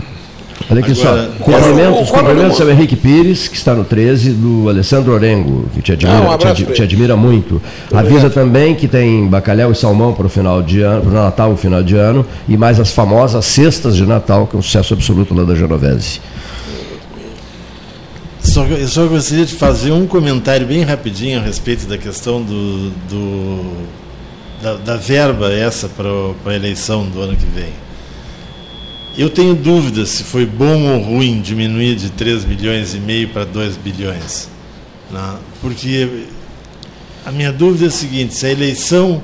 Olha 0.69 0.79
aqui 0.79 0.91
Agora, 0.91 1.31
só, 1.37 1.43
cumprimentos, 1.43 2.09
cumprimentos 2.11 2.61
ao 2.61 2.69
Henrique 2.69 2.95
Pires, 2.95 3.47
que 3.47 3.55
está 3.57 3.73
no 3.73 3.83
13, 3.83 4.31
do 4.31 4.69
Alessandro 4.69 5.11
Orengo, 5.11 5.65
que 5.73 5.81
te 5.81 5.91
admira, 5.91 6.17
Ah, 6.17 6.35
um 6.35 6.53
te, 6.53 6.65
te 6.65 6.83
admira 6.83 7.15
muito. 7.15 7.61
Avisa 7.91 8.29
também 8.29 8.75
que 8.75 8.87
tem 8.87 9.27
bacalhau 9.27 9.71
e 9.71 9.75
salmão 9.75 10.13
para 10.13 10.27
o 10.27 10.29
final 10.29 10.61
de 10.61 10.81
ano, 10.81 11.01
para 11.01 11.09
o 11.09 11.13
Natal, 11.13 11.51
o 11.51 11.57
final 11.57 11.81
de 11.81 11.95
ano, 11.95 12.25
e 12.47 12.55
mais 12.55 12.79
as 12.79 12.91
famosas 12.91 13.43
cestas 13.45 13.95
de 13.95 14.05
Natal, 14.05 14.45
que 14.47 14.55
é 14.55 14.59
um 14.59 14.61
sucesso 14.61 14.93
absoluto 14.93 15.33
lá 15.33 15.43
da 15.43 15.55
Genovese. 15.55 16.21
Só, 18.43 18.65
eu 18.65 18.87
só 18.87 19.05
gostaria 19.07 19.45
de 19.45 19.53
fazer 19.53 19.91
um 19.91 20.07
comentário 20.07 20.65
bem 20.65 20.83
rapidinho 20.83 21.39
a 21.39 21.43
respeito 21.43 21.85
da 21.85 21.97
questão 21.97 22.41
do, 22.41 22.89
do- 23.07 23.87
da, 24.61 24.73
da 24.75 24.97
verba 24.97 25.51
essa 25.53 25.87
para 25.87 26.09
a 26.51 26.55
eleição 26.55 27.07
do 27.07 27.21
ano 27.21 27.35
que 27.35 27.45
vem. 27.45 27.69
Eu 29.17 29.29
tenho 29.29 29.53
dúvidas 29.53 30.09
se 30.09 30.23
foi 30.23 30.45
bom 30.45 30.87
ou 30.93 30.99
ruim 31.01 31.41
diminuir 31.41 31.95
de 31.95 32.09
3 32.11 32.43
bilhões 32.45 32.93
e 32.95 32.99
meio 32.99 33.29
para 33.29 33.43
2 33.45 33.77
bilhões. 33.77 34.49
né? 35.11 35.35
Porque 35.61 36.25
a 37.25 37.31
minha 37.31 37.51
dúvida 37.51 37.85
é 37.85 37.87
a 37.87 37.91
seguinte, 37.91 38.33
se 38.33 38.45
a 38.45 38.51
eleição 38.51 39.21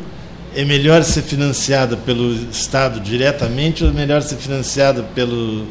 é 0.55 0.63
melhor 0.63 1.03
ser 1.03 1.21
financiada 1.23 1.95
pelo 1.97 2.33
Estado 2.51 2.99
diretamente 2.99 3.83
ou 3.83 3.89
é 3.89 3.93
melhor 3.93 4.21
ser 4.21 4.35
financiada 4.35 5.03
pelo, 5.03 5.65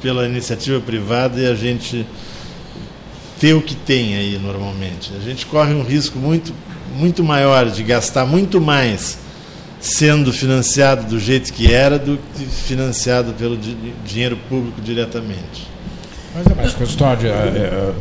pela 0.00 0.26
iniciativa 0.26 0.80
privada 0.80 1.40
e 1.40 1.46
a 1.46 1.54
gente 1.54 2.06
ter 3.42 3.54
o 3.54 3.60
que 3.60 3.74
tem 3.74 4.14
aí 4.14 4.38
normalmente. 4.40 5.10
A 5.16 5.20
gente 5.20 5.46
corre 5.46 5.74
um 5.74 5.82
risco 5.82 6.16
muito, 6.16 6.54
muito 6.96 7.24
maior 7.24 7.68
de 7.68 7.82
gastar 7.82 8.24
muito 8.24 8.60
mais 8.60 9.18
sendo 9.80 10.32
financiado 10.32 11.06
do 11.06 11.18
jeito 11.18 11.52
que 11.52 11.72
era 11.74 11.98
do 11.98 12.16
que 12.36 12.44
financiado 12.46 13.32
pelo 13.32 13.56
di- 13.56 13.76
dinheiro 14.06 14.38
público 14.48 14.80
diretamente. 14.80 15.66
Mas 16.32 16.46
é 16.46 16.54
mais 16.54 16.72
custódia. 16.72 17.30
É, 17.30 17.32
é, 17.32 17.92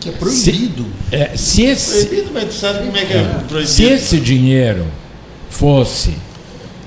Que 0.00 0.08
é 0.08 0.12
proibido. 0.12 0.86
Se, 1.08 1.14
é, 1.16 1.36
se 1.36 1.62
esse, 1.62 2.06
Proibido, 2.06 2.30
mas 2.34 2.44
tu 2.46 2.54
sabe 2.54 2.78
como 2.84 2.96
é 2.96 3.04
que 3.04 3.12
é 3.12 3.22
proibido. 3.48 3.70
se 3.72 3.84
esse 3.84 4.18
dinheiro 4.18 4.86
fosse 5.48 6.16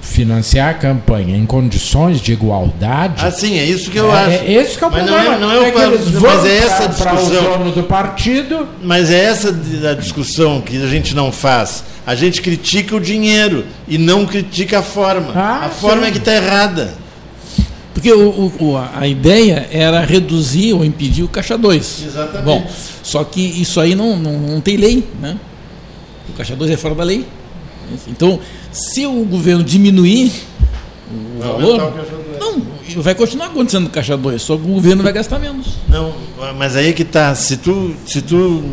financiar 0.08 0.70
a 0.70 0.74
campanha 0.74 1.36
em 1.36 1.46
condições 1.46 2.20
de 2.22 2.32
igualdade. 2.34 3.24
Ah, 3.26 3.30
sim, 3.32 3.58
é 3.60 3.64
isso 3.66 3.92
que 3.92 3.98
eu 3.98 4.12
é, 4.12 4.20
acho. 4.20 4.44
É 4.46 4.54
esse 4.54 4.78
que 4.78 4.84
é 4.84 4.88
o 4.88 4.92
Mas 4.92 5.06
não 5.06 5.14
problema. 5.14 5.36
é- 5.36 5.40
não 5.40 5.52
é 5.52 5.60
o 5.60 5.66
que 5.66 5.72
pa- 5.72 5.84
eles 5.86 6.06
mas 6.10 6.14
vão 6.22 6.46
é 6.46 6.58
essa 6.58 6.84
a 6.86 6.90
para 6.90 7.14
o 7.14 7.18
discussão. 7.18 7.44
dono 7.58 7.72
do 7.72 7.84
partido. 7.84 8.68
Mas 8.82 9.12
é 9.12 9.24
essa 9.26 9.50
a 9.50 9.94
discussão 9.94 10.62
que 10.62 10.82
a 10.82 10.88
gente 10.88 11.14
não 11.16 11.32
faz. 11.32 11.84
A 12.06 12.16
gente 12.16 12.42
critica 12.42 12.96
o 12.96 13.00
dinheiro 13.00 13.66
e 13.88 13.98
não 13.98 14.26
critica 14.26 14.80
a 14.80 14.82
forma. 14.82 15.32
Ah, 15.36 15.66
a 15.66 15.70
forma 15.70 16.04
sim. 16.04 16.08
é 16.08 16.12
que 16.12 16.18
está 16.20 16.34
errada. 16.36 16.94
Porque 17.94 18.12
o, 18.14 18.30
o- 18.30 18.54
o- 18.72 18.78
a 18.78 18.92
a 19.02 19.08
ideia 19.08 19.68
era 19.72 20.00
reduzir 20.06 20.74
ou 20.74 20.86
impedir 20.86 21.24
o 21.24 21.28
Caixa 21.28 21.58
2. 21.58 22.04
Exatamente. 22.06 22.44
Bom, 22.46 22.66
só 23.04 23.24
que 23.24 23.42
isso 23.42 23.80
aí 23.80 23.94
não, 23.96 24.16
não, 24.16 24.34
não 24.40 24.62
tem 24.62 24.78
lei. 24.78 25.04
Né? 25.20 25.36
O 26.30 26.34
Caixa 26.34 26.56
2 26.56 26.72
é 26.72 26.78
fora 26.78 26.96
da 26.96 27.04
lei. 27.04 27.26
Então, 28.08 28.40
se 28.78 29.06
o 29.06 29.24
governo 29.26 29.64
diminuir 29.64 30.32
o 31.12 31.40
Vai 31.40 31.48
valor, 31.50 31.80
aumentar 31.82 31.88
o 31.88 31.92
Caixa 31.92 32.16
2. 32.16 32.40
não, 32.96 33.02
vai 33.02 33.16
continuar 33.16 33.46
acontecendo 33.48 33.88
o 33.88 33.90
Caixa 33.90 34.18
2, 34.18 34.42
só 34.42 34.56
que 34.56 34.64
o 34.64 34.74
governo 34.74 35.04
vai 35.04 35.14
gastar 35.14 35.40
menos. 35.40 35.68
Não, 35.88 36.14
mas 36.58 36.76
aí 36.76 36.90
é 36.90 36.94
que 36.94 37.04
tá. 37.06 37.34
Se 37.34 37.58
tu, 37.58 37.94
se 38.06 38.22
tu 38.22 38.64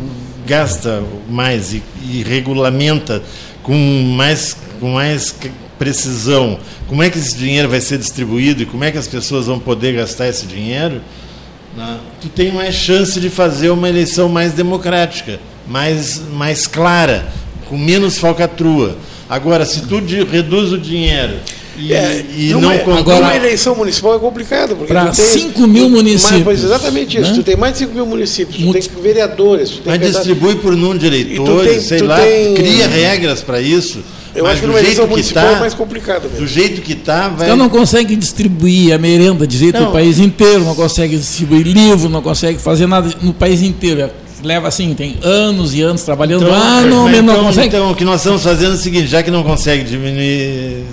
gasta 0.45 1.03
mais 1.29 1.73
e, 1.73 1.81
e 2.03 2.23
regulamenta 2.23 3.23
com 3.63 3.75
mais, 4.15 4.55
com 4.79 4.93
mais 4.93 5.35
precisão 5.79 6.59
como 6.87 7.01
é 7.01 7.09
que 7.09 7.17
esse 7.17 7.35
dinheiro 7.35 7.67
vai 7.67 7.81
ser 7.81 7.97
distribuído 7.97 8.61
e 8.61 8.65
como 8.65 8.83
é 8.83 8.91
que 8.91 8.97
as 8.97 9.07
pessoas 9.07 9.47
vão 9.47 9.59
poder 9.59 9.93
gastar 9.93 10.27
esse 10.27 10.45
dinheiro, 10.45 11.01
né, 11.75 11.97
tu 12.21 12.29
tem 12.29 12.51
mais 12.51 12.75
chance 12.75 13.19
de 13.19 13.29
fazer 13.29 13.69
uma 13.71 13.89
eleição 13.89 14.29
mais 14.29 14.53
democrática, 14.53 15.39
mais, 15.67 16.21
mais 16.31 16.67
clara, 16.67 17.27
com 17.67 17.77
menos 17.77 18.19
falcatrua. 18.19 18.95
Agora, 19.29 19.65
se 19.65 19.81
tu 19.81 20.01
reduz 20.31 20.71
o 20.71 20.77
dinheiro 20.77 21.33
e, 21.77 21.91
e 22.37 22.49
numa, 22.53 22.73
não 22.75 23.03
con- 23.03 23.13
numa 23.15 23.35
eleição 23.35 23.75
municipal 23.75 24.15
é 24.15 24.19
complicado. 24.19 24.75
porque 24.75 24.93
Pra 24.93 25.07
tu 25.07 25.15
tem- 25.17 25.25
5 25.25 25.67
mil 25.67 25.89
municípios, 25.89 26.43
Mas, 26.45 26.63
exatamente 26.63 27.17
isso. 27.19 27.31
né? 27.31 27.35
Tu 27.37 27.43
tem 27.43 27.55
mais 27.57 27.73
de 27.73 27.79
5 27.79 27.93
mil 27.93 28.05
municípios, 28.05 28.57
tu 28.63 28.71
tem 28.71 29.01
vereadores. 29.01 29.69
Tu 29.71 29.81
tem 29.81 29.99
Mas 29.99 30.11
distribui 30.13 30.55
por 30.55 30.75
número 30.75 30.99
de 30.99 31.05
E 31.05 31.07
eleitores, 31.09 31.71
tem- 31.71 31.81
sei 31.81 32.01
lá, 32.01 32.19
tem- 32.19 32.53
cria 32.53 32.87
regras 32.87 33.41
para 33.41 33.59
isso. 33.59 33.99
Eu 34.35 34.43
mas 34.43 34.51
acho 34.53 34.61
que 34.61 34.67
do 34.67 34.71
numa 34.73 34.79
eleição 34.79 34.95
jeito 35.03 35.07
que 35.07 35.11
municipal 35.15 35.43
tá, 35.45 35.51
é 35.51 35.59
mais 35.61 35.73
complicado 35.73 36.23
mesmo. 36.23 36.37
Do 36.39 36.47
jeito 36.47 36.81
que 36.81 36.91
está, 36.93 37.29
vai. 37.29 37.47
Então 37.47 37.55
não 37.57 37.69
consegue 37.69 38.15
distribuir 38.17 38.93
a 38.93 38.97
merenda 38.97 39.47
de 39.47 39.57
jeito 39.57 39.79
Não. 39.79 39.85
no 39.87 39.91
país 39.93 40.19
inteiro, 40.19 40.63
não 40.65 40.75
consegue 40.75 41.15
distribuir 41.17 41.65
livro, 41.65 42.09
não 42.09 42.21
consegue 42.21 42.59
fazer 42.59 42.85
nada 42.85 43.09
no 43.21 43.33
país 43.33 43.61
inteiro. 43.61 44.09
Leva 44.45 44.67
assim, 44.67 44.93
tem 44.93 45.17
anos 45.23 45.73
e 45.73 45.81
anos 45.81 46.03
trabalhando. 46.03 46.43
Então, 46.43 46.53
ah, 46.55 46.81
não, 46.81 47.09
não 47.09 47.19
então, 47.19 47.43
consegue. 47.43 47.67
então, 47.67 47.91
o 47.91 47.95
que 47.95 48.05
nós 48.05 48.21
estamos 48.21 48.43
fazendo 48.43 48.73
é 48.73 48.75
o 48.75 48.77
seguinte: 48.77 49.07
já 49.07 49.23
que 49.23 49.31
não 49.31 49.43
consegue 49.43 49.83
diminuir, 49.83 50.83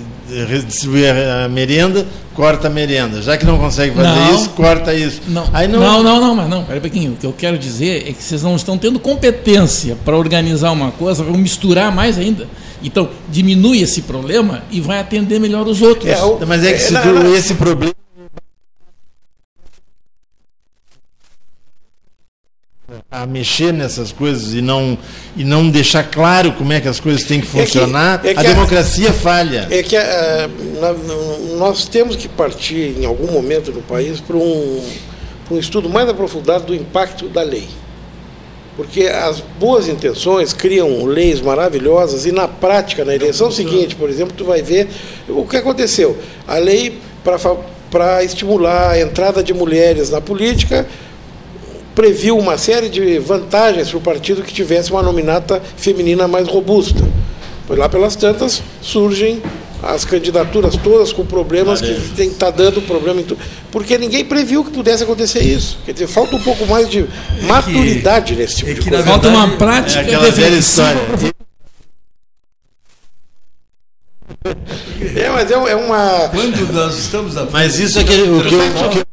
redistribuir 0.47 1.13
a, 1.15 1.45
a 1.45 1.49
merenda, 1.49 2.05
corta 2.33 2.67
a 2.67 2.69
merenda. 2.69 3.21
Já 3.21 3.37
que 3.37 3.45
não 3.45 3.57
consegue 3.59 3.95
fazer 3.95 4.07
Não. 4.09 4.35
isso, 4.35 4.49
corta 4.49 4.93
isso. 4.93 5.21
Não. 5.27 5.47
Aí 5.53 5.67
não, 5.67 5.79
não, 5.79 6.03
não, 6.03 6.19
não, 6.19 6.35
mas 6.35 6.49
não, 6.49 6.63
pera 6.63 6.79
um 6.79 6.81
pouquinho. 6.81 7.11
O 7.13 7.15
que 7.15 7.25
eu 7.25 7.33
quero 7.37 7.57
dizer 7.57 8.09
é 8.09 8.11
que 8.13 8.23
vocês 8.23 8.41
não 8.41 8.55
estão 8.55 8.77
tendo 8.77 8.99
competência 8.99 9.95
para 10.03 10.17
organizar 10.17 10.71
uma 10.71 10.91
coisa, 10.91 11.23
vão 11.23 11.37
misturar 11.37 11.91
mais 11.95 12.17
ainda. 12.17 12.47
Então, 12.83 13.07
diminui 13.31 13.81
esse 13.81 14.01
problema 14.01 14.63
e 14.71 14.81
vai 14.81 14.99
atender 14.99 15.39
melhor 15.39 15.67
os 15.67 15.81
outros. 15.81 16.11
Mas 16.47 16.63
é 16.65 16.73
que 16.73 16.79
se 16.79 16.91
na- 16.91 17.01
tu- 17.01 17.33
esse 17.35 17.53
problema. 17.53 17.93
A 23.15 23.27
mexer 23.27 23.71
nessas 23.71 24.11
coisas 24.11 24.55
e 24.55 24.61
não, 24.61 24.97
e 25.37 25.43
não 25.43 25.69
deixar 25.69 26.01
claro 26.09 26.51
como 26.53 26.73
é 26.73 26.81
que 26.81 26.87
as 26.87 26.99
coisas 26.99 27.21
têm 27.23 27.39
que 27.41 27.45
funcionar, 27.45 28.19
é 28.25 28.33
que 28.33 28.39
a 28.39 28.41
democracia 28.55 29.13
falha. 29.13 29.67
É 29.69 29.83
que 29.83 29.95
ah, 29.95 30.49
na- 30.81 30.93
na- 30.93 31.57
nós 31.59 31.87
temos 31.87 32.15
que 32.15 32.27
partir, 32.27 32.95
em 32.99 33.05
algum 33.05 33.31
momento 33.31 33.71
no 33.71 33.83
país, 33.83 34.19
para 34.19 34.35
um, 34.35 34.83
para 35.45 35.55
um 35.55 35.59
estudo 35.59 35.87
mais 35.87 36.09
aprofundado 36.09 36.65
do 36.65 36.73
impacto 36.73 37.29
da 37.29 37.43
lei. 37.43 37.67
Porque 38.75 39.03
as 39.03 39.41
boas 39.59 39.87
intenções 39.87 40.51
criam 40.51 41.05
leis 41.05 41.39
maravilhosas 41.39 42.25
e 42.25 42.31
na 42.31 42.47
prática, 42.47 43.05
na 43.05 43.13
eleição 43.13 43.51
seguinte, 43.51 43.95
por 43.95 44.09
exemplo, 44.09 44.33
tu 44.35 44.43
vai 44.43 44.63
ver 44.63 44.87
o 45.29 45.45
que 45.45 45.57
aconteceu. 45.57 46.17
A 46.47 46.57
lei 46.57 46.97
para 47.91 48.23
estimular 48.23 48.89
a 48.93 48.99
entrada 48.99 49.43
de 49.43 49.53
mulheres 49.53 50.09
na 50.09 50.19
política 50.19 50.87
previu 51.95 52.37
uma 52.37 52.57
série 52.57 52.89
de 52.89 53.19
vantagens 53.19 53.89
para 53.89 53.97
o 53.97 54.01
partido 54.01 54.41
que 54.43 54.53
tivesse 54.53 54.91
uma 54.91 55.01
nominata 55.03 55.61
feminina 55.77 56.27
mais 56.27 56.47
robusta. 56.47 57.03
Pois 57.67 57.79
lá 57.79 57.87
pelas 57.87 58.15
tantas 58.15 58.61
surgem 58.81 59.41
as 59.81 60.05
candidaturas 60.05 60.77
todas 60.77 61.11
com 61.11 61.25
problemas 61.25 61.81
que 61.81 61.93
tem 62.15 62.29
que 62.29 62.35
estar 62.35 62.51
dando 62.51 62.81
problema 62.81 63.19
em 63.19 63.23
tudo. 63.23 63.41
Porque 63.71 63.97
ninguém 63.97 64.23
previu 64.23 64.63
que 64.63 64.71
pudesse 64.71 65.03
acontecer 65.03 65.43
isso. 65.43 65.77
Quer 65.85 65.91
dizer, 65.93 66.07
falta 66.07 66.35
um 66.35 66.41
pouco 66.41 66.65
mais 66.65 66.89
de 66.89 67.05
maturidade 67.43 68.35
nesse 68.35 68.57
tipo 68.57 68.73
de 68.73 68.89
coisa. 68.89 69.03
Falta 69.03 69.27
uma 69.27 69.49
prática 69.57 69.99
É 69.99 70.03
aquela 70.03 70.31
velha 70.31 70.55
história. 70.55 71.01
É, 75.15 75.29
mas 75.29 75.51
é, 75.51 75.53
é 75.53 75.75
uma. 75.75 76.29
Quando 76.29 76.73
nós 76.73 76.97
estamos 76.97 77.35
na 77.35 77.45
Mas 77.45 77.77
isso 77.79 77.99
é 77.99 78.03
que, 78.03 78.13
o 78.13 78.41
que, 78.43 78.55
eu- 78.99 79.05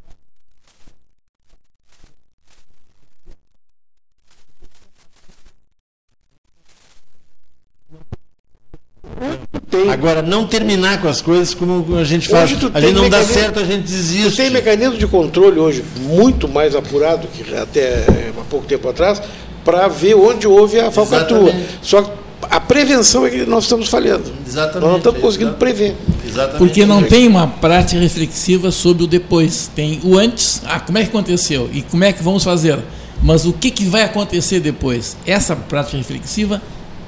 eu- 9.73 9.91
Agora, 9.91 10.23
não 10.23 10.47
terminar 10.47 11.01
com 11.01 11.09
as 11.09 11.21
coisas 11.23 11.55
como 11.55 11.97
a 11.97 12.05
gente 12.05 12.29
faz. 12.29 12.51
Hoje 12.51 12.61
tu 12.61 12.67
A 12.69 12.71
tem 12.71 12.83
gente 12.83 12.95
não 12.95 13.09
dá 13.09 13.19
mecanismo- 13.19 13.35
certo, 13.35 13.61
a 13.61 13.65
gente 13.65 13.83
desiste. 13.83 14.31
Tu 14.31 14.37
tem 14.37 14.51
mecanismo 14.51 14.97
de 14.97 15.07
controle 15.07 15.59
hoje 15.61 15.85
muito 16.03 16.49
mais 16.49 16.75
apurado 16.75 17.29
que 17.29 17.55
até 17.55 18.05
há 18.39 18.45
pouco 18.51 18.67
tempo 18.67 18.89
atrás 18.89 19.23
para 19.65 19.87
ver 19.89 20.15
onde 20.15 20.47
houve 20.47 20.81
a 20.81 20.91
falcatrua. 20.91 21.43
Exatamente. 21.51 21.69
Só 21.83 22.03
que 22.03 22.11
a 22.51 22.59
prevenção 22.59 23.27
é 23.27 23.31
que 23.31 23.47
nós 23.47 23.65
estamos 23.65 23.89
falhando. 23.89 24.33
Exatamente. 24.47 24.81
Nós 24.81 24.91
não 24.91 24.99
estamos 24.99 25.21
conseguindo 25.21 25.53
prever. 25.55 25.95
Exatamente. 26.27 26.59
Porque 26.59 26.85
não 26.87 27.03
tem 27.03 27.29
uma 27.29 27.47
prática 27.47 28.01
reflexiva 28.01 28.71
sobre 28.71 29.05
o 29.05 29.07
depois. 29.07 29.71
Tem 29.75 30.01
o 30.03 30.19
antes, 30.19 30.63
ah, 30.67 30.81
como 30.81 30.99
é 30.99 31.03
que 31.03 31.09
aconteceu 31.09 31.69
e 31.73 31.83
como 31.83 32.03
é 32.03 32.13
que 32.13 32.23
vamos 32.23 32.43
fazer. 32.43 32.79
Mas 33.23 33.45
o 33.45 33.53
que, 33.53 33.71
que 33.71 33.85
vai 33.85 34.03
acontecer 34.03 34.61
depois? 34.61 35.17
Essa 35.27 35.55
prática 35.55 35.97
reflexiva 35.99 36.61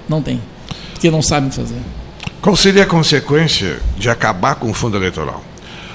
não 0.09 0.21
tem. 0.21 0.39
Porque 0.93 1.11
não 1.11 1.23
sabem 1.23 1.51
fazer. 1.51 1.75
Qual 2.43 2.57
seria 2.57 2.83
a 2.83 2.87
consequência 2.87 3.79
de 3.97 4.11
acabar 4.11 4.57
com 4.57 4.69
o 4.71 4.75
fundo 4.75 4.97
eleitoral? 4.97 5.43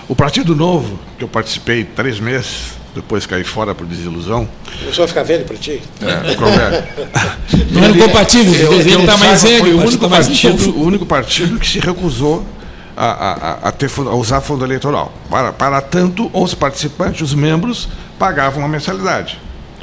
O 0.07 0.15
Partido 0.15 0.55
Novo, 0.55 0.97
que 1.17 1.23
eu 1.23 1.27
participei 1.27 1.83
três 1.83 2.19
meses, 2.19 2.71
depois 2.95 3.25
caí 3.25 3.43
fora 3.43 3.75
por 3.75 3.85
desilusão. 3.85 4.47
Começou 4.79 5.03
a 5.03 5.07
ficar 5.09 5.23
velho 5.23 5.43
para 5.43 5.57
ti? 5.57 5.81
É, 6.01 6.29
ficou 6.31 6.49
velho. 6.49 6.83
Não 7.71 7.83
era 7.83 7.93
compatível, 7.97 8.73
ele 8.73 8.93
eu 8.93 9.05
tá 9.05 9.17
mais 9.17 9.43
velho, 9.43 9.59
Foi 9.59 9.73
o 9.73 9.77
único, 9.81 9.83
partido 9.83 9.99
tá 10.01 10.07
mais 10.09 10.27
partido, 10.27 10.65
novo. 10.67 10.79
o 10.79 10.83
único 10.85 11.05
partido 11.05 11.59
que 11.59 11.67
se 11.67 11.79
recusou 11.79 12.45
a, 12.95 13.05
a- 13.05 13.33
a- 13.33 13.67
a 13.67 13.71
ter 13.73 13.91
a 13.97 14.15
usar 14.15 14.39
fundo 14.39 14.63
eleitoral. 14.63 15.11
Para, 15.29 15.51
para 15.51 15.81
tanto, 15.81 16.31
os 16.33 16.53
participantes, 16.53 17.21
os 17.21 17.33
membros, 17.33 17.89
pagavam 18.17 18.59
uma 18.59 18.69
mensalidade. 18.69 19.37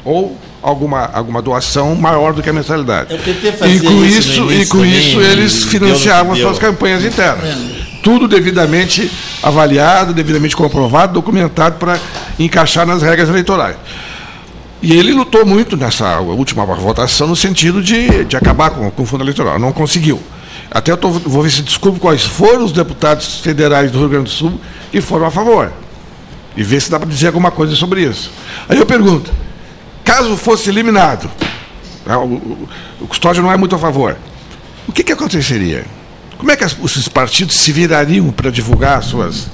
Ou 0.05 0.37
alguma, 0.61 1.09
alguma 1.11 1.41
doação 1.41 1.95
maior 1.95 2.33
do 2.33 2.41
que 2.41 2.49
a 2.49 2.53
mensalidade. 2.53 3.13
É 3.13 3.67
E 3.67 3.79
com 3.81 4.05
isso 4.05 4.41
no 4.41 4.51
e 4.51 4.55
início 4.55 4.71
com 4.71 4.77
também, 4.77 4.99
isso 4.99 5.19
e 5.19 5.25
eles 5.25 5.63
financiavam 5.63 6.33
as 6.33 6.39
suas 6.39 6.59
campanhas 6.59 7.03
internas. 7.03 7.57
Tudo 8.01 8.27
devidamente 8.27 9.11
avaliado, 9.41 10.13
devidamente 10.13 10.55
comprovado, 10.55 11.13
documentado 11.13 11.77
para 11.77 11.99
encaixar 12.37 12.85
nas 12.85 13.01
regras 13.01 13.27
eleitorais. 13.29 13.75
E 14.81 14.93
ele 14.93 15.13
lutou 15.13 15.45
muito 15.45 15.75
nessa 15.75 16.19
última 16.19 16.63
votação 16.65 17.27
no 17.27 17.35
sentido 17.35 17.81
de, 17.81 18.25
de 18.25 18.37
acabar 18.37 18.69
com, 18.69 18.91
com 18.91 19.03
o 19.03 19.05
fundo 19.05 19.23
eleitoral. 19.23 19.57
Não 19.57 19.71
conseguiu. 19.71 20.21
Até 20.69 20.91
eu 20.91 20.97
tô, 20.97 21.09
vou 21.09 21.41
ver 21.41 21.49
se 21.49 21.61
descubro 21.61 21.99
quais 21.99 22.23
foram 22.23 22.65
os 22.65 22.71
deputados 22.71 23.39
federais 23.39 23.91
do 23.91 23.99
Rio 23.99 24.09
Grande 24.09 24.25
do 24.25 24.29
Sul 24.29 24.59
que 24.91 25.01
foram 25.01 25.25
a 25.25 25.31
favor. 25.31 25.71
E 26.55 26.63
ver 26.63 26.81
se 26.81 26.91
dá 26.91 26.99
para 26.99 27.09
dizer 27.09 27.27
alguma 27.27 27.49
coisa 27.49 27.75
sobre 27.75 28.03
isso. 28.03 28.31
Aí 28.69 28.77
eu 28.77 28.85
pergunto: 28.85 29.31
caso 30.05 30.37
fosse 30.37 30.69
eliminado, 30.69 31.29
né, 32.05 32.15
o, 32.15 32.67
Custódio 33.07 33.43
não 33.43 33.51
é 33.51 33.57
muito 33.57 33.75
a 33.75 33.79
favor, 33.79 34.15
o 34.87 34.91
que, 34.93 35.03
que 35.03 35.11
aconteceria? 35.11 35.85
Como 36.37 36.51
é 36.51 36.55
que 36.55 36.63
as- 36.63 36.77
esses 36.83 37.07
partidos 37.09 37.55
se 37.55 37.71
virariam 37.71 38.31
para 38.31 38.49
divulgar 38.51 38.99
as 38.99 39.05
suas, 39.05 39.47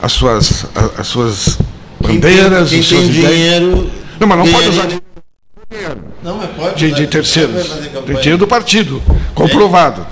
as 0.00 0.12
suas, 0.12 0.66
as 0.96 1.06
suas 1.06 1.58
Quem 1.98 2.20
tem- 2.20 2.20
bandeiras, 2.20 2.70
quem 2.70 2.80
os 2.80 2.88
tem 2.88 2.98
seus 2.98 3.10
ideias? 3.10 3.30
dinheiro 3.34 3.90
Não, 4.20 4.26
mas 4.28 4.38
não 4.38 4.48
pode 4.52 4.68
usar 4.68 4.82
ganharia- 4.86 5.98
Não, 6.22 6.36
mas 6.38 6.50
pode 6.50 6.74
de, 6.76 6.92
de 6.94 7.06
terceiros. 7.06 7.64
De 7.82 7.88
campanha. 7.88 8.18
dinheiro 8.20 8.38
do 8.38 8.46
partido, 8.46 9.02
comprovado. 9.34 10.06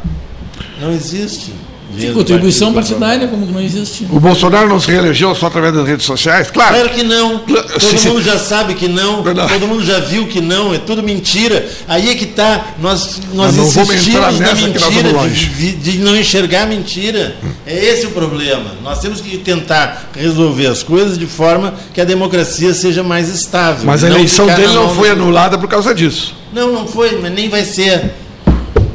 Não 0.80 0.90
existe. 0.90 1.52
Do 1.90 2.12
contribuição 2.14 2.72
partidária, 2.72 3.26
como 3.28 3.46
que 3.46 3.52
não 3.52 3.60
existe. 3.60 4.06
O 4.10 4.20
Bolsonaro 4.20 4.68
não 4.68 4.78
se 4.80 4.90
reelegeu 4.90 5.34
só 5.34 5.46
através 5.46 5.74
das 5.74 5.86
redes 5.86 6.06
sociais? 6.06 6.50
Claro. 6.50 6.74
Claro 6.74 6.88
que 6.90 7.02
não. 7.02 7.38
Todo 7.40 7.80
Sim, 7.80 7.98
sim. 7.98 8.08
mundo 8.08 8.22
já 8.22 8.38
sabe 8.38 8.74
que 8.74 8.88
não. 8.88 9.22
Todo 9.22 9.66
mundo 9.66 9.84
já 9.84 9.98
viu 9.98 10.26
que 10.26 10.40
não. 10.40 10.72
É 10.72 10.78
tudo 10.78 11.02
mentira. 11.02 11.66
Aí 11.88 12.08
é 12.10 12.14
que 12.14 12.24
está. 12.24 12.74
Nós, 12.80 13.20
nós 13.34 13.56
não 13.56 13.64
insistimos 13.64 14.38
na 14.38 14.54
mentira, 14.54 15.28
de, 15.28 15.46
de- 15.46 15.72
de 15.92 15.98
não 15.98 16.16
enxergar 16.16 16.66
mentira. 16.66 17.34
É 17.66 17.74
esse 17.92 18.06
o 18.06 18.10
problema. 18.10 18.72
Nós 18.82 19.00
temos 19.00 19.20
que 19.20 19.36
tentar 19.38 20.10
resolver 20.16 20.66
as 20.68 20.82
coisas 20.82 21.18
de 21.18 21.26
forma 21.26 21.74
que 21.92 22.00
a 22.00 22.04
democracia 22.04 22.72
seja 22.72 23.02
mais 23.02 23.28
estável. 23.28 23.84
Mas 23.84 24.04
a 24.04 24.08
Não 24.08 24.16
eleição 24.16 24.46
dele 24.46 24.72
não 24.72 24.94
foi 24.94 25.10
anulada 25.10 25.58
por 25.58 25.68
causa 25.68 25.94
disso. 25.94 26.34
Não, 26.52 26.72
não 26.72 26.86
foi, 26.86 27.18
mas 27.20 27.32
nem 27.32 27.48
vai 27.48 27.64
ser. 27.64 28.12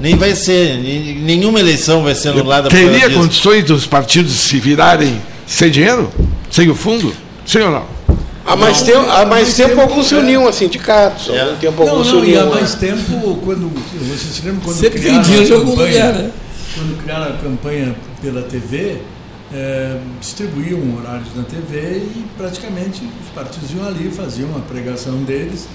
Nem 0.06 0.16
vai 0.18 0.36
ser. 0.36 0.78
Nenhuma 0.78 1.60
eleição 1.60 2.04
vai 2.04 2.14
ser 2.14 2.30
anulada 2.30 2.70
por 2.70 2.78
Teria 2.78 3.10
condições 3.10 3.64
dos 3.64 3.88
partidos 3.88 4.34
se 4.34 4.60
virarem 4.60 5.20
sem 5.48 5.72
dinheiro? 5.72 6.12
Sem 6.52 6.70
o 6.70 6.76
fundo? 6.76 7.12
Sim 7.44 7.62
ou 7.62 7.72
não? 7.72 7.86
Há 8.46 8.56
mais, 8.56 8.82
Não, 8.82 8.86
tempo, 8.86 9.10
há 9.10 9.26
mais 9.26 9.56
tempo 9.56 9.70
tempo, 9.70 9.82
alguns 9.82 10.06
se 10.06 10.14
é. 10.14 10.20
uniam 10.20 10.48
a 10.48 10.54
sindicatos, 10.54 11.32
há 11.32 11.42
algum 11.46 11.56
tempo 11.56 11.84
Não, 11.84 11.90
alguns 11.90 12.08
se 12.08 12.14
não, 12.14 12.24
e 12.24 12.38
há 12.38 12.44
uniam. 12.44 12.54
mais 12.54 12.76
tempo, 12.76 13.40
quando. 13.44 13.72
Você 14.08 14.32
se 14.32 14.46
lembra 14.46 14.62
quando 14.64 14.78
Sempre 14.78 15.00
criaram 15.00 15.24
vendia 15.24 15.42
a 15.44 15.60
campanha, 15.60 16.06
lugar, 16.06 16.14
né? 16.14 16.32
Quando 16.76 17.04
criaram 17.04 17.24
a 17.26 17.38
campanha 17.38 17.96
pela 18.22 18.44
TV, 18.44 18.98
eh, 19.52 19.98
distribuíam 20.22 20.80
horários 21.00 21.30
na 21.36 21.42
TV 21.42 21.80
e 22.16 22.26
praticamente 22.38 23.02
os 23.24 23.30
partidos 23.34 23.72
iam 23.76 23.88
ali, 23.88 24.12
faziam 24.16 24.50
a 24.56 24.60
pregação 24.60 25.16
deles. 25.24 25.68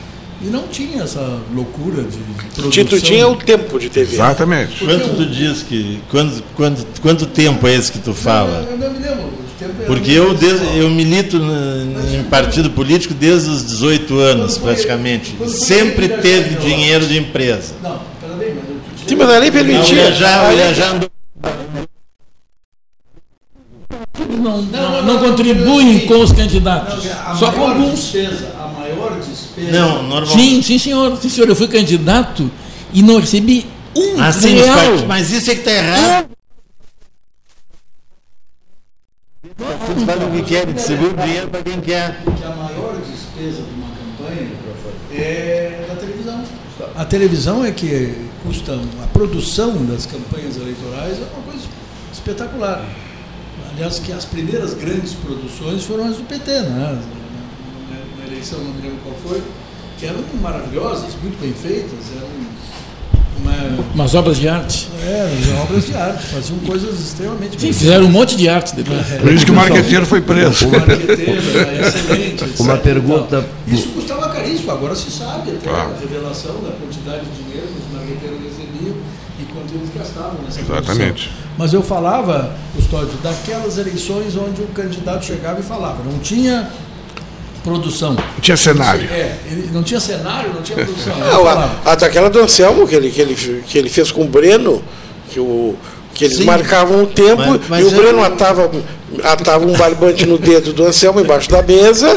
E 0.42 0.46
não 0.46 0.66
tinha 0.68 1.02
essa 1.02 1.20
loucura 1.54 2.02
de 2.02 2.16
produção. 2.16 2.66
O 2.66 2.70
Tito 2.70 3.00
tinha 3.00 3.28
o 3.28 3.36
tempo 3.36 3.78
de 3.78 3.90
TV. 3.90 4.14
Exatamente. 4.14 4.82
Quanto 4.84 5.16
tu 5.16 5.26
diz 5.26 5.62
que. 5.62 6.00
Quanto, 6.10 6.42
quanto, 6.56 6.86
quanto 7.02 7.26
tempo 7.26 7.66
é 7.68 7.74
esse 7.74 7.92
que 7.92 7.98
tu 7.98 8.14
fala? 8.14 8.66
Eu 8.70 8.78
não 8.78 8.90
me 8.90 8.98
lembro. 8.98 9.30
Porque 9.86 10.12
eu, 10.12 10.32
desde, 10.32 10.78
eu 10.78 10.88
milito 10.88 11.36
em 11.36 12.22
partido 12.24 12.70
político 12.70 13.12
desde 13.12 13.50
os 13.50 13.66
18 13.66 14.18
anos, 14.18 14.56
praticamente. 14.56 15.36
Sempre 15.48 16.08
teve 16.08 16.54
dinheiro 16.56 17.06
de 17.06 17.18
empresa. 17.18 17.74
Não, 17.82 18.00
peraí, 18.20 18.54
mas 18.54 18.70
eu 18.70 18.80
Sim, 19.06 19.16
mas 19.16 19.28
a 19.28 19.38
lei 19.38 19.50
O 19.50 19.52
permitia. 19.52 19.94
Ilha 19.94 20.12
já, 20.12 20.48
o 20.48 20.52
Ilha 20.52 20.74
já 20.74 20.90
andou. 20.92 21.10
Não, 24.28 24.62
não, 24.62 25.02
não 25.02 25.18
contribuem 25.18 26.06
com 26.06 26.20
os 26.20 26.32
candidatos. 26.32 27.04
Só 27.38 27.52
com 27.52 27.68
alguns. 27.68 28.12
despesa, 28.12 28.54
despesa. 29.26 29.70
Não, 29.72 30.02
normal. 30.04 30.34
Sim, 30.36 30.62
sim, 30.62 30.78
senhor. 30.78 31.16
Sim, 31.16 31.28
senhor. 31.28 31.48
Eu 31.48 31.56
fui 31.56 31.68
candidato 31.68 32.50
e 32.92 33.02
não 33.02 33.18
recebi 33.20 33.66
um 33.96 34.20
Ah, 34.20 34.32
sim, 34.32 34.56
os 34.56 34.62
real. 34.62 34.76
partidos- 34.76 35.04
mas 35.04 35.30
isso 35.30 35.50
é 35.50 35.54
que 35.54 35.60
está 35.60 35.72
errado. 35.72 36.28
Eles 39.90 40.04
fazem 40.04 40.28
o 40.28 40.30
que 40.32 40.42
querem, 40.42 40.74
distribuem 40.74 41.12
o 41.12 41.16
dinheiro 41.16 41.48
para 41.48 41.62
quem 41.62 41.80
quer. 41.80 42.22
que 42.22 42.44
a 42.44 42.50
maior 42.50 42.96
despesa 43.00 43.62
de 43.62 43.70
uma 43.74 43.88
campanha 43.88 44.48
é 45.12 45.84
da 45.88 45.94
televisão. 45.96 46.44
A 46.96 47.04
televisão 47.04 47.64
é 47.64 47.70
que 47.72 48.14
custa, 48.44 48.78
a 49.02 49.06
produção 49.08 49.84
das 49.86 50.06
campanhas 50.06 50.56
eleitorais 50.56 51.18
é 51.18 51.22
uma 51.34 51.42
coisa 51.42 51.66
espetacular. 52.12 52.84
Aliás, 53.72 53.98
que 53.98 54.12
as 54.12 54.24
primeiras 54.24 54.74
grandes 54.74 55.12
produções 55.14 55.84
foram 55.84 56.04
as 56.06 56.16
do 56.16 56.24
PT, 56.24 56.60
né? 56.62 56.98
Eleição, 58.40 58.58
não 58.60 58.72
me 58.72 58.80
lembro 58.82 58.98
qual 59.04 59.14
foi, 59.22 59.42
que 59.98 60.06
eram 60.06 60.20
maravilhosas, 60.40 61.12
muito 61.22 61.38
bem 61.40 61.52
feitas, 61.52 61.92
eram 62.16 62.28
uma, 63.36 63.84
Umas 63.94 64.14
obras 64.14 64.38
de 64.38 64.48
arte. 64.48 64.88
é, 65.02 65.30
eram 65.48 65.62
obras 65.62 65.84
de 65.86 65.94
arte, 65.94 66.24
faziam 66.26 66.58
coisas 66.60 66.98
extremamente 67.00 67.52
Sim, 67.60 67.66
bem 67.66 67.72
fizeram 67.72 68.06
um 68.06 68.10
monte 68.10 68.34
de 68.36 68.48
arte 68.48 68.74
depois. 68.74 69.06
Por 69.06 69.30
isso 69.32 69.44
que 69.44 69.50
o 69.50 69.54
marqueteiro 69.54 70.06
foi 70.06 70.20
preso. 70.22 70.68
O 70.68 70.70
marqueteiro 70.70 71.58
era 71.58 71.88
excelente. 71.88 72.44
etc. 72.44 72.60
Uma 72.60 72.76
pergunta. 72.78 73.46
Então, 73.66 73.74
Isso 73.78 73.88
custava 73.88 74.28
caríssimo, 74.30 74.70
agora 74.70 74.94
se 74.94 75.10
sabe 75.10 75.50
até 75.50 75.68
Claro. 75.68 75.90
a 75.94 76.00
revelação 76.00 76.54
da 76.62 76.70
quantidade 76.70 77.24
de 77.26 77.42
dinheiro 77.42 77.66
que 77.68 77.78
os 77.86 77.92
marqueteiros 77.98 78.38
recebiam 78.42 78.94
e 79.38 79.44
quanto 79.52 79.74
eles 79.74 79.88
gastavam 79.94 80.40
nessa 80.44 80.60
Exatamente. 80.60 81.28
produção. 81.28 81.32
Mas 81.58 81.72
eu 81.74 81.82
falava, 81.82 82.54
Custódio, 82.74 83.12
daquelas 83.22 83.76
eleições 83.78 84.34
onde 84.36 84.62
o 84.62 84.66
candidato 84.68 85.24
chegava 85.26 85.60
e 85.60 85.62
falava, 85.62 86.02
não 86.04 86.18
tinha 86.20 86.70
produção. 87.62 88.14
Não 88.14 88.40
tinha 88.40 88.56
cenário. 88.56 89.08
É, 89.10 89.34
ele 89.46 89.70
não 89.72 89.82
tinha 89.82 90.00
cenário, 90.00 90.52
não 90.54 90.62
tinha 90.62 90.84
produção. 90.84 91.14
Falava, 91.30 91.70
a, 91.84 91.92
a 91.92 91.94
daquela 91.94 92.30
do 92.30 92.40
Anselmo 92.40 92.86
que 92.86 92.94
ele, 92.94 93.10
que, 93.10 93.20
ele, 93.20 93.34
que 93.66 93.78
ele 93.78 93.88
fez 93.88 94.10
com 94.10 94.22
o 94.22 94.28
Breno, 94.28 94.82
que, 95.30 95.38
o, 95.40 95.74
que 96.14 96.24
eles 96.24 96.38
Sim. 96.38 96.44
marcavam 96.44 97.02
o 97.02 97.06
tempo 97.06 97.42
Mas- 97.46 97.60
mas 97.68 97.80
e 97.80 97.84
o 97.84 97.90
eu- 97.90 98.02
Breno 98.02 98.24
atava, 98.24 98.70
atava 99.22 99.66
um 99.66 99.72
barbante 99.76 100.24
no 100.26 100.38
dedo 100.38 100.72
do 100.72 100.84
Anselmo 100.84 101.20
embaixo 101.20 101.50
da 101.50 101.62
mesa, 101.62 102.16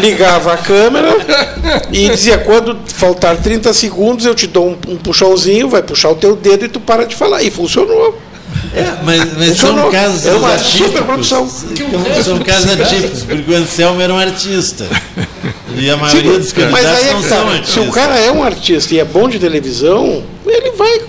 ligava 0.00 0.52
a 0.52 0.56
câmera 0.56 1.16
e 1.92 2.08
dizia: 2.08 2.38
quando 2.38 2.76
faltar 2.86 3.36
30 3.36 3.72
segundos, 3.72 4.24
eu 4.26 4.34
te 4.34 4.46
dou 4.46 4.68
um, 4.70 4.76
um 4.92 4.96
puxãozinho, 4.96 5.68
vai 5.68 5.82
puxar 5.82 6.10
o 6.10 6.14
teu 6.14 6.36
dedo 6.36 6.64
e 6.64 6.68
tu 6.68 6.80
para 6.80 7.04
de 7.06 7.14
falar. 7.14 7.42
E 7.42 7.50
funcionou. 7.50 8.18
É, 8.74 8.96
mas, 9.04 9.38
mas 9.38 9.48
Funcionou. 9.50 9.82
são 9.82 9.90
casos 9.92 10.26
É 10.26 10.32
uma 10.34 10.54
atípicos. 10.54 10.86
superprodução. 10.86 11.48
São, 11.48 12.22
são 12.22 12.38
casos 12.40 12.72
atípicos, 12.72 13.22
porque 13.22 13.52
o 13.52 13.56
Anselmo 13.56 14.00
era 14.00 14.12
um 14.12 14.18
artista. 14.18 14.84
E 15.76 15.88
a 15.90 15.96
maioria 15.96 16.38
dos 16.38 16.52
Mas 16.52 16.70
candidatos 16.70 17.02
aí 17.02 17.08
é 17.08 17.12
não 17.12 17.22
são 17.22 17.44
tá. 17.46 17.52
artistas. 17.52 17.68
Se 17.74 17.80
o 17.80 17.92
cara 17.92 18.18
é 18.18 18.30
um 18.32 18.42
artista 18.42 18.94
e 18.94 18.98
é 18.98 19.04
bom 19.04 19.28
de 19.28 19.38
televisão, 19.38 20.22
ele 20.46 20.72
vai, 20.72 21.00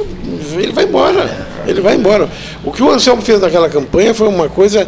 ele 0.57 0.71
vai 0.71 0.83
embora. 0.85 1.47
Ele 1.67 1.81
vai 1.81 1.95
embora. 1.95 2.29
O 2.63 2.71
que 2.71 2.83
o 2.83 2.91
Anselmo 2.91 3.21
fez 3.23 3.39
naquela 3.41 3.69
campanha 3.69 4.13
foi 4.13 4.27
uma 4.27 4.47
coisa. 4.47 4.87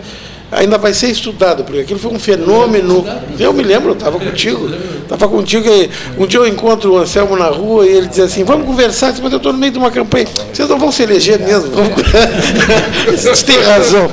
Ainda 0.49 0.77
vai 0.77 0.93
ser 0.93 1.09
estudado, 1.09 1.63
porque 1.65 1.81
aquilo 1.81 1.99
foi 1.99 2.11
um 2.11 2.19
fenômeno. 2.19 3.05
Eu 3.37 3.51
me 3.51 3.63
lembro, 3.63 3.89
eu 3.89 3.93
estava 3.93 4.17
contigo. 4.17 4.69
Estava 5.03 5.27
contigo. 5.27 5.67
E 5.67 5.89
um 6.17 6.25
dia 6.25 6.39
eu 6.39 6.47
encontro 6.47 6.93
o 6.93 6.97
Anselmo 6.97 7.35
na 7.35 7.47
rua 7.47 7.85
e 7.85 7.89
ele 7.89 8.07
diz 8.07 8.19
assim: 8.19 8.45
Vamos 8.45 8.65
conversar. 8.65 9.13
Mas 9.21 9.31
eu 9.31 9.37
estou 9.37 9.51
no 9.51 9.59
meio 9.59 9.73
de 9.73 9.77
uma 9.77 9.91
campanha. 9.91 10.25
Vocês 10.53 10.69
não 10.69 10.79
vão 10.79 10.91
se 10.91 11.03
eleger 11.03 11.39
mesmo. 11.39 11.71
Vocês 13.11 13.43
têm 13.43 13.59
razão. 13.59 14.09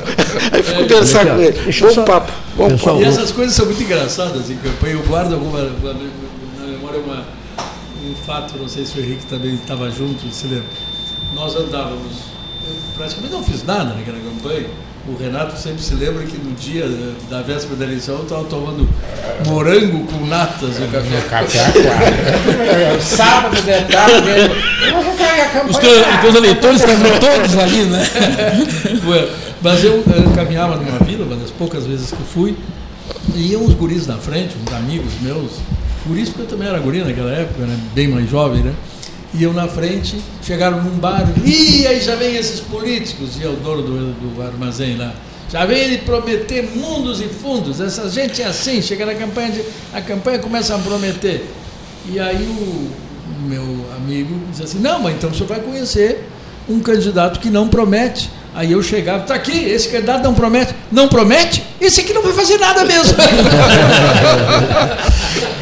Aí 0.51 0.61
fui 0.61 0.75
conversar 0.75 1.25
com 1.25 1.41
ele. 1.41 1.57
Bom 1.79 2.03
papo. 2.03 2.31
Bom 2.57 2.77
papo. 2.77 3.01
E 3.01 3.05
essas 3.05 3.31
coisas 3.31 3.55
são 3.55 3.65
muito 3.65 3.81
engraçadas 3.81 4.49
em 4.49 4.57
campanha. 4.57 4.93
Eu 4.93 5.03
guardo 5.03 5.33
alguma, 5.33 5.59
na 5.61 6.67
memória 6.67 6.99
uma, 6.99 7.25
um 8.05 8.15
fato, 8.25 8.57
não 8.59 8.67
sei 8.67 8.85
se 8.85 8.99
o 8.99 9.01
Henrique 9.01 9.25
também 9.25 9.55
estava 9.55 9.89
junto, 9.89 10.21
se 10.31 10.47
lembra. 10.47 10.65
Nós 11.33 11.55
andávamos, 11.55 12.13
eu 12.67 12.75
praticamente 12.97 13.33
não 13.33 13.43
fiz 13.43 13.63
nada 13.65 13.93
naquela 13.93 14.19
campanha. 14.19 14.67
O 15.07 15.15
Renato 15.15 15.55
sempre 15.55 15.83
se 15.83 15.93
lembra 15.93 16.23
que 16.23 16.35
no 16.35 16.55
dia 16.55 16.89
da 17.29 17.43
véspera 17.43 17.75
da 17.75 17.85
eleição 17.85 18.15
eu 18.15 18.23
estava 18.23 18.43
tomando 18.45 18.89
morango 19.45 20.03
com 20.07 20.25
natas 20.25 20.79
no 20.79 20.87
café. 20.87 21.15
No 21.15 21.29
café, 21.29 22.99
Sábado 23.05 23.55
de 23.55 23.93
tarde, 23.93 24.31
os, 25.69 25.77
teus, 25.77 26.05
os 26.27 26.35
eleitores 26.35 26.81
estavam 26.81 27.19
todos 27.19 27.57
ali, 27.57 27.83
né? 27.83 28.03
Mas 29.61 29.83
eu, 29.83 30.03
eu 30.07 30.31
caminhava 30.35 30.75
numa 30.77 30.97
vila, 30.99 31.25
uma 31.25 31.35
das 31.35 31.51
poucas 31.51 31.85
vezes 31.85 32.09
que 32.09 32.23
fui, 32.23 32.57
e 33.35 33.51
iam 33.51 33.63
os 33.63 33.75
guris 33.75 34.07
na 34.07 34.17
frente, 34.17 34.55
uns 34.63 34.73
amigos 34.73 35.13
meus, 35.21 35.51
guris 36.07 36.29
porque 36.29 36.43
eu 36.43 36.47
também 36.47 36.67
era 36.67 36.79
guri 36.79 37.03
naquela 37.03 37.31
época, 37.31 37.63
né? 37.63 37.77
bem 37.93 38.07
mais 38.07 38.27
jovem, 38.27 38.63
né? 38.63 38.73
Iam 39.37 39.53
na 39.53 39.67
frente, 39.67 40.17
chegaram 40.41 40.81
num 40.81 40.97
bar, 40.97 41.25
e 41.43 41.85
aí 41.85 41.99
já 41.99 42.15
vem 42.15 42.35
esses 42.35 42.59
políticos, 42.59 43.37
e 43.39 43.43
é 43.43 43.49
o 43.49 43.53
dono 43.53 43.81
do, 43.81 44.35
do 44.35 44.41
armazém 44.41 44.97
lá. 44.97 45.13
Já 45.51 45.65
vem 45.65 45.77
ele 45.77 45.97
prometer 45.99 46.71
mundos 46.75 47.21
e 47.21 47.27
fundos. 47.27 47.79
Essa 47.79 48.09
gente 48.09 48.41
é 48.41 48.45
assim, 48.45 48.81
chega 48.81 49.05
na 49.05 49.13
campanha, 49.13 49.51
de, 49.51 49.61
a 49.93 50.01
campanha 50.01 50.39
começa 50.39 50.75
a 50.75 50.79
prometer. 50.79 51.45
E 52.09 52.19
aí 52.19 52.43
o, 52.43 52.91
o 53.31 53.47
meu 53.47 53.85
amigo 53.95 54.39
diz 54.51 54.61
assim, 54.61 54.79
não, 54.79 54.99
mas 54.99 55.15
então 55.15 55.29
você 55.31 55.43
vai 55.43 55.59
conhecer 55.59 56.27
um 56.67 56.79
candidato 56.79 57.39
que 57.39 57.49
não 57.49 57.67
promete. 57.67 58.29
Aí 58.53 58.71
eu 58.71 58.81
chegava, 58.81 59.23
está 59.23 59.35
aqui, 59.35 59.51
esse 59.51 59.89
candidato 59.89 60.23
não 60.23 60.33
promete. 60.33 60.73
Não 60.91 61.07
promete? 61.07 61.61
Esse 61.79 62.01
aqui 62.01 62.13
não 62.13 62.23
vai 62.23 62.33
fazer 62.33 62.57
nada 62.57 62.85
mesmo. 62.85 63.15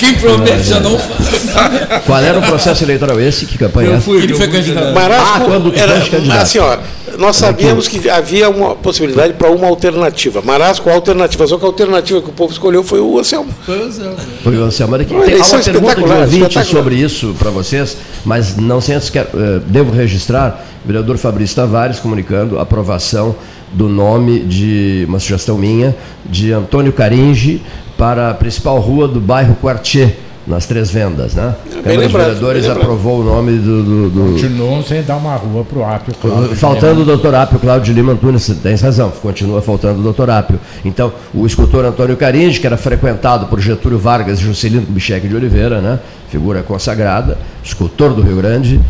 Quem 0.04 0.16
promete 0.16 0.64
já 0.64 0.80
não 0.82 0.98
faz. 1.00 2.04
Qual 2.06 2.20
era 2.20 2.38
o 2.38 2.42
processo 2.42 2.84
eleitoral 2.84 3.20
esse? 3.22 3.46
Que 3.46 3.58
campanha 3.58 3.90
Eu 3.90 3.96
é? 3.96 4.00
fui, 4.02 4.22
Ele 4.22 4.34
foi 4.34 4.48
candidato. 4.50 4.94
Marasco 4.94 5.34
Ah, 5.36 5.40
quando 5.40 5.74
era, 5.74 6.02
candidato. 6.02 6.42
assim, 6.42 6.60
ó, 6.60 6.78
nós 7.18 7.38
sabíamos 7.38 7.88
que 7.88 8.10
havia 8.10 8.50
uma 8.50 8.76
possibilidade 8.76 9.34
para 9.34 9.50
uma 9.50 9.68
alternativa. 9.68 10.42
Marasco, 10.42 10.90
a 10.90 10.94
alternativa, 10.94 11.48
só 11.48 11.58
que 11.58 11.64
a 11.64 11.68
alternativa 11.68 12.22
que 12.22 12.30
o 12.30 12.34
povo 12.34 12.52
escolheu 12.52 12.84
foi 12.84 13.00
o 13.00 13.18
Anselmo. 13.18 13.50
Foi 13.66 14.58
o 14.58 14.64
Anselmo. 14.64 14.94
Olha 14.94 15.04
aqui, 15.04 15.14
Uma 15.14 15.24
tem 15.24 15.34
há 15.34 15.38
eleição 15.38 15.60
uma 15.60 15.96
pergunta 15.96 16.28
de 16.28 16.42
ouvinte 16.42 16.66
sobre 16.66 16.96
isso 16.96 17.34
para 17.40 17.50
vocês, 17.50 17.96
mas 18.26 18.58
não 18.58 18.82
sem 18.82 18.96
antes 18.96 19.10
quero, 19.10 19.30
eh, 19.36 19.62
devo 19.68 19.92
registrar 19.92 20.66
o 20.84 20.88
vereador 20.88 21.18
Fabrício 21.18 21.56
Tavares 21.56 22.00
comunicando 22.00 22.60
a 22.60 22.64
aprovação 22.64 23.36
do 23.72 23.90
nome 23.90 24.40
de 24.42 25.06
uma 25.08 25.20
sugestão 25.20 25.58
minha 25.58 25.96
de 26.26 26.52
Antônio 26.52 26.94
Caringe 26.94 27.62
para 27.98 28.32
a 28.32 28.34
principal 28.34 28.80
rua 28.80 29.08
do 29.08 29.20
bairro 29.20 29.56
Quartier, 29.62 30.16
nas 30.46 30.66
Três 30.66 30.92
Vendas, 30.92 31.36
né? 31.36 31.56
A 31.68 31.70
Câmara 31.70 31.92
de 31.92 31.98
lembrado, 31.98 32.26
Vereadores 32.26 32.70
aprovou 32.70 33.22
o 33.22 33.24
nome 33.24 33.58
do- 33.60 33.82
do- 33.84 34.10
do, 34.10 34.32
Continuam 34.34 34.84
sem 34.84 35.02
dar 35.02 35.16
uma 35.16 35.36
rua 35.36 35.64
para 35.64 35.80
o 35.80 35.86
Apio 35.86 36.14
Cláudio. 36.22 36.54
Faltando 36.58 37.02
o 37.02 37.06
doutor 37.06 37.34
Apio 37.34 37.60
Cláudio 37.60 37.86
de 37.86 37.94
Lima 37.94 38.12
Antunes, 38.12 38.42
você 38.44 38.54
tem 38.56 38.76
razão, 38.76 39.10
continua 39.22 39.62
faltando 39.62 40.02
o 40.02 40.04
doutor 40.04 40.30
Apio. 40.30 40.60
Então, 40.84 41.14
o 41.34 41.46
escultor 41.46 41.86
Antônio 41.86 42.18
Caringe, 42.18 42.60
que 42.60 42.68
era 42.68 42.76
frequentado 42.76 43.46
por 43.46 43.62
Getúlio 43.62 43.98
Vargas 43.98 44.40
e 44.40 44.44
Juscelino 44.44 44.86
Kubitschek 44.86 45.26
de 45.30 45.34
Oliveira, 45.36 45.80
né, 45.80 45.98
figura 46.30 46.62
consagrada, 46.62 47.38
escultor 47.64 48.14
do 48.14 48.22
Rio 48.22 48.36
Grande, 48.36 48.82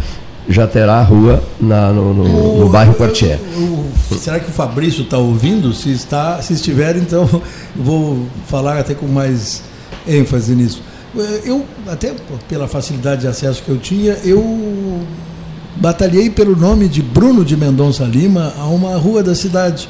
já 0.50 0.68
terá 0.68 0.96
a 1.00 1.04
rua 1.04 1.42
na- 1.60 1.92
no, 1.92 2.14
no- 2.14 2.60
no 2.60 2.70
bairro 2.70 2.94
Quartier. 2.96 3.40
Será 4.20 4.40
que 4.40 4.50
o 4.50 4.54
Fabrício 4.54 5.04
está 5.04 5.18
ouvindo? 5.18 5.74
Se 5.74 5.92
está, 5.92 6.42
se 6.42 6.54
estiver, 6.54 6.96
então 6.98 7.28
vou 7.76 8.26
falar 8.48 8.78
até 8.80 8.94
com 8.94 9.08
mais 9.08 9.64
ênfase 10.08 10.54
nisso. 10.54 10.82
Eu, 11.46 11.64
até 11.88 12.14
pela 12.50 12.68
facilidade 12.68 13.22
de 13.22 13.28
acesso 13.28 13.62
que 13.64 13.70
eu 13.70 13.78
tinha, 13.78 14.18
eu 14.24 15.00
batalhei 15.78 16.30
pelo 16.30 16.56
nome 16.56 16.88
de 16.88 17.02
Bruno 17.02 17.44
de 17.46 17.56
Mendonça 17.56 18.04
Lima 18.04 18.54
a 18.60 18.66
uma 18.66 18.96
rua 18.98 19.24
da 19.24 19.36
cidade. 19.36 19.88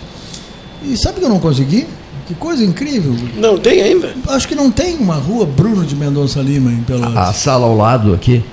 E 0.83 0.97
sabe 0.97 1.19
que 1.19 1.25
eu 1.25 1.29
não 1.29 1.39
consegui? 1.39 1.87
Que 2.27 2.33
coisa 2.35 2.63
incrível. 2.63 3.13
Não 3.37 3.57
tem 3.57 3.81
ainda? 3.81 4.13
Acho 4.29 4.47
que 4.47 4.55
não 4.55 4.71
tem 4.71 4.95
uma 4.97 5.15
rua 5.15 5.45
Bruno 5.45 5.85
de 5.85 5.95
Mendonça 5.95 6.39
Lima 6.41 6.71
em 6.71 6.81
Pelotas. 6.83 7.15
A 7.17 7.33
sala 7.33 7.65
ao 7.65 7.75
lado 7.75 8.13
aqui, 8.13 8.43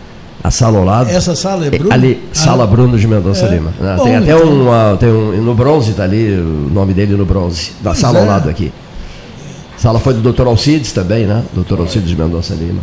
a 0.43 0.51
sala 0.51 0.79
ao 0.79 0.85
lado. 0.85 1.11
Essa 1.11 1.35
sala 1.35 1.67
é 1.67 1.71
Bruno? 1.71 1.93
Ali, 1.93 2.21
Sala 2.33 2.65
Ah. 2.65 2.67
Bruno 2.67 2.99
de 2.99 3.07
Mendonça 3.07 3.45
É. 3.47 3.55
Lima. 3.55 3.73
né? 3.81 3.95
Bom, 3.97 4.05
tem 4.05 4.17
até 4.17 4.33
então- 4.33 4.53
uma, 4.53 4.97
tem 4.99 5.09
um, 5.11 5.43
no 5.43 5.55
bronze 5.55 5.91
está 5.91 6.05
ali, 6.05 6.33
o 6.35 6.71
nome 6.73 6.95
dele 6.95 7.15
no 7.15 7.25
bronze, 7.27 7.73
da 7.83 7.91
Pois 7.91 7.99
sala 8.01 8.19
ao 8.21 8.25
é. 8.25 8.29
lado 8.29 8.49
aqui. 8.49 8.73
A 9.77 9.81
sala 9.81 9.99
foi 9.99 10.15
do 10.15 10.33
Dr. 10.33 10.47
Alcides 10.47 10.93
também, 10.93 11.27
né? 11.27 11.43
Dr. 11.55 11.81
Alcides 11.81 12.09
de 12.09 12.17
Mendonça 12.17 12.55
Lima. 12.55 12.81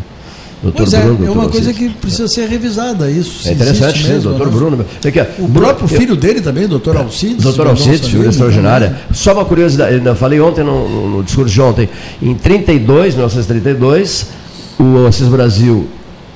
Dr. 0.63 0.71
Pois 0.75 0.93
é, 0.93 1.01
Bruno, 1.01 1.27
é 1.27 1.29
uma 1.29 1.47
coisa 1.49 1.71
que 1.71 1.87
precisa 1.89 2.27
ser 2.27 2.47
revisada, 2.49 3.11
isso. 3.11 3.47
É 3.47 3.51
interessante, 3.51 4.01
sim, 4.01 4.07
mesmo, 4.09 4.31
doutor 4.31 4.47
né? 4.47 4.53
Bruno. 4.53 4.85
Aqui, 5.05 5.19
O 5.39 5.47
Bruno, 5.47 5.67
próprio 5.67 5.83
eu- 5.85 5.99
filho 5.99 6.15
dele 6.15 6.41
também, 6.41 6.65
o 6.65 6.67
doutor 6.67 6.97
Alcides. 6.97 7.43
Doutor 7.43 7.67
Alcides, 7.67 8.01
figura 8.07 8.17
Lima, 8.21 8.29
extraordinária. 8.31 8.87
também. 8.87 9.01
Só 9.13 9.33
uma 9.33 9.45
curiosidade, 9.45 10.01
eu 10.03 10.15
falei 10.15 10.39
ontem 10.41 10.63
no, 10.63 10.89
no- 10.89 11.17
no 11.17 11.23
discurso 11.23 11.53
de 11.53 11.61
ontem, 11.61 11.87
em 12.19 12.33
32, 12.33 13.13
1932, 13.13 14.25
o 14.79 15.05
Assis 15.05 15.27
Brasil, 15.27 15.87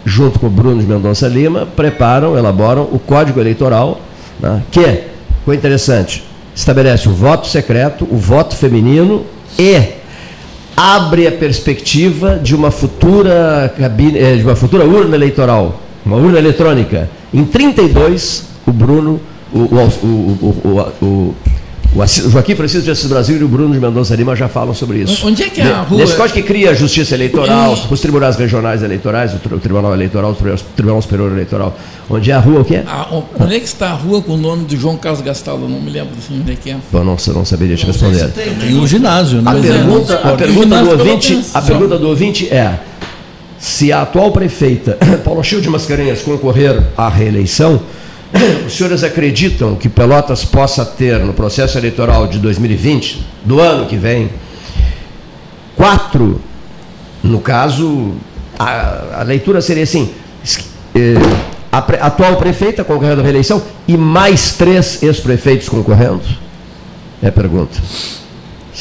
junto 0.06 0.40
com 0.40 0.48
o 0.48 0.50
Bruno 0.50 0.82
de 0.82 0.88
Mendonça 0.88 1.28
Lima, 1.28 1.66
preparam, 1.66 2.38
elaboram 2.38 2.84
o 2.92 3.00
Código 3.00 3.40
Eleitoral, 3.40 4.02
né, 4.40 4.62
que, 4.72 5.04
foi 5.46 5.56
interessante, 5.56 6.24
estabelece 6.56 7.08
o 7.10 7.12
voto 7.12 7.48
secreto, 7.48 8.08
o 8.10 8.18
voto 8.18 8.56
feminino 8.56 9.26
e 9.58 9.80
abre 10.76 11.28
a 11.28 11.32
perspectiva 11.32 12.40
de 12.42 12.56
uma 12.56 12.72
futura 12.72 13.74
cabine, 13.78 14.18
eh, 14.18 14.36
de 14.38 14.44
uma 14.44 14.56
futura 14.56 14.86
urna 14.86 15.16
eleitoral, 15.16 15.82
uma 16.06 16.18
urna 16.18 16.38
eletrônica. 16.38 17.10
Em 17.34 17.44
32, 17.44 18.46
o 18.66 18.72
Bruno, 18.72 19.20
o, 19.54 19.60
o, 19.60 19.88
o, 20.02 21.06
o, 21.06 21.36
o, 21.94 22.02
Assis- 22.02 22.32
Joaquim 22.32 22.56
Francisco 22.56 22.84
de 22.86 22.92
Assis 22.92 23.06
Brasil 23.08 23.38
e 23.38 23.44
o 23.44 23.48
Bruno 23.48 23.74
de 23.74 23.80
Mendonça 23.80 24.16
Lima 24.16 24.36
já 24.36 24.48
falam 24.48 24.74
sobre 24.74 25.00
isso. 25.00 25.26
Onde 25.28 25.44
é 25.44 25.50
que 25.50 25.60
é 25.62 25.66
a 25.72 25.82
rua? 25.82 26.00
Nesse 26.00 26.16
código 26.16 26.34
que 26.36 26.44
cria 26.44 26.72
a 26.72 26.74
Justiça 26.74 27.16
Eleitoral, 27.16 27.78
os 27.90 28.00
tribunais 28.00 28.36
regionais 28.38 28.82
eleitorais, 28.82 29.34
o, 29.34 29.38
tri- 29.38 29.54
o 29.56 29.60
Tribunal 29.60 29.94
Eleitoral, 29.94 30.32
o 30.32 30.36
Tri- 30.36 30.54
Tribunal 30.76 31.02
Superior 31.02 31.32
Eleitoral. 31.32 31.78
Onde 32.10 32.32
é 32.32 32.34
a 32.34 32.40
rua 32.40 32.62
o 32.62 32.66
quê? 32.66 32.82
Ah, 32.88 33.08
o- 33.12 33.24
onde 33.44 33.56
é 33.56 33.60
que 33.60 33.66
está 33.66 33.90
a 33.90 33.94
rua 33.94 34.22
com 34.22 34.34
o 34.34 34.38
nome 34.38 34.66
de 34.66 34.78
João 34.78 34.96
Carlos 34.98 35.22
Gastaldo? 35.22 35.66
Eu 35.66 35.70
não 35.70 35.82
me 35.82 35.90
lembro 35.92 36.12
assim, 36.18 36.40
onde 36.40 36.52
é 36.52 36.56
que 36.56 36.70
é. 36.72 36.78
Eu 36.94 37.04
não, 37.04 37.18
eu 37.28 37.34
não 37.34 37.44
saberia 37.46 37.76
te 37.76 37.86
responder. 37.86 38.30
Tem 38.32 38.80
o 38.80 38.88
ginásio, 38.88 39.42
né? 39.42 39.52
A 39.52 39.58
é, 39.58 39.62
pergunta, 39.62 40.14
a 40.24 40.32
pergunta 40.34 40.82
do 40.84 40.90
ouvinte, 40.92 41.42
a 41.54 41.62
pergunta 41.62 41.98
do 41.98 42.08
ouvinte 42.08 42.48
é: 42.50 42.80
se 43.60 43.92
a 43.92 44.02
atual 44.04 44.32
prefeita 44.32 44.98
Paula 45.24 45.44
Chil 45.44 45.60
de 45.62 45.70
Mascarenhas 45.70 46.22
concorrer 46.22 46.82
à 46.98 47.10
reeleição, 47.10 47.80
os 48.66 48.74
senhores 48.74 49.04
acreditam 49.04 49.76
que 49.76 49.90
Pelotas 49.90 50.46
possa 50.46 50.86
ter 50.86 51.20
no 51.20 51.34
processo 51.34 51.78
eleitoral 51.78 52.28
de 52.28 52.40
2020, 52.40 53.26
do 53.44 53.60
ano 53.60 53.86
que 53.86 53.98
vem, 53.98 54.30
quatro, 55.76 56.42
no 57.24 57.40
caso, 57.40 58.14
a, 58.58 59.20
a 59.20 59.24
leitura 59.24 59.62
seria 59.62 59.84
assim: 59.84 60.12
eh, 60.96 61.16
a 61.72 61.82
pre- 61.82 62.00
atual 62.00 62.36
prefeita 62.38 62.84
concorrendo 62.84 63.22
à 63.22 63.24
reeleição 63.24 63.62
e 63.88 63.98
mais 63.98 64.54
três 64.54 65.02
ex-prefeitos 65.04 65.70
concorrendo? 65.70 66.22
É 67.22 67.28
a 67.28 67.32
pergunta. 67.32 67.78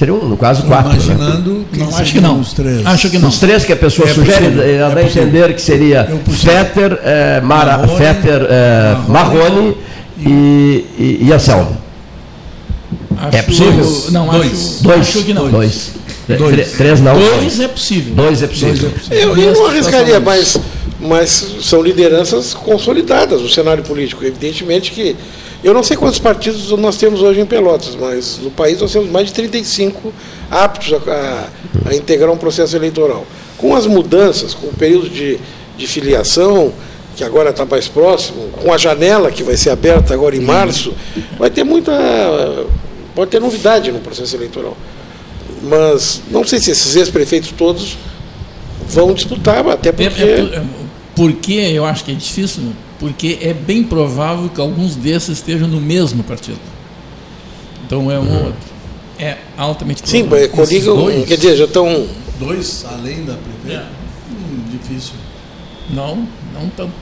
Seriam, 0.00 0.16
no 0.26 0.36
caso, 0.36 0.62
quatro. 0.62 0.88
né? 0.92 0.96
Imaginando 1.04 1.66
quem 1.70 1.82
Não, 1.84 1.94
acho 1.96 2.12
que 2.12 2.20
não. 2.22 2.40
os 2.40 2.52
três. 2.54 2.86
Acho 2.86 3.10
que 3.10 3.18
não. 3.18 3.28
Os 3.28 3.38
três 3.38 3.64
que 3.66 3.72
a 3.72 3.76
pessoa 3.76 4.08
É 4.08 4.14
sugere, 4.14 4.38
possível, 4.38 4.62
ela 4.62 4.92
é 4.92 4.94
dá 4.94 5.00
a 5.00 5.04
entender 5.04 5.54
que 5.54 5.60
seria 5.60 6.08
Fetter, 6.30 6.98
eh, 7.04 7.40
Mara, 7.42 7.76
Marrone, 7.76 7.98
Fetter, 7.98 8.46
eh, 8.48 8.96
Marrone 9.08 9.76
e, 10.18 10.86
e, 10.98 11.18
e 11.28 11.32
Anselmo. 11.34 11.76
Acho- 13.18 13.36
É 13.36 13.42
possível? 13.42 14.04
Não, 14.12 14.26
Dois. 14.28 14.52
acho, 14.52 14.82
Dois. 14.82 15.00
acho 15.00 15.22
que 15.22 15.34
não. 15.34 15.50
Dois. 15.50 15.90
Dois. 16.26 16.72
Três 16.72 17.00
não. 17.00 17.14
Dois 17.18 17.60
é 17.60 17.68
possível. 17.68 18.14
Dois 18.14 18.42
é 18.42 18.46
possível. 18.46 18.90
Eu, 19.10 19.36
eu 19.36 19.52
não 19.52 19.66
arriscaria, 19.66 20.18
mas, 20.18 20.58
mas 20.98 21.56
são 21.60 21.82
lideranças 21.82 22.54
consolidadas 22.54 23.42
no 23.42 23.48
cenário 23.50 23.82
político. 23.82 24.24
Evidentemente 24.24 24.92
que. 24.92 25.14
Eu 25.62 25.74
não 25.74 25.82
sei 25.82 25.96
quantos 25.96 26.18
partidos 26.18 26.70
nós 26.72 26.96
temos 26.96 27.20
hoje 27.22 27.40
em 27.40 27.46
Pelotas, 27.46 27.94
mas 27.94 28.38
no 28.42 28.50
país 28.50 28.80
nós 28.80 28.92
temos 28.92 29.10
mais 29.10 29.26
de 29.28 29.34
35 29.34 30.12
aptos 30.50 30.92
a, 30.94 30.96
a- 31.10 31.48
a 31.90 31.94
integrar 31.94 32.30
um 32.32 32.36
processo 32.38 32.74
eleitoral. 32.76 33.26
Com 33.58 33.76
as 33.76 33.86
mudanças, 33.86 34.54
com 34.54 34.68
o 34.68 34.72
período 34.72 35.10
de, 35.10 35.38
de 35.76 35.86
filiação, 35.86 36.72
que 37.14 37.22
agora 37.22 37.50
está 37.50 37.66
mais 37.66 37.88
próximo, 37.88 38.48
com 38.62 38.72
a 38.72 38.78
janela 38.78 39.30
que 39.30 39.42
vai 39.42 39.56
ser 39.56 39.68
aberta 39.70 40.14
agora 40.14 40.34
em 40.34 40.40
março, 40.40 40.94
vai 41.38 41.50
ter 41.50 41.62
muita. 41.64 41.92
pode 43.14 43.30
ter 43.30 43.38
novidade 43.40 43.92
no 43.92 43.98
processo 43.98 44.34
eleitoral. 44.36 44.74
Mas 45.62 46.22
não 46.30 46.42
sei 46.42 46.58
se 46.58 46.70
esses 46.70 46.96
ex-prefeitos 46.96 47.52
todos 47.56 47.98
vão 48.88 49.12
disputar, 49.12 49.66
até 49.68 49.92
porque. 49.92 50.22
É, 50.22 50.26
é, 50.26 50.40
é, 50.56 50.62
porque 51.14 51.52
eu 51.52 51.84
acho 51.84 52.02
que 52.04 52.12
é 52.12 52.14
difícil, 52.14 52.62
porque 53.00 53.38
é 53.40 53.52
bem 53.54 53.82
provável 53.82 54.48
que 54.50 54.60
alguns 54.60 54.94
desses 54.94 55.38
estejam 55.38 55.66
no 55.66 55.80
mesmo 55.80 56.22
partido. 56.22 56.60
Então 57.86 58.10
é 58.10 58.18
um 58.18 58.22
Uhum. 58.22 58.44
outro. 58.46 58.70
É 59.18 59.36
altamente 59.56 60.02
Sim, 60.08 60.26
provável. 60.26 60.50
mas 60.56 60.68
coligam, 60.68 60.94
Esses 60.94 61.14
dois- 61.14 61.28
quer 61.28 61.36
dizer, 61.36 61.56
já 61.56 61.64
estão. 61.64 62.06
Dois 62.38 62.86
além 62.90 63.24
da 63.24 63.34
prefeita? 63.34 63.86
Hum, 64.30 64.60
difícil. 64.70 65.14
Não, 65.92 66.16
não 66.54 66.68
tanto. 66.76 66.92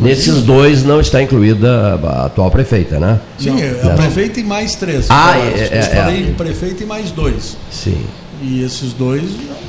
Nesses 0.00 0.42
dois 0.42 0.82
não 0.82 1.00
está 1.00 1.22
incluída 1.22 2.00
a 2.02 2.26
atual 2.26 2.50
prefeita, 2.50 2.98
né? 2.98 3.20
Sim, 3.38 3.50
Não. 3.50 3.58
é 3.58 3.82
a 3.82 3.90
prefeita 3.94 4.40
e 4.40 4.44
mais 4.44 4.74
três. 4.74 5.06
Ah, 5.10 5.36
é, 5.36 5.40
é, 5.42 5.68
Eu 5.72 5.78
é. 5.78 5.82
falei 5.82 6.34
prefeito 6.36 6.82
e 6.82 6.86
mais 6.86 7.10
dois. 7.10 7.56
Sim. 7.70 8.06
E 8.40 8.62
esses 8.62 8.92
dois 8.92 9.22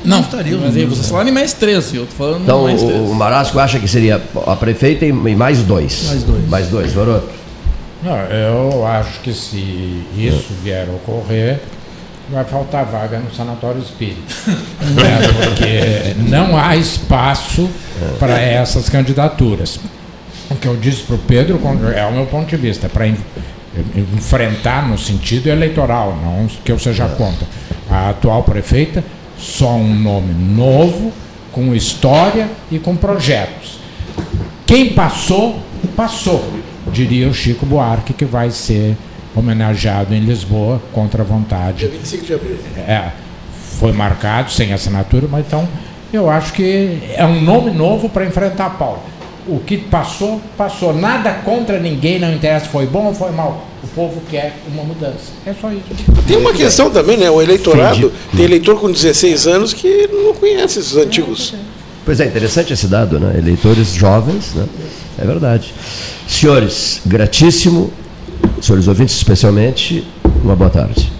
Não, 0.04 0.18
não 0.18 0.20
estariam. 0.20 0.60
mas 0.60 0.76
aí 0.76 0.84
vocês 0.84 1.08
falaram 1.08 1.28
em 1.28 1.32
mais 1.32 1.52
13, 1.52 1.96
eu 1.96 2.04
estou 2.04 2.16
falando 2.26 2.42
Então 2.44 2.62
mais 2.64 2.80
13. 2.82 2.98
o, 2.98 3.10
o 3.10 3.14
Marasco 3.14 3.58
acha 3.58 3.78
que 3.80 3.88
seria 3.88 4.20
a 4.46 4.56
prefeita 4.56 5.04
e 5.04 5.12
mais 5.12 5.58
dois. 5.62 6.04
Mais 6.08 6.22
dois. 6.22 6.48
Mais 6.48 6.66
dois, 6.68 6.92
Varoto. 6.92 7.28
Não, 8.02 8.16
eu 8.16 8.86
acho 8.86 9.20
que 9.20 9.32
se 9.32 10.02
isso 10.16 10.52
vier 10.62 10.88
a 10.88 10.92
ocorrer, 10.92 11.60
vai 12.30 12.44
faltar 12.44 12.84
vaga 12.86 13.18
no 13.18 13.34
sanatório 13.34 13.80
espírita. 13.82 14.22
né? 14.46 15.18
Porque 15.44 16.30
não 16.30 16.56
há 16.56 16.76
espaço 16.76 17.68
para 18.20 18.40
essas 18.40 18.88
candidaturas. 18.88 19.80
O 20.48 20.54
que 20.54 20.66
eu 20.66 20.76
disse 20.76 21.02
para 21.02 21.16
o 21.16 21.18
Pedro 21.18 21.60
é 21.94 22.04
o 22.06 22.12
meu 22.12 22.26
ponto 22.26 22.48
de 22.48 22.56
vista, 22.56 22.88
para 22.88 23.06
en- 23.08 23.16
enfrentar 23.96 24.88
no 24.88 24.98
sentido 24.98 25.48
eleitoral, 25.48 26.16
não 26.22 26.46
que 26.64 26.72
eu 26.72 26.78
seja 26.78 27.06
contra. 27.08 27.46
A 27.90 28.10
atual 28.10 28.42
prefeita, 28.44 29.02
só 29.36 29.74
um 29.74 29.94
nome 29.94 30.32
novo, 30.32 31.12
com 31.52 31.74
história 31.74 32.48
e 32.70 32.78
com 32.78 32.94
projetos. 32.94 33.78
Quem 34.66 34.92
passou, 34.92 35.58
passou, 35.96 36.44
diria 36.92 37.28
o 37.28 37.34
Chico 37.34 37.66
Buarque, 37.66 38.12
que 38.12 38.24
vai 38.24 38.50
ser 38.50 38.96
homenageado 39.34 40.14
em 40.14 40.20
Lisboa 40.20 40.80
contra 40.92 41.22
a 41.22 41.24
vontade. 41.24 41.86
25 41.86 42.24
de 42.24 42.34
abril. 42.34 42.58
É, 42.76 43.10
foi 43.78 43.92
marcado 43.92 44.50
sem 44.50 44.72
assinatura, 44.72 45.26
mas 45.30 45.46
então 45.46 45.66
eu 46.12 46.28
acho 46.28 46.52
que 46.52 47.00
é 47.14 47.24
um 47.24 47.40
nome 47.40 47.70
novo 47.70 48.08
para 48.08 48.26
enfrentar 48.26 48.66
a 48.66 48.70
Paula. 48.70 49.00
O 49.50 49.58
que 49.58 49.76
passou, 49.76 50.40
passou. 50.56 50.94
Nada 50.94 51.32
contra 51.44 51.80
ninguém, 51.80 52.20
não 52.20 52.32
interessa 52.32 52.66
se 52.66 52.70
foi 52.70 52.86
bom 52.86 53.06
ou 53.06 53.14
foi 53.14 53.32
mal. 53.32 53.66
O 53.82 53.88
povo 53.88 54.22
quer 54.30 54.56
uma 54.72 54.84
mudança. 54.84 55.32
É 55.44 55.52
só 55.60 55.72
isso. 55.72 55.82
Tem 56.26 56.36
uma 56.36 56.52
questão 56.52 56.88
também, 56.90 57.16
né? 57.16 57.28
O 57.28 57.42
eleitorado, 57.42 58.06
Entendi. 58.06 58.36
tem 58.36 58.44
eleitor 58.44 58.78
com 58.78 58.92
16 58.92 59.48
anos 59.48 59.72
que 59.72 60.08
não 60.12 60.34
conhece 60.34 60.78
esses 60.78 60.96
antigos. 60.96 61.54
Pois 62.04 62.20
é, 62.20 62.26
interessante 62.26 62.72
esse 62.72 62.86
dado, 62.86 63.18
né? 63.18 63.34
Eleitores 63.36 63.92
jovens, 63.92 64.54
né? 64.54 64.66
É 65.18 65.26
verdade. 65.26 65.74
Senhores, 66.28 67.00
gratíssimo, 67.04 67.92
senhores 68.62 68.86
ouvintes 68.86 69.16
especialmente, 69.16 70.06
uma 70.44 70.54
boa 70.54 70.70
tarde. 70.70 71.10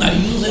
Aí 0.00 0.34
os 0.34 0.42